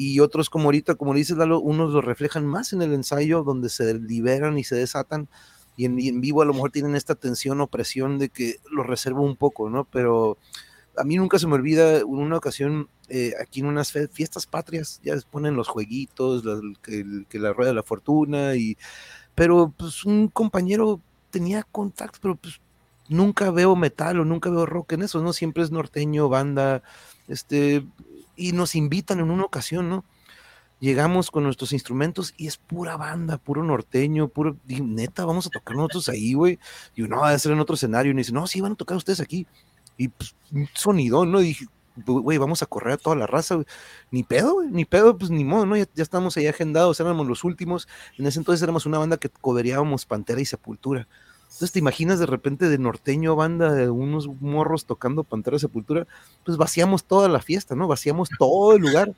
Y 0.01 0.21
otros 0.21 0.49
como 0.49 0.67
ahorita, 0.67 0.95
como 0.95 1.13
dices, 1.13 1.37
Lalo, 1.37 1.59
unos 1.59 1.93
lo 1.93 2.01
reflejan 2.01 2.47
más 2.47 2.73
en 2.73 2.83
el 2.83 2.95
ensayo, 2.95 3.43
donde 3.43 3.69
se 3.69 3.95
liberan 3.99 4.57
y 4.57 4.63
se 4.63 4.77
desatan, 4.77 5.29
y 5.77 5.87
en, 5.87 6.21
vivo 6.21 6.41
a 6.41 6.45
lo 6.45 6.55
mejor 6.55 6.71
tienen 6.71 6.95
esta 6.95 7.17
tensión 7.17 7.61
o 7.61 7.67
presión 7.67 8.19
de 8.19 8.29
que 8.29 8.59
lo 8.71 8.85
reservo 8.85 9.23
un 9.23 9.35
poco, 9.35 9.69
¿no? 9.69 9.85
Pero 9.85 10.39
a 10.97 11.03
mí 11.03 11.17
nunca 11.17 11.41
se 11.41 11.49
me 11.49 11.55
olvida 11.55 12.05
una 12.07 12.37
ocasión 12.37 12.89
eh, 13.09 13.33
aquí 13.41 13.59
en 13.59 13.67
unas 13.67 13.93
fiestas 14.13 14.47
patrias, 14.47 15.01
ya 15.03 15.17
les 15.17 15.25
ponen 15.25 15.57
los 15.57 15.67
jueguitos, 15.67 16.45
que, 16.81 17.39
la 17.39 17.53
rueda 17.53 17.71
de 17.71 17.75
la 17.75 17.83
fortuna, 17.83 18.55
y, 18.55 18.77
pero 19.35 19.75
pues 19.77 20.05
un 20.05 20.29
compañero 20.29 21.01
tenía 21.31 21.65
contacto, 21.65 22.21
pero 22.23 22.37
pues 22.37 22.61
nunca 23.09 23.51
veo 23.51 23.75
metal 23.75 24.21
o 24.21 24.25
nunca 24.25 24.49
veo 24.49 24.65
rock 24.65 24.93
en 24.93 25.03
eso, 25.03 25.21
¿no? 25.23 25.33
Siempre 25.33 25.65
es 25.65 25.73
norteño, 25.73 26.29
banda, 26.29 26.83
este, 27.27 27.85
y 28.39 28.53
nos 28.53 28.75
invitan 28.75 29.21
en 29.21 29.31
una 29.31 29.45
ocasión, 29.45 29.89
¿no? 29.91 30.05
llegamos 30.81 31.31
con 31.31 31.45
nuestros 31.45 31.73
instrumentos 31.73 32.35
y 32.37 32.47
es 32.47 32.57
pura 32.57 32.97
banda, 32.97 33.39
puro 33.39 33.63
norteño, 33.65 34.29
puro, 34.29 34.57
neta, 34.67 35.25
vamos 35.25 35.47
a 35.47 35.51
tocar 35.51 35.77
nosotros 35.77 36.09
ahí, 36.09 36.35
güey. 36.35 36.59
Y 36.95 37.03
no, 37.03 37.21
va 37.21 37.31
a 37.31 37.39
ser 37.39 37.53
en 37.53 37.61
otro 37.61 37.75
escenario. 37.75 38.13
Y 38.13 38.15
dice, 38.15 38.33
no, 38.33 38.47
sí, 38.47 38.61
van 38.61 38.73
a 38.73 38.77
tocar 38.77 38.97
ustedes 38.97 39.21
aquí. 39.21 39.47
Y 39.97 40.09
pues, 40.09 40.35
sonido, 40.75 41.27
¿no? 41.27 41.41
Dije, 41.41 41.67
güey, 42.07 42.39
vamos 42.39 42.63
a 42.63 42.67
correr 42.67 42.95
a 42.95 42.97
toda 42.97 43.17
la 43.17 43.27
raza, 43.27 43.57
güey. 43.57 43.67
Ni 44.11 44.23
pedo, 44.23 44.55
güey, 44.55 44.69
ni 44.71 44.85
pedo, 44.85 45.19
pues 45.19 45.31
ni 45.31 45.45
modo, 45.45 45.67
¿no? 45.67 45.77
Ya, 45.77 45.87
ya 45.95 46.03
estamos 46.03 46.37
ahí 46.37 46.47
agendados, 46.47 47.01
éramos 47.01 47.27
los 47.27 47.45
últimos. 47.45 47.89
En 48.17 48.27
ese 48.27 48.39
entonces 48.39 48.63
éramos 48.63 48.87
una 48.87 48.99
banda 48.99 49.17
que 49.17 49.29
coberíamos 49.29 50.07
Pantera 50.07 50.41
y 50.41 50.45
Sepultura. 50.45 51.09
Entonces 51.49 51.73
te 51.73 51.79
imaginas 51.79 52.19
de 52.19 52.27
repente 52.27 52.69
de 52.69 52.79
norteño 52.79 53.35
banda 53.35 53.73
de 53.73 53.89
unos 53.91 54.29
morros 54.41 54.85
tocando 54.85 55.25
Pantera 55.25 55.59
Sepultura, 55.59 56.07
pues 56.45 56.57
vaciamos 56.57 57.05
toda 57.05 57.29
la 57.29 57.41
fiesta, 57.41 57.75
¿no? 57.75 57.89
Vaciamos 57.89 58.29
todo 58.39 58.75
el 58.75 58.83
lugar. 58.83 59.13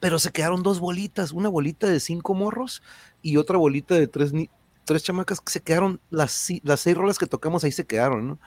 Pero 0.00 0.18
se 0.18 0.32
quedaron 0.32 0.62
dos 0.62 0.80
bolitas, 0.80 1.32
una 1.32 1.48
bolita 1.48 1.86
de 1.86 2.00
cinco 2.00 2.34
morros 2.34 2.82
y 3.22 3.36
otra 3.36 3.56
bolita 3.56 3.94
de 3.94 4.08
tres, 4.08 4.32
tres 4.84 5.02
chamacas 5.04 5.40
que 5.40 5.52
se 5.52 5.60
quedaron, 5.60 6.00
las, 6.10 6.48
las 6.64 6.80
seis 6.80 6.96
rolas 6.96 7.18
que 7.18 7.26
tocamos 7.26 7.64
ahí 7.64 7.72
se 7.72 7.86
quedaron, 7.86 8.28
¿no? 8.28 8.38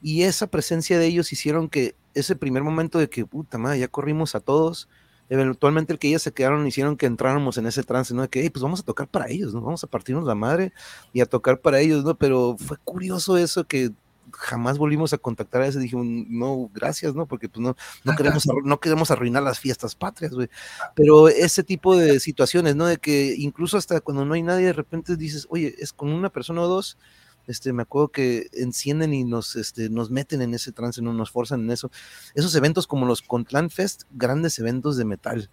Y 0.00 0.22
esa 0.22 0.46
presencia 0.46 0.98
de 0.98 1.06
ellos 1.06 1.32
hicieron 1.32 1.68
que 1.68 1.94
ese 2.14 2.36
primer 2.36 2.62
momento 2.62 2.98
de 2.98 3.10
que, 3.10 3.26
puta 3.26 3.58
madre, 3.58 3.80
ya 3.80 3.88
corrimos 3.88 4.34
a 4.34 4.40
todos, 4.40 4.88
eventualmente 5.28 5.92
el 5.92 5.98
que 5.98 6.08
ellas 6.08 6.22
se 6.22 6.32
quedaron 6.32 6.66
hicieron 6.66 6.96
que 6.96 7.06
entráramos 7.06 7.58
en 7.58 7.66
ese 7.66 7.82
trance, 7.82 8.14
¿no? 8.14 8.22
De 8.22 8.28
que, 8.28 8.50
pues 8.50 8.62
vamos 8.62 8.80
a 8.80 8.84
tocar 8.84 9.08
para 9.08 9.28
ellos, 9.28 9.54
¿no? 9.54 9.60
Vamos 9.60 9.82
a 9.84 9.86
partirnos 9.86 10.24
la 10.24 10.34
madre 10.34 10.72
y 11.12 11.20
a 11.20 11.26
tocar 11.26 11.60
para 11.60 11.80
ellos, 11.80 12.04
¿no? 12.04 12.14
Pero 12.16 12.56
fue 12.58 12.76
curioso 12.84 13.36
eso 13.36 13.64
que 13.64 13.92
jamás 14.32 14.78
volvimos 14.78 15.12
a 15.12 15.18
contactar 15.18 15.62
a 15.62 15.66
ese, 15.66 15.78
dije, 15.78 15.96
no, 15.96 16.70
gracias, 16.74 17.14
¿no? 17.14 17.26
Porque 17.26 17.48
pues 17.48 17.60
no, 17.60 17.76
no 18.04 18.16
queremos, 18.16 18.46
no 18.64 18.80
queremos 18.80 19.10
arruinar 19.10 19.42
las 19.42 19.58
fiestas 19.58 19.94
patrias, 19.94 20.32
güey. 20.32 20.48
Pero 20.94 21.28
ese 21.28 21.62
tipo 21.62 21.96
de 21.96 22.20
situaciones, 22.20 22.76
¿no? 22.76 22.86
De 22.86 22.98
que 22.98 23.34
incluso 23.36 23.76
hasta 23.76 24.00
cuando 24.00 24.24
no 24.24 24.34
hay 24.34 24.42
nadie, 24.42 24.66
de 24.66 24.72
repente 24.72 25.16
dices, 25.16 25.46
oye, 25.50 25.74
es 25.78 25.92
con 25.92 26.10
una 26.10 26.30
persona 26.30 26.62
o 26.62 26.68
dos, 26.68 26.98
este, 27.46 27.72
me 27.72 27.82
acuerdo 27.82 28.08
que 28.08 28.48
encienden 28.52 29.14
y 29.14 29.24
nos, 29.24 29.56
este, 29.56 29.88
nos 29.88 30.10
meten 30.10 30.42
en 30.42 30.54
ese 30.54 30.72
trance, 30.72 31.00
¿no? 31.02 31.12
nos 31.12 31.30
forzan 31.30 31.60
en 31.60 31.70
eso. 31.70 31.90
Esos 32.34 32.54
eventos 32.54 32.86
como 32.86 33.06
los 33.06 33.22
Conclan 33.22 33.70
Fest, 33.70 34.02
grandes 34.10 34.58
eventos 34.58 34.96
de 34.96 35.04
metal. 35.04 35.48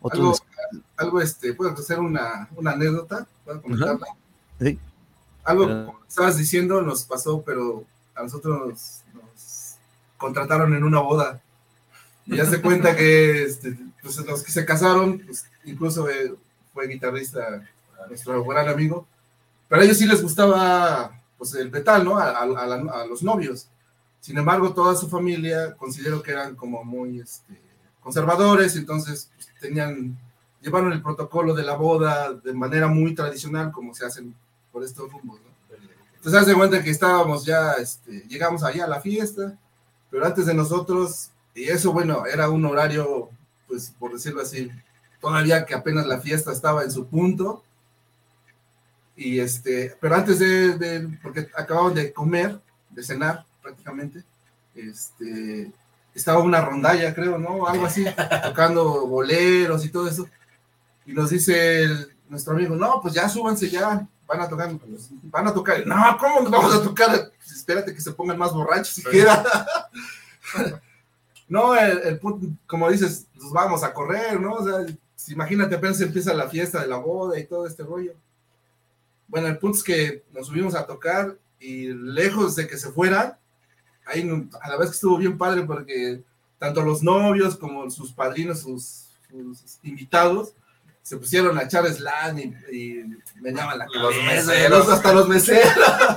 Otros 0.00 0.20
Algo, 0.20 0.32
les- 0.72 0.82
algo, 0.96 1.20
este, 1.20 1.54
puedo 1.54 1.70
hacer 1.72 1.98
una, 2.00 2.48
una 2.56 2.72
anécdota, 2.72 3.26
puedo 3.44 3.62
comentarla. 3.62 4.06
Sí. 4.60 4.78
Algo, 5.44 5.64
como 5.66 6.00
estabas 6.08 6.36
diciendo, 6.36 6.80
nos 6.82 7.04
pasó, 7.04 7.42
pero 7.42 7.84
a 8.14 8.22
nosotros 8.22 8.58
nos, 8.58 9.02
nos 9.14 9.74
contrataron 10.16 10.74
en 10.74 10.84
una 10.84 11.00
boda. 11.00 11.40
Y 12.26 12.36
ya 12.36 12.46
se 12.46 12.62
cuenta 12.62 12.96
que 12.96 13.44
este, 13.44 13.76
pues, 14.00 14.16
los 14.24 14.42
que 14.42 14.52
se 14.52 14.64
casaron, 14.64 15.18
pues, 15.26 15.44
incluso 15.64 16.08
eh, 16.08 16.34
fue 16.72 16.88
guitarrista 16.88 17.62
nuestro 18.08 18.42
gran 18.44 18.68
amigo, 18.68 19.06
pero 19.68 19.82
a 19.82 19.84
ellos 19.84 19.98
sí 19.98 20.06
les 20.06 20.22
gustaba 20.22 21.18
pues, 21.38 21.54
el 21.54 21.70
metal, 21.70 22.04
¿no? 22.04 22.18
A, 22.18 22.30
a- 22.30 22.42
a 22.42 22.66
la- 22.66 22.92
a 23.02 23.06
los 23.06 23.22
novios. 23.22 23.68
Sin 24.20 24.38
embargo, 24.38 24.72
toda 24.72 24.94
su 24.96 25.08
familia 25.08 25.74
considero 25.76 26.22
que 26.22 26.30
eran 26.32 26.54
como 26.56 26.82
muy 26.84 27.20
este, 27.20 27.60
conservadores, 28.00 28.76
entonces 28.76 29.30
pues, 29.34 29.48
tenían, 29.60 30.18
llevaron 30.60 30.92
el 30.92 31.02
protocolo 31.02 31.54
de 31.54 31.62
la 31.62 31.74
boda 31.76 32.32
de 32.32 32.52
manera 32.54 32.86
muy 32.88 33.14
tradicional, 33.14 33.70
como 33.72 33.94
se 33.94 34.06
hacen 34.06 34.34
por 34.72 34.82
estos 34.82 35.10
rumbos, 35.12 35.40
¿no? 35.40 35.54
Entonces, 36.16 36.40
haz 36.40 36.46
de 36.46 36.54
cuenta 36.54 36.82
que 36.82 36.88
estábamos 36.90 37.44
ya, 37.44 37.72
este, 37.74 38.20
llegamos 38.28 38.62
allá 38.64 38.84
a 38.86 38.88
la 38.88 39.00
fiesta, 39.00 39.58
pero 40.10 40.24
antes 40.24 40.46
de 40.46 40.54
nosotros, 40.54 41.30
y 41.54 41.64
eso, 41.64 41.92
bueno, 41.92 42.24
era 42.24 42.48
un 42.48 42.64
horario, 42.64 43.28
pues, 43.68 43.92
por 43.98 44.12
decirlo 44.14 44.40
así, 44.40 44.70
todavía 45.20 45.66
que 45.66 45.74
apenas 45.74 46.06
la 46.06 46.20
fiesta 46.20 46.50
estaba 46.50 46.82
en 46.82 46.90
su 46.90 47.06
punto, 47.06 47.62
y 49.16 49.38
este, 49.40 49.96
pero 50.00 50.16
antes 50.16 50.38
de, 50.38 50.76
de- 50.76 51.18
porque 51.22 51.48
acababan 51.56 51.94
de 51.94 52.12
comer, 52.12 52.58
de 52.90 53.02
cenar 53.02 53.44
prácticamente, 53.62 54.22
este, 54.74 55.70
estaba 56.14 56.38
una 56.40 56.60
rondalla, 56.60 57.14
creo, 57.14 57.38
¿no? 57.38 57.66
Algo 57.66 57.86
así, 57.86 58.04
tocando 58.42 59.06
boleros 59.06 59.84
y 59.84 59.88
todo 59.90 60.08
eso, 60.08 60.26
y 61.06 61.12
nos 61.12 61.30
dice 61.30 61.82
el- 61.84 62.10
nuestro 62.28 62.54
amigo, 62.54 62.74
no, 62.74 63.00
pues 63.02 63.14
ya 63.14 63.28
súbanse, 63.28 63.68
ya, 63.70 64.06
van 64.26 64.40
a 64.40 64.48
tocar, 64.48 64.76
pues, 64.78 65.08
van 65.24 65.46
a 65.46 65.54
tocar, 65.54 65.86
no, 65.86 66.16
¿cómo 66.18 66.40
nos 66.40 66.50
vamos 66.50 66.74
a 66.74 66.82
tocar? 66.82 67.30
Pues 67.36 67.52
espérate 67.52 67.94
que 67.94 68.00
se 68.00 68.12
pongan 68.12 68.38
más 68.38 68.52
borrachos 68.52 68.88
siquiera. 68.94 69.44
no, 71.48 71.74
el, 71.74 71.98
el 71.98 72.20
como 72.66 72.90
dices, 72.90 73.26
nos 73.34 73.52
vamos 73.52 73.82
a 73.84 73.92
correr, 73.92 74.40
¿no? 74.40 74.54
O 74.54 74.64
sea, 74.64 74.86
imagínate, 75.28 75.74
apenas 75.74 76.00
empieza 76.00 76.32
la 76.34 76.48
fiesta 76.48 76.80
de 76.80 76.88
la 76.88 76.96
boda 76.96 77.38
y 77.38 77.46
todo 77.46 77.66
este 77.66 77.82
rollo. 77.82 78.12
Bueno, 79.28 79.48
el 79.48 79.58
punto 79.58 79.78
es 79.78 79.84
que 79.84 80.24
nos 80.32 80.46
subimos 80.48 80.74
a 80.74 80.86
tocar 80.86 81.36
y 81.58 81.88
lejos 81.88 82.56
de 82.56 82.66
que 82.66 82.76
se 82.76 82.90
fueran, 82.90 83.36
ahí 84.06 84.28
a 84.60 84.68
la 84.68 84.76
vez 84.76 84.90
que 84.90 84.94
estuvo 84.94 85.16
bien 85.16 85.38
padre 85.38 85.62
porque 85.62 86.22
tanto 86.58 86.82
los 86.82 87.02
novios 87.02 87.56
como 87.56 87.90
sus 87.90 88.12
padrinos, 88.12 88.60
sus, 88.60 89.08
sus 89.30 89.78
invitados, 89.82 90.54
se 91.02 91.16
pusieron 91.18 91.58
a 91.58 91.62
echar 91.64 91.86
slam 91.86 92.38
y, 92.38 92.54
y 92.72 93.04
meneaban 93.40 93.78
la 93.78 93.86
Los 93.92 94.14
cabeza, 94.14 94.50
meseros. 94.52 94.88
hasta 94.88 95.12
los 95.12 95.28
meseros. 95.28 95.72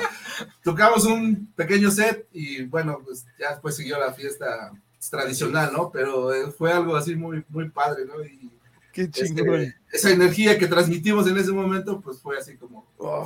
Tocamos 0.63 1.03
un 1.05 1.51
pequeño 1.55 1.91
set 1.91 2.27
y 2.31 2.63
bueno, 2.63 2.99
pues 3.03 3.25
ya 3.39 3.51
después 3.51 3.75
siguió 3.75 3.99
la 3.99 4.13
fiesta 4.13 4.71
tradicional, 5.09 5.71
¿no? 5.73 5.91
Pero 5.91 6.33
eh, 6.33 6.51
fue 6.51 6.71
algo 6.71 6.95
así 6.95 7.15
muy, 7.15 7.43
muy 7.49 7.69
padre, 7.69 8.05
¿no? 8.05 8.23
Y 8.23 8.49
Qué 9.05 9.21
este, 9.21 9.27
chingón. 9.35 9.75
esa 9.91 10.09
energía 10.09 10.57
que 10.57 10.67
transmitimos 10.67 11.27
en 11.27 11.37
ese 11.37 11.51
momento, 11.51 12.01
pues 12.01 12.19
fue 12.19 12.37
así 12.37 12.57
como, 12.57 12.87
Oh, 12.97 13.23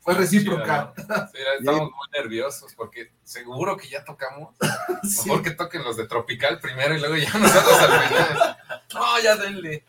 fue 0.00 0.14
recíproca. 0.14 0.92
Sí, 0.96 1.02
era- 1.40 1.54
estábamos 1.58 1.90
muy 1.92 2.20
nerviosos 2.20 2.74
porque 2.74 3.10
seguro 3.22 3.76
que 3.76 3.88
ya 3.88 4.04
tocamos. 4.04 4.54
Sí. 5.04 5.28
Mejor 5.28 5.42
que 5.42 5.50
toquen 5.52 5.84
los 5.84 5.96
de 5.98 6.06
Tropical 6.06 6.58
primero 6.60 6.96
y 6.96 7.00
luego 7.00 7.16
ya 7.16 7.32
nosotros 7.38 7.78
al 7.78 8.08
final. 8.08 8.56
No, 8.94 9.20
ya 9.20 9.36
denle. 9.36 9.84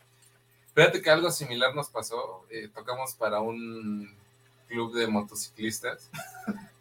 Fíjate 0.74 1.02
que 1.02 1.10
algo 1.10 1.32
similar 1.32 1.74
nos 1.74 1.90
pasó. 1.90 2.46
eh, 2.50 2.70
tocamos 2.74 3.14
para 3.16 3.40
un 3.40 4.14
club 4.68 4.94
de 4.96 5.08
motociclistas 5.08 6.10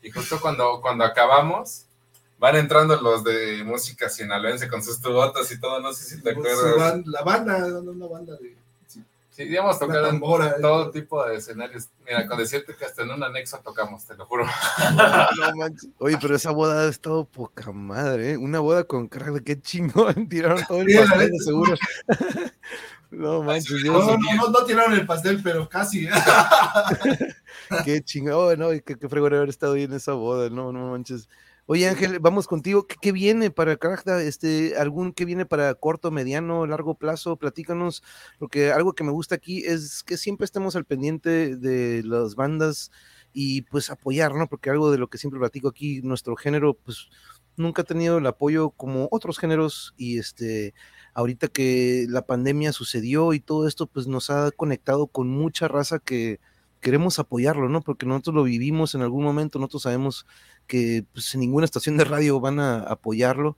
y 0.03 0.11
justo 0.11 0.41
cuando, 0.41 0.81
cuando 0.81 1.05
acabamos 1.05 1.84
van 2.45 2.57
entrando 2.57 3.01
los 3.01 3.25
de 3.25 3.65
música 3.65 4.11
sinaloense 4.11 4.69
con 4.69 4.85
sus 4.85 5.01
tubotas 5.01 5.51
y 5.51 5.59
todo. 5.59 5.81
No 5.81 5.95
sé 5.95 6.05
si 6.05 6.23
te 6.23 6.35
Pues, 6.35 6.53
acuerdas. 6.53 6.93
van- 6.93 7.05
la 7.07 7.23
banda, 7.23 7.67
una 7.81 8.07
banda 8.07 8.35
de 8.37 8.55
Sí, 9.31 9.49
una 9.59 9.73
tocado 9.77 10.05
en 10.05 10.11
tambora. 10.13 10.61
todo 10.61 10.91
tipo 10.93 11.25
de 11.27 11.37
escenarios. 11.39 11.89
Mira, 12.07 12.25
con 12.29 12.39
decirte 12.39 12.77
que 12.77 12.85
hasta 12.85 13.03
en 13.03 13.11
un 13.13 13.23
anexo 13.25 13.59
tocamos, 13.65 14.05
te 14.05 14.15
lo 14.15 14.27
juro. 14.27 14.45
no 15.41 15.57
manches. 15.57 15.89
Oye, 15.99 16.19
pero 16.21 16.37
esa 16.37 16.51
boda 16.53 16.83
ha 16.83 16.89
estado 16.89 17.25
poca 17.25 17.73
madre, 17.73 18.33
¿eh? 18.33 18.37
Una 18.37 18.61
boda 18.61 18.85
con 18.85 19.09
crack, 19.09 19.43
qué 19.43 19.59
chingón. 19.61 20.29
Tiraron 20.29 20.63
todo 20.69 20.83
el 20.83 20.89
Sí, 20.89 20.99
pastel, 20.99 21.31
de 21.31 21.39
seguro. 21.39 21.75
no 23.11 23.43
manches, 23.43 23.71
No, 23.73 23.79
Dios, 23.79 24.07
no, 24.07 24.19
no, 24.37 24.49
no 24.51 24.65
tiraron 24.67 24.93
el 24.93 25.07
pastel, 25.07 25.41
pero 25.43 25.69
casi. 25.69 26.07
qué 27.85 28.03
chingón, 28.03 28.59
no, 28.59 28.73
y 28.73 28.83
qué, 28.83 28.97
qué 28.97 29.09
fregón 29.09 29.35
haber 29.35 29.49
estado 29.49 29.73
ahí 29.75 29.85
en 29.85 29.95
esa 29.95 30.13
boda, 30.13 30.51
no, 30.51 30.71
no 30.73 30.91
manches. 30.93 31.29
Oye, 31.67 31.89
Ángel, 31.89 32.19
vamos 32.19 32.47
contigo. 32.47 32.87
¿Qué, 32.87 32.97
qué 33.01 33.11
viene 33.11 33.51
para 33.51 33.77
Caracta? 33.79 34.23
Este, 34.23 34.77
algún 34.77 35.15
que 35.15 35.25
viene 35.25 35.47
para 35.47 35.75
corto, 35.75 36.11
mediano, 36.11 36.67
largo 36.67 36.95
plazo? 36.95 37.37
Platícanos, 37.37 38.03
porque 38.39 38.71
algo 38.71 38.93
que 38.93 39.03
me 39.03 39.13
gusta 39.13 39.37
aquí 39.37 39.65
es 39.65 40.03
que 40.03 40.19
siempre 40.19 40.45
estemos 40.45 40.77
al 40.77 40.85
pendiente 40.85 41.57
de 41.57 42.03
las 42.05 42.35
bandas 42.35 42.91
y 43.33 43.63
pues 43.63 43.89
apoyar, 43.91 44.35
¿no? 44.35 44.47
Porque 44.47 44.69
algo 44.69 44.91
de 44.91 44.99
lo 44.99 45.09
que 45.09 45.17
siempre 45.17 45.41
platico 45.41 45.69
aquí, 45.69 46.03
nuestro 46.03 46.37
género, 46.37 46.75
pues 46.75 47.09
nunca 47.57 47.81
ha 47.81 47.87
tenido 47.87 48.19
el 48.19 48.27
apoyo 48.27 48.69
como 48.71 49.09
otros 49.11 49.39
géneros 49.39 49.95
y 49.97 50.19
este, 50.19 50.75
ahorita 51.15 51.49
que 51.49 52.07
la 52.11 52.27
pandemia 52.27 52.73
sucedió 52.73 53.33
y 53.33 53.41
todo 53.41 53.67
esto, 53.67 53.87
pues 53.87 54.07
nos 54.07 54.29
ha 54.29 54.51
conectado 54.51 55.07
con 55.07 55.31
mucha 55.31 55.67
raza 55.69 55.99
que 55.99 56.41
queremos 56.85 57.19
apoyarlo, 57.19 57.71
¿no? 57.71 57.81
Porque 57.81 58.05
nosotros 58.05 58.37
lo 58.37 58.43
vivimos 58.43 58.95
en 58.95 59.01
algún 59.01 59.25
momento, 59.25 59.59
nosotros 59.59 59.85
sabemos 59.85 60.27
que 60.67 61.05
pues, 61.13 61.35
ninguna 61.37 61.65
estación 61.65 61.97
de 61.97 62.05
radio 62.05 62.41
van 62.41 62.61
a 62.61 62.81
apoyarlo, 62.81 63.57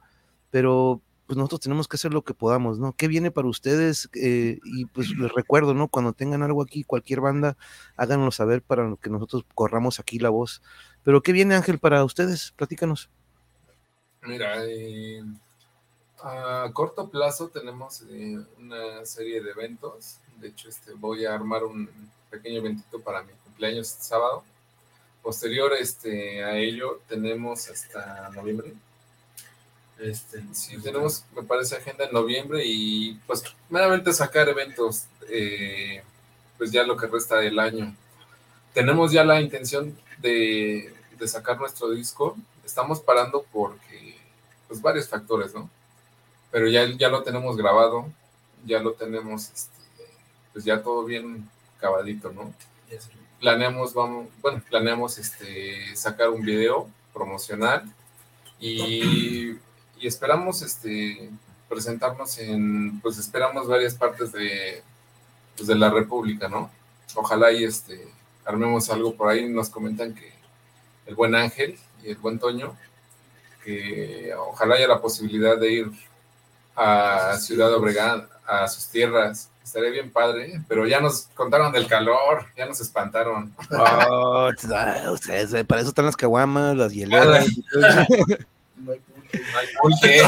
pero 0.50 1.00
pues 1.26 1.36
nosotros 1.36 1.60
tenemos 1.60 1.88
que 1.88 1.96
hacer 1.96 2.14
lo 2.14 2.22
que 2.22 2.34
podamos, 2.34 2.78
¿no? 2.78 2.92
¿Qué 2.92 3.08
viene 3.08 3.32
para 3.32 3.48
ustedes? 3.48 4.08
Eh, 4.14 4.60
y 4.64 4.86
pues 4.86 5.10
les 5.10 5.32
recuerdo, 5.32 5.74
¿no? 5.74 5.88
Cuando 5.88 6.12
tengan 6.12 6.42
algo 6.42 6.62
aquí, 6.62 6.84
cualquier 6.84 7.20
banda, 7.20 7.56
háganlo 7.96 8.30
saber 8.30 8.62
para 8.62 8.94
que 9.02 9.10
nosotros 9.10 9.44
corramos 9.54 9.98
aquí 9.98 10.20
la 10.20 10.30
voz. 10.30 10.62
Pero 11.02 11.22
¿qué 11.22 11.32
viene, 11.32 11.56
Ángel, 11.56 11.78
para 11.78 12.04
ustedes? 12.04 12.52
Platícanos. 12.56 13.10
Mira, 14.22 14.64
eh, 14.64 15.24
a 16.22 16.70
corto 16.72 17.08
plazo 17.10 17.48
tenemos 17.48 18.02
eh, 18.08 18.38
una 18.58 19.04
serie 19.04 19.42
de 19.42 19.50
eventos. 19.50 20.18
De 20.40 20.48
hecho, 20.48 20.68
este, 20.68 20.92
voy 20.94 21.24
a 21.24 21.34
armar 21.34 21.64
un 21.64 21.88
pequeño 22.30 22.58
eventito 22.58 23.00
para 23.00 23.22
mi 23.22 23.32
cumpleaños 23.44 23.90
este 23.90 24.04
sábado. 24.04 24.44
Posterior 25.26 25.72
este, 25.72 26.44
a 26.44 26.56
ello, 26.56 27.00
tenemos 27.08 27.68
hasta 27.68 28.30
noviembre. 28.32 28.72
Este, 29.98 30.40
sí, 30.52 30.80
tenemos, 30.80 31.24
me 31.34 31.42
parece, 31.42 31.74
agenda 31.74 32.04
en 32.04 32.12
noviembre 32.12 32.62
y 32.64 33.14
pues 33.26 33.42
meramente 33.68 34.12
sacar 34.12 34.48
eventos, 34.48 35.06
eh, 35.28 36.00
pues 36.56 36.70
ya 36.70 36.84
lo 36.84 36.96
que 36.96 37.08
resta 37.08 37.38
del 37.38 37.58
año. 37.58 37.92
Tenemos 38.72 39.10
ya 39.10 39.24
la 39.24 39.40
intención 39.40 39.98
de, 40.18 40.94
de 41.18 41.26
sacar 41.26 41.58
nuestro 41.58 41.90
disco. 41.90 42.36
Estamos 42.64 43.00
parando 43.00 43.44
porque, 43.52 44.16
pues 44.68 44.80
varios 44.80 45.08
factores, 45.08 45.52
¿no? 45.52 45.68
Pero 46.52 46.68
ya, 46.68 46.86
ya 46.96 47.08
lo 47.08 47.24
tenemos 47.24 47.56
grabado, 47.56 48.06
ya 48.64 48.78
lo 48.78 48.92
tenemos, 48.92 49.50
este, 49.50 50.06
pues 50.52 50.64
ya 50.64 50.80
todo 50.84 51.02
bien 51.02 51.50
acabadito, 51.78 52.30
¿no? 52.30 52.54
Planeamos, 53.46 53.94
vamos, 53.94 54.26
bueno, 54.42 54.60
planeamos 54.68 55.18
este, 55.18 55.94
sacar 55.94 56.30
un 56.30 56.42
video 56.42 56.90
promocional 57.14 57.84
y, 58.58 59.56
esperamos 60.02 60.62
este, 60.62 61.30
presentarnos 61.68 62.38
en, 62.38 63.00
pues 63.00 63.18
esperamos 63.18 63.68
varias 63.68 63.94
partes 63.94 64.32
de, 64.32 64.82
pues, 65.56 65.68
de 65.68 65.76
la 65.76 65.90
República, 65.90 66.48
¿no? 66.48 66.72
Ojalá 67.14 67.52
y 67.52 67.62
este, 67.62 68.08
armemos 68.44 68.90
algo 68.90 69.14
por 69.14 69.28
ahí, 69.28 69.48
nos 69.48 69.70
comentan 69.70 70.12
que 70.12 70.32
el 71.06 71.14
buen 71.14 71.36
Ángel 71.36 71.78
y 72.02 72.08
el 72.08 72.16
buen 72.16 72.40
Toño, 72.40 72.76
que 73.62 74.34
ojalá 74.36 74.74
haya 74.74 74.88
la 74.88 75.00
posibilidad 75.00 75.56
de 75.56 75.70
ir 75.70 75.92
a 76.74 77.36
Ciudad 77.38 77.72
Obregón, 77.72 78.28
a 78.44 78.66
sus 78.66 78.88
tierras. 78.88 79.50
Estaría 79.66 79.90
bien 79.90 80.12
padre, 80.12 80.62
pero 80.68 80.86
ya 80.86 81.00
nos 81.00 81.22
contaron 81.34 81.72
del 81.72 81.88
calor, 81.88 82.46
ya 82.56 82.66
nos 82.66 82.80
espantaron. 82.80 83.52
Oh, 84.08 84.48
ah, 84.72 85.10
ustedes, 85.10 85.52
eh, 85.54 85.64
para 85.64 85.80
eso 85.80 85.90
están 85.90 86.06
las 86.06 86.16
caguamas, 86.16 86.76
las 86.76 86.92
hieleras. 86.92 87.48
No 88.76 88.92
hay 88.92 89.00
pulque. 89.00 89.42
No 89.50 89.58
hay 89.58 89.66
pulque. 89.78 90.22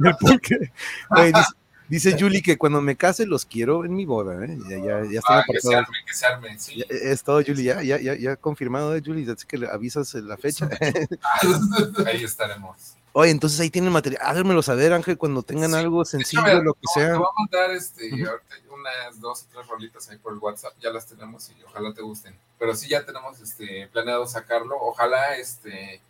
El 0.00 0.16
pulque. 0.16 0.72
Oye, 1.10 1.26
dice, 1.26 1.52
dice 1.88 2.16
Julie 2.18 2.42
que 2.42 2.58
cuando 2.58 2.80
me 2.80 2.96
case 2.96 3.26
los 3.26 3.46
quiero 3.46 3.84
en 3.84 3.94
mi 3.94 4.06
boda, 4.06 4.44
¿eh? 4.44 4.58
Ya, 4.68 4.76
ya, 4.78 5.04
ya 5.08 5.20
están 5.20 5.38
Ah, 5.38 5.44
que 5.46 5.60
se 5.60 5.74
arme, 5.76 5.96
que 6.04 6.12
se 6.12 6.26
arme, 6.26 6.58
sí. 6.58 6.78
Ya, 6.78 6.84
Es 6.90 7.22
todo, 7.22 7.44
Julie, 7.46 7.62
ya, 7.62 7.80
ya, 7.84 8.00
ya, 8.00 8.16
ya 8.16 8.34
confirmado, 8.34 8.96
¿eh, 8.96 9.02
Julie? 9.06 9.30
Así 9.30 9.46
que 9.46 9.56
le 9.56 9.68
avisas 9.68 10.12
la 10.14 10.36
fecha. 10.36 10.68
Ahí 12.06 12.24
estaremos. 12.24 12.96
Oye, 13.14 13.30
entonces 13.30 13.60
ahí 13.60 13.68
tienen 13.70 13.92
material. 13.92 14.22
Háganmelo 14.24 14.62
saber, 14.62 14.92
Ángel, 14.92 15.18
cuando 15.18 15.42
tengan 15.42 15.70
Sí, 15.72 15.76
algo 15.76 16.04
sencillo, 16.04 16.42
mira, 16.42 16.54
lo 16.62 16.72
que 16.74 16.86
sea. 16.94 17.12
Te 17.12 17.18
voy 17.18 17.26
a 17.26 17.40
mandar 17.40 17.70
este, 17.72 18.04
ahorita 18.10 18.54
unas 18.72 19.20
dos 19.20 19.42
o 19.42 19.46
tres 19.52 19.66
rolitas 19.68 20.08
ahí 20.08 20.16
por 20.16 20.32
el 20.32 20.38
WhatsApp, 20.38 20.72
ya 20.80 20.90
las 20.90 21.06
tenemos 21.06 21.50
y 21.50 21.62
ojalá 21.62 21.92
te 21.92 22.00
gusten. 22.00 22.34
Pero 22.58 22.74
sí 22.74 22.88
ya 22.88 23.04
tenemos 23.04 23.38
este, 23.40 23.86
planeado 23.92 24.26
sacarlo. 24.26 24.76
Ojalá 24.80 25.36
este 25.36 26.00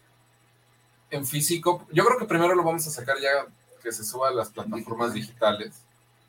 en 1.11 1.27
físico. 1.27 1.87
Yo 1.93 2.05
creo 2.05 2.19
que 2.19 2.25
primero 2.25 2.55
lo 2.55 2.63
vamos 2.63 2.87
a 2.87 2.91
sacar 2.91 3.19
ya 3.21 3.47
que 3.83 3.93
se 3.93 4.05
suba 4.05 4.29
a 4.29 4.33
las 4.33 4.51
plataformas 4.51 5.13
digitales, 5.13 5.75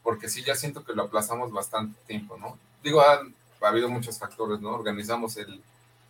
porque 0.02 0.28
sí 0.28 0.44
ya 0.44 0.56
siento 0.56 0.84
que 0.84 0.94
lo 0.94 1.04
aplazamos 1.04 1.52
bastante 1.52 2.00
tiempo, 2.08 2.36
¿no? 2.38 2.58
Digo, 2.84 3.02
han- 3.02 3.34
ha 3.62 3.68
habido 3.68 3.88
muchos 3.90 4.18
factores, 4.20 4.60
¿no? 4.60 4.72
Organizamos 4.72 5.38
el, 5.38 5.62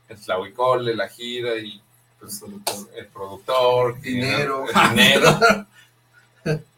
el 0.10 0.20
Tlahuicole, 0.20 0.96
la 0.96 1.08
gira 1.10 1.56
y 1.58 1.82
pues, 2.28 2.88
el 2.96 3.08
productor, 3.08 4.00
Dinero. 4.02 4.66
el 4.68 4.90
dinero. 4.90 5.40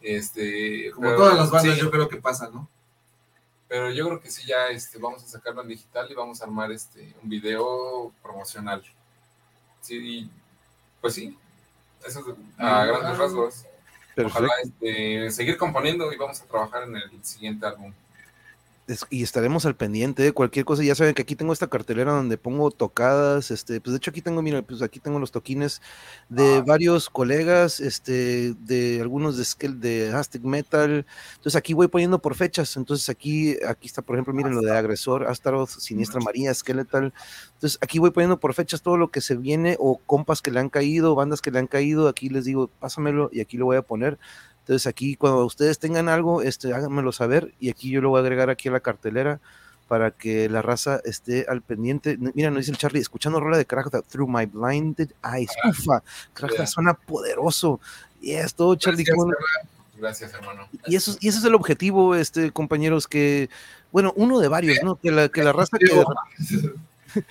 Este, 0.00 0.92
Como 0.92 1.08
pero- 1.08 1.16
todas 1.16 1.36
las 1.36 1.50
bandas, 1.50 1.74
sí, 1.74 1.80
yo 1.80 1.90
creo 1.90 2.08
que 2.08 2.18
pasa, 2.18 2.48
¿no? 2.52 2.68
pero 3.68 3.90
yo 3.90 4.06
creo 4.06 4.20
que 4.20 4.30
sí 4.30 4.46
ya 4.46 4.68
este, 4.68 4.96
vamos 4.98 5.24
a 5.24 5.26
sacarlo 5.26 5.60
en 5.62 5.66
digital 5.68 6.06
y 6.08 6.14
vamos 6.14 6.40
a 6.40 6.44
armar 6.44 6.70
este 6.70 7.12
un 7.20 7.28
video 7.28 8.12
promocional. 8.22 8.80
Sí, 9.80 9.96
y, 9.96 10.30
pues 11.00 11.14
sí, 11.14 11.36
eso 12.06 12.20
es 12.20 12.26
a 12.58 12.82
Ah. 12.82 12.86
grandes 12.86 13.18
rasgos. 13.18 13.64
Perfecto. 14.14 14.38
Ojalá 14.38 14.52
este, 14.62 15.30
seguir 15.32 15.56
componiendo 15.56 16.12
y 16.12 16.16
vamos 16.16 16.40
a 16.40 16.44
trabajar 16.44 16.84
en 16.84 16.94
el 16.96 17.24
siguiente 17.24 17.66
álbum. 17.66 17.92
Es- 18.88 19.04
y 19.10 19.24
estaremos 19.24 19.66
al 19.66 19.74
pendiente 19.74 20.22
de 20.22 20.30
cualquier 20.30 20.64
cosa. 20.64 20.84
Ya 20.84 20.94
saben 20.94 21.12
que 21.14 21.22
aquí 21.22 21.34
tengo 21.34 21.52
esta 21.52 21.66
cartelera 21.66 22.12
donde 22.12 22.38
pongo 22.38 22.70
tocadas. 22.70 23.50
Este, 23.50 23.80
pues 23.80 23.92
de 23.92 23.96
hecho 23.96 24.10
aquí 24.12 24.22
tengo, 24.22 24.42
mira, 24.42 24.62
pues 24.62 24.80
aquí 24.80 25.00
tengo 25.00 25.18
los 25.18 25.32
toquines 25.32 25.82
de 26.28 26.58
Ah. 26.58 26.64
varios 26.64 27.10
colegas, 27.10 27.80
este, 27.80 28.54
de 28.54 29.00
algunos 29.00 29.36
de 29.36 29.68
de 29.70 30.12
Aztec 30.14 30.42
Metal. 30.44 31.04
Entonces 31.34 31.56
aquí 31.56 31.74
voy 31.74 31.88
poniendo 31.88 32.20
por 32.22 32.36
fechas. 32.36 32.76
Entonces 32.76 33.08
aquí, 33.08 33.56
aquí 33.66 33.88
está, 33.88 34.02
por 34.02 34.14
ejemplo, 34.14 34.32
miren 34.32 34.54
lo 34.54 34.60
de 34.62 34.70
Agresor, 34.70 35.26
Astaroth, 35.26 35.70
Siniestra 35.70 36.20
María, 36.20 36.54
Skeletal. 36.54 37.12
Entonces 37.54 37.80
aquí 37.82 37.98
voy 37.98 38.12
poniendo 38.12 38.38
por 38.38 38.54
fechas 38.54 38.82
todo 38.82 38.96
lo 38.96 39.10
que 39.10 39.20
se 39.20 39.34
viene 39.34 39.76
o 39.80 39.98
compas 40.06 40.42
que 40.42 40.52
le 40.52 40.60
han 40.60 40.68
caído, 40.68 41.16
bandas 41.16 41.42
que 41.42 41.50
le 41.50 41.58
han 41.58 41.66
caído. 41.66 42.06
Aquí 42.06 42.28
les 42.28 42.44
digo, 42.44 42.68
pásamelo 42.68 43.30
y 43.32 43.40
aquí 43.40 43.56
lo 43.56 43.64
voy 43.64 43.78
a 43.78 43.82
poner. 43.82 44.16
Entonces 44.66 44.88
aquí 44.88 45.14
cuando 45.14 45.44
ustedes 45.44 45.78
tengan 45.78 46.08
algo, 46.08 46.42
este, 46.42 46.74
háganmelo 46.74 47.12
saber 47.12 47.54
y 47.60 47.70
aquí 47.70 47.88
yo 47.88 48.00
lo 48.00 48.08
voy 48.08 48.18
a 48.18 48.22
agregar 48.22 48.50
aquí 48.50 48.68
a 48.68 48.72
la 48.72 48.80
cartelera 48.80 49.38
para 49.86 50.10
que 50.10 50.48
la 50.48 50.60
raza 50.60 51.00
esté 51.04 51.46
al 51.48 51.62
pendiente. 51.62 52.18
Mira, 52.34 52.50
nos 52.50 52.62
dice 52.62 52.72
el 52.72 52.76
Charlie, 52.76 53.00
escuchando 53.00 53.38
rola 53.38 53.58
de 53.58 53.64
Kragda, 53.64 54.02
Through 54.02 54.28
My 54.28 54.46
Blinded 54.46 55.10
Eyes. 55.22 55.50
Ufa, 55.68 56.02
Yeah. 56.52 56.66
suena 56.66 56.94
poderoso. 56.94 57.78
Y 58.20 58.32
es 58.32 58.54
todo, 58.54 58.74
Charlie. 58.74 59.04
Bueno. 59.14 59.34
Gracias, 59.96 60.34
hermano. 60.34 60.68
Y 60.86 60.96
eso, 60.96 61.16
y 61.20 61.28
ese 61.28 61.38
es 61.38 61.44
el 61.44 61.54
objetivo, 61.54 62.16
este, 62.16 62.50
compañeros, 62.50 63.06
que, 63.06 63.48
bueno, 63.92 64.12
uno 64.16 64.40
de 64.40 64.48
varios, 64.48 64.82
¿no? 64.82 64.96
Que 64.96 65.12
la, 65.12 65.28
que 65.28 65.44
la 65.44 65.52
raza 65.52 65.78
que, 65.78 65.86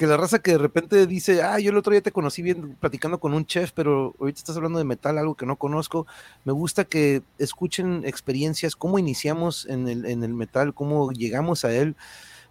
que 0.00 0.06
la 0.06 0.16
raza 0.16 0.38
que 0.38 0.52
de 0.52 0.56
repente 0.56 1.06
dice, 1.06 1.42
ah, 1.42 1.58
yo 1.58 1.72
el 1.72 1.76
otro 1.76 1.92
día 1.92 2.00
te 2.00 2.10
conocí 2.10 2.40
bien 2.40 2.74
platicando 2.80 3.20
con 3.20 3.34
un 3.34 3.44
chef, 3.44 3.72
pero 3.72 4.14
ahorita 4.18 4.38
estás 4.38 4.56
hablando 4.56 4.78
de 4.78 4.86
metal, 4.86 5.18
algo 5.18 5.34
que 5.34 5.44
no 5.44 5.56
conozco. 5.56 6.06
Me 6.46 6.54
gusta 6.54 6.86
que 6.86 7.20
escuchen 7.36 8.06
experiencias, 8.06 8.76
cómo 8.76 8.98
iniciamos 8.98 9.66
en 9.66 9.88
el, 9.88 10.06
en 10.06 10.24
el 10.24 10.32
metal, 10.32 10.72
cómo 10.72 11.12
llegamos 11.12 11.66
a 11.66 11.74
él. 11.74 11.96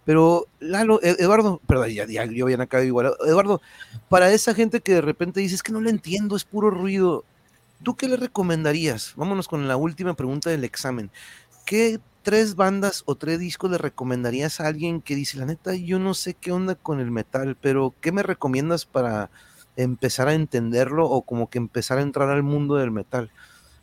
Pero, 0.04 0.46
Lalo, 0.60 1.02
E- 1.02 1.16
Eduardo, 1.18 1.60
perdón, 1.66 1.88
ya, 1.88 2.06
ya 2.06 2.24
yo 2.24 2.46
bien 2.46 2.60
acá 2.60 2.84
igual. 2.84 3.14
Eduardo, 3.26 3.60
para 4.08 4.30
esa 4.32 4.54
gente 4.54 4.80
que 4.80 4.94
de 4.94 5.00
repente 5.00 5.40
dice, 5.40 5.56
es 5.56 5.64
que 5.64 5.72
no 5.72 5.80
le 5.80 5.90
entiendo, 5.90 6.36
es 6.36 6.44
puro 6.44 6.70
ruido, 6.70 7.24
¿tú 7.82 7.96
qué 7.96 8.06
le 8.06 8.16
recomendarías? 8.16 9.14
Vámonos 9.16 9.48
con 9.48 9.66
la 9.66 9.76
última 9.76 10.14
pregunta 10.14 10.50
del 10.50 10.62
examen. 10.62 11.10
¿Qué 11.66 11.98
tres 12.22 12.54
bandas 12.56 13.02
o 13.06 13.14
tres 13.14 13.38
discos 13.38 13.70
le 13.70 13.78
recomendarías 13.78 14.60
a 14.60 14.66
alguien 14.66 15.00
que 15.00 15.14
dice, 15.14 15.38
la 15.38 15.46
neta, 15.46 15.74
yo 15.74 15.98
no 15.98 16.14
sé 16.14 16.34
qué 16.34 16.52
onda 16.52 16.74
con 16.74 17.00
el 17.00 17.10
metal, 17.10 17.56
pero 17.60 17.94
¿qué 18.00 18.12
me 18.12 18.22
recomiendas 18.22 18.84
para 18.84 19.30
empezar 19.76 20.28
a 20.28 20.34
entenderlo 20.34 21.08
o 21.08 21.22
como 21.22 21.48
que 21.48 21.58
empezar 21.58 21.98
a 21.98 22.02
entrar 22.02 22.28
al 22.28 22.42
mundo 22.42 22.76
del 22.76 22.90
metal? 22.90 23.30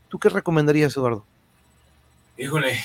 ¿Tú 0.09 0.19
qué 0.19 0.29
recomendarías, 0.29 0.95
Eduardo? 0.95 1.25
Híjole, 2.37 2.79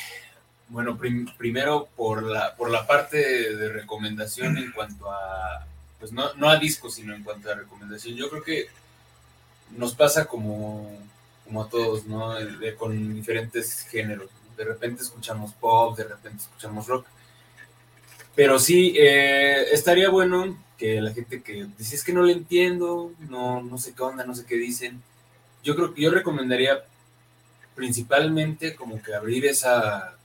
bueno, 0.68 0.96
prim- 0.96 1.28
primero 1.36 1.88
por 1.96 2.22
la, 2.22 2.56
por 2.56 2.70
la 2.70 2.86
parte 2.86 3.18
de, 3.54 3.68
recomendación 3.68 4.56
en 4.56 4.72
cuanto 4.72 5.10
a, 5.12 5.66
pues 6.00 6.12
no, 6.12 6.32
no 6.34 6.48
a 6.48 6.58
discos, 6.58 6.94
sino 6.94 7.14
en 7.14 7.22
cuanto 7.22 7.50
a 7.50 7.54
recomendación. 7.54 8.16
Yo 8.16 8.30
creo 8.30 8.42
que 8.42 8.66
nos 9.76 9.94
pasa 9.94 10.24
como, 10.24 10.90
como 11.44 11.62
a 11.62 11.68
todos, 11.68 12.06
¿no? 12.06 12.36
El- 12.38 12.58
de- 12.58 12.74
con 12.74 13.14
diferentes 13.14 13.82
géneros. 13.90 14.30
De 14.56 14.64
repente 14.64 15.02
escuchamos 15.02 15.52
pop, 15.54 15.96
de 15.96 16.04
repente 16.04 16.42
escuchamos 16.42 16.86
rock. 16.86 17.06
Pero 18.34 18.58
sí, 18.58 18.94
eh, 18.98 19.66
estaría 19.72 20.08
bueno 20.08 20.56
que 20.78 21.00
la 21.00 21.12
gente 21.12 21.42
que 21.42 21.66
dice 21.78 21.96
es 21.96 22.04
que 22.04 22.12
no 22.12 22.22
le 22.22 22.32
entiendo, 22.32 23.12
no, 23.28 23.62
no 23.62 23.78
sé 23.78 23.94
qué 23.94 24.02
onda, 24.02 24.24
no 24.24 24.34
sé 24.34 24.44
qué 24.46 24.56
dicen. 24.56 25.02
Yo 25.62 25.76
creo 25.76 25.94
que 25.94 26.02
yo 26.02 26.10
recomendaría 26.10 26.84
principalmente 27.74 28.74
como 28.74 29.02
que 29.02 29.14
abrir 29.14 29.46
esa, 29.46 30.16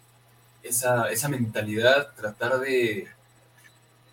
esa, 0.63 1.09
esa 1.11 1.29
mentalidad, 1.29 2.13
tratar 2.15 2.59
de, 2.59 3.07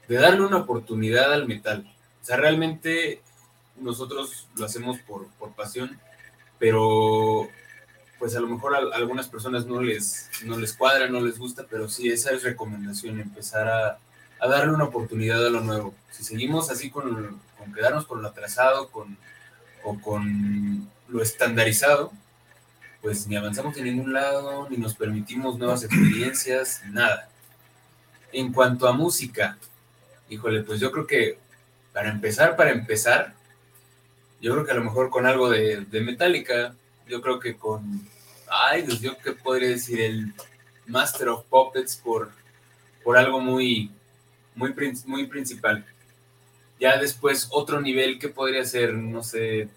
de 0.09 0.17
darle 0.17 0.43
una 0.43 0.59
oportunidad 0.59 1.33
al 1.33 1.47
metal. 1.47 1.91
O 2.21 2.25
sea, 2.25 2.37
realmente 2.37 3.23
nosotros 3.77 4.49
lo 4.57 4.67
hacemos 4.67 4.99
por, 5.01 5.29
por 5.39 5.53
pasión, 5.53 5.99
pero 6.59 7.49
pues 8.25 8.37
a 8.37 8.41
lo 8.41 8.49
mejor 8.49 8.75
a, 8.75 8.79
algunas 8.97 9.29
personas 9.29 9.67
no 9.67 9.83
les, 9.83 10.31
no 10.47 10.57
les 10.57 10.73
cuadra, 10.73 11.09
no 11.09 11.21
les 11.21 11.39
gusta, 11.39 11.67
pero 11.69 11.91
sí, 11.91 12.09
esa 12.09 12.31
es 12.31 12.43
recomendación, 12.43 13.21
empezar 13.21 13.69
a, 13.69 13.99
a 14.41 14.49
darle 14.49 14.73
una 14.73 14.85
oportunidad 14.85 15.47
a 15.47 15.51
lo 15.51 15.61
nuevo. 15.61 15.95
Si 16.11 16.25
seguimos 16.25 16.71
así 16.71 16.89
con, 16.89 17.39
con 17.59 17.75
quedarnos 17.75 18.07
con 18.07 18.23
lo 18.23 18.29
atrasado 18.29 18.89
con, 18.89 19.19
o 19.83 20.01
con 20.01 20.89
lo 21.09 21.21
estandarizado, 21.21 22.13
pues 23.03 23.27
ni 23.27 23.37
avanzamos 23.37 23.77
en 23.77 23.85
ningún 23.85 24.15
lado, 24.15 24.69
ni 24.71 24.79
nos 24.79 24.95
permitimos 24.95 25.59
nuevas 25.59 25.85
experiencias, 25.85 26.81
nada. 26.89 27.29
En 28.33 28.55
cuanto 28.55 28.89
a 28.89 28.95
música, 28.95 29.59
híjole, 30.31 30.63
pues 30.63 30.81
yo 30.81 30.91
creo 30.91 31.07
que 31.07 31.39
para 31.93 32.09
empezar, 32.09 32.57
para 32.57 32.71
empezar, 32.71 33.35
yo 34.41 34.55
creo 34.55 34.65
que 34.65 34.73
a 34.73 34.77
lo 34.77 34.85
mejor 34.85 35.11
con 35.11 35.27
algo 35.27 35.51
de, 35.51 35.85
de 35.85 36.01
Metallica, 36.01 36.75
yo 37.07 37.21
creo 37.21 37.39
que 37.39 37.59
con, 37.59 38.14
ay, 38.67 38.83
Dios, 38.83 39.01
yo 39.01 39.17
qué 39.19 39.33
podría 39.33 39.69
decir, 39.71 40.01
el 40.01 40.33
Master 40.87 41.29
of 41.29 41.45
Puppets 41.47 41.97
por, 41.97 42.31
por 43.03 43.17
algo 43.17 43.41
muy, 43.41 43.91
muy, 44.55 44.75
muy 45.07 45.27
principal. 45.27 45.85
Ya 46.81 46.99
después 46.99 47.49
otro 47.51 47.81
nivel 47.81 48.19
que 48.19 48.29
podría 48.29 48.65
ser, 48.65 48.93
no 48.95 49.23
sé, 49.23 49.69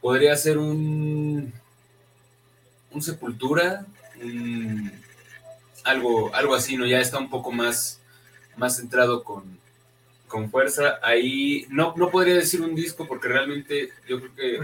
podría 0.00 0.36
ser 0.36 0.58
un, 0.58 1.52
un 2.90 3.02
sepultura, 3.02 3.86
un- 4.20 4.92
algo, 5.84 6.34
algo 6.34 6.54
así, 6.54 6.76
¿no? 6.76 6.86
Ya 6.86 7.00
está 7.00 7.18
un 7.18 7.30
poco 7.30 7.52
más, 7.52 8.00
más 8.56 8.76
centrado 8.76 9.22
con, 9.22 9.58
con 10.26 10.50
fuerza. 10.50 10.98
Ahí 11.02 11.66
no, 11.70 11.94
no 11.96 12.10
podría 12.10 12.34
decir 12.34 12.60
un 12.62 12.74
disco 12.74 13.06
porque 13.06 13.28
realmente 13.28 13.90
yo 14.08 14.18
creo 14.20 14.34
que 14.34 14.58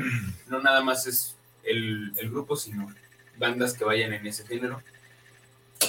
no 0.48 0.60
nada 0.60 0.80
más 0.82 1.06
es 1.06 1.36
el, 1.64 2.12
el 2.16 2.30
grupo, 2.30 2.56
sino 2.56 2.92
bandas 3.38 3.74
que 3.74 3.84
vayan 3.84 4.12
en 4.12 4.26
ese 4.26 4.46
género. 4.46 4.82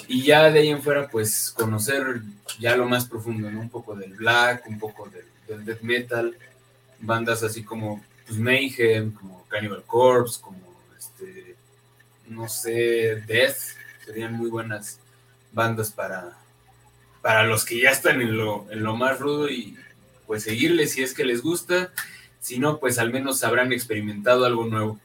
Y 0.07 0.23
ya 0.23 0.49
de 0.49 0.59
ahí 0.59 0.69
en 0.69 0.81
fuera, 0.81 1.07
pues 1.07 1.53
conocer 1.55 2.21
ya 2.59 2.75
lo 2.75 2.85
más 2.87 3.05
profundo. 3.05 3.47
Un 3.47 3.69
poco 3.69 3.95
del 3.95 4.13
black, 4.13 4.65
un 4.67 4.79
poco 4.79 5.09
del, 5.09 5.25
del 5.47 5.65
death 5.65 5.81
metal, 5.81 6.35
bandas 6.99 7.43
así 7.43 7.63
como 7.63 8.03
pues, 8.25 8.39
Mayhem, 8.39 9.11
como 9.11 9.45
Cannibal 9.47 9.83
Corpse, 9.85 10.41
como 10.41 10.59
este, 10.97 11.55
no 12.27 12.47
sé, 12.47 13.21
Death, 13.27 13.57
serían 14.05 14.33
muy 14.33 14.49
buenas 14.49 14.99
bandas 15.51 15.91
para, 15.91 16.37
para 17.21 17.43
los 17.43 17.65
que 17.65 17.79
ya 17.79 17.91
están 17.91 18.21
en 18.21 18.37
lo, 18.37 18.65
en 18.71 18.83
lo 18.83 18.95
más 18.95 19.19
rudo 19.19 19.49
y 19.49 19.77
pues 20.25 20.43
seguirles 20.43 20.93
si 20.93 21.03
es 21.03 21.13
que 21.13 21.25
les 21.25 21.41
gusta, 21.41 21.91
si 22.39 22.59
no, 22.59 22.79
pues 22.79 22.97
al 22.97 23.11
menos 23.11 23.43
habrán 23.43 23.71
experimentado 23.71 24.45
algo 24.45 24.65
nuevo. 24.65 24.99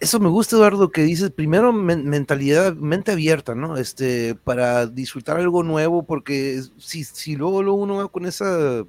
Eso 0.00 0.20
me 0.20 0.28
gusta, 0.28 0.56
Eduardo, 0.56 0.90
que 0.92 1.02
dices 1.02 1.30
primero 1.30 1.72
men- 1.72 2.08
mentalidad, 2.08 2.74
mente 2.76 3.12
abierta, 3.12 3.54
¿no? 3.56 3.76
Este, 3.76 4.36
para 4.36 4.86
disfrutar 4.86 5.38
algo 5.38 5.62
nuevo, 5.64 6.04
porque 6.06 6.62
si, 6.78 7.02
si 7.04 7.34
luego, 7.36 7.62
luego 7.62 7.78
uno 7.82 7.96
va 7.96 8.08
con 8.08 8.26
esa 8.26 8.84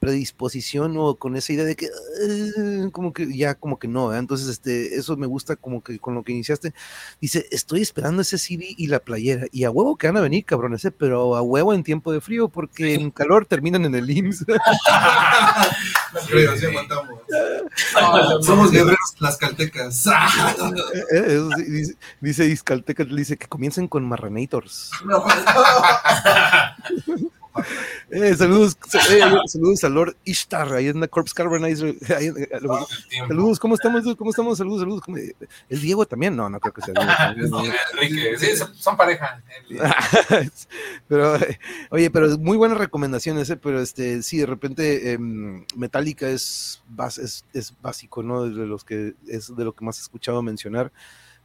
predisposición 0.00 0.96
o 0.96 1.16
con 1.16 1.36
esa 1.36 1.52
idea 1.52 1.64
de 1.64 1.76
que 1.76 1.86
eh, 1.86 2.90
como 2.92 3.12
que 3.12 3.36
ya 3.36 3.54
como 3.54 3.78
que 3.78 3.88
no, 3.88 4.14
¿eh? 4.14 4.18
entonces 4.18 4.48
este 4.48 4.96
eso 4.96 5.16
me 5.16 5.26
gusta 5.26 5.56
como 5.56 5.82
que 5.82 5.98
con 5.98 6.14
lo 6.14 6.22
que 6.22 6.32
iniciaste. 6.32 6.72
Dice, 7.20 7.46
estoy 7.50 7.82
esperando 7.82 8.22
ese 8.22 8.38
CD 8.38 8.74
y 8.76 8.86
la 8.86 9.00
playera 9.00 9.46
y 9.52 9.64
a 9.64 9.70
huevo 9.70 9.96
que 9.96 10.06
van 10.06 10.16
a 10.16 10.20
venir 10.20 10.44
cabrones, 10.44 10.84
¿eh? 10.84 10.90
pero 10.90 11.36
a 11.36 11.42
huevo 11.42 11.74
en 11.74 11.82
tiempo 11.82 12.12
de 12.12 12.20
frío 12.20 12.48
porque 12.48 12.94
en 12.94 13.10
calor 13.10 13.46
terminan 13.46 13.84
en 13.84 13.94
el 13.94 14.10
IMSS. 14.10 14.46
Sí. 16.26 16.38
Somos 18.42 18.70
guerreros 18.70 19.14
tlaxcaltecas. 19.18 20.06
Eh, 20.88 21.04
eh, 21.12 21.24
eso 21.28 21.50
sí, 21.56 21.62
dice, 21.64 21.96
dice 22.20 22.46
Iscalteca, 22.46 23.04
dice 23.04 23.36
que 23.36 23.46
comiencen 23.46 23.88
con 23.88 24.06
Marranators. 24.06 24.90
No, 28.10 28.24
Eh, 28.24 28.34
saludos, 28.34 28.76
eh, 29.10 29.20
saludos 29.46 29.84
a 29.84 29.88
Lord 29.88 30.16
Ishtar, 30.24 30.72
ahí 30.72 30.88
en 30.88 31.00
la 31.00 31.08
Corpse 31.08 31.34
Carbonizer. 31.34 31.94
eh, 32.08 32.48
lo- 32.60 32.86
saludos, 33.28 33.58
¿cómo 33.60 33.74
estamos? 33.74 34.02
¿Cómo 34.16 34.30
estamos? 34.30 34.58
Saludos, 34.58 34.80
saludos. 34.80 35.02
¿Cómo- 35.04 35.18
¿El 35.18 35.80
Diego 35.80 36.06
también? 36.06 36.34
No, 36.36 36.48
no 36.48 36.58
creo 36.60 36.72
que 36.72 36.82
sea 36.82 36.94
el 36.94 37.34
Diego 37.36 37.56
también. 37.56 37.74
Enrique, 38.00 38.38
sí, 38.38 38.46
son- 38.74 38.96
pareja. 38.96 39.42
pero, 41.08 41.36
eh, 41.36 41.58
oye, 41.90 42.10
pero 42.10 42.36
muy 42.38 42.56
buenas 42.56 42.78
recomendaciones, 42.78 43.48
eh, 43.50 43.56
pero 43.56 43.80
este, 43.80 44.22
sí, 44.22 44.38
de 44.38 44.46
repente 44.46 45.12
em, 45.12 45.64
Metallica 45.76 46.28
es, 46.28 46.82
es, 47.22 47.44
es 47.52 47.74
básico, 47.80 48.22
¿no? 48.22 48.44
De 48.44 48.66
los 48.66 48.84
que, 48.84 49.14
es 49.28 49.54
de 49.54 49.64
lo 49.64 49.72
que 49.72 49.84
más 49.84 49.98
he 49.98 50.02
escuchado 50.02 50.42
mencionar, 50.42 50.92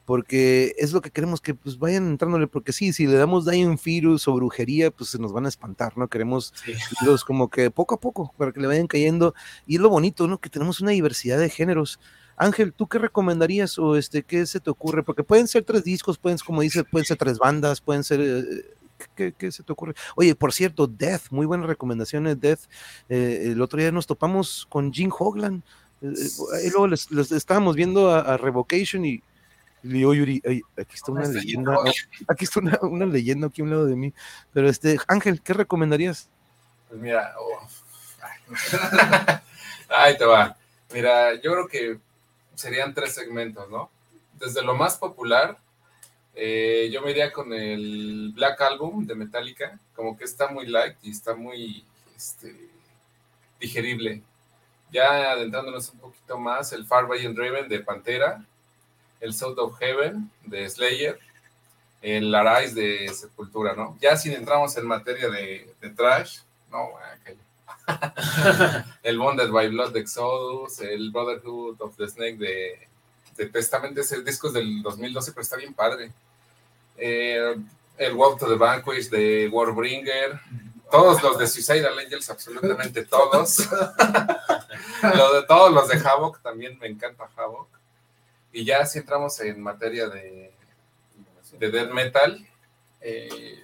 porque 0.05 0.75
es 0.77 0.91
lo 0.91 1.01
que 1.01 1.11
queremos 1.11 1.39
que 1.39 1.53
pues 1.55 1.77
vayan 1.77 2.07
entrándole, 2.07 2.47
porque 2.47 2.73
sí, 2.73 2.91
si 2.93 3.07
le 3.07 3.15
damos 3.15 3.45
Dying 3.45 3.79
Virus 3.83 4.27
o 4.27 4.33
brujería, 4.33 4.91
pues 4.91 5.11
se 5.11 5.19
nos 5.19 5.31
van 5.31 5.45
a 5.45 5.49
espantar, 5.49 5.97
¿no? 5.97 6.07
Queremos 6.07 6.53
Sí. 6.65 6.73
los 7.05 7.23
como 7.23 7.49
que 7.49 7.71
poco 7.71 7.95
a 7.95 7.99
poco, 7.99 8.33
para 8.37 8.51
que 8.51 8.59
le 8.59 8.67
vayan 8.67 8.87
cayendo, 8.87 9.33
y 9.65 9.75
es 9.75 9.81
lo 9.81 9.89
bonito, 9.89 10.27
¿no? 10.27 10.39
Que 10.39 10.49
tenemos 10.49 10.81
una 10.81 10.91
diversidad 10.91 11.39
de 11.39 11.49
géneros. 11.49 11.99
Ángel, 12.35 12.73
¿tú 12.73 12.87
qué 12.87 12.97
recomendarías 12.97 13.77
o 13.77 13.95
este 13.95 14.23
qué 14.23 14.45
se 14.45 14.59
te 14.59 14.69
ocurre? 14.69 15.03
Porque 15.03 15.23
pueden 15.23 15.47
ser 15.47 15.63
tres 15.63 15.83
discos, 15.83 16.17
pueden, 16.17 16.37
como 16.39 16.61
dices, 16.61 16.83
pueden 16.89 17.05
ser 17.05 17.17
tres 17.17 17.37
bandas, 17.37 17.79
pueden 17.79 18.03
ser 18.03 18.19
eh, 18.21 18.73
¿Qué, 19.15 19.33
qué 19.37 19.51
se 19.51 19.63
te 19.63 19.71
ocurre? 19.71 19.93
Oye, 20.15 20.35
por 20.35 20.53
cierto, 20.53 20.87
Death, 20.87 21.23
muy 21.29 21.45
buenas 21.45 21.67
recomendaciones, 21.67 22.39
Death. 22.39 22.61
Eh, 23.09 23.49
el 23.51 23.61
otro 23.61 23.79
día 23.79 23.91
nos 23.91 24.07
topamos 24.07 24.65
con 24.69 24.93
Jim 24.93 25.11
Hoglan. 25.17 25.63
Eh, 26.01 26.13
eh, 26.63 26.69
luego 26.71 26.87
les, 26.87 27.11
les 27.11 27.31
estábamos 27.31 27.75
viendo 27.75 28.09
a, 28.11 28.19
a 28.19 28.37
Revocation 28.37 29.05
y 29.05 29.21
y 29.83 29.87
le 29.87 29.93
digo, 29.95 30.13
Yuri, 30.13 30.41
"Ey, 30.43 30.61
aquí 30.77 30.95
está 30.95 31.11
una 31.11 31.27
leyenda, 31.27 31.77
aquí 32.27 32.45
está 32.45 32.59
una, 32.61 32.79
una 32.81 33.05
leyenda 33.05 33.47
aquí 33.47 33.61
a 33.61 33.65
un 33.65 33.71
lado 33.71 33.85
de 33.85 33.95
mí. 33.95 34.13
Pero 34.53 34.69
este, 34.69 34.97
Ángel, 35.07 35.41
¿qué 35.41 35.53
recomendarías? 35.53 36.29
Pues 36.87 37.01
mira, 37.01 37.35
oh, 37.37 37.67
ay. 38.21 39.39
ahí 39.89 40.17
te 40.17 40.25
va. 40.25 40.55
Mira, 40.93 41.35
yo 41.35 41.51
creo 41.51 41.67
que 41.67 41.99
serían 42.55 42.93
tres 42.93 43.13
segmentos, 43.13 43.69
¿no? 43.69 43.89
Desde 44.39 44.61
lo 44.61 44.75
más 44.75 44.97
popular, 44.97 45.57
eh, 46.35 46.89
yo 46.91 47.01
me 47.01 47.11
iría 47.11 47.31
con 47.31 47.53
el 47.53 48.31
Black 48.33 48.61
Album 48.61 49.05
de 49.05 49.15
Metallica, 49.15 49.79
como 49.95 50.17
que 50.17 50.23
está 50.23 50.47
muy 50.47 50.67
light 50.67 50.95
y 51.01 51.11
está 51.11 51.35
muy 51.35 51.83
este, 52.15 52.55
digerible. 53.59 54.21
Ya 54.91 55.31
adentrándonos 55.31 55.89
un 55.91 55.99
poquito 55.99 56.37
más, 56.37 56.71
el 56.73 56.85
Far 56.85 57.07
By 57.07 57.25
and 57.25 57.35
Driven 57.35 57.67
de 57.67 57.79
Pantera, 57.79 58.45
el 59.23 59.33
South 59.33 59.57
of 59.57 59.77
Heaven 59.79 60.29
de 60.45 60.69
Slayer, 60.69 61.17
el 62.01 62.35
Arise 62.35 62.75
de 62.75 63.13
Sepultura, 63.13 63.73
¿no? 63.73 63.97
Ya 64.01 64.17
si 64.17 64.33
entramos 64.33 64.75
en 64.75 64.85
materia 64.85 65.29
de, 65.29 65.73
de 65.79 65.89
trash, 65.91 66.39
no, 66.69 66.89
el 69.03 69.17
Bonded 69.17 69.49
by 69.49 69.69
Blood 69.69 69.93
de 69.93 70.01
Exodus, 70.01 70.79
el 70.81 71.11
Brotherhood 71.11 71.81
of 71.81 71.95
the 71.95 72.07
Snake 72.07 72.37
de, 72.37 72.87
de 73.37 73.45
Testament, 73.47 73.97
ese 73.97 74.21
disco 74.21 74.47
es 74.47 74.53
del 74.53 74.81
2012, 74.81 75.31
pero 75.31 75.41
está 75.41 75.55
bien 75.55 75.73
padre. 75.73 76.11
Eh, 76.97 77.55
el 77.97 78.13
Walk 78.13 78.39
to 78.39 78.47
the 78.47 78.55
Vanquish 78.55 79.09
de 79.09 79.47
Warbringer, 79.49 80.39
todos 80.91 81.23
los 81.23 81.37
de 81.37 81.47
Suicidal 81.47 81.97
Angels, 81.97 82.29
absolutamente 82.29 83.05
todos. 83.05 83.69
Lo 85.15 85.33
de, 85.33 85.43
todos 85.43 85.71
los 85.73 85.89
de 85.89 85.97
Havoc, 85.97 86.41
también 86.41 86.77
me 86.79 86.87
encanta 86.87 87.29
Havoc. 87.35 87.67
Y 88.53 88.63
ya 88.63 88.85
si 88.85 88.99
entramos 88.99 89.39
en 89.41 89.59
materia 89.59 90.07
de, 90.07 90.53
de 91.59 91.71
death 91.71 91.91
metal, 91.91 92.47
eh, 93.01 93.63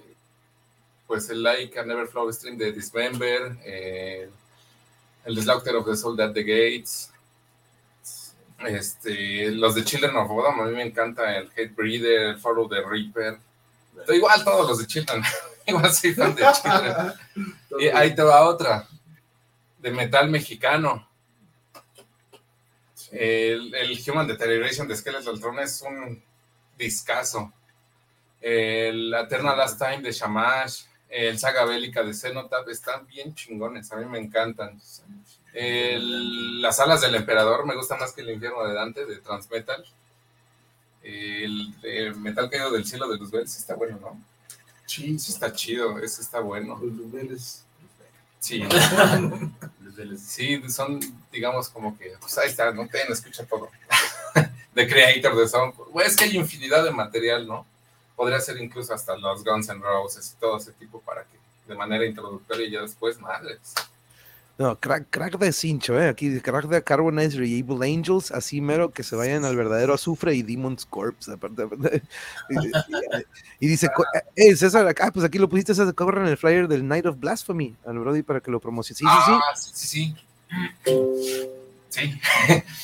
pues 1.06 1.30
el 1.30 1.42
Like 1.42 1.78
and 1.78 1.88
Never 1.88 2.08
Flow 2.08 2.30
Stream 2.32 2.58
de 2.58 2.72
Dismember, 2.72 3.56
eh, 3.64 4.28
el 5.24 5.42
Slaughter 5.42 5.76
of 5.76 5.86
the 5.86 5.96
Soul 5.96 6.20
at 6.20 6.32
the 6.32 6.42
Gates, 6.42 7.12
este, 8.58 9.50
los 9.52 9.74
de 9.74 9.84
Children 9.84 10.16
of 10.16 10.28
Bodom, 10.28 10.60
a 10.60 10.64
mí 10.64 10.74
me 10.74 10.82
encanta 10.82 11.36
el 11.36 11.50
Hate 11.52 11.74
Breeder, 11.74 12.20
el 12.22 12.38
Follow 12.38 12.68
the 12.68 12.82
Reaper, 12.82 13.38
igual 14.08 14.44
todos 14.44 14.68
los 14.68 14.78
de 14.78 14.86
Children, 14.86 15.22
igual 15.66 15.92
soy 15.92 16.14
fan 16.14 16.34
de 16.34 16.42
Children. 16.42 17.56
Y 17.80 17.86
ahí 17.86 18.14
te 18.14 18.22
va 18.22 18.48
otra, 18.48 18.88
de 19.78 19.90
metal 19.92 20.28
mexicano. 20.28 21.08
El, 23.10 23.74
el 23.74 24.00
Human 24.08 24.26
Deterioration 24.26 24.86
de 24.86 24.96
Skeletal 24.96 25.40
Throne 25.40 25.62
es 25.62 25.82
un 25.82 26.22
discazo. 26.78 27.52
El 28.40 29.12
Eternal 29.14 29.58
Last 29.58 29.78
Time 29.78 30.00
de 30.02 30.12
Shamash, 30.12 30.82
el 31.08 31.38
Saga 31.38 31.64
Bélica 31.64 32.02
de 32.02 32.14
Cenotap, 32.14 32.68
están 32.68 33.06
bien 33.06 33.34
chingones, 33.34 33.90
a 33.92 33.96
mí 33.96 34.06
me 34.06 34.18
encantan. 34.18 34.80
El- 35.52 36.62
las 36.62 36.78
alas 36.80 37.00
del 37.00 37.14
emperador 37.16 37.66
me 37.66 37.74
gusta 37.74 37.96
más 37.96 38.12
que 38.12 38.20
el 38.22 38.30
infierno 38.30 38.64
de 38.66 38.74
Dante 38.74 39.04
de 39.04 39.16
Transmetal. 39.16 39.84
El, 41.02 41.74
el 41.82 42.14
Metal 42.16 42.48
Caído 42.50 42.70
del 42.70 42.84
Cielo 42.86 43.08
de 43.08 43.16
Luzbel, 43.18 43.48
sí 43.48 43.58
está 43.58 43.74
bueno, 43.74 43.98
¿no? 44.00 44.20
Sí, 44.86 45.18
sí 45.18 45.32
está 45.32 45.52
chido, 45.52 45.98
ese 45.98 46.20
está 46.22 46.40
bueno. 46.40 46.78
Los 46.82 46.92
niveles. 46.92 47.64
Sí. 48.38 48.62
Sí, 50.18 50.62
son, 50.70 51.00
digamos, 51.32 51.68
como 51.68 51.96
que, 51.98 52.14
pues 52.20 52.36
ahí 52.38 52.48
está, 52.48 52.72
no 52.72 52.86
ten, 52.88 53.10
escucha 53.10 53.44
todo. 53.46 53.70
The 54.74 54.88
Creator 54.88 55.36
de 55.36 55.48
Sound. 55.48 55.74
Es 56.04 56.16
que 56.16 56.24
hay 56.24 56.36
infinidad 56.36 56.84
de 56.84 56.90
material, 56.90 57.46
¿no? 57.46 57.66
Podría 58.16 58.40
ser 58.40 58.58
incluso 58.58 58.94
hasta 58.94 59.16
los 59.16 59.42
Guns 59.42 59.68
N' 59.68 59.80
Roses 59.80 60.34
y 60.36 60.40
todo 60.40 60.58
ese 60.58 60.72
tipo 60.72 61.00
para 61.00 61.24
que 61.24 61.38
de 61.66 61.74
manera 61.74 62.04
introductoria 62.04 62.66
y 62.66 62.70
ya 62.70 62.82
después, 62.82 63.18
madres. 63.20 63.74
No, 64.60 64.76
crack, 64.78 65.06
crack 65.08 65.38
de 65.38 65.52
cincho, 65.54 65.98
¿eh? 65.98 66.06
Aquí, 66.08 66.38
crack 66.40 66.66
de 66.66 66.84
Carbonizer 66.84 67.42
y 67.44 67.60
Evil 67.60 67.82
Angels, 67.82 68.30
así 68.30 68.60
mero 68.60 68.90
que 68.90 69.02
se 69.02 69.16
vayan 69.16 69.46
al 69.46 69.56
verdadero 69.56 69.94
azufre 69.94 70.34
y 70.34 70.42
Demon's 70.42 70.84
Corpse. 70.84 71.32
aparte, 71.32 71.62
aparte. 71.62 72.02
y, 72.50 72.58
y- 72.66 72.70
y 73.60 73.66
dice, 73.68 73.88
co- 73.96 74.04
eh, 74.36 74.54
César, 74.56 74.86
acá, 74.86 75.10
pues 75.12 75.24
aquí 75.24 75.38
lo 75.38 75.48
pusiste, 75.48 75.74
César, 75.74 75.94
corran 75.94 76.26
el 76.26 76.36
flyer 76.36 76.68
del 76.68 76.86
Night 76.86 77.06
of 77.06 77.18
Blasphemy 77.18 77.74
al 77.86 77.98
Brody 78.00 78.22
para 78.22 78.40
que 78.40 78.50
lo 78.50 78.60
promocione. 78.60 78.98
Sí, 78.98 79.06
sí, 79.06 79.22
sí. 79.26 79.32
Ah, 79.32 79.56
sí, 79.56 79.70
sí, 79.72 80.14
sí. 80.84 81.50
Sí. 81.88 82.20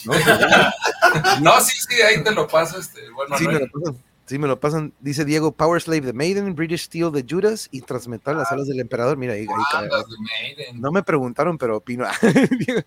No, 0.06 0.12
pues. 0.12 1.40
No, 1.42 1.60
sí, 1.60 1.78
sí, 1.88 2.00
ahí 2.00 2.24
te 2.24 2.32
lo 2.32 2.48
paso. 2.48 2.78
Este, 2.80 3.10
bueno, 3.10 3.36
Sí, 3.36 3.44
no 3.44 3.52
me 3.52 3.58
lo 3.60 3.66
pasan. 3.68 3.96
Sí, 4.26 4.40
me 4.40 4.48
lo 4.48 4.58
pasan. 4.58 4.92
Dice 4.98 5.24
Diego, 5.24 5.52
Power 5.52 5.80
Slave 5.80 6.00
de 6.00 6.12
Maiden, 6.12 6.56
British 6.56 6.86
Steel 6.86 7.12
de 7.12 7.24
Judas 7.28 7.68
y 7.70 7.82
Transmetal, 7.82 8.36
las 8.36 8.50
alas 8.50 8.66
del 8.66 8.80
emperador. 8.80 9.16
Mira, 9.16 9.34
ahí, 9.34 9.42
ahí 9.42 9.46
Ah, 9.48 9.64
cae. 9.70 9.88
las 9.88 10.08
de 10.08 10.16
Maiden. 10.18 10.80
No 10.80 10.90
me 10.90 11.04
preguntaron, 11.04 11.56
pero 11.56 11.76
opino. 11.76 12.04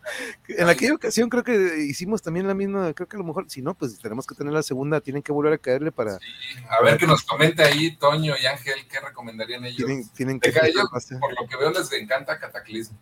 En 0.49 0.67
aquella 0.67 0.95
ocasión 0.95 1.29
creo 1.29 1.43
que 1.43 1.85
hicimos 1.87 2.21
también 2.21 2.45
la 2.45 2.53
misma, 2.53 2.93
creo 2.93 3.07
que 3.07 3.15
a 3.15 3.19
lo 3.19 3.23
mejor, 3.23 3.45
si 3.49 3.61
no, 3.61 3.73
pues 3.73 3.97
tenemos 3.99 4.27
que 4.27 4.35
tener 4.35 4.51
la 4.51 4.63
segunda, 4.63 4.99
tienen 4.99 5.23
que 5.23 5.31
volver 5.31 5.53
a 5.53 5.57
caerle 5.57 5.93
para... 5.93 6.19
A 6.69 6.83
ver 6.83 6.97
que 6.97 7.07
nos 7.07 7.23
comente 7.23 7.63
ahí 7.63 7.95
Toño 7.95 8.33
y 8.41 8.45
Ángel 8.45 8.85
qué 8.89 8.99
recomendarían 8.99 9.63
ellos. 9.63 9.89
Tienen, 10.13 10.39
que... 10.39 10.49
ellos, 10.49 10.89
por 11.19 11.41
lo 11.41 11.47
que 11.47 11.55
veo, 11.55 11.71
les 11.71 11.91
encanta 11.93 12.37
Cataclismo. 12.37 12.97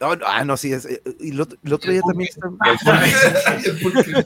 No, 0.00 0.14
no, 0.14 0.24
ah, 0.26 0.44
no, 0.44 0.56
sí, 0.56 0.72
es, 0.72 0.84
eh, 0.84 1.02
y 1.18 1.30
el 1.30 1.40
otro, 1.40 1.58
el 1.64 1.72
otro 1.72 1.90
día 1.90 2.02
también 2.02 2.30
está... 2.30 2.48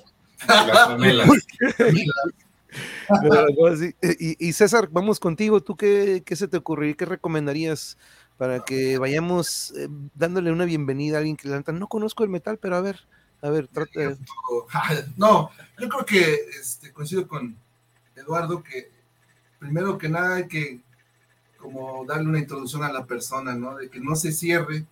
Sí, 3.79 3.95
eh, 4.03 4.17
Y, 4.19 4.49
y 4.49 4.53
César, 4.53 4.89
vamos 4.91 5.21
contigo. 5.21 5.63
¿Tú 5.63 5.77
qué, 5.77 6.23
qué 6.25 6.37
se 6.37 6.49
te 6.49 6.57
ocurriría? 6.57 6.97
¿Qué 6.97 7.05
recomendarías 7.05 7.97
para 8.37 8.61
que 8.61 8.99
vayamos 8.99 9.73
eh, 9.77 9.89
dándole 10.15 10.53
una 10.53 10.65
bienvenida 10.65 11.17
a 11.17 11.19
alguien 11.19 11.37
que 11.37 11.49
la 11.49 11.57
neta 11.57 11.73
no 11.73 11.89
conozco 11.89 12.23
el 12.23 12.31
metal, 12.31 12.59
pero 12.59 12.77
a 12.77 12.81
ver, 12.81 13.01
a 13.43 13.51
ver, 13.51 13.69
trata 13.69 14.01
de... 14.01 14.17
No, 15.17 15.51
yo 15.79 15.89
creo 15.89 16.05
que 16.05 16.35
este, 16.61 16.93
coincido 16.93 17.27
con 17.27 17.57
Eduardo 18.15 18.63
que 18.63 18.91
primero 19.59 19.97
que 19.97 20.09
nada 20.09 20.37
hay 20.37 20.49
que 20.49 20.81
como 21.57 22.05
darle 22.05 22.29
una 22.29 22.39
introducción 22.39 22.85
a 22.85 22.93
la 22.93 23.07
persona, 23.07 23.55
¿no? 23.55 23.77
De 23.77 23.89
que 23.89 23.99
no 23.99 24.15
se 24.15 24.31
cierre, 24.31 24.85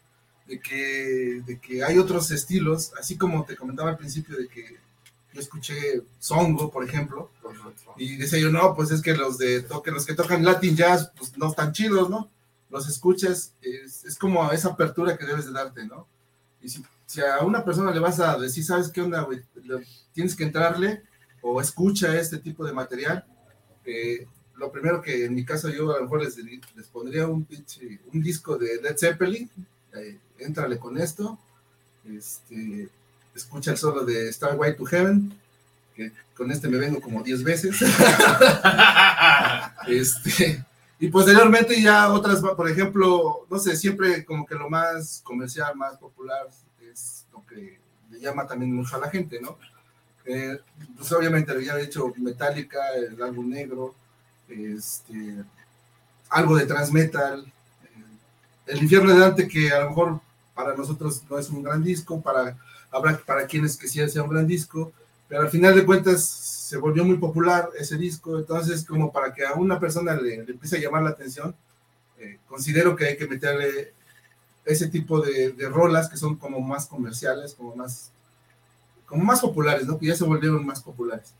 de 0.46 0.58
que, 0.60 1.42
de 1.44 1.58
que 1.60 1.84
hay 1.84 1.98
otros 1.98 2.30
estilos, 2.30 2.92
así 2.98 3.16
como 3.16 3.44
te 3.44 3.56
comentaba 3.56 3.90
al 3.90 3.98
principio 3.98 4.36
de 4.36 4.48
que 4.48 4.78
yo 5.34 5.40
escuché 5.40 6.02
Songo, 6.18 6.70
por 6.70 6.84
ejemplo, 6.84 7.30
y 7.96 8.16
decía 8.16 8.38
yo, 8.38 8.50
no, 8.50 8.74
pues 8.74 8.90
es 8.90 9.02
que 9.02 9.14
los 9.14 9.36
de 9.36 9.60
toque, 9.62 9.90
los 9.90 10.06
que 10.06 10.14
tocan 10.14 10.44
Latin 10.44 10.76
Jazz, 10.76 11.10
pues 11.18 11.36
no 11.36 11.50
están 11.50 11.72
chidos, 11.72 12.08
¿no? 12.08 12.30
Los 12.70 12.88
escuchas, 12.88 13.52
es, 13.60 14.16
como 14.18 14.50
esa 14.52 14.68
apertura 14.70 15.16
que 15.18 15.26
debes 15.26 15.44
de 15.46 15.52
darte, 15.52 15.84
¿no? 15.86 16.06
Y 16.62 16.68
si, 16.68 16.82
a 17.20 17.44
una 17.44 17.64
persona 17.64 17.90
le 17.92 18.00
vas 18.00 18.18
a 18.20 18.38
decir, 18.38 18.64
¿sabes 18.64 18.88
qué 18.88 19.02
onda, 19.02 19.20
güey? 19.22 19.42
Tienes 20.12 20.34
que 20.34 20.44
entrarle 20.44 21.02
o 21.42 21.60
escucha 21.60 22.18
este 22.18 22.38
tipo 22.38 22.64
de 22.64 22.72
material. 22.72 23.24
eh, 23.84 24.26
lo 24.56 24.70
primero 24.70 25.02
que 25.02 25.24
en 25.24 25.34
mi 25.34 25.44
caso 25.44 25.68
yo 25.68 25.90
a 25.92 25.96
lo 25.96 26.02
mejor 26.04 26.22
les, 26.22 26.36
les 26.36 26.86
pondría 26.92 27.26
un, 27.26 27.44
pinche- 27.44 27.98
un 28.12 28.22
disco 28.22 28.56
de 28.56 28.80
Led 28.80 28.96
Zeppelin, 28.96 29.50
eh, 29.94 30.16
éntrale 30.38 30.78
con 30.78 30.96
esto, 30.96 31.36
este, 32.08 32.88
escucha 33.34 33.72
el 33.72 33.76
solo 33.76 34.04
de 34.04 34.32
Starway 34.32 34.76
to 34.76 34.84
Heaven, 34.84 35.32
que 35.94 36.12
con 36.36 36.50
este 36.50 36.68
me 36.68 36.78
vengo 36.78 37.00
como 37.00 37.22
10 37.22 37.42
veces. 37.42 37.76
Este, 39.86 40.64
y 40.98 41.08
posteriormente 41.08 41.80
ya 41.82 42.10
otras, 42.10 42.40
por 42.40 42.70
ejemplo, 42.70 43.46
no 43.50 43.58
sé, 43.58 43.76
siempre 43.76 44.24
como 44.24 44.46
que 44.46 44.54
lo 44.54 44.70
más 44.70 45.20
comercial, 45.22 45.76
más 45.76 45.98
popular 45.98 46.48
es 46.90 47.26
lo 47.30 47.44
que 47.44 47.78
le 48.10 48.20
llama 48.20 48.46
también 48.46 48.74
mucho 48.74 48.96
a 48.96 49.00
la 49.00 49.10
gente, 49.10 49.38
¿no? 49.42 49.58
Eh, 50.24 50.58
pues 50.96 51.12
obviamente 51.12 51.52
ya 51.62 51.78
he 51.78 51.84
hecho 51.84 52.10
Metallica, 52.16 52.80
el 52.96 53.22
álbum 53.22 53.50
negro, 53.50 53.94
este, 54.48 55.44
algo 56.30 56.56
de 56.56 56.66
Transmetal, 56.66 57.44
eh, 57.44 58.04
El 58.66 58.82
infierno 58.82 59.12
de 59.12 59.20
Dante, 59.20 59.48
que 59.48 59.70
a 59.70 59.80
lo 59.80 59.90
mejor 59.90 60.20
para 60.54 60.74
nosotros 60.74 61.22
no 61.28 61.38
es 61.38 61.50
un 61.50 61.62
gran 61.62 61.82
disco, 61.82 62.22
para, 62.22 62.56
habrá 62.94 63.18
para 63.18 63.46
quienes 63.46 63.76
que 63.76 63.88
sí 63.88 64.06
sea 64.08 64.22
un 64.22 64.30
gran 64.30 64.46
disco, 64.46 64.92
pero 65.28 65.42
al 65.42 65.50
final 65.50 65.74
de 65.74 65.84
cuentas 65.84 66.24
se 66.24 66.76
volvió 66.76 67.04
muy 67.04 67.18
popular 67.18 67.68
ese 67.78 67.96
disco, 67.96 68.38
entonces 68.38 68.84
como 68.84 69.12
para 69.12 69.34
que 69.34 69.44
a 69.44 69.54
una 69.54 69.80
persona 69.80 70.14
le, 70.14 70.44
le 70.44 70.52
empiece 70.52 70.76
a 70.76 70.80
llamar 70.80 71.02
la 71.02 71.10
atención, 71.10 71.54
eh, 72.18 72.38
considero 72.48 72.94
que 72.94 73.06
hay 73.06 73.16
que 73.16 73.26
meterle 73.26 73.92
ese 74.64 74.88
tipo 74.88 75.20
de, 75.20 75.52
de 75.52 75.68
rolas 75.68 76.08
que 76.08 76.16
son 76.16 76.36
como 76.36 76.60
más 76.60 76.86
comerciales, 76.86 77.54
como 77.54 77.74
más, 77.76 78.10
como 79.06 79.24
más 79.24 79.40
populares, 79.40 79.86
¿no? 79.86 79.98
Que 79.98 80.06
ya 80.06 80.16
se 80.16 80.24
volvieron 80.24 80.64
más 80.64 80.80
populares. 80.80 81.34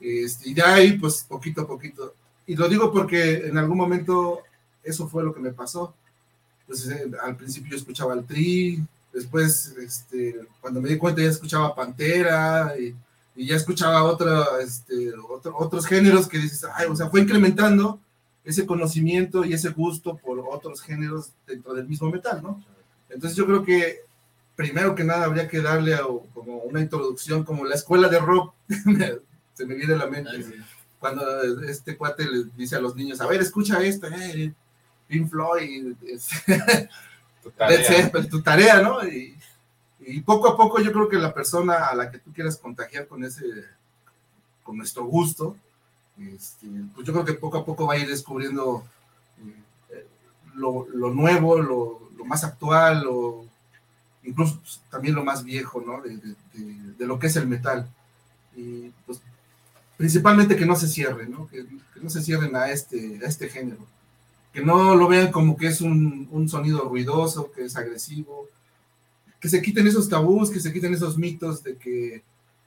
Este, 0.00 0.48
y 0.48 0.54
de 0.54 0.62
ahí, 0.62 0.98
pues, 0.98 1.24
poquito 1.28 1.62
a 1.62 1.66
poquito. 1.66 2.14
Y 2.46 2.56
lo 2.56 2.68
digo 2.68 2.92
porque 2.92 3.46
en 3.46 3.58
algún 3.58 3.76
momento 3.76 4.40
eso 4.82 5.06
fue 5.08 5.22
lo 5.22 5.34
que 5.34 5.40
me 5.40 5.52
pasó. 5.52 5.94
Entonces, 6.62 6.96
eh, 6.96 7.10
al 7.22 7.36
principio 7.36 7.72
yo 7.72 7.76
escuchaba 7.76 8.14
el 8.14 8.24
Tri, 8.24 8.82
después, 9.12 9.74
este, 9.78 10.36
cuando 10.60 10.80
me 10.80 10.88
di 10.88 10.98
cuenta 10.98 11.20
ya 11.22 11.28
escuchaba 11.28 11.74
Pantera 11.74 12.74
y, 12.78 12.94
y 13.36 13.46
ya 13.46 13.56
escuchaba 13.56 14.02
otra, 14.04 14.44
este, 14.62 15.12
otro- 15.28 15.56
otros 15.56 15.86
géneros 15.86 16.28
que 16.28 16.38
dices, 16.38 16.64
ay, 16.74 16.86
o 16.88 16.96
sea, 16.96 17.08
fue 17.10 17.20
incrementando 17.20 17.98
ese 18.44 18.66
conocimiento 18.66 19.44
y 19.44 19.52
ese 19.52 19.70
gusto 19.70 20.16
por 20.16 20.38
otros 20.50 20.82
géneros 20.82 21.30
dentro 21.46 21.74
del 21.74 21.86
mismo 21.88 22.10
metal, 22.10 22.42
¿no? 22.42 22.62
Entonces 23.08 23.36
yo 23.36 23.46
creo 23.46 23.62
que 23.62 23.98
primero 24.56 24.94
que 24.94 25.04
nada 25.04 25.24
habría 25.24 25.48
que 25.48 25.60
darle 25.60 25.94
a- 25.94 26.02
como 26.34 26.58
una 26.58 26.80
introducción, 26.80 27.44
como 27.44 27.64
la 27.64 27.74
escuela 27.74 28.08
de 28.08 28.18
rock, 28.18 28.54
se 29.54 29.66
me 29.66 29.74
viene 29.74 29.94
a 29.94 29.98
la 29.98 30.06
mente, 30.06 30.30
cuando 30.98 31.42
este 31.62 31.96
cuate 31.96 32.24
le 32.24 32.44
dice 32.56 32.76
a 32.76 32.80
los 32.80 32.94
niños, 32.94 33.20
a 33.20 33.26
ver, 33.26 33.40
escucha 33.40 33.82
esto, 33.82 34.06
eh, 34.08 34.52
Pink 35.08 35.28
Floyd, 35.28 35.94
este, 36.06 36.88
Tu 37.42 37.48
Led 37.50 37.54
tarea. 37.56 37.84
Zeppelin, 37.84 38.28
tu 38.30 38.42
tarea, 38.42 38.80
¿no? 38.82 39.06
Y, 39.06 39.36
y 40.00 40.20
poco 40.20 40.48
a 40.48 40.56
poco 40.56 40.80
yo 40.80 40.92
creo 40.92 41.08
que 41.08 41.16
la 41.16 41.32
persona 41.34 41.86
a 41.86 41.94
la 41.94 42.10
que 42.10 42.18
tú 42.18 42.32
quieras 42.32 42.56
contagiar 42.56 43.06
con 43.06 43.24
ese, 43.24 43.44
con 44.62 44.76
nuestro 44.76 45.04
gusto, 45.04 45.56
este, 46.18 46.66
pues 46.94 47.06
yo 47.06 47.12
creo 47.12 47.24
que 47.24 47.34
poco 47.34 47.58
a 47.58 47.64
poco 47.64 47.86
va 47.86 47.94
a 47.94 47.98
ir 47.98 48.08
descubriendo 48.08 48.84
eh, 49.90 50.06
lo, 50.54 50.86
lo 50.94 51.10
nuevo, 51.10 51.58
lo, 51.60 52.10
lo 52.16 52.24
más 52.24 52.44
actual, 52.44 53.02
lo, 53.04 53.44
incluso 54.22 54.58
pues, 54.60 54.80
también 54.90 55.14
lo 55.14 55.24
más 55.24 55.42
viejo, 55.44 55.80
¿no? 55.80 56.00
De, 56.02 56.16
de- 56.16 57.06
lo 57.06 57.18
que 57.18 57.26
es 57.26 57.34
el 57.36 57.48
metal. 57.48 57.88
Y 58.54 58.90
pues 59.06 59.20
principalmente 59.96 60.54
que 60.56 60.66
no 60.66 60.76
se 60.76 60.86
cierren, 60.86 61.32
¿no? 61.32 61.48
Que, 61.48 61.64
que 61.66 62.00
no 62.00 62.08
se 62.10 62.22
cierren 62.22 62.54
a 62.54 62.70
este, 62.70 63.18
a 63.24 63.28
este 63.28 63.48
género. 63.48 63.84
Que 64.52 64.60
no 64.60 64.94
lo 64.94 65.08
vean 65.08 65.32
como 65.32 65.56
que 65.56 65.68
es 65.68 65.80
un, 65.80 66.28
un 66.30 66.48
sonido 66.48 66.80
ruidoso, 66.88 67.50
que 67.52 67.64
es 67.64 67.76
agresivo. 67.76 68.48
Que 69.40 69.48
se 69.48 69.62
quiten 69.62 69.86
esos 69.86 70.08
tabús, 70.08 70.50
que 70.50 70.60
se 70.60 70.72
quiten 70.72 70.94
esos 70.94 71.16
mitos 71.16 71.62
de 71.62 71.76
que, 71.76 72.22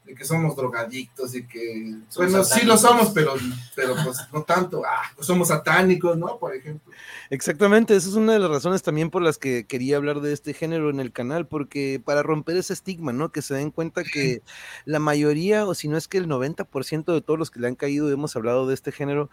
de 0.06 0.14
que 0.14 0.24
somos 0.24 0.56
drogadictos 0.56 1.34
y 1.36 1.44
que, 1.44 1.96
Somos 2.10 2.32
bueno, 2.32 2.44
sí 2.44 2.66
lo 2.66 2.78
somos, 2.78 3.10
pero, 3.10 3.34
pero 3.76 3.96
pues 4.04 4.20
no 4.32 4.44
tanto. 4.44 4.84
Ah, 4.86 5.12
pues 5.16 5.26
somos 5.26 5.48
satánicos, 5.48 6.16
¿no? 6.18 6.38
Por 6.38 6.56
ejemplo. 6.56 6.94
Exactamente, 7.32 7.96
esa 7.96 8.10
es 8.10 8.16
una 8.16 8.34
de 8.34 8.40
las 8.40 8.52
razones 8.52 8.84
también 8.84 9.10
por 9.10 9.24
las 9.24 9.40
que 9.40 9.66
quería 9.66 9.98
hablar 9.98 10.22
de 10.22 10.32
este 10.32 10.54
género 10.54 10.92
en 10.92 11.00
el 11.00 11.12
canal, 11.12 11.48
porque 11.48 12.00
para 12.04 12.22
romper 12.22 12.58
ese 12.58 12.74
estigma, 12.74 13.14
¿no? 13.14 13.32
Que 13.32 13.42
se 13.42 13.56
den 13.56 13.72
cuenta 13.72 14.04
que 14.04 14.44
la 14.86 15.00
mayoría, 15.00 15.66
o 15.66 15.74
si 15.74 15.88
no 15.88 15.98
es 15.98 16.08
que 16.08 16.20
el 16.20 16.28
90% 16.28 17.14
de 17.14 17.22
todos 17.22 17.40
los 17.40 17.50
que 17.50 17.60
le 17.60 17.68
han 17.68 17.76
caído, 17.76 18.12
hemos 18.12 18.36
hablado 18.36 18.68
de 18.68 18.76
este 18.76 18.92
género, 18.92 19.32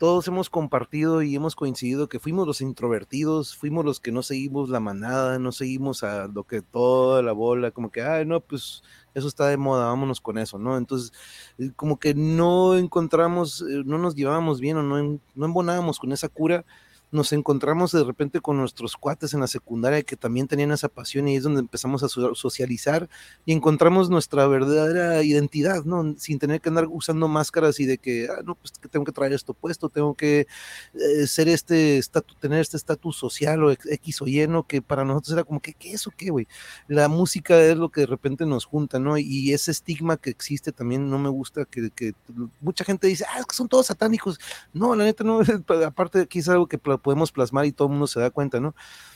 todos 0.00 0.26
hemos 0.28 0.48
compartido 0.48 1.20
y 1.20 1.36
hemos 1.36 1.54
coincidido 1.54 2.08
que 2.08 2.18
fuimos 2.18 2.46
los 2.46 2.62
introvertidos, 2.62 3.54
fuimos 3.54 3.84
los 3.84 4.00
que 4.00 4.12
no 4.12 4.22
seguimos 4.22 4.70
la 4.70 4.80
manada, 4.80 5.38
no 5.38 5.52
seguimos 5.52 6.02
a 6.04 6.26
lo 6.26 6.44
que 6.44 6.62
toda 6.62 7.20
la 7.20 7.32
bola, 7.32 7.70
como 7.70 7.90
que, 7.90 8.00
ay, 8.00 8.24
no, 8.24 8.40
pues 8.40 8.82
eso 9.12 9.28
está 9.28 9.48
de 9.48 9.58
moda, 9.58 9.88
vámonos 9.88 10.22
con 10.22 10.38
eso, 10.38 10.58
¿no? 10.58 10.78
Entonces, 10.78 11.12
eh, 11.58 11.72
como 11.76 11.98
que 11.98 12.14
no 12.14 12.78
encontramos, 12.78 13.60
eh, 13.60 13.82
no 13.84 13.98
nos 13.98 14.14
llevábamos 14.14 14.58
bien 14.58 14.78
o 14.78 14.82
no, 14.82 15.20
no 15.34 15.44
embonábamos 15.44 15.98
con 15.98 16.12
esa 16.12 16.30
cura 16.30 16.64
nos 17.12 17.32
encontramos 17.32 17.92
de 17.92 18.04
repente 18.04 18.40
con 18.40 18.56
nuestros 18.56 18.96
cuates 18.96 19.34
en 19.34 19.40
la 19.40 19.46
secundaria 19.46 20.02
que 20.02 20.16
también 20.16 20.46
tenían 20.48 20.70
esa 20.72 20.88
pasión 20.88 21.28
y 21.28 21.36
es 21.36 21.42
donde 21.42 21.60
empezamos 21.60 22.02
a 22.02 22.08
so- 22.08 22.34
socializar 22.34 23.08
y 23.44 23.52
encontramos 23.52 24.10
nuestra 24.10 24.46
verdadera 24.46 25.22
identidad, 25.22 25.84
¿no? 25.84 26.14
Sin 26.18 26.38
tener 26.38 26.60
que 26.60 26.68
andar 26.68 26.86
usando 26.88 27.28
máscaras 27.28 27.80
y 27.80 27.86
de 27.86 27.98
que, 27.98 28.28
ah, 28.30 28.42
no, 28.44 28.54
pues 28.54 28.72
que 28.80 28.88
tengo 28.88 29.04
que 29.04 29.12
traer 29.12 29.32
esto 29.32 29.54
puesto, 29.54 29.88
tengo 29.88 30.14
que 30.14 30.46
eh, 30.94 31.26
ser 31.26 31.48
este 31.48 31.98
estatus, 31.98 32.36
tener 32.38 32.60
este 32.60 32.76
estatus 32.76 33.16
social 33.16 33.62
o 33.64 33.72
X 33.72 34.22
o 34.22 34.26
Y, 34.26 34.46
¿no? 34.46 34.66
Que 34.66 34.82
para 34.82 35.04
nosotros 35.04 35.32
era 35.34 35.44
como 35.44 35.60
que, 35.60 35.74
¿qué 35.74 35.92
eso 35.92 36.10
qué, 36.16 36.30
güey? 36.30 36.46
La 36.88 37.08
música 37.08 37.60
es 37.60 37.76
lo 37.76 37.90
que 37.90 38.02
de 38.02 38.06
repente 38.06 38.46
nos 38.46 38.64
junta, 38.64 38.98
¿no? 38.98 39.18
Y 39.18 39.52
ese 39.52 39.70
estigma 39.70 40.16
que 40.16 40.30
existe 40.30 40.72
también 40.72 41.10
no 41.10 41.18
me 41.18 41.28
gusta 41.28 41.64
que, 41.64 41.90
que 41.90 42.14
mucha 42.60 42.84
gente 42.84 43.06
dice, 43.06 43.24
ah, 43.28 43.40
es 43.40 43.46
que 43.46 43.56
son 43.56 43.68
todos 43.68 43.86
satánicos. 43.86 44.38
No, 44.72 44.94
la 44.94 45.04
neta 45.04 45.24
no, 45.24 45.40
aparte 45.86 46.20
aquí 46.20 46.38
es 46.40 46.48
algo 46.48 46.66
que 46.66 46.78
podemos 47.00 47.32
plasmar 47.32 47.66
y 47.66 47.72
todo 47.72 47.88
el 47.88 47.92
mundo 47.92 48.06
se 48.06 48.20
da 48.20 48.30
cuenta, 48.30 48.60
¿no? 48.60 48.74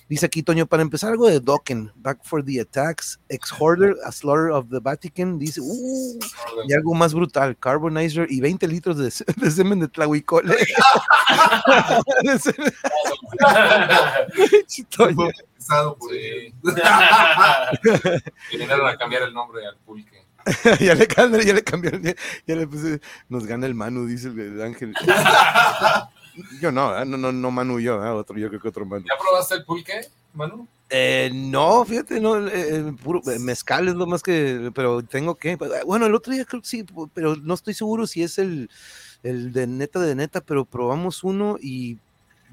Dice 0.08 0.26
aquí, 0.26 0.42
Toño, 0.42 0.66
para 0.66 0.82
empezar 0.82 1.10
algo 1.10 1.28
de 1.28 1.40
Dokken, 1.40 1.90
Back 1.94 2.20
for 2.24 2.44
the 2.44 2.60
Attacks, 2.60 3.18
Ex-Hoarder, 3.28 3.96
A 4.04 4.12
Slaughter 4.12 4.50
of 4.50 4.68
the 4.68 4.80
Vatican, 4.80 5.38
dice, 5.38 5.60
uh, 5.62 6.18
y 6.68 6.74
algo 6.74 6.92
más 6.94 7.14
brutal, 7.14 7.56
Carbonizer 7.56 8.26
y 8.30 8.40
20 8.40 8.68
litros 8.68 8.98
de, 8.98 9.04
de 9.36 9.50
semen 9.50 9.80
de 9.80 9.88
Tlahuicole. 9.88 10.54
Vinieron 18.52 18.86
a 18.86 18.96
cambiar 18.98 19.22
el 19.22 19.32
nombre 19.32 19.66
al 19.66 19.76
pulque. 19.78 20.24
ya 20.80 20.94
le 20.94 21.06
cambiaron, 21.06 21.46
ya 21.46 21.54
le 21.54 21.64
cambiaron, 21.64 22.02
ya, 22.02 22.14
ya 22.46 22.54
le 22.54 22.66
puse, 22.66 23.00
nos 23.28 23.46
gana 23.46 23.66
el 23.66 23.74
Manu, 23.74 24.06
dice 24.06 24.28
el, 24.28 24.38
el 24.38 24.62
ángel. 24.62 24.94
Yo 26.60 26.72
no, 26.72 26.98
¿eh? 26.98 27.04
no, 27.04 27.16
no, 27.16 27.32
no 27.32 27.50
Manu 27.50 27.80
yo, 27.80 28.04
¿eh? 28.04 28.08
otro, 28.10 28.36
yo 28.38 28.48
creo 28.48 28.60
que 28.60 28.68
otro 28.68 28.84
Manu. 28.86 29.04
¿Ya 29.06 29.14
probaste 29.20 29.54
el 29.56 29.64
pulque, 29.64 30.08
Manu? 30.32 30.66
Eh, 30.90 31.30
no, 31.32 31.84
fíjate, 31.84 32.20
no, 32.20 32.46
eh, 32.46 32.76
eh, 32.76 32.92
puro 33.02 33.20
mezcal 33.40 33.88
es 33.88 33.94
lo 33.94 34.06
más 34.06 34.22
que, 34.22 34.70
pero 34.74 35.02
tengo 35.02 35.34
que, 35.34 35.56
bueno, 35.86 36.06
el 36.06 36.14
otro 36.14 36.32
día 36.32 36.44
creo 36.44 36.60
que 36.62 36.68
sí, 36.68 36.84
pero 37.14 37.36
no 37.36 37.54
estoy 37.54 37.74
seguro 37.74 38.06
si 38.06 38.22
es 38.22 38.38
el, 38.38 38.70
el 39.22 39.52
de 39.52 39.66
neta 39.66 39.98
de 40.00 40.14
neta, 40.14 40.40
pero 40.40 40.64
probamos 40.64 41.24
uno 41.24 41.56
y 41.60 41.98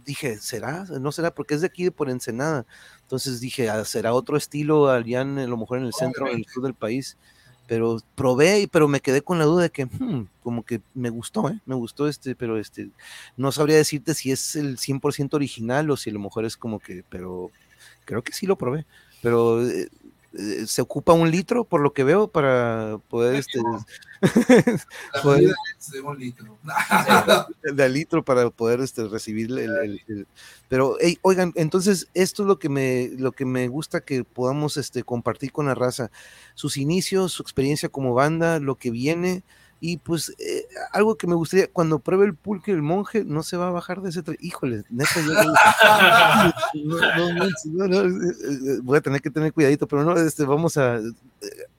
dije, 0.05 0.37
¿será? 0.37 0.85
No 0.99 1.11
será, 1.11 1.31
porque 1.33 1.53
es 1.53 1.61
de 1.61 1.67
aquí 1.67 1.83
de 1.83 1.91
por 1.91 2.09
Ensenada. 2.09 2.65
Entonces 3.01 3.39
dije, 3.39 3.69
"Ah, 3.69 3.85
será 3.85 4.13
otro 4.13 4.37
estilo 4.37 4.89
allá 4.89 5.21
en, 5.21 5.37
a 5.37 5.45
lo 5.47 5.57
mejor 5.57 5.77
en 5.79 5.85
el 5.85 5.93
centro, 5.93 6.27
en 6.27 6.37
el 6.37 6.45
sur 6.45 6.63
del 6.63 6.73
país. 6.73 7.17
Pero 7.67 7.99
probé, 8.15 8.61
y- 8.61 8.67
pero 8.67 8.87
me 8.87 8.99
quedé 8.99 9.21
con 9.21 9.39
la 9.39 9.45
duda 9.45 9.63
de 9.63 9.69
que, 9.69 9.85
hmm, 9.85 10.27
como 10.43 10.63
que 10.63 10.81
me 10.93 11.09
gustó, 11.09 11.49
¿eh? 11.49 11.59
Me 11.65 11.75
gustó 11.75 12.07
este, 12.07 12.35
pero 12.35 12.57
este, 12.57 12.89
no 13.37 13.51
sabría 13.51 13.77
decirte 13.77 14.13
si 14.13 14.31
es 14.31 14.55
el 14.55 14.77
100% 14.77 15.35
original 15.35 15.89
o 15.89 15.97
si 15.97 16.09
a 16.09 16.13
lo 16.13 16.19
mejor 16.19 16.45
es 16.45 16.57
como 16.57 16.79
que, 16.79 17.03
pero 17.09 17.49
creo 18.05 18.23
que 18.23 18.33
sí 18.33 18.45
lo 18.45 18.57
probé. 18.57 18.85
Pero 19.21 19.65
eh, 19.65 19.87
eh, 20.33 20.63
se 20.67 20.81
ocupa 20.81 21.13
un 21.13 21.29
litro, 21.31 21.63
por 21.63 21.81
lo 21.81 21.93
que 21.93 22.03
veo, 22.03 22.27
para 22.27 22.97
poder, 23.09 23.35
este, 23.35 23.59
La 25.23 25.23
medida 25.35 25.53
es 25.79 25.91
de 25.91 26.01
un 26.01 26.19
litro. 26.19 26.57
de 27.63 27.89
litro 27.89 28.23
para 28.23 28.49
poder 28.49 28.79
este, 28.81 29.07
recibir 29.07 29.47
el, 29.51 29.59
el- 29.59 30.01
el- 30.07 30.27
pero 30.67 30.97
hey, 31.01 31.17
oigan 31.21 31.51
entonces 31.55 32.07
esto 32.13 32.43
es 32.43 32.47
lo 32.47 32.59
que 32.59 32.69
me 32.69 33.09
lo 33.17 33.31
que 33.31 33.45
me 33.45 33.67
gusta 33.67 34.01
que 34.01 34.23
podamos 34.23 34.77
este 34.77 35.03
compartir 35.03 35.51
con 35.51 35.65
la 35.65 35.75
raza 35.75 36.11
sus 36.53 36.77
inicios 36.77 37.33
su 37.33 37.41
experiencia 37.41 37.89
como 37.89 38.13
banda 38.13 38.59
lo 38.59 38.75
que 38.75 38.91
viene 38.91 39.43
Y 39.83 39.97
pues 39.97 40.31
eh, 40.37 40.67
algo 40.93 41.17
que 41.17 41.25
me 41.25 41.33
gustaría, 41.33 41.67
cuando 41.67 41.97
pruebe 41.97 42.25
el 42.25 42.35
pulque 42.35 42.69
el 42.71 42.83
monje, 42.83 43.25
no 43.25 43.41
se 43.41 43.57
va 43.57 43.69
a 43.69 43.71
bajar 43.71 44.03
de 44.03 44.11
ese 44.11 44.21
tren. 44.21 44.37
Híjole, 44.39 44.83
neta, 44.91 45.15
yo 45.15 45.33
no, 46.85 47.87
no, 47.87 47.87
no, 47.87 48.01
eh, 48.01 48.79
voy 48.83 48.99
a 48.99 49.01
tener 49.01 49.21
que 49.21 49.31
tener 49.31 49.51
cuidadito, 49.51 49.87
pero 49.87 50.03
no, 50.03 50.15
este, 50.17 50.45
vamos 50.45 50.77
a, 50.77 50.97
eh, 50.97 51.01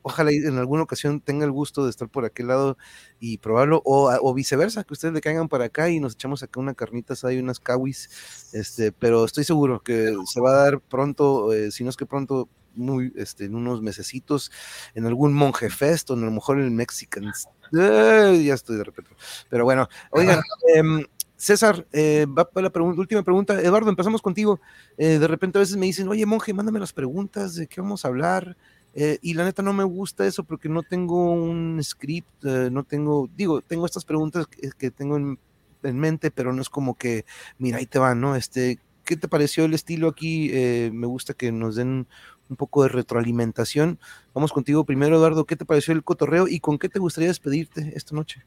ojalá 0.03 0.33
en 0.33 0.59
alguna 0.59 0.83
ocasión 0.83 1.21
tenga 1.21 1.45
el 1.45 1.53
gusto 1.53 1.85
de 1.85 1.91
estar 1.91 2.09
por 2.09 2.25
aquel 2.25 2.49
lado 2.49 2.77
y 3.21 3.39
probarlo, 3.39 3.81
o, 3.85 4.35
viceversa, 4.35 4.83
que 4.83 4.95
ustedes 4.95 5.15
le 5.15 5.21
caigan 5.21 5.49
para 5.49 5.67
acá 5.67 5.89
y 5.89 6.01
nos 6.01 6.15
echamos 6.15 6.43
acá 6.43 6.59
una 6.59 6.75
carnita 6.75 7.15
hay 7.23 7.39
unas 7.39 7.61
kawis, 7.61 8.51
este, 8.53 8.91
pero 8.91 9.25
estoy 9.25 9.45
seguro 9.45 9.81
que 9.81 10.13
se 10.27 10.41
va 10.41 10.51
a 10.51 10.65
dar 10.65 10.81
pronto, 10.81 11.51
si 11.71 11.85
no 11.85 11.91
es 11.91 11.97
que 11.97 12.07
pronto, 12.07 12.49
muy, 12.75 13.13
este, 13.15 13.45
en 13.45 13.55
unos 13.55 13.81
mesecitos, 13.81 14.51
en 14.95 15.07
algún 15.07 15.33
monje 15.35 15.71
fest 15.71 16.11
o 16.11 16.15
a 16.15 16.17
lo 16.17 16.31
mejor 16.33 16.59
en 16.59 16.65
el 16.65 16.71
Mexican 16.73 17.33
ya 17.73 18.55
estoy 18.55 18.77
de 18.77 18.85
repente. 18.85 19.11
Pero 19.49 19.65
bueno, 19.65 19.89
oigan, 20.11 20.41
em, 20.75 21.05
César, 21.43 21.89
eh, 21.93 22.25
va 22.27 22.49
para 22.49 22.71
la 22.73 22.83
última 22.83 23.25
pregunta. 23.25 23.61
Eduardo, 23.61 23.91
empezamos 23.91 24.23
contigo. 24.23 24.61
Eh, 24.97 25.19
de 25.19 25.27
repente 25.27 25.59
a 25.59 25.61
veces 25.61 25.77
me 25.77 25.87
dicen, 25.87 26.07
oye, 26.07 26.25
monje, 26.25 26.55
mándame 26.55 26.79
las 26.79 26.93
preguntas 26.93 27.57
de 27.57 27.67
qué 27.67 27.81
vamos 27.81 28.05
a 28.05 28.09
hablar. 28.09 28.57
Eh, 28.95 29.19
y 29.23 29.35
la 29.35 29.43
neta 29.43 29.61
no 29.61 29.73
me 29.73 29.83
gusta 29.83 30.25
eso 30.25 30.45
porque 30.45 30.69
no 30.69 30.85
tengo 30.85 31.33
un 31.33 31.81
script, 31.83 32.45
no 32.45 32.85
tengo, 32.85 33.29
digo, 33.35 33.61
tengo 33.61 33.87
estas 33.87 34.05
preguntas 34.05 34.47
que, 34.47 34.91
tengo 34.93 35.17
en, 35.17 35.37
en, 35.83 35.99
mente, 35.99 36.31
pero 36.31 36.53
no 36.53 36.63
es 36.63 36.69
como 36.69 36.95
que, 36.95 37.25
mira, 37.59 37.79
ahí 37.79 37.87
te 37.87 37.99
van, 37.99 38.21
¿no? 38.21 38.37
Este, 38.37 38.79
¿qué 39.03 39.17
te 39.17 39.27
pareció 39.27 39.65
el 39.65 39.75
estilo 39.75 40.09
aquí? 40.09 40.49
me 40.93 41.09
gusta 41.09 41.35
que 41.35 41.51
nos 41.51 41.75
den 41.75 42.07
un 42.53 42.57
poco 42.57 42.83
de 42.83 42.91
retroalimentación. 42.91 43.99
Vamos 44.35 44.53
contigo 44.53 44.85
primero, 44.85 45.17
Eduardo. 45.17 45.47
¿Qué 45.47 45.57
te 45.57 45.65
pareció 45.65 45.95
el 45.95 46.05
cotorreo 46.05 46.47
y 46.47 46.61
con 46.61 46.79
qué 46.79 46.89
te 46.91 46.99
gustaría 46.99 47.29
despedirte 47.29 47.93
esta 47.97 48.15
noche? 48.15 48.45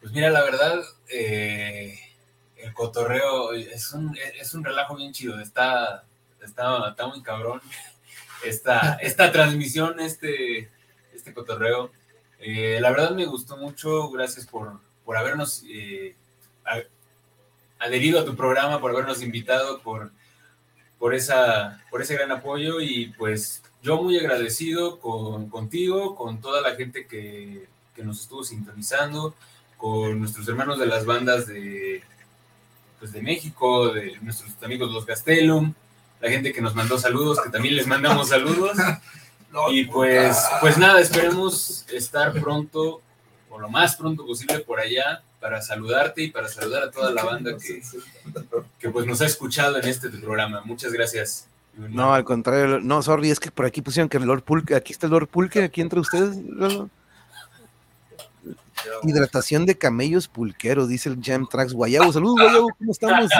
Pues 0.00 0.12
mira, 0.12 0.30
la 0.30 0.44
verdad, 0.44 0.82
eh, 1.08 1.98
el 2.56 2.72
cotorreo 2.72 3.52
es 3.52 3.92
un, 3.92 4.16
es 4.40 4.54
un 4.54 4.64
relajo 4.64 4.96
bien 4.96 5.12
chido. 5.12 5.40
Está, 5.40 6.04
está, 6.40 6.90
está 6.90 7.08
muy 7.08 7.22
cabrón 7.22 7.60
esta, 8.44 8.94
esta 9.02 9.32
transmisión, 9.32 9.98
este, 9.98 10.70
este 11.12 11.34
cotorreo. 11.34 11.90
Eh, 12.38 12.78
la 12.80 12.90
verdad 12.90 13.10
me 13.10 13.26
gustó 13.26 13.56
mucho. 13.56 14.08
Gracias 14.10 14.46
por, 14.46 14.78
por 15.04 15.16
habernos 15.16 15.64
eh, 15.68 16.14
adherido 17.80 18.20
a 18.20 18.24
tu 18.24 18.36
programa, 18.36 18.80
por 18.80 18.92
habernos 18.92 19.22
invitado, 19.22 19.80
por 19.80 20.12
por, 20.98 21.14
esa, 21.14 21.82
por 21.90 22.02
ese 22.02 22.14
gran 22.14 22.32
apoyo 22.32 22.80
y 22.80 23.14
pues 23.18 23.62
yo 23.82 24.02
muy 24.02 24.18
agradecido 24.18 24.98
con, 24.98 25.48
contigo, 25.48 26.14
con 26.16 26.40
toda 26.40 26.60
la 26.60 26.74
gente 26.74 27.06
que, 27.06 27.66
que, 27.94 28.02
nos 28.02 28.20
estuvo 28.22 28.44
sintonizando, 28.44 29.34
con 29.76 30.18
nuestros 30.18 30.48
hermanos 30.48 30.78
de 30.78 30.86
las 30.86 31.04
bandas 31.04 31.46
de, 31.46 32.02
pues 32.98 33.12
de 33.12 33.22
México, 33.22 33.90
de 33.90 34.18
nuestros 34.22 34.50
amigos 34.62 34.90
los 34.90 35.06
Gastelum, 35.06 35.72
la 36.20 36.30
gente 36.30 36.52
que 36.52 36.60
nos 36.60 36.74
mandó 36.74 36.98
saludos, 36.98 37.40
que 37.40 37.50
también 37.50 37.76
les 37.76 37.86
mandamos 37.86 38.28
saludos. 38.28 38.76
Y 39.70 39.84
pues, 39.84 40.36
pues 40.60 40.76
nada, 40.76 41.00
esperemos 41.00 41.86
estar 41.90 42.32
pronto, 42.40 43.00
o 43.48 43.58
lo 43.58 43.70
más 43.70 43.96
pronto 43.96 44.26
posible 44.26 44.58
por 44.60 44.78
allá, 44.78 45.22
para 45.40 45.62
saludarte 45.62 46.22
y 46.22 46.30
para 46.30 46.48
saludar 46.48 46.84
a 46.84 46.90
toda 46.90 47.12
la 47.12 47.24
banda 47.24 47.56
que, 47.56 47.82
que 48.78 48.90
pues 48.90 49.06
nos 49.06 49.20
ha 49.20 49.26
escuchado 49.26 49.78
en 49.78 49.86
este 49.86 50.08
programa. 50.08 50.62
Muchas 50.64 50.92
gracias. 50.92 51.48
No, 51.76 52.14
al 52.14 52.24
contrario, 52.24 52.80
no, 52.80 53.02
sorry, 53.02 53.30
es 53.30 53.38
que 53.38 53.50
por 53.50 53.66
aquí 53.66 53.82
pusieron 53.82 54.08
que 54.08 54.16
el 54.16 54.24
Lord 54.24 54.42
Pulque, 54.42 54.74
aquí 54.74 54.92
está 54.92 55.06
el 55.06 55.12
Lord 55.12 55.28
Pulque, 55.28 55.62
aquí 55.62 55.82
entre 55.82 56.00
ustedes. 56.00 56.38
Hidratación 59.02 59.66
de 59.66 59.76
camellos 59.76 60.28
pulqueros, 60.28 60.88
dice 60.88 61.08
el 61.08 61.22
Jam 61.22 61.46
Tracks 61.48 61.72
Guayabo. 61.72 62.12
Saludos, 62.12 62.36
Guayabo, 62.40 62.68
¿cómo 62.78 62.92
estamos? 62.92 63.30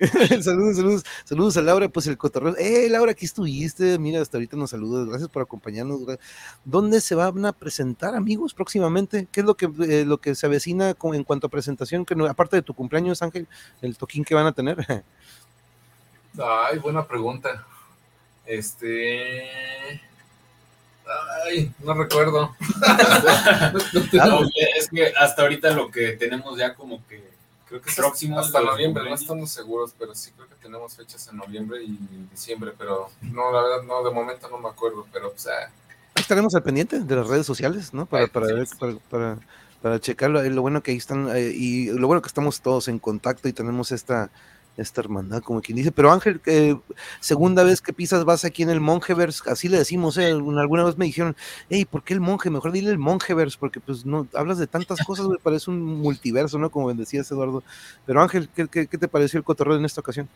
saludos, 0.42 0.76
saludos, 0.76 1.04
saludos 1.24 1.56
a 1.56 1.62
Laura, 1.62 1.88
pues 1.88 2.06
el 2.06 2.18
cotorreo. 2.18 2.56
Eh, 2.56 2.88
Laura, 2.90 3.12
aquí 3.12 3.24
estuviste. 3.24 3.98
Mira, 3.98 4.20
hasta 4.20 4.36
ahorita 4.36 4.56
nos 4.56 4.70
saludas. 4.70 5.08
Gracias 5.08 5.28
por 5.28 5.42
acompañarnos. 5.42 6.00
¿Dónde 6.64 7.00
se 7.00 7.14
van 7.14 7.44
a 7.44 7.52
presentar, 7.52 8.14
amigos, 8.14 8.54
próximamente? 8.54 9.28
¿Qué 9.30 9.40
es 9.40 9.46
lo 9.46 9.56
que, 9.56 9.70
eh, 9.88 10.04
lo 10.04 10.18
que 10.18 10.34
se 10.34 10.46
avecina 10.46 10.94
en 11.02 11.24
cuanto 11.24 11.46
a 11.46 11.50
presentación? 11.50 12.04
Que 12.04 12.14
aparte 12.28 12.56
de 12.56 12.62
tu 12.62 12.74
cumpleaños, 12.74 13.22
Ángel, 13.22 13.48
el 13.82 13.96
toquín 13.96 14.24
que 14.24 14.34
van 14.34 14.46
a 14.46 14.52
tener. 14.52 15.04
Ay, 16.38 16.78
buena 16.78 17.06
pregunta. 17.06 17.64
Este. 18.46 19.44
Ay, 21.44 21.72
no 21.80 21.94
recuerdo. 21.94 22.54
es 24.76 24.88
que 24.88 25.12
hasta 25.18 25.42
ahorita 25.42 25.70
lo 25.72 25.90
que 25.90 26.12
tenemos 26.12 26.58
ya 26.58 26.74
como 26.74 27.06
que 27.06 27.22
creo 27.66 27.80
que 27.80 27.92
próximo 27.92 28.38
hasta 28.38 28.60
noviembre, 28.60 29.04
no 29.04 29.14
estamos 29.14 29.50
seguros, 29.50 29.94
pero 29.98 30.14
sí 30.14 30.30
creo 30.34 30.48
que 30.48 30.54
tenemos 30.56 30.94
fechas 30.94 31.28
en 31.28 31.36
noviembre 31.36 31.82
y 31.82 31.98
diciembre, 32.30 32.72
pero 32.76 33.10
no, 33.22 33.52
la 33.52 33.62
verdad 33.62 33.82
no, 33.82 34.02
de 34.02 34.10
momento 34.10 34.48
no 34.48 34.58
me 34.58 34.68
acuerdo, 34.68 35.06
pero 35.12 35.28
o 35.28 35.38
sea, 35.38 35.70
estaremos 36.14 36.54
al 36.54 36.62
pendiente 36.62 37.00
de 37.00 37.16
las 37.16 37.26
redes 37.26 37.46
sociales, 37.46 37.92
¿no? 37.92 38.06
Para, 38.06 38.26
para, 38.28 38.46
para, 39.10 39.38
para, 39.82 40.00
checarlo. 40.00 40.42
Lo 40.42 40.62
bueno 40.62 40.82
que 40.82 40.92
ahí 40.92 40.96
están, 40.96 41.34
eh, 41.36 41.52
y 41.54 41.90
lo 41.90 42.06
bueno 42.06 42.22
que 42.22 42.28
estamos 42.28 42.60
todos 42.60 42.88
en 42.88 42.98
contacto 42.98 43.48
y 43.48 43.52
tenemos 43.52 43.92
esta 43.92 44.30
esta 44.76 45.00
hermandad, 45.00 45.42
como 45.42 45.60
quien 45.60 45.76
dice. 45.76 45.92
Pero 45.92 46.10
Ángel, 46.10 46.40
eh, 46.46 46.76
segunda 47.20 47.62
vez 47.62 47.80
que 47.80 47.92
pisas 47.92 48.24
vas 48.24 48.44
aquí 48.44 48.62
en 48.62 48.70
el 48.70 48.80
Monjeverse, 48.80 49.42
así 49.50 49.68
le 49.68 49.78
decimos, 49.78 50.18
eh, 50.18 50.30
alguna 50.30 50.84
vez 50.84 50.98
me 50.98 51.06
dijeron, 51.06 51.36
hey, 51.70 51.84
¿por 51.84 52.02
qué 52.02 52.14
el 52.14 52.20
monje? 52.20 52.50
Mejor 52.50 52.72
dile 52.72 52.90
el 52.90 52.98
Monjeverse, 52.98 53.56
porque 53.58 53.80
pues 53.80 54.04
no, 54.04 54.26
hablas 54.34 54.58
de 54.58 54.66
tantas 54.66 55.04
cosas, 55.04 55.26
me 55.26 55.38
parece 55.38 55.70
un 55.70 55.82
multiverso, 55.82 56.58
¿no? 56.58 56.70
Como 56.70 56.92
decías, 56.94 57.30
Eduardo. 57.30 57.62
Pero 58.06 58.22
Ángel, 58.22 58.48
¿qué, 58.54 58.68
qué, 58.68 58.86
te 58.86 59.08
pareció 59.08 59.38
el 59.38 59.44
cotorreo 59.44 59.76
en 59.76 59.84
esta 59.84 60.00
ocasión? 60.00 60.28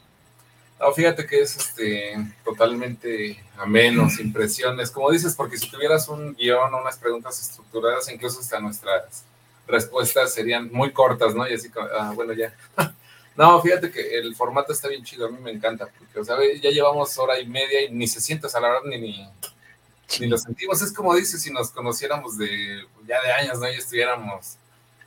No, 0.80 0.92
fíjate 0.92 1.26
que 1.26 1.40
es 1.40 1.56
este 1.56 2.14
totalmente 2.44 3.42
ameno, 3.56 4.08
sin 4.08 4.32
presiones, 4.32 4.92
como 4.92 5.10
dices, 5.10 5.34
porque 5.34 5.58
si 5.58 5.68
tuvieras 5.68 6.08
un 6.08 6.34
guion 6.34 6.72
o 6.72 6.80
unas 6.80 6.96
preguntas 6.96 7.40
estructuradas, 7.40 8.08
incluso 8.12 8.38
hasta 8.38 8.60
nuestras 8.60 9.24
respuestas 9.66 10.32
serían 10.32 10.70
muy 10.72 10.92
cortas, 10.92 11.34
¿no? 11.34 11.48
Y 11.48 11.54
así, 11.54 11.68
ah, 11.98 12.12
bueno, 12.14 12.32
ya. 12.32 12.54
No, 13.38 13.62
fíjate 13.62 13.92
que 13.92 14.18
el 14.18 14.34
formato 14.34 14.72
está 14.72 14.88
bien 14.88 15.04
chido, 15.04 15.26
a 15.26 15.30
mí 15.30 15.38
me 15.40 15.52
encanta, 15.52 15.86
porque, 15.96 16.18
o 16.18 16.24
sea, 16.24 16.36
ya 16.60 16.70
llevamos 16.70 17.16
hora 17.18 17.38
y 17.38 17.46
media 17.46 17.82
y 17.84 17.92
ni 17.92 18.08
se 18.08 18.20
siente, 18.20 18.48
a 18.52 18.60
la 18.60 18.68
verdad, 18.68 18.82
ni, 18.86 18.98
ni, 18.98 20.26
lo 20.26 20.36
sentimos. 20.36 20.82
Es 20.82 20.92
como 20.92 21.14
dices, 21.14 21.40
si 21.40 21.52
nos 21.52 21.70
conociéramos 21.70 22.36
de 22.36 22.84
ya 23.06 23.22
de 23.22 23.30
años, 23.30 23.60
¿no? 23.60 23.70
Y 23.70 23.76
estuviéramos 23.76 24.56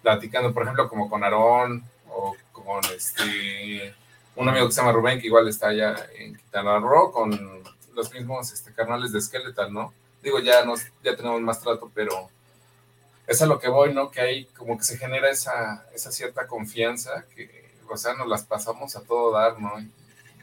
platicando, 0.01 0.53
por 0.53 0.63
ejemplo, 0.63 0.87
como 0.87 1.09
con 1.09 1.25
Aarón 1.25 1.83
o 2.07 2.37
con 2.53 2.79
este, 2.95 3.93
un 4.37 4.47
amigo 4.47 4.67
que 4.67 4.71
se 4.71 4.79
llama 4.79 4.93
Rubén, 4.93 5.19
que 5.19 5.27
igual 5.27 5.49
está 5.49 5.67
allá 5.67 5.93
en 6.17 6.37
Quintana 6.37 6.79
Roo, 6.79 7.11
con 7.11 7.61
los 7.93 8.13
mismos 8.13 8.53
este, 8.53 8.73
carnales 8.73 9.11
de 9.11 9.19
Skeletal, 9.19 9.73
¿no? 9.73 9.93
Digo, 10.23 10.39
ya, 10.39 10.63
nos, 10.63 10.83
ya 11.03 11.17
tenemos 11.17 11.41
más 11.41 11.59
trato, 11.59 11.91
pero 11.93 12.29
es 13.27 13.41
a 13.41 13.45
lo 13.45 13.59
que 13.59 13.67
voy, 13.67 13.93
¿no? 13.93 14.09
Que 14.09 14.21
ahí 14.21 14.45
como 14.57 14.77
que 14.77 14.85
se 14.85 14.97
genera 14.97 15.29
esa, 15.29 15.85
esa 15.93 16.13
cierta 16.13 16.47
confianza 16.47 17.25
que 17.35 17.60
o 17.91 17.97
sea, 17.97 18.13
nos 18.13 18.27
las 18.27 18.43
pasamos 18.43 18.95
a 18.95 19.01
todo 19.01 19.31
dar, 19.31 19.59
¿no? 19.59 19.73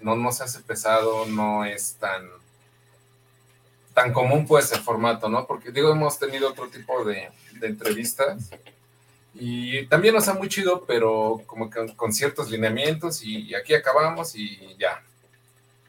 No 0.01 0.16
nos 0.16 0.41
hace 0.41 0.61
pesado, 0.61 1.27
no 1.27 1.65
es 1.65 1.95
tan, 1.95 2.29
tan 3.95 4.12
común 4.12 4.47
pues 4.47 4.70
el 4.73 4.81
formato, 4.81 5.29
¿no? 5.29 5.47
Porque 5.47 5.73
digo, 5.73 5.91
hemos 5.91 6.19
tenido 6.19 6.51
otro 6.51 6.69
tipo 6.69 7.05
de, 7.05 7.31
entrevistas 7.61 8.51
y 9.35 9.85
también 9.87 10.15
nos 10.15 10.29
ha 10.29 10.35
muy 10.35 10.49
chido, 10.49 10.85
pero 10.87 11.43
como 11.47 11.69
que 11.69 11.95
con 11.97 12.12
ciertos 12.12 12.51
lineamientos 12.51 13.23
y, 13.25 13.55
aquí 13.55 13.75
acabamos 13.75 14.35
y 14.35 14.77
ya. 14.79 15.03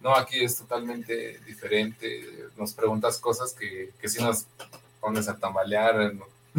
No, 0.01 0.15
aquí 0.15 0.43
es 0.43 0.57
totalmente 0.57 1.39
diferente. 1.45 2.47
Nos 2.57 2.73
preguntas 2.73 3.17
cosas 3.17 3.53
que, 3.53 3.91
que 3.99 4.07
sí 4.07 4.23
nos 4.23 4.45
pones 5.01 5.27
a 5.27 5.37
tambalear, 5.37 6.13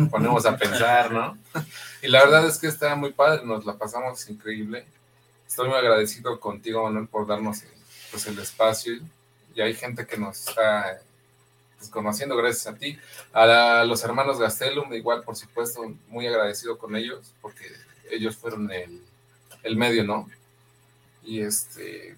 ponemos 0.08 0.46
a 0.46 0.56
pensar, 0.56 1.12
¿no? 1.12 1.36
Y 2.02 2.08
la 2.08 2.24
verdad 2.24 2.46
es 2.46 2.58
que 2.58 2.66
está 2.66 2.94
muy 2.94 3.12
padre, 3.12 3.44
nos 3.44 3.64
la 3.64 3.76
pasamos 3.76 4.28
increíble. 4.30 4.86
Estoy 5.46 5.68
muy 5.68 5.76
agradecido 5.76 6.38
contigo, 6.40 6.84
Manuel, 6.84 7.08
por 7.08 7.26
darnos 7.26 7.62
pues, 8.10 8.26
el 8.26 8.38
espacio. 8.38 8.94
Y 9.54 9.60
hay 9.60 9.74
gente 9.74 10.06
que 10.06 10.16
nos 10.16 10.48
está 10.48 11.02
pues, 11.76 11.90
conociendo 11.90 12.36
gracias 12.36 12.66
a 12.68 12.78
ti. 12.78 12.98
A 13.32 13.84
los 13.84 14.02
hermanos 14.04 14.38
Gastelum, 14.38 14.92
igual, 14.94 15.22
por 15.22 15.36
supuesto, 15.36 15.92
muy 16.08 16.26
agradecido 16.26 16.78
con 16.78 16.96
ellos, 16.96 17.32
porque 17.42 17.66
ellos 18.10 18.36
fueron 18.36 18.70
el, 18.70 19.02
el 19.62 19.76
medio, 19.76 20.04
¿no? 20.04 20.28
Y 21.22 21.40
este, 21.40 22.16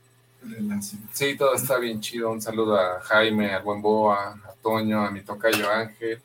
Sí, 1.12 1.36
todo 1.36 1.54
está 1.54 1.78
bien 1.78 2.00
chido. 2.00 2.30
Un 2.30 2.42
saludo 2.42 2.78
a 2.78 3.00
Jaime, 3.00 3.54
a 3.54 3.60
Buen 3.60 3.80
Boa, 3.80 4.40
a 4.44 4.52
Toño, 4.62 5.04
a 5.04 5.10
mi 5.10 5.20
tocayo 5.20 5.70
Ángel, 5.70 6.20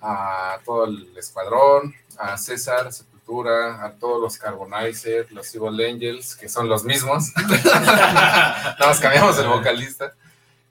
a 0.00 0.58
todo 0.64 0.84
el 0.84 1.16
escuadrón, 1.16 1.94
a 2.18 2.36
César 2.36 2.92
Sepultura, 2.92 3.84
a 3.84 3.92
todos 3.92 4.20
los 4.20 4.38
Carbonizer, 4.38 5.30
los 5.32 5.54
Evil 5.54 5.80
Angels, 5.84 6.34
que 6.36 6.48
son 6.48 6.68
los 6.68 6.84
mismos. 6.84 7.32
Nada 7.64 8.76
más 8.78 9.00
cambiamos 9.00 9.38
el 9.38 9.48
vocalista. 9.48 10.14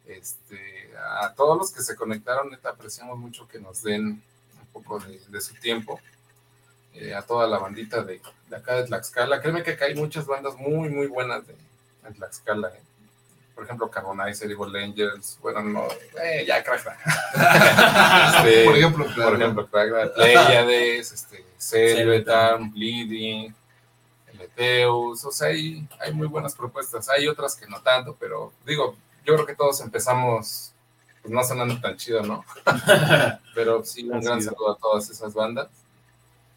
Este, 0.06 0.92
a 1.22 1.34
todos 1.34 1.58
los 1.58 1.72
que 1.72 1.82
se 1.82 1.96
conectaron, 1.96 2.50
neta, 2.50 2.70
apreciamos 2.70 3.18
mucho 3.18 3.48
que 3.48 3.60
nos 3.60 3.84
den 3.84 4.22
un 4.62 4.68
poco 4.74 5.00
de, 5.00 5.42
su 5.42 5.54
tiempo. 5.56 6.00
Eh, 6.94 7.14
a 7.14 7.22
toda 7.22 7.48
la 7.48 7.60
bandita 7.60 8.04
de, 8.04 8.20
de, 8.50 8.56
acá 8.56 8.76
de 8.76 8.84
Tlaxcala. 8.86 9.42
Créeme 9.42 9.64
que 9.64 9.72
acá 9.72 9.86
hay 9.86 9.96
muchas 9.96 10.26
bandas 10.26 10.56
muy, 10.58 10.90
muy 10.90 11.08
buenas 11.08 11.46
de, 11.46 11.54
de 11.54 12.12
Tlaxcala. 12.16 12.70
¿eh? 12.70 12.82
Por 13.60 13.66
ejemplo, 13.66 13.92
Carbonizer, 13.92 14.50
Evil 14.50 14.74
Angels, 14.74 15.38
bueno, 15.42 15.62
no, 15.62 15.86
eh, 16.24 16.46
ya 16.48 16.64
Crackda. 16.64 16.98
este, 18.38 18.64
Por 18.64 18.78
ejemplo, 18.78 19.04
por 19.04 19.14
claro. 19.14 19.36
ejemplo, 19.36 19.68
Crackda, 19.68 20.14
Pleiades, 20.14 21.12
este, 21.12 21.44
Selvetan, 21.58 22.72
Bleeding, 22.72 23.54
Eleteus, 24.32 25.26
o 25.26 25.32
sea, 25.34 25.50
hay, 25.50 25.86
hay 26.00 26.14
muy 26.14 26.28
buenas 26.28 26.56
propuestas. 26.56 27.10
Hay 27.10 27.28
otras 27.28 27.58
que 27.58 27.68
no 27.68 27.82
tanto, 27.82 28.16
pero 28.18 28.54
digo, 28.66 28.96
yo 29.26 29.34
creo 29.34 29.46
que 29.46 29.56
todos 29.56 29.82
empezamos 29.82 30.72
pues 31.22 31.34
no 31.34 31.44
sonando 31.44 31.82
tan 31.82 31.98
chido, 31.98 32.24
¿no? 32.24 32.46
Pero 33.54 33.84
sí, 33.84 34.10
un 34.10 34.22
gran 34.22 34.42
saludo 34.42 34.72
a 34.72 34.78
todas 34.78 35.10
esas 35.10 35.34
bandas 35.34 35.68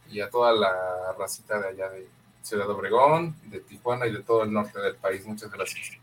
y 0.09 0.20
a 0.20 0.31
toda 0.31 0.53
la 0.53 0.70
racita 1.19 1.59
de 1.59 1.66
allá 1.66 1.89
de 1.89 2.07
Ciudad 2.43 2.70
Obregón, 2.70 3.35
de 3.47 3.59
Tijuana 3.59 4.07
y 4.07 4.12
de 4.12 4.23
todo 4.23 4.45
el 4.45 4.53
norte 4.53 4.79
del 4.79 4.95
país. 4.95 5.27
Muchas 5.27 5.51
gracias. 5.51 6.01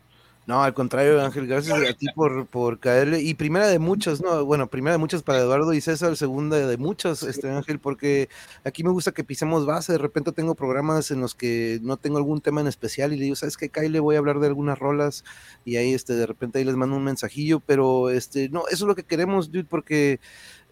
No, 0.50 0.64
al 0.64 0.74
contrario, 0.74 1.24
Ángel, 1.24 1.46
gracias 1.46 1.78
a 1.78 1.94
ti 1.94 2.08
por, 2.12 2.44
por 2.48 2.80
caerle. 2.80 3.22
Y 3.22 3.34
primera 3.34 3.68
de 3.68 3.78
muchas, 3.78 4.20
¿no? 4.20 4.44
Bueno, 4.44 4.66
primera 4.66 4.94
de 4.94 4.98
muchas 4.98 5.22
para 5.22 5.38
Eduardo 5.38 5.72
y 5.72 5.80
César, 5.80 6.16
segunda 6.16 6.56
de 6.56 6.76
muchas, 6.76 7.22
este 7.22 7.48
Ángel, 7.48 7.78
porque 7.78 8.28
aquí 8.64 8.82
me 8.82 8.90
gusta 8.90 9.12
que 9.12 9.22
pisemos 9.22 9.64
base. 9.64 9.92
De 9.92 9.98
repente 9.98 10.32
tengo 10.32 10.56
programas 10.56 11.12
en 11.12 11.20
los 11.20 11.36
que 11.36 11.78
no 11.82 11.98
tengo 11.98 12.18
algún 12.18 12.40
tema 12.40 12.60
en 12.60 12.66
especial 12.66 13.12
y 13.12 13.16
le 13.16 13.22
digo, 13.26 13.36
¿sabes 13.36 13.56
qué, 13.56 13.68
Kyle? 13.68 14.00
Voy 14.00 14.16
a 14.16 14.18
hablar 14.18 14.40
de 14.40 14.48
algunas 14.48 14.76
rolas 14.76 15.22
y 15.64 15.76
ahí, 15.76 15.94
este, 15.94 16.14
de 16.14 16.26
repente 16.26 16.58
ahí 16.58 16.64
les 16.64 16.74
mando 16.74 16.96
un 16.96 17.04
mensajillo, 17.04 17.60
pero, 17.60 18.10
este, 18.10 18.48
no, 18.48 18.64
eso 18.66 18.84
es 18.84 18.88
lo 18.88 18.96
que 18.96 19.04
queremos, 19.04 19.52
dude, 19.52 19.62
porque 19.62 20.18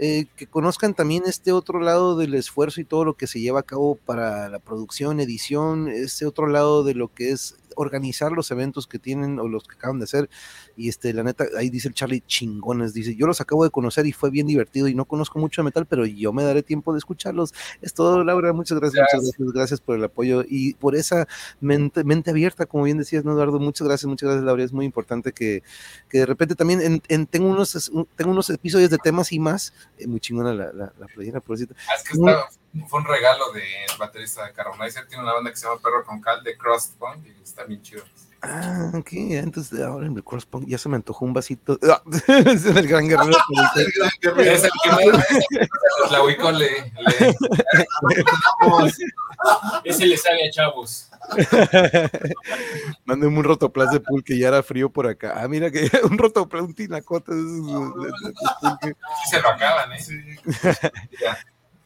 eh, 0.00 0.26
que 0.36 0.48
conozcan 0.48 0.94
también 0.94 1.22
este 1.26 1.52
otro 1.52 1.78
lado 1.78 2.16
del 2.16 2.34
esfuerzo 2.34 2.80
y 2.80 2.84
todo 2.84 3.05
lo 3.05 3.14
que 3.14 3.28
se 3.28 3.40
lleva 3.40 3.60
a 3.60 3.64
cabo 3.64 3.94
para 3.94 4.48
la 4.48 4.59
producción, 4.59 5.20
edición, 5.20 5.88
este 5.88 6.26
otro 6.26 6.48
lado 6.48 6.82
de 6.82 6.94
lo 6.94 7.12
que 7.12 7.30
es 7.30 7.56
organizar 7.78 8.32
los 8.32 8.50
eventos 8.50 8.86
que 8.86 8.98
tienen 8.98 9.38
o 9.38 9.48
los 9.48 9.64
que 9.64 9.76
acaban 9.76 9.98
de 9.98 10.05
hacer. 10.05 10.28
Y 10.76 10.88
este, 10.88 11.12
la 11.12 11.22
neta, 11.22 11.46
ahí 11.56 11.70
dice 11.70 11.88
el 11.88 11.94
Charlie 11.94 12.22
chingones, 12.26 12.92
dice, 12.92 13.14
yo 13.16 13.26
los 13.26 13.40
acabo 13.40 13.64
de 13.64 13.70
conocer 13.70 14.05
y 14.06 14.12
fue 14.12 14.30
bien 14.30 14.46
divertido 14.46 14.88
y 14.88 14.94
no 14.94 15.05
conozco 15.05 15.38
mucho 15.38 15.62
de 15.62 15.66
metal, 15.66 15.86
pero 15.86 16.05
yo 16.06 16.32
me 16.32 16.42
daré 16.42 16.62
tiempo 16.62 16.92
de 16.92 16.98
escucharlos. 16.98 17.55
Es 17.80 17.94
todo, 17.94 18.24
Laura, 18.24 18.52
muchas 18.52 18.78
gracias, 18.78 18.98
Gracias. 19.00 19.22
muchas 19.22 19.38
gracias, 19.38 19.52
gracias 19.55 19.80
por 19.80 19.96
el 19.96 20.05
apoyo 20.05 20.44
y 20.48 20.74
por 20.74 20.94
esa 20.96 21.26
mente, 21.60 22.05
mente 22.05 22.30
abierta, 22.30 22.66
como 22.66 22.84
bien 22.84 22.98
decías, 22.98 23.24
¿no, 23.24 23.32
Eduardo? 23.32 23.59
Muchas 23.60 23.86
gracias, 23.86 24.09
muchas 24.09 24.26
gracias, 24.28 24.44
Laura. 24.44 24.64
Es 24.64 24.72
muy 24.72 24.84
importante 24.84 25.32
que, 25.32 25.62
que 26.09 26.18
de 26.18 26.26
repente 26.26 26.55
también 26.55 26.80
en, 26.80 27.02
en- 27.09 27.26
tengo, 27.26 27.48
unos, 27.48 27.90
tengo 28.16 28.30
unos 28.30 28.50
episodios 28.50 28.90
de 28.90 28.98
temas 28.98 29.32
y 29.32 29.38
más, 29.38 29.72
eh, 29.98 30.06
muy 30.06 30.20
chingona 30.20 30.52
la, 30.55 30.72
la, 30.72 30.92
la 30.98 31.06
playera, 31.06 31.40
por. 31.40 31.56
Ah, 31.59 31.62
es 31.62 32.02
que 32.05 32.14
está- 32.14 32.48
fue 32.86 33.00
un 33.00 33.06
regalo 33.06 33.52
del 33.52 33.64
baterista 33.98 34.44
de 34.46 34.52
Carbonizer. 34.52 35.06
Tiene 35.09 35.22
una 35.22 35.32
banda 35.34 35.50
que 35.50 35.56
se 35.56 35.66
llama 35.66 35.80
Perro 35.82 36.05
con 36.05 36.20
Cal 36.20 36.42
de 36.44 36.56
Crustpunk 36.56 37.26
y 37.26 37.42
está 37.42 37.64
bien 37.64 37.82
chido. 37.82 38.02
Ah, 38.40 38.92
ok, 38.94 39.09
antes 39.42 39.68
de 39.68 39.82
ahora 39.84 40.06
en 40.06 40.14
el 40.16 40.22
Crosspunk 40.22 40.68
ya 40.68 40.78
se 40.78 40.88
me 40.88 40.94
antojó 40.94 41.24
un 41.24 41.32
vasito. 41.32 41.76
Ah, 41.82 42.00
es 42.46 42.64
el 42.66 42.86
gran 42.86 43.09
guerrero. 43.09 43.36
El 43.74 43.92
gran 43.92 44.10
guerrero. 44.22 44.52
Es 44.52 44.62
el 44.62 44.70
que 44.84 44.90
me 44.92 46.09
la 46.12 46.22
Wicon 46.22 46.56
le, 46.56 46.68
le- 46.70 47.34
Ese 49.84 50.06
le 50.06 50.16
sabe 50.16 50.46
a 50.46 50.50
chavos. 50.52 51.10
Mándeme 53.05 53.38
un 53.38 53.44
rotoplas 53.44 53.90
de 53.90 53.98
pulque, 54.00 54.38
ya 54.38 54.48
era 54.48 54.62
frío 54.62 54.88
por 54.90 55.09
acá. 55.09 55.34
Ah, 55.42 55.48
mira 55.48 55.70
que 55.72 55.90
un 56.05 56.16
rotoplas, 56.16 56.62
un 56.62 56.74
tinacote. 56.74 57.32
se 59.30 59.40
lo 59.40 59.48
acaban, 59.48 59.92
¿eh? 59.94 60.00
Sí. 60.00 60.14
Ya. 61.20 61.38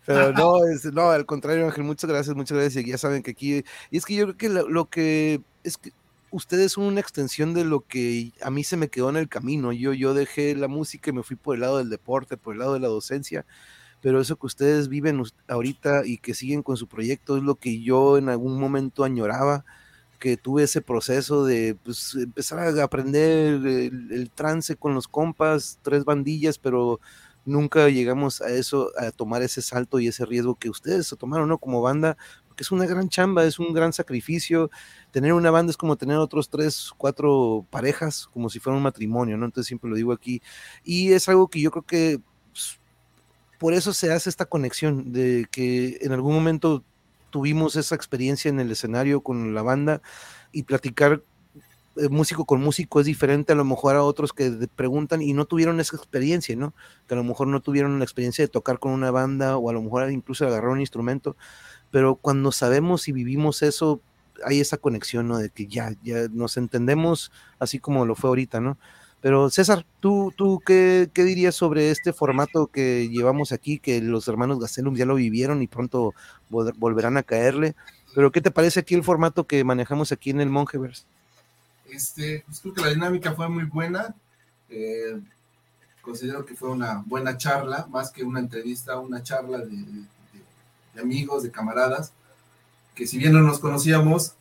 Pero 0.04 0.32
no, 0.32 0.64
es, 0.66 0.84
no, 0.92 1.10
al 1.10 1.26
contrario, 1.26 1.66
Ángel, 1.66 1.84
muchas 1.84 2.10
gracias, 2.10 2.34
muchas 2.34 2.58
gracias. 2.58 2.84
Ya 2.84 2.98
saben 2.98 3.22
que 3.22 3.30
aquí, 3.30 3.64
y 3.90 3.96
es 3.96 4.04
que 4.04 4.14
yo 4.14 4.24
creo 4.24 4.36
que 4.36 4.48
lo, 4.48 4.84
que 4.86 5.40
es 5.62 5.78
que 5.78 5.92
ustedes 6.30 6.72
son 6.72 6.84
una 6.84 7.00
extensión 7.00 7.54
de 7.54 7.64
lo 7.64 7.80
que 7.80 8.32
a 8.42 8.50
mí 8.50 8.64
se 8.64 8.76
me 8.76 8.88
quedó 8.88 9.10
en 9.10 9.16
el 9.16 9.28
camino. 9.28 9.72
Yo, 9.72 9.92
yo 9.92 10.14
dejé 10.14 10.56
la 10.56 10.68
música 10.68 11.10
y 11.10 11.12
me 11.12 11.22
fui 11.22 11.36
por 11.36 11.54
el 11.54 11.60
lado 11.60 11.78
del 11.78 11.90
deporte, 11.90 12.36
por 12.36 12.54
el 12.54 12.60
lado 12.60 12.74
de 12.74 12.80
la 12.80 12.88
docencia. 12.88 13.44
Pero 14.00 14.20
eso 14.20 14.34
que 14.34 14.46
ustedes 14.46 14.88
viven 14.88 15.22
ahorita 15.46 16.04
y 16.04 16.18
que 16.18 16.34
siguen 16.34 16.64
con 16.64 16.76
su 16.76 16.88
proyecto 16.88 17.36
es 17.36 17.44
lo 17.44 17.54
que 17.54 17.80
yo 17.80 18.18
en 18.18 18.28
algún 18.28 18.58
momento 18.58 19.04
añoraba, 19.04 19.64
que 20.18 20.36
tuve 20.36 20.64
ese 20.64 20.80
proceso 20.80 21.44
de 21.44 21.76
pues, 21.84 22.16
empezar 22.16 22.58
a 22.58 22.82
aprender 22.82 23.54
el, 23.64 24.08
el 24.10 24.30
trance 24.30 24.74
con 24.74 24.94
los 24.94 25.06
compas, 25.06 25.78
tres 25.82 26.04
bandillas, 26.04 26.58
pero 26.58 27.00
nunca 27.44 27.88
llegamos 27.88 28.40
a 28.40 28.50
eso, 28.50 28.90
a 28.98 29.10
tomar 29.10 29.42
ese 29.42 29.62
salto 29.62 30.00
y 30.00 30.08
ese 30.08 30.24
riesgo 30.24 30.54
que 30.54 30.70
ustedes 30.70 31.06
se 31.06 31.16
tomaron, 31.16 31.48
¿no? 31.48 31.58
Como 31.58 31.82
banda, 31.82 32.16
porque 32.48 32.62
es 32.62 32.70
una 32.70 32.86
gran 32.86 33.08
chamba, 33.08 33.44
es 33.44 33.58
un 33.58 33.72
gran 33.72 33.92
sacrificio. 33.92 34.70
Tener 35.10 35.32
una 35.32 35.50
banda 35.50 35.70
es 35.70 35.76
como 35.76 35.96
tener 35.96 36.18
otros 36.18 36.48
tres, 36.48 36.90
cuatro 36.96 37.66
parejas, 37.70 38.28
como 38.32 38.50
si 38.50 38.60
fuera 38.60 38.76
un 38.76 38.82
matrimonio, 38.82 39.36
¿no? 39.36 39.46
Entonces 39.46 39.68
siempre 39.68 39.90
lo 39.90 39.96
digo 39.96 40.12
aquí. 40.12 40.42
Y 40.84 41.12
es 41.12 41.28
algo 41.28 41.48
que 41.48 41.60
yo 41.60 41.70
creo 41.70 41.84
que 41.84 42.20
pues, 42.52 42.78
por 43.58 43.74
eso 43.74 43.92
se 43.92 44.12
hace 44.12 44.28
esta 44.30 44.46
conexión 44.46 45.12
de 45.12 45.46
que 45.50 45.98
en 46.02 46.12
algún 46.12 46.34
momento 46.34 46.84
tuvimos 47.30 47.76
esa 47.76 47.94
experiencia 47.94 48.50
en 48.50 48.60
el 48.60 48.70
escenario 48.70 49.22
con 49.22 49.54
la 49.54 49.62
banda 49.62 50.02
y 50.52 50.64
platicar 50.64 51.22
músico 52.10 52.44
con 52.44 52.60
músico 52.60 53.00
es 53.00 53.06
diferente 53.06 53.52
a 53.52 53.56
lo 53.56 53.64
mejor 53.64 53.96
a 53.96 54.02
otros 54.02 54.32
que 54.32 54.50
preguntan 54.74 55.20
y 55.22 55.32
no 55.32 55.44
tuvieron 55.44 55.80
esa 55.80 55.96
experiencia, 55.96 56.56
¿no? 56.56 56.72
Que 57.06 57.14
a 57.14 57.16
lo 57.16 57.24
mejor 57.24 57.48
no 57.48 57.60
tuvieron 57.60 57.98
la 57.98 58.04
experiencia 58.04 58.44
de 58.44 58.48
tocar 58.48 58.78
con 58.78 58.92
una 58.92 59.10
banda 59.10 59.56
o 59.56 59.68
a 59.68 59.72
lo 59.72 59.82
mejor 59.82 60.10
incluso 60.10 60.46
agarrar 60.46 60.70
un 60.70 60.80
instrumento, 60.80 61.36
pero 61.90 62.16
cuando 62.16 62.52
sabemos 62.52 63.08
y 63.08 63.12
vivimos 63.12 63.62
eso, 63.62 64.00
hay 64.44 64.60
esa 64.60 64.78
conexión, 64.78 65.28
¿no? 65.28 65.38
De 65.38 65.50
que 65.50 65.66
ya, 65.66 65.94
ya 66.02 66.28
nos 66.32 66.56
entendemos 66.56 67.30
así 67.58 67.78
como 67.78 68.06
lo 68.06 68.14
fue 68.14 68.28
ahorita, 68.28 68.60
¿no? 68.60 68.78
Pero 69.20 69.50
César, 69.50 69.86
¿tú, 70.00 70.32
tú 70.36 70.60
qué, 70.66 71.08
qué 71.14 71.22
dirías 71.22 71.54
sobre 71.54 71.90
este 71.90 72.12
formato 72.12 72.66
que 72.66 73.08
llevamos 73.08 73.52
aquí, 73.52 73.78
que 73.78 74.00
los 74.00 74.26
hermanos 74.26 74.58
Gastelum 74.58 74.96
ya 74.96 75.06
lo 75.06 75.14
vivieron 75.14 75.62
y 75.62 75.68
pronto 75.68 76.12
vol- 76.50 76.72
volverán 76.76 77.16
a 77.18 77.22
caerle? 77.22 77.76
Pero 78.16 78.32
¿qué 78.32 78.40
te 78.40 78.50
parece 78.50 78.80
aquí 78.80 78.96
el 78.96 79.04
formato 79.04 79.46
que 79.46 79.62
manejamos 79.62 80.10
aquí 80.10 80.30
en 80.30 80.40
el 80.40 80.50
Mongeverse? 80.50 81.04
Este, 81.92 82.42
pues 82.46 82.60
creo 82.60 82.74
que 82.74 82.80
la 82.82 82.90
dinámica 82.90 83.32
fue 83.34 83.48
muy 83.48 83.64
buena. 83.64 84.14
Eh, 84.70 85.20
considero 86.02 86.44
que 86.46 86.54
fue 86.56 86.70
una 86.70 87.02
buena 87.06 87.36
charla, 87.36 87.86
más 87.90 88.10
que 88.10 88.24
una 88.24 88.40
entrevista, 88.40 88.98
una 88.98 89.22
charla 89.22 89.58
de, 89.58 89.66
de- 89.70 90.06
de 90.94 91.00
amigos, 91.00 91.42
de 91.42 91.50
camaradas, 91.50 92.12
que 92.94 93.06
si 93.06 93.18
bien 93.18 93.32
no 93.32 93.40
nos 93.42 93.58
conocíamos, 93.60 94.34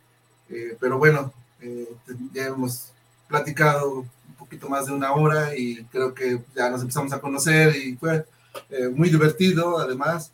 eh, 0.49 0.77
pero 0.79 0.97
bueno, 0.97 1.33
eh, 1.61 1.87
ya 2.33 2.47
hemos 2.47 2.91
platicado 3.27 4.01
un 4.01 4.35
poquito 4.37 4.69
más 4.69 4.87
de 4.87 4.93
una 4.93 5.13
hora 5.13 5.55
y 5.57 5.83
creo 5.85 6.13
que 6.13 6.41
ya 6.55 6.69
nos 6.69 6.81
empezamos 6.81 7.13
a 7.13 7.21
conocer 7.21 7.75
y 7.75 7.95
fue 7.97 8.25
eh, 8.69 8.89
muy 8.89 9.09
divertido, 9.09 9.79
además. 9.79 10.31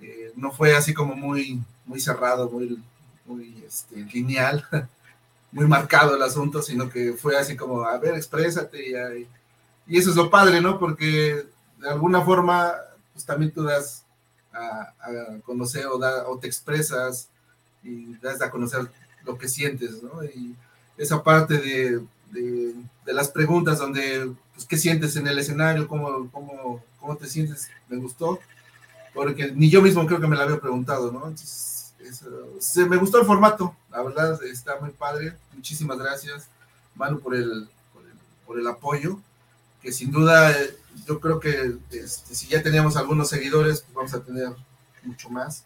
Eh, 0.00 0.32
no 0.36 0.52
fue 0.52 0.76
así 0.76 0.94
como 0.94 1.16
muy, 1.16 1.60
muy 1.86 2.00
cerrado, 2.00 2.50
muy, 2.50 2.78
muy 3.26 3.64
este, 3.66 3.96
lineal 4.12 4.64
muy 5.56 5.66
marcado 5.68 6.16
el 6.16 6.22
asunto, 6.22 6.62
sino 6.62 6.88
que 6.90 7.14
fue 7.14 7.36
así 7.36 7.56
como, 7.56 7.82
a 7.84 7.98
ver, 7.98 8.14
exprésate. 8.14 8.78
Y, 8.90 9.26
y 9.94 9.98
eso 9.98 10.10
es 10.10 10.16
lo 10.16 10.30
padre, 10.30 10.60
¿no? 10.60 10.78
Porque 10.78 11.46
de 11.80 11.88
alguna 11.88 12.22
forma, 12.22 12.74
pues 13.12 13.24
también 13.24 13.52
tú 13.52 13.64
das 13.64 14.04
a, 14.52 14.92
a 15.00 15.40
conocer 15.44 15.86
o, 15.86 15.98
da- 15.98 16.26
o 16.28 16.38
te 16.38 16.46
expresas 16.46 17.28
y 17.82 18.14
das 18.16 18.42
a 18.42 18.50
conocer 18.50 18.88
lo 19.24 19.38
que 19.38 19.48
sientes, 19.48 20.02
¿no? 20.02 20.24
Y 20.24 20.54
esa 20.96 21.22
parte 21.22 21.58
de, 21.58 22.00
de, 22.32 22.74
de 23.04 23.12
las 23.14 23.28
preguntas 23.28 23.78
donde, 23.78 24.32
pues, 24.54 24.66
¿qué 24.66 24.76
sientes 24.76 25.16
en 25.16 25.26
el 25.26 25.38
escenario? 25.38 25.88
¿Cómo, 25.88 26.30
cómo, 26.32 26.82
¿Cómo 27.00 27.16
te 27.16 27.26
sientes? 27.28 27.68
Me 27.88 27.96
gustó, 27.98 28.40
porque 29.14 29.52
ni 29.54 29.70
yo 29.70 29.82
mismo 29.82 30.06
creo 30.06 30.20
que 30.20 30.26
me 30.26 30.36
la 30.36 30.44
había 30.44 30.60
preguntado, 30.60 31.12
¿no? 31.12 31.20
Entonces, 31.28 31.75
eso, 32.08 32.26
se, 32.60 32.86
me 32.86 32.96
gustó 32.96 33.20
el 33.20 33.26
formato, 33.26 33.76
la 33.90 34.02
verdad 34.02 34.42
está 34.44 34.78
muy 34.80 34.90
padre. 34.90 35.36
Muchísimas 35.54 35.98
gracias, 35.98 36.48
Manu, 36.94 37.20
por 37.20 37.34
el, 37.34 37.68
por 37.92 38.02
el, 38.04 38.12
por 38.46 38.58
el 38.58 38.66
apoyo. 38.66 39.20
Que 39.82 39.92
sin 39.92 40.10
duda, 40.10 40.50
eh, 40.52 40.76
yo 41.06 41.20
creo 41.20 41.38
que 41.38 41.76
este, 41.90 42.34
si 42.34 42.48
ya 42.48 42.62
teníamos 42.62 42.96
algunos 42.96 43.28
seguidores, 43.28 43.80
pues 43.82 43.94
vamos 43.94 44.14
a 44.14 44.20
tener 44.20 44.48
mucho 45.02 45.28
más. 45.30 45.64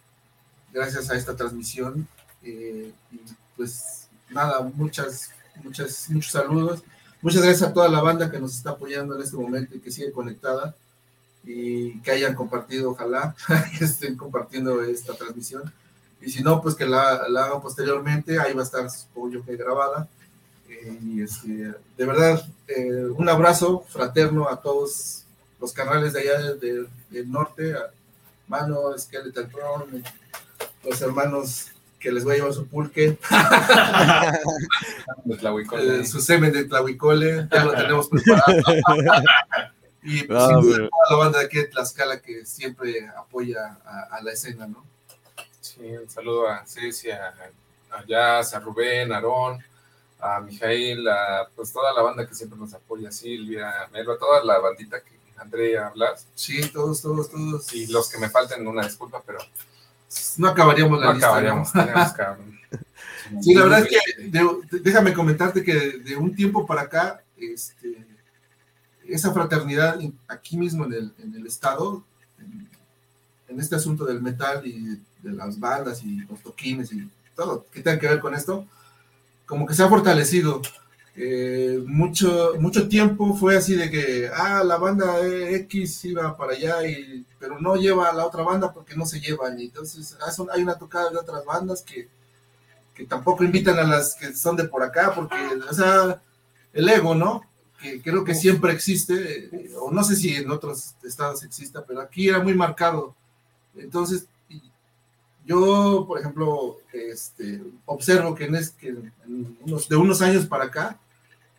Gracias 0.72 1.10
a 1.10 1.16
esta 1.16 1.36
transmisión. 1.36 2.06
eh, 2.42 2.92
y 3.10 3.20
pues 3.56 4.08
nada, 4.30 4.60
muchas, 4.62 5.30
muchas, 5.62 6.08
muchos 6.08 6.32
saludos. 6.32 6.82
Muchas 7.22 7.42
gracias 7.42 7.68
a 7.68 7.74
toda 7.74 7.88
la 7.88 8.00
banda 8.00 8.30
que 8.30 8.40
nos 8.40 8.56
está 8.56 8.70
apoyando 8.70 9.14
en 9.14 9.22
este 9.22 9.36
momento 9.36 9.76
y 9.76 9.80
que 9.80 9.90
sigue 9.90 10.12
conectada 10.12 10.74
y 11.44 12.00
que 12.00 12.10
hayan 12.12 12.34
compartido, 12.34 12.90
ojalá 12.90 13.34
que 13.78 13.84
estén 13.84 14.16
compartiendo 14.16 14.82
esta 14.82 15.14
transmisión. 15.14 15.70
Y 16.22 16.30
si 16.30 16.42
no, 16.42 16.60
pues 16.60 16.74
que 16.74 16.86
la, 16.86 17.26
la 17.28 17.44
hagan 17.46 17.62
posteriormente, 17.62 18.38
ahí 18.38 18.52
va 18.52 18.60
a 18.60 18.64
estar, 18.64 18.88
supongo 18.90 19.30
yo 19.30 19.44
que 19.44 19.56
grabada. 19.56 20.06
Eh, 20.68 20.98
y 21.02 21.22
este, 21.22 21.48
de 21.48 22.06
verdad, 22.06 22.42
eh, 22.68 23.06
un 23.16 23.28
abrazo 23.28 23.84
fraterno 23.88 24.48
a 24.48 24.60
todos 24.60 25.24
los 25.60 25.72
canales 25.72 26.12
de 26.12 26.20
allá 26.20 26.52
de- 26.54 26.86
del 27.10 27.30
norte, 27.30 27.74
a- 27.74 27.90
Mano, 28.48 28.96
Skeleton 28.98 29.48
Tron, 29.48 30.02
los 30.84 31.00
hermanos 31.02 31.66
que 32.00 32.10
les 32.10 32.24
voy 32.24 32.32
a 32.34 32.36
llevar 32.38 32.52
su 32.52 32.66
pulque, 32.66 33.16
eh, 36.00 36.04
su 36.06 36.20
semen 36.20 36.52
de 36.52 36.64
Tlahuicole, 36.64 37.48
ya 37.50 37.64
lo 37.64 37.72
tenemos 37.74 38.08
preparado. 38.08 38.52
y 40.02 40.22
pues, 40.24 40.44
sin 40.46 40.60
duda, 40.60 40.76
pero- 40.76 40.88
toda 40.88 41.10
la 41.10 41.16
banda 41.16 41.38
de 41.40 41.44
aquí 41.46 41.58
de 41.58 41.64
Tlaxcala 41.66 42.20
que 42.20 42.44
siempre 42.46 43.08
apoya 43.16 43.78
a, 43.84 44.16
a 44.16 44.22
la 44.22 44.32
escena, 44.32 44.66
¿no? 44.66 44.84
Sí, 45.80 45.86
un 45.96 46.10
saludo 46.10 46.48
a 46.48 46.64
Ceci, 46.66 47.10
a, 47.10 47.34
a 47.92 48.04
Jazz, 48.06 48.54
a 48.54 48.60
Rubén, 48.60 49.12
a 49.12 49.16
Aarón, 49.16 49.58
a 50.20 50.40
Mijail, 50.40 51.08
a 51.08 51.48
pues 51.56 51.72
toda 51.72 51.92
la 51.94 52.02
banda 52.02 52.26
que 52.28 52.34
siempre 52.34 52.58
nos 52.58 52.74
apoya, 52.74 53.10
Silvia, 53.10 53.72
Melba, 53.92 54.18
toda 54.18 54.44
la 54.44 54.58
bandita 54.58 55.00
que 55.00 55.18
Andrea, 55.38 55.88
Blas, 55.94 56.26
Sí, 56.34 56.68
todos, 56.70 57.00
todos, 57.00 57.30
todos. 57.30 57.72
y 57.72 57.86
los 57.86 58.10
que 58.10 58.18
me 58.18 58.28
falten, 58.28 58.66
una 58.66 58.84
disculpa, 58.84 59.22
pero 59.24 59.38
No 60.36 60.48
acabaríamos 60.48 61.00
la 61.00 61.06
no 61.06 61.12
lista, 61.14 61.26
¿no? 61.28 61.32
acabaríamos, 61.32 61.72
tenemos 61.72 62.12
que- 62.12 62.50
Sí, 63.42 63.54
la 63.54 63.62
verdad 63.62 63.80
es 63.80 63.88
que 63.88 64.22
de- 64.28 64.80
déjame 64.80 65.14
comentarte 65.14 65.62
que 65.62 65.72
de, 65.74 65.98
de 66.00 66.16
un 66.16 66.34
tiempo 66.34 66.66
para 66.66 66.82
acá, 66.82 67.22
este, 67.38 68.04
esa 69.06 69.32
fraternidad 69.32 69.98
aquí 70.28 70.58
mismo 70.58 70.84
en 70.84 70.92
el, 70.92 71.14
en 71.18 71.34
el 71.36 71.46
estado, 71.46 72.04
en, 72.38 72.68
en 73.48 73.60
este 73.60 73.76
asunto 73.76 74.04
del 74.04 74.20
metal 74.20 74.66
y 74.66 75.00
de 75.22 75.32
las 75.32 75.58
bandas 75.58 76.02
y 76.02 76.16
los 76.28 76.40
toquines 76.40 76.92
y 76.92 77.08
todo 77.34 77.66
que 77.72 77.82
tenga 77.82 77.98
que 77.98 78.08
ver 78.08 78.20
con 78.20 78.34
esto, 78.34 78.66
como 79.46 79.66
que 79.66 79.74
se 79.74 79.82
ha 79.82 79.88
fortalecido. 79.88 80.62
Eh, 81.16 81.82
mucho, 81.86 82.54
mucho 82.60 82.88
tiempo 82.88 83.34
fue 83.34 83.56
así 83.56 83.74
de 83.74 83.90
que, 83.90 84.30
ah, 84.32 84.62
la 84.64 84.78
banda 84.78 85.18
X 85.26 86.04
iba 86.04 86.36
para 86.36 86.52
allá, 86.52 86.86
y, 86.86 87.26
pero 87.38 87.60
no 87.60 87.76
lleva 87.76 88.08
a 88.08 88.14
la 88.14 88.26
otra 88.26 88.42
banda 88.42 88.72
porque 88.72 88.96
no 88.96 89.04
se 89.04 89.20
llevan. 89.20 89.58
Y 89.60 89.64
entonces 89.64 90.16
ah, 90.20 90.32
hay 90.52 90.62
una 90.62 90.78
tocada 90.78 91.10
de 91.10 91.18
otras 91.18 91.44
bandas 91.44 91.82
que, 91.82 92.08
que 92.94 93.04
tampoco 93.06 93.44
invitan 93.44 93.78
a 93.78 93.84
las 93.84 94.14
que 94.14 94.34
son 94.34 94.56
de 94.56 94.64
por 94.64 94.82
acá, 94.82 95.12
porque, 95.14 95.36
o 95.68 95.74
sea, 95.74 96.22
el 96.72 96.88
ego, 96.88 97.14
¿no? 97.14 97.42
Que 97.80 98.00
creo 98.00 98.24
que 98.24 98.34
siempre 98.34 98.72
existe, 98.72 99.48
eh, 99.52 99.74
o 99.80 99.90
no 99.90 100.04
sé 100.04 100.16
si 100.16 100.34
en 100.36 100.50
otros 100.50 100.94
estados 101.02 101.42
exista, 101.42 101.84
pero 101.84 102.00
aquí 102.00 102.28
era 102.28 102.38
muy 102.40 102.54
marcado. 102.54 103.14
Entonces, 103.74 104.26
yo, 105.50 106.04
por 106.06 106.20
ejemplo, 106.20 106.78
este, 106.92 107.60
observo 107.84 108.34
que 108.36 108.44
en, 108.44 108.54
es, 108.54 108.70
que 108.70 108.88
en 108.90 109.56
unos, 109.62 109.88
de 109.88 109.96
unos 109.96 110.22
años 110.22 110.46
para 110.46 110.66
acá, 110.66 110.98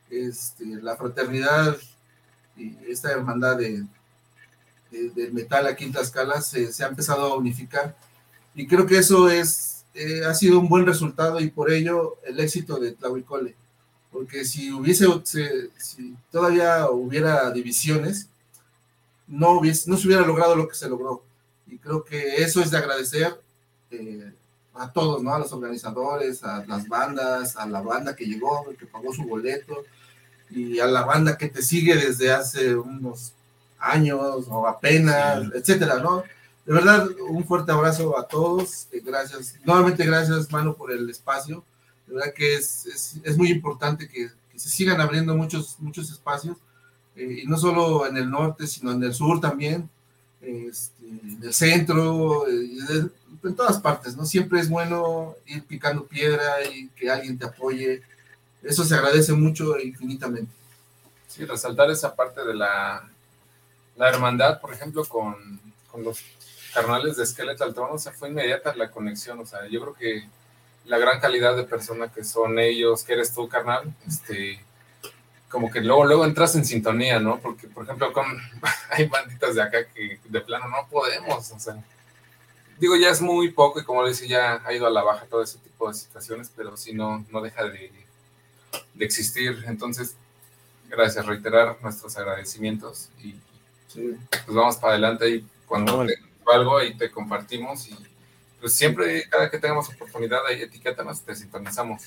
este, 0.09 0.65
la 0.81 0.95
fraternidad 0.95 1.77
y 2.55 2.77
esta 2.87 3.11
hermandad 3.11 3.57
de, 3.57 3.83
de- 4.91 5.09
del 5.09 5.33
metal 5.33 5.67
aquí 5.67 5.83
en 5.83 5.91
Tlaxcala 5.91 6.41
se, 6.41 6.71
se 6.71 6.83
ha 6.83 6.87
empezado 6.87 7.33
a 7.33 7.35
unificar. 7.37 7.95
Y 8.55 8.65
creo 8.65 8.85
que 8.85 8.97
eso 8.97 9.29
es, 9.29 9.83
eh, 9.93 10.23
ha 10.25 10.33
sido 10.33 10.59
un 10.59 10.69
buen 10.69 10.85
resultado 10.85 11.39
y 11.41 11.49
por 11.49 11.69
ello 11.69 12.17
el 12.25 12.39
éxito 12.39 12.79
de 12.79 12.93
Tlahuicole. 12.93 13.55
Porque 14.09 14.45
si 14.45 14.71
hubiese, 14.71 15.05
se- 15.25 15.69
si 15.77 16.15
todavía 16.31 16.89
hubiera 16.89 17.51
divisiones, 17.51 18.27
no, 19.27 19.51
hubiese, 19.59 19.89
no 19.89 19.97
se 19.97 20.07
hubiera 20.07 20.25
logrado 20.25 20.55
lo 20.55 20.67
que 20.67 20.75
se 20.75 20.87
logró. 20.89 21.23
Y 21.67 21.77
creo 21.77 22.03
que 22.05 22.35
eso 22.43 22.61
es 22.61 22.71
de 22.71 22.77
agradecer 22.77 23.39
eh, 23.91 24.31
a 24.73 24.91
todos, 24.91 25.21
¿no? 25.21 25.33
A 25.33 25.39
los 25.39 25.51
organizadores, 25.53 26.43
a 26.43 26.65
las 26.65 26.87
bandas, 26.87 27.55
a 27.57 27.65
la 27.67 27.81
banda 27.81 28.15
que 28.15 28.25
llegó, 28.25 28.65
que 28.79 28.85
pagó 28.85 29.13
su 29.13 29.23
boleto, 29.23 29.83
y 30.49 30.79
a 30.79 30.85
la 30.85 31.03
banda 31.03 31.37
que 31.37 31.47
te 31.47 31.61
sigue 31.61 31.95
desde 31.95 32.31
hace 32.31 32.75
unos 32.75 33.33
años 33.79 34.45
o 34.49 34.67
apenas, 34.67 35.47
etcétera, 35.53 35.99
¿no? 35.99 36.23
De 36.65 36.73
verdad, 36.73 37.07
un 37.29 37.43
fuerte 37.45 37.71
abrazo 37.71 38.17
a 38.17 38.27
todos. 38.27 38.87
eh, 38.91 39.01
Gracias. 39.03 39.55
Nuevamente, 39.63 40.05
gracias, 40.05 40.51
Mano, 40.51 40.75
por 40.75 40.91
el 40.91 41.09
espacio. 41.09 41.63
De 42.07 42.13
verdad 42.15 42.33
que 42.33 42.55
es, 42.55 42.85
es, 42.85 43.15
es 43.23 43.37
muy 43.37 43.49
importante 43.49 44.07
que, 44.07 44.29
que 44.51 44.59
se 44.59 44.69
sigan 44.69 45.01
abriendo 45.01 45.35
muchos, 45.35 45.77
muchos 45.79 46.11
espacios, 46.11 46.57
eh, 47.15 47.41
y 47.43 47.47
no 47.47 47.57
solo 47.57 48.05
en 48.05 48.17
el 48.17 48.29
norte, 48.29 48.67
sino 48.67 48.91
en 48.91 49.03
el 49.03 49.13
sur 49.13 49.41
también, 49.41 49.89
este, 50.41 51.05
en 51.07 51.39
el 51.41 51.53
centro, 51.53 52.47
eh, 52.47 53.09
en 53.43 53.55
todas 53.55 53.79
partes, 53.79 54.15
¿no? 54.15 54.25
Siempre 54.25 54.59
es 54.59 54.69
bueno 54.69 55.35
ir 55.45 55.65
picando 55.65 56.05
piedra 56.05 56.63
y 56.63 56.89
que 56.89 57.09
alguien 57.09 57.37
te 57.37 57.45
apoye. 57.45 58.01
Eso 58.61 58.83
se 58.83 58.95
agradece 58.95 59.33
mucho 59.33 59.75
e 59.77 59.85
infinitamente. 59.85 60.51
Sí, 61.27 61.45
resaltar 61.45 61.89
esa 61.89 62.15
parte 62.15 62.43
de 62.45 62.53
la, 62.53 63.09
la 63.95 64.09
hermandad, 64.09 64.59
por 64.59 64.73
ejemplo, 64.73 65.05
con, 65.05 65.59
con 65.87 66.03
los 66.03 66.19
carnales 66.73 67.17
de 67.17 67.25
Skeletal 67.25 67.73
Throne, 67.73 67.93
o 67.93 67.99
sea, 67.99 68.11
fue 68.11 68.29
inmediata 68.29 68.75
la 68.75 68.91
conexión, 68.91 69.39
o 69.39 69.45
sea, 69.45 69.67
yo 69.67 69.81
creo 69.81 69.93
que 69.93 70.27
la 70.85 70.97
gran 70.97 71.19
calidad 71.19 71.55
de 71.55 71.63
persona 71.63 72.11
que 72.11 72.23
son 72.23 72.59
ellos, 72.59 73.03
que 73.03 73.13
eres 73.13 73.33
tú, 73.33 73.47
carnal, 73.47 73.93
este, 74.07 74.59
como 75.49 75.69
que 75.69 75.81
luego, 75.81 76.05
luego 76.05 76.25
entras 76.25 76.55
en 76.55 76.65
sintonía, 76.65 77.19
¿no? 77.19 77.39
Porque, 77.39 77.67
por 77.67 77.83
ejemplo, 77.83 78.11
con, 78.13 78.25
hay 78.91 79.07
banditas 79.07 79.55
de 79.55 79.61
acá 79.61 79.85
que 79.85 80.19
de 80.23 80.41
plano 80.41 80.67
no 80.69 80.87
podemos, 80.89 81.51
o 81.51 81.59
sea, 81.59 81.75
digo, 82.81 82.97
ya 82.97 83.09
es 83.09 83.21
muy 83.21 83.51
poco 83.51 83.79
y 83.79 83.85
como 83.85 84.03
le 84.03 84.09
dice, 84.09 84.27
ya 84.27 84.61
ha 84.65 84.73
ido 84.73 84.85
a 84.87 84.89
la 84.89 85.03
baja 85.03 85.25
todo 85.27 85.41
ese 85.41 85.59
tipo 85.59 85.87
de 85.87 85.93
situaciones, 85.93 86.51
pero 86.53 86.75
si 86.75 86.91
no, 86.93 87.25
no 87.31 87.39
deja 87.41 87.63
de, 87.63 87.91
de 88.95 89.05
existir, 89.05 89.63
entonces 89.67 90.15
gracias, 90.89 91.25
reiterar 91.25 91.77
nuestros 91.81 92.17
agradecimientos 92.17 93.07
y 93.23 93.35
Sí. 93.87 94.15
pues 94.29 94.55
vamos 94.55 94.77
para 94.77 94.93
adelante 94.93 95.29
y 95.29 95.45
cuando 95.65 96.05
te 96.05 96.15
algo 96.53 96.77
ahí 96.77 96.93
te 96.97 97.11
compartimos 97.11 97.87
y 97.89 97.95
pues 98.61 98.73
siempre, 98.73 99.27
cada 99.29 99.49
que 99.49 99.59
tengamos 99.59 99.89
oportunidad, 99.89 100.39
ahí 100.47 100.61
etiquétanos, 100.61 101.21
te 101.21 101.35
sintonizamos. 101.35 102.03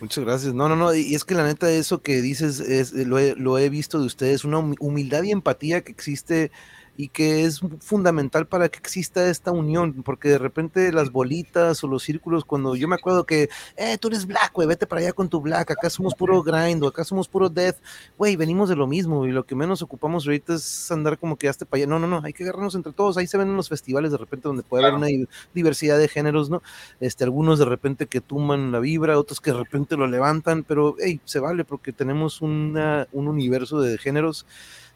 Muchas 0.00 0.24
gracias. 0.24 0.52
No, 0.52 0.68
no, 0.68 0.74
no. 0.74 0.92
Y 0.94 1.14
es 1.14 1.24
que 1.24 1.34
la 1.34 1.44
neta, 1.44 1.70
eso 1.70 2.02
que 2.02 2.20
dices, 2.22 2.58
es, 2.58 2.92
lo, 2.92 3.18
he, 3.20 3.36
lo 3.36 3.56
he 3.58 3.68
visto 3.68 4.00
de 4.00 4.06
ustedes, 4.06 4.44
una 4.44 4.58
humi- 4.58 4.76
humildad 4.80 5.22
y 5.22 5.30
empatía 5.30 5.82
que 5.82 5.92
existe 5.92 6.50
y 6.96 7.08
que 7.08 7.44
es 7.44 7.60
fundamental 7.80 8.46
para 8.46 8.68
que 8.68 8.78
exista 8.78 9.28
esta 9.30 9.50
unión, 9.50 10.02
porque 10.02 10.28
de 10.28 10.38
repente 10.38 10.92
las 10.92 11.10
bolitas 11.10 11.82
o 11.82 11.88
los 11.88 12.02
círculos, 12.02 12.44
cuando 12.44 12.76
yo 12.76 12.86
me 12.86 12.96
acuerdo 12.96 13.24
que, 13.24 13.48
eh, 13.76 13.96
tú 13.98 14.08
eres 14.08 14.26
black, 14.26 14.52
güey, 14.52 14.68
vete 14.68 14.86
para 14.86 15.00
allá 15.00 15.12
con 15.12 15.28
tu 15.28 15.40
black, 15.40 15.70
acá 15.70 15.88
somos 15.88 16.14
puro 16.14 16.42
grind, 16.42 16.82
o 16.82 16.88
acá 16.88 17.02
somos 17.04 17.28
puro 17.28 17.48
death, 17.48 17.76
güey, 18.18 18.36
venimos 18.36 18.68
de 18.68 18.76
lo 18.76 18.86
mismo, 18.86 19.26
y 19.26 19.32
lo 19.32 19.44
que 19.46 19.54
menos 19.54 19.80
ocupamos 19.80 20.26
ahorita 20.26 20.54
es 20.54 20.90
andar 20.92 21.18
como 21.18 21.36
que 21.36 21.48
hasta 21.48 21.64
para 21.64 21.78
allá, 21.78 21.86
no, 21.86 21.98
no, 21.98 22.06
no, 22.06 22.20
hay 22.22 22.32
que 22.34 22.42
agarrarnos 22.42 22.74
entre 22.74 22.92
todos, 22.92 23.16
ahí 23.16 23.26
se 23.26 23.38
ven 23.38 23.48
en 23.48 23.56
los 23.56 23.68
festivales 23.70 24.12
de 24.12 24.18
repente 24.18 24.48
donde 24.48 24.62
puede 24.62 24.84
haber 24.84 24.98
Claro. 24.98 24.98
una 24.98 25.06
di- 25.06 25.28
diversidad 25.54 25.98
de 25.98 26.08
géneros, 26.08 26.50
¿no? 26.50 26.62
Este, 27.00 27.24
algunos 27.24 27.58
de 27.58 27.64
repente 27.64 28.06
que 28.06 28.20
tumban 28.20 28.70
la 28.70 28.80
vibra, 28.80 29.18
otros 29.18 29.40
que 29.40 29.50
de 29.52 29.56
repente 29.58 29.96
lo 29.96 30.06
levantan, 30.06 30.62
pero 30.62 30.94
hey, 30.98 31.20
se 31.24 31.38
vale 31.40 31.64
porque 31.64 31.92
tenemos 31.92 32.42
una, 32.42 33.08
un 33.12 33.28
universo 33.28 33.80
de 33.80 33.96
géneros, 33.96 34.44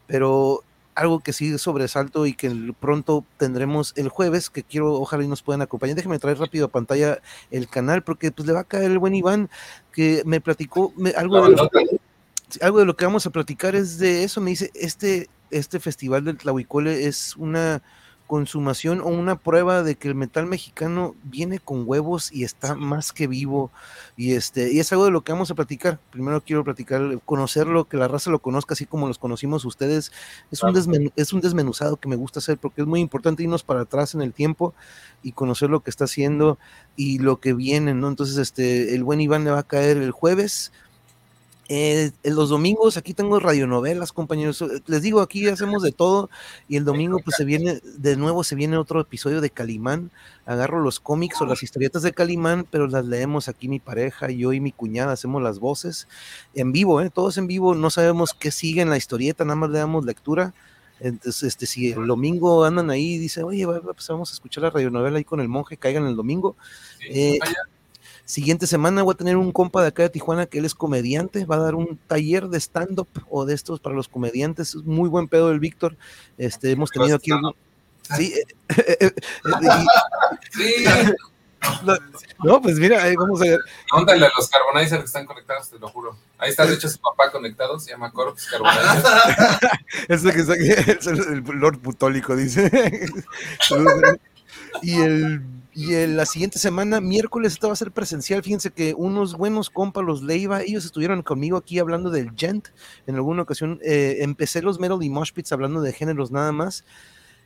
pero 0.05 0.63
algo 0.97 1.19
que 1.19 1.31
sí 1.31 1.57
sobresalto 1.59 2.25
y 2.25 2.33
que 2.33 2.73
pronto 2.79 3.23
tendremos 3.37 3.93
el 3.95 4.09
jueves, 4.09 4.49
que 4.49 4.63
quiero, 4.63 4.93
ojalá 4.93 5.23
y 5.23 5.27
nos 5.27 5.43
puedan 5.43 5.61
acompañar. 5.61 5.95
Déjeme 5.95 6.17
traer 6.17 6.39
rápido 6.39 6.65
a 6.65 6.69
pantalla 6.69 7.19
el 7.51 7.69
canal, 7.69 8.03
porque 8.03 8.31
pues 8.31 8.47
le 8.47 8.53
va 8.53 8.61
a 8.61 8.63
caer 8.63 8.91
el 8.91 8.97
buen 8.99 9.13
Iván, 9.13 9.49
que 9.93 10.23
me 10.25 10.41
platicó 10.41 10.91
me- 10.97 11.11
algo, 11.11 11.35
de 11.35 11.49
lo, 11.51 11.55
bandota, 11.55 11.79
Sí, 12.49 12.59
algo 12.61 12.79
de 12.79 12.85
lo 12.85 12.95
que 12.95 13.05
vamos 13.05 13.25
a 13.25 13.29
platicar 13.29 13.75
es 13.75 13.99
de 13.99 14.23
eso. 14.23 14.41
Me 14.41 14.49
dice, 14.51 14.71
este, 14.73 15.29
este 15.51 15.79
festival 15.79 16.25
del 16.25 16.37
Tlahuicole 16.37 17.05
es 17.05 17.35
una 17.35 17.81
consumación 18.27 18.99
o 18.99 19.07
una 19.07 19.37
prueba 19.37 19.81
de 19.83 19.95
que 19.95 20.09
el 20.09 20.15
metal 20.15 20.45
mexicano 20.45 21.15
viene 21.23 21.59
con 21.59 21.83
huevos 21.87 22.31
y 22.31 22.43
está 22.43 22.75
más 22.75 23.13
que 23.13 23.25
vivo. 23.25 23.71
Y 24.17 24.33
este, 24.33 24.71
y 24.71 24.79
es 24.79 24.91
algo 24.91 25.05
de 25.05 25.11
lo 25.11 25.21
que 25.23 25.31
vamos 25.31 25.49
a 25.49 25.55
platicar. 25.55 25.97
Primero 26.11 26.43
quiero 26.43 26.63
platicar, 26.63 27.19
conocerlo, 27.25 27.85
que 27.85 27.97
la 27.97 28.07
raza 28.07 28.29
lo 28.29 28.39
conozca 28.39 28.73
así 28.73 28.85
como 28.85 29.07
los 29.07 29.17
conocimos 29.17 29.65
ustedes. 29.65 30.11
Es 30.51 30.61
un, 30.61 30.73
desmen- 30.75 31.11
es 31.15 31.33
un 31.33 31.41
desmenuzado 31.41 31.95
que 31.95 32.09
me 32.09 32.17
gusta 32.17 32.39
hacer 32.39 32.57
porque 32.57 32.81
es 32.81 32.87
muy 32.87 32.99
importante 32.99 33.43
irnos 33.43 33.63
para 33.63 33.81
atrás 33.81 34.13
en 34.13 34.21
el 34.21 34.33
tiempo 34.33 34.73
y 35.23 35.31
conocer 35.31 35.69
lo 35.69 35.79
que 35.81 35.89
está 35.89 36.03
haciendo 36.03 36.59
y 36.95 37.19
lo 37.19 37.39
que 37.39 37.53
viene, 37.53 37.93
¿no? 37.93 38.09
Entonces, 38.09 38.37
este, 38.37 38.93
el 38.93 39.03
buen 39.03 39.21
Iván 39.21 39.45
le 39.45 39.51
va 39.51 39.59
a 39.59 39.63
caer 39.63 39.97
el 39.97 40.11
jueves. 40.11 40.71
Eh, 41.69 42.11
en 42.23 42.35
los 42.35 42.49
domingos 42.49 42.95
aquí 42.95 43.13
tengo 43.13 43.39
radionovelas, 43.39 44.13
compañeros. 44.13 44.61
Eh, 44.61 44.81
Les 44.87 45.01
digo, 45.01 45.19
aquí 45.21 45.47
hacemos 45.49 45.83
de 45.83 45.91
todo 45.91 46.29
y 46.69 46.77
el 46.77 46.85
domingo 46.85 47.19
pues 47.23 47.35
se 47.35 47.43
viene, 47.43 47.81
de 47.83 48.15
nuevo 48.15 48.43
se 48.43 48.55
viene 48.55 48.77
otro 48.77 49.01
episodio 49.01 49.41
de 49.41 49.49
Calimán. 49.49 50.11
Agarro 50.45 50.79
los 50.81 51.01
cómics 51.01 51.41
o 51.41 51.45
las 51.45 51.63
historietas 51.63 52.03
de 52.03 52.13
Calimán, 52.13 52.65
pero 52.71 52.87
las 52.87 53.05
leemos 53.05 53.49
aquí 53.49 53.67
mi 53.67 53.79
pareja, 53.79 54.29
yo 54.29 54.53
y 54.53 54.61
mi 54.61 54.71
cuñada, 54.71 55.11
hacemos 55.11 55.41
las 55.43 55.59
voces 55.59 56.07
en 56.55 56.71
vivo, 56.71 57.01
¿eh? 57.01 57.09
todos 57.09 57.37
en 57.37 57.47
vivo. 57.47 57.75
No 57.75 57.89
sabemos 57.89 58.33
qué 58.33 58.51
sigue 58.51 58.81
en 58.81 58.89
la 58.89 58.97
historieta, 58.97 59.43
nada 59.43 59.55
más 59.57 59.69
le 59.69 59.79
damos 59.79 60.05
lectura. 60.05 60.53
Entonces, 60.99 61.43
este, 61.43 61.65
si 61.65 61.91
el 61.91 62.07
domingo 62.07 62.63
andan 62.63 62.89
ahí 62.89 63.13
y 63.13 63.17
dicen, 63.19 63.43
oye, 63.43 63.67
pues 63.67 64.07
vamos 64.07 64.31
a 64.31 64.33
escuchar 64.33 64.63
la 64.63 64.69
radionovela 64.71 65.17
ahí 65.17 65.23
con 65.23 65.39
el 65.39 65.47
monje, 65.47 65.77
caigan 65.77 66.07
el 66.07 66.15
domingo. 66.15 66.55
sí, 66.99 67.07
Eh, 67.11 67.37
vaya, 67.39 67.57
Siguiente 68.27 68.67
semana 68.67 69.03
voy 69.03 69.13
a 69.13 69.17
tener 69.17 69.37
un 69.37 69.53
compa 69.53 69.81
de 69.81 69.87
acá 69.87 70.03
de 70.03 70.09
Tijuana 70.09 70.47
que 70.47 70.59
él 70.59 70.65
es 70.65 70.75
comediante, 70.75 71.45
va 71.45 71.55
a 71.55 71.59
dar 71.59 71.75
un 71.75 71.97
taller 72.07 72.49
de 72.49 72.59
stand-up 72.59 73.07
o 73.29 73.45
de 73.45 73.53
estos 73.55 73.79
para 73.79 73.95
los 73.95 74.09
comediantes, 74.09 74.75
es 74.75 74.83
muy 74.83 75.07
buen 75.07 75.29
pedo 75.29 75.49
el 75.49 75.61
Víctor. 75.61 75.95
Este, 76.37 76.71
hemos 76.71 76.91
tenido 76.91 77.15
aquí, 77.15 77.31
algún- 77.31 77.55
Sí. 78.17 78.33
eh, 78.33 78.43
eh, 78.77 78.97
eh, 78.99 79.11
Sí, 80.51 80.85
no, 82.43 82.61
pues 82.61 82.77
mira, 82.79 83.01
ahí 83.01 83.15
vamos 83.15 83.41
a 83.41 83.45
ver. 83.45 83.59
Póntale 83.89 84.25
a 84.25 84.29
los 84.37 84.49
Carbonizer 84.49 84.99
que 84.99 85.05
están 85.05 85.25
conectados, 85.25 85.69
te 85.69 85.79
lo 85.79 85.87
juro. 85.87 86.17
Ahí 86.37 86.49
está, 86.49 86.65
de 86.65 86.73
hecho, 86.73 86.89
su 86.89 86.99
papá 86.99 87.31
conectado, 87.31 87.79
se 87.79 87.91
llama 87.91 88.11
Corpus 88.11 88.45
Carbonizer. 88.47 89.03
Ese 90.09 90.33
que 90.33 90.39
está 90.41 90.53
aquí, 90.53 90.69
es 90.69 91.07
el, 91.07 91.19
el 91.19 91.43
Lord 91.59 91.77
Butólico, 91.79 92.35
dice. 92.35 92.69
y 94.81 94.99
el, 95.01 95.41
y 95.79 95.93
el- 95.93 96.17
la 96.17 96.25
siguiente 96.25 96.57
semana, 96.59 96.99
miércoles, 97.01 97.53
esta 97.53 97.67
va 97.67 97.73
a 97.73 97.75
ser 97.75 97.91
presencial. 97.91 98.41
Fíjense 98.43 98.71
que 98.71 98.95
unos 98.97 99.35
buenos 99.37 99.69
compas, 99.69 100.03
los 100.03 100.23
Leiva, 100.23 100.61
ellos 100.63 100.85
estuvieron 100.85 101.21
conmigo 101.21 101.55
aquí 101.57 101.77
hablando 101.77 102.09
del 102.09 102.31
Gent. 102.35 102.69
En 103.05 103.15
alguna 103.15 103.43
ocasión 103.43 103.79
eh, 103.83 104.17
empecé 104.21 104.61
los 104.63 104.79
Metal 104.79 104.97
y 105.03 105.09
Mosh 105.09 105.31
hablando 105.51 105.81
de 105.81 105.93
géneros 105.93 106.31
nada 106.31 106.51
más. 106.51 106.83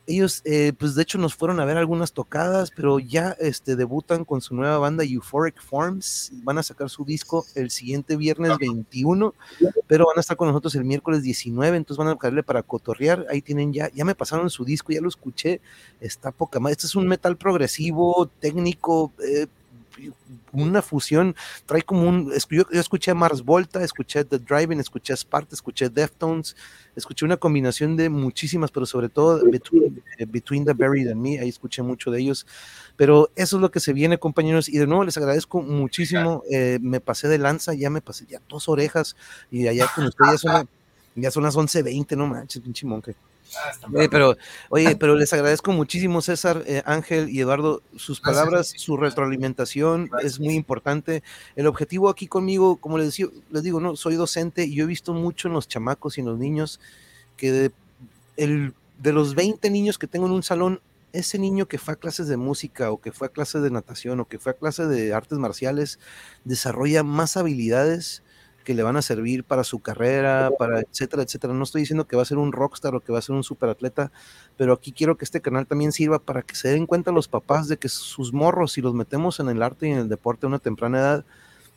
Ellos, 0.06 0.42
eh, 0.44 0.72
pues 0.76 0.94
de 0.94 1.02
hecho, 1.02 1.18
nos 1.18 1.34
fueron 1.34 1.60
a 1.60 1.64
ver 1.64 1.76
algunas 1.76 2.12
tocadas, 2.12 2.70
pero 2.70 2.98
ya 2.98 3.36
este, 3.38 3.76
debutan 3.76 4.24
con 4.24 4.40
su 4.40 4.54
nueva 4.54 4.78
banda 4.78 5.04
Euphoric 5.04 5.62
Forms. 5.62 6.32
Van 6.42 6.58
a 6.58 6.62
sacar 6.62 6.90
su 6.90 7.04
disco 7.04 7.44
el 7.54 7.70
siguiente 7.70 8.16
viernes 8.16 8.56
21 8.58 9.34
pero 9.86 10.06
van 10.06 10.16
a 10.16 10.20
estar 10.20 10.36
con 10.36 10.48
nosotros 10.48 10.74
el 10.74 10.84
miércoles 10.84 11.22
19, 11.22 11.76
entonces 11.76 11.98
van 12.02 12.14
a 12.14 12.18
caerle 12.18 12.42
para 12.42 12.62
cotorrear. 12.62 13.26
Ahí 13.30 13.42
tienen 13.42 13.72
ya, 13.72 13.90
ya 13.92 14.04
me 14.04 14.14
pasaron 14.14 14.48
su 14.50 14.64
disco, 14.64 14.92
ya 14.92 15.00
lo 15.00 15.08
escuché, 15.08 15.60
está 16.00 16.30
poca 16.30 16.60
más. 16.60 16.72
Este 16.72 16.86
es 16.86 16.94
un 16.94 17.06
metal 17.06 17.36
progresivo, 17.36 18.30
técnico, 18.40 19.12
eh, 19.22 19.46
una 20.52 20.82
fusión, 20.82 21.34
trae 21.66 21.82
como 21.82 22.08
un. 22.08 22.32
Yo, 22.50 22.64
yo 22.70 22.80
escuché 22.80 23.14
Mars 23.14 23.42
Volta, 23.42 23.82
escuché 23.82 24.24
The 24.24 24.38
Driving, 24.38 24.80
escuché 24.80 25.14
Sparta, 25.14 25.54
escuché 25.54 25.88
Deftones, 25.88 26.56
escuché 26.94 27.24
una 27.24 27.36
combinación 27.36 27.96
de 27.96 28.08
muchísimas, 28.08 28.70
pero 28.70 28.86
sobre 28.86 29.08
todo 29.08 29.42
Between, 29.50 30.02
eh, 30.18 30.26
Between 30.26 30.64
the 30.64 30.72
Buried 30.72 31.08
and 31.08 31.20
Me, 31.20 31.38
ahí 31.38 31.48
escuché 31.48 31.82
mucho 31.82 32.10
de 32.10 32.20
ellos. 32.20 32.46
Pero 32.96 33.30
eso 33.36 33.56
es 33.56 33.62
lo 33.62 33.70
que 33.70 33.80
se 33.80 33.92
viene, 33.92 34.18
compañeros, 34.18 34.68
y 34.68 34.78
de 34.78 34.86
nuevo 34.86 35.04
les 35.04 35.16
agradezco 35.16 35.62
muchísimo. 35.62 36.42
eh, 36.50 36.78
me 36.82 37.00
pasé 37.00 37.28
de 37.28 37.38
lanza, 37.38 37.74
ya 37.74 37.90
me 37.90 38.00
pasé 38.00 38.26
ya 38.26 38.40
dos 38.48 38.68
orejas, 38.68 39.16
y 39.50 39.66
allá 39.66 39.86
con 39.94 40.06
usted 40.06 40.24
ya 40.30 40.38
son, 40.38 40.68
ya 41.14 41.30
son 41.30 41.42
las 41.42 41.56
11.20, 41.56 42.16
no 42.16 42.26
manches, 42.26 42.62
pinche 42.62 42.86
monje. 42.86 43.14
Ah, 43.56 43.72
Oye, 43.92 44.08
pero, 44.08 44.36
oye, 44.70 44.96
pero 45.00 45.14
les 45.14 45.32
agradezco 45.32 45.72
muchísimo, 45.72 46.22
César, 46.22 46.62
eh, 46.66 46.82
Ángel 46.86 47.28
y 47.30 47.40
Eduardo, 47.40 47.82
sus 47.96 48.20
palabras, 48.20 48.72
su 48.76 48.96
retroalimentación 48.96 50.10
es 50.22 50.40
muy 50.40 50.54
importante. 50.54 51.22
El 51.56 51.66
objetivo 51.66 52.08
aquí 52.08 52.26
conmigo, 52.26 52.76
como 52.76 52.98
les, 52.98 53.08
decía, 53.08 53.26
les 53.50 53.62
digo, 53.62 53.80
no, 53.80 53.96
soy 53.96 54.14
docente 54.14 54.64
y 54.64 54.74
yo 54.74 54.84
he 54.84 54.86
visto 54.86 55.12
mucho 55.12 55.48
en 55.48 55.54
los 55.54 55.68
chamacos 55.68 56.18
y 56.18 56.20
en 56.20 56.26
los 56.26 56.38
niños 56.38 56.80
que 57.36 57.52
de, 57.52 57.72
el, 58.36 58.74
de 58.98 59.12
los 59.12 59.34
20 59.34 59.68
niños 59.70 59.98
que 59.98 60.06
tengo 60.06 60.26
en 60.26 60.32
un 60.32 60.42
salón, 60.42 60.80
ese 61.12 61.38
niño 61.38 61.66
que 61.66 61.78
fue 61.78 61.94
a 61.94 61.96
clases 61.96 62.28
de 62.28 62.36
música 62.36 62.90
o 62.90 63.00
que 63.00 63.12
fue 63.12 63.26
a 63.26 63.30
clases 63.30 63.62
de 63.62 63.70
natación 63.70 64.20
o 64.20 64.28
que 64.28 64.38
fue 64.38 64.52
a 64.52 64.56
clases 64.56 64.88
de 64.88 65.12
artes 65.12 65.38
marciales 65.38 65.98
desarrolla 66.44 67.02
más 67.02 67.36
habilidades 67.36 68.22
que 68.62 68.74
le 68.74 68.82
van 68.82 68.96
a 68.96 69.02
servir 69.02 69.44
para 69.44 69.64
su 69.64 69.80
carrera, 69.80 70.50
para 70.58 70.80
etcétera, 70.80 71.22
etcétera. 71.22 71.54
No 71.54 71.64
estoy 71.64 71.82
diciendo 71.82 72.06
que 72.06 72.16
va 72.16 72.22
a 72.22 72.26
ser 72.26 72.38
un 72.38 72.52
rockstar 72.52 72.94
o 72.94 73.00
que 73.00 73.12
va 73.12 73.18
a 73.18 73.22
ser 73.22 73.34
un 73.34 73.44
superatleta, 73.44 74.12
pero 74.56 74.72
aquí 74.72 74.92
quiero 74.92 75.16
que 75.16 75.24
este 75.24 75.40
canal 75.40 75.66
también 75.66 75.92
sirva 75.92 76.18
para 76.18 76.42
que 76.42 76.54
se 76.54 76.68
den 76.68 76.86
cuenta 76.86 77.12
los 77.12 77.28
papás 77.28 77.68
de 77.68 77.76
que 77.76 77.88
sus 77.88 78.32
morros, 78.32 78.72
si 78.72 78.80
los 78.80 78.94
metemos 78.94 79.40
en 79.40 79.48
el 79.48 79.62
arte 79.62 79.88
y 79.88 79.92
en 79.92 79.98
el 79.98 80.08
deporte 80.08 80.46
a 80.46 80.48
una 80.48 80.58
temprana 80.58 80.98
edad, 80.98 81.24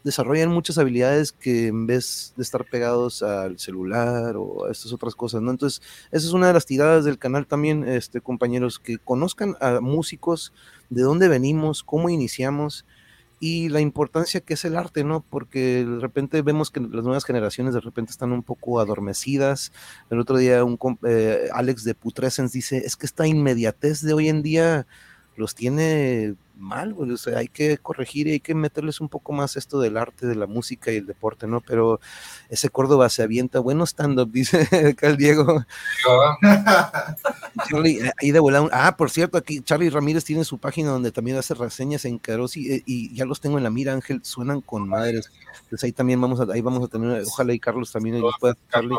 desarrollan 0.06 0.52
muchas 0.52 0.78
habilidades 0.78 1.32
que 1.32 1.66
en 1.66 1.88
vez 1.88 2.34
de 2.38 2.44
estar 2.44 2.64
pegados 2.64 3.24
al 3.24 3.57
celular 3.57 4.36
o 4.38 4.66
a 4.66 4.72
estas 4.72 4.94
otras 4.94 5.16
cosas, 5.16 5.41
¿no? 5.41 5.49
Entonces, 5.49 5.82
esa 6.12 6.28
es 6.28 6.32
una 6.32 6.45
de 6.45 6.53
las 6.53 6.68
tiradas 6.68 7.06
del 7.06 7.18
canal 7.18 7.48
también, 7.48 7.88
este, 7.88 8.22
compañeros, 8.22 8.78
que 8.78 8.99
conozcan 8.99 9.56
a 9.62 9.80
músicos, 9.80 10.53
de 10.91 11.02
dónde 11.02 11.28
venimos, 11.28 11.84
cómo 11.84 12.10
iniciamos 12.10 12.86
y 13.40 13.70
la 13.70 13.82
importancia 13.82 14.41
que 14.41 14.53
es 14.53 14.66
el 14.66 14.76
arte, 14.76 15.03
¿no? 15.03 15.24
Porque 15.30 15.86
de 15.86 15.99
repente 15.99 16.41
vemos 16.41 16.72
que 16.72 16.80
las 16.80 17.03
nuevas 17.03 17.26
generaciones 17.26 17.74
de 17.74 17.82
repente 17.82 18.12
están 18.12 18.32
un 18.32 18.44
poco 18.44 18.80
adormecidas. 18.80 19.72
El 20.10 20.20
otro 20.20 20.38
día 20.38 20.64
un 20.64 20.78
eh, 21.06 21.49
Alex 21.53 21.84
de 21.84 21.95
Putrescens 21.95 22.52
dice, 22.52 22.78
es 22.78 22.95
que 22.95 23.06
esta 23.06 23.28
inmediatez 23.28 24.02
de 24.02 24.14
hoy 24.14 24.30
en 24.30 24.41
día 24.41 24.88
los 25.36 25.53
tiene 25.53 26.36
mal, 26.57 26.94
güey, 26.94 27.12
o 27.12 27.18
sea, 27.18 27.40
hay 27.40 27.48
que 27.49 27.78
corregir 27.78 28.28
y 28.28 28.32
hay 28.32 28.40
que 28.40 28.56
meterles 28.56 29.02
un 29.02 29.10
poco 29.10 29.34
más 29.34 29.57
esto 29.57 29.80
del 29.80 29.98
arte, 29.98 30.26
de 30.26 30.36
la 30.36 30.48
música 30.48 30.91
y 30.91 30.98
el 30.98 31.06
deporte, 31.06 31.48
¿no? 31.48 31.62
Pero 31.62 31.99
ese 32.49 32.70
Córdoba 32.70 33.10
se 33.10 33.24
avienta, 33.24 33.60
bueno 33.60 33.86
stand-up, 33.86 34.32
dice 34.32 34.68
acá 34.90 35.07
el 35.07 35.18
Diego. 35.18 35.66
Charlie, 37.70 38.00
eh, 38.06 38.12
ahí 38.22 38.32
de 38.32 38.40
volada. 38.40 38.64
un- 38.64 38.70
Ah, 38.74 38.96
por 38.98 39.10
cierto, 39.10 39.38
aquí 39.38 39.62
Charlie 39.62 39.90
Ramírez 39.90 40.24
tiene 40.24 40.44
su 40.44 40.58
página 40.58 40.90
donde 40.92 41.12
también 41.12 41.38
hace 41.38 41.54
reseñas 41.54 42.06
en 42.06 42.18
Carosi 42.18 42.72
eh, 42.72 42.84
y 42.86 43.14
ya 43.16 43.26
los 43.26 43.40
tengo 43.42 43.58
en 43.58 43.64
la 43.64 43.70
mira, 43.70 43.94
Ángel, 43.94 44.20
suenan 44.24 44.62
con 44.62 44.88
madres. 44.88 45.32
Pues 45.70 45.84
ahí 45.84 45.92
también 45.92 46.20
vamos 46.22 46.40
a, 46.40 46.52
ahí 46.54 46.62
vamos 46.62 46.84
a 46.84 46.88
tener, 46.88 47.24
ojalá 47.26 47.54
y 47.54 47.60
Carlos 47.60 47.92
también 47.92 48.16
ahí 48.16 48.22
nos 48.22 48.36
pueda, 48.40 48.56
Charlie. 48.72 48.96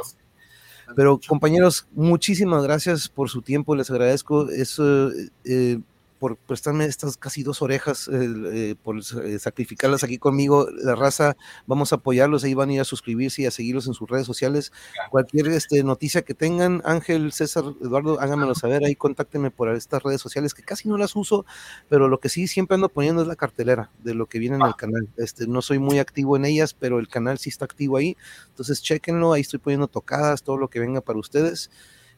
Pero 0.95 1.19
compañeros, 1.27 1.87
muchísimas 1.93 2.63
gracias 2.63 3.09
por 3.09 3.29
su 3.29 3.43
tiempo, 3.43 3.75
les 3.75 3.91
agradezco 3.91 4.49
eso, 4.51 5.11
eh, 5.45 5.81
por 6.19 6.37
prestarme 6.37 6.87
estas 6.87 7.17
casi 7.17 7.43
dos 7.43 7.63
orejas, 7.63 8.09
eh, 8.09 8.13
eh, 8.53 8.75
por 8.83 8.99
eh, 8.99 9.39
sacrificarlas 9.39 10.05
aquí 10.05 10.19
conmigo, 10.19 10.69
la 10.71 10.95
raza, 10.95 11.37
vamos 11.67 11.93
a 11.93 11.97
apoyarlos, 11.97 12.45
ahí 12.45 12.55
van 12.55 12.71
a 12.71 12.75
ir 12.75 12.81
a 12.81 12.85
suscribirse 12.85 13.43
y 13.43 13.47
a 13.47 13.51
seguirlos 13.51 13.87
en 13.87 13.95
sus 13.95 14.09
redes 14.09 14.27
sociales. 14.27 14.73
Cualquier 15.11 15.49
este, 15.49 15.83
noticia 15.85 16.23
que 16.23 16.35
tengan, 16.35 16.83
Ángel, 16.85 17.33
César, 17.33 17.65
Eduardo, 17.81 18.21
háganmelo 18.21 18.55
saber, 18.55 18.85
ahí 18.85 18.95
contáctenme 18.95 19.51
por 19.51 19.69
estas 19.75 20.03
redes 20.03 20.21
sociales 20.21 20.55
que 20.55 20.63
casi 20.63 20.89
no 20.89 20.97
las 20.97 21.17
uso, 21.17 21.45
pero 21.89 22.09
lo 22.09 22.21
que 22.21 22.29
sí 22.29 22.47
siempre 22.47 22.77
ando 22.77 22.89
poniendo 22.89 23.23
es 23.23 23.29
la 23.29 23.37
cartelera 23.37 23.91
de 24.03 24.15
lo 24.15 24.27
que 24.27 24.39
viene 24.39 24.57
en 24.57 24.63
el 24.63 24.77
canal. 24.77 25.09
Este, 25.17 25.47
no 25.47 25.63
soy 25.63 25.79
muy 25.79 25.99
activo 25.99 26.37
en 26.37 26.45
ellas, 26.45 26.75
pero 26.75 26.99
el 26.99 27.09
canal 27.09 27.39
sí 27.39 27.51
está 27.51 27.65
activo 27.65 27.97
ahí. 27.97 28.17
Entonces, 28.49 28.83
chequenlo, 28.83 29.33
ahí 29.33 29.43
estoy 29.43 29.59
poniendo 29.59 29.89
tocadas, 29.89 30.43
todo 30.43 30.57
lo 30.57 30.69
que 30.69 30.81
venga 30.81 31.01
para 31.01 31.19
ustedes. 31.19 31.71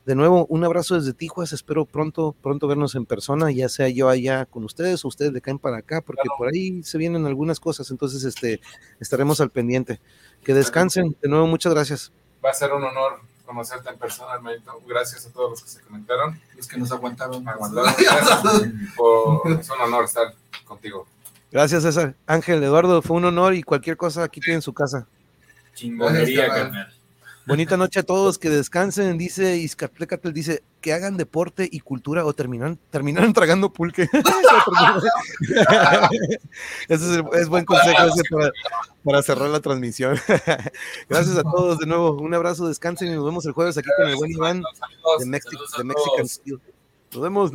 De 0.08 0.14
nuevo, 0.14 0.46
un 0.48 0.64
abrazo 0.64 0.94
desde 0.94 1.12
Tijuas, 1.12 1.52
espero 1.52 1.84
pronto, 1.84 2.34
pronto 2.40 2.66
vernos 2.66 2.94
en 2.94 3.04
persona, 3.04 3.50
ya 3.50 3.68
sea 3.68 3.90
yo 3.90 4.08
allá 4.08 4.46
con 4.46 4.64
ustedes 4.64 5.04
o 5.04 5.08
ustedes 5.08 5.34
le 5.34 5.42
caen 5.42 5.58
para 5.58 5.76
acá, 5.76 6.00
porque 6.00 6.22
por 6.38 6.48
ahí 6.48 6.82
se 6.82 6.96
vienen 6.96 7.26
algunas 7.26 7.60
cosas, 7.60 7.90
entonces 7.90 8.24
este, 8.24 8.58
estaremos 9.00 9.38
al 9.42 9.50
pendiente. 9.50 10.00
Que 10.42 10.54
descansen, 10.54 11.14
de 11.20 11.28
nuevo, 11.28 11.46
muchas 11.46 11.74
gracias. 11.74 12.10
Va 12.42 12.48
a 12.48 12.54
ser 12.54 12.72
un 12.72 12.84
honor 12.84 13.20
conocerte 13.44 13.90
en 13.90 13.98
persona, 13.98 14.32
hermanito. 14.32 14.80
Gracias 14.88 15.26
a 15.26 15.30
todos 15.30 15.50
los 15.50 15.62
que 15.62 15.68
se 15.68 15.82
conectaron. 15.82 16.40
Los 16.56 16.66
que 16.66 16.78
nos 16.78 16.90
aguantaron. 16.90 17.46
Aguantaron. 17.46 17.94
Por- 18.96 19.42
es 19.60 19.68
un 19.68 19.80
honor 19.82 20.06
estar 20.06 20.32
contigo. 20.64 21.06
Gracias, 21.52 21.82
César. 21.82 22.14
Ángel, 22.26 22.62
Eduardo, 22.62 23.02
fue 23.02 23.18
un 23.18 23.26
honor 23.26 23.52
y 23.52 23.62
cualquier 23.62 23.98
cosa 23.98 24.24
aquí 24.24 24.40
tienen 24.40 24.62
su 24.62 24.72
casa. 24.72 25.06
Chingonería, 25.74 26.48
carnal. 26.48 26.97
Bonita 27.48 27.76
noche 27.78 28.00
a 28.00 28.02
todos, 28.02 28.38
que 28.38 28.50
descansen, 28.50 29.16
dice 29.16 29.56
Izcatlecatl, 29.56 30.32
dice 30.32 30.62
que 30.82 30.92
hagan 30.92 31.16
deporte 31.16 31.66
y 31.70 31.80
cultura 31.80 32.24
o 32.26 32.32
terminan, 32.34 32.78
terminan 32.90 33.32
tragando 33.32 33.72
pulque. 33.72 34.02
ese 36.88 36.94
es, 36.94 37.02
el- 37.16 37.24
es 37.32 37.48
buen 37.48 37.64
consejo 37.64 38.04
ese 38.04 38.22
para, 38.30 38.52
para 39.02 39.22
cerrar 39.22 39.48
la 39.48 39.60
transmisión. 39.60 40.18
Gracias 41.08 41.36
a 41.38 41.42
todos 41.42 41.78
de 41.78 41.86
nuevo, 41.86 42.12
un 42.12 42.34
abrazo, 42.34 42.68
descansen 42.68 43.08
y 43.08 43.12
nos 43.14 43.24
vemos 43.24 43.46
el 43.46 43.52
jueves 43.52 43.78
aquí 43.78 43.88
con 43.96 44.08
el 44.08 44.16
buen 44.16 44.30
Iván 44.30 44.62
de, 45.18 45.24
Mexi- 45.26 45.76
de 45.78 45.84
Mexican. 45.84 46.28
Steel. 46.28 46.60
Nos 47.12 47.22
vemos. 47.22 47.52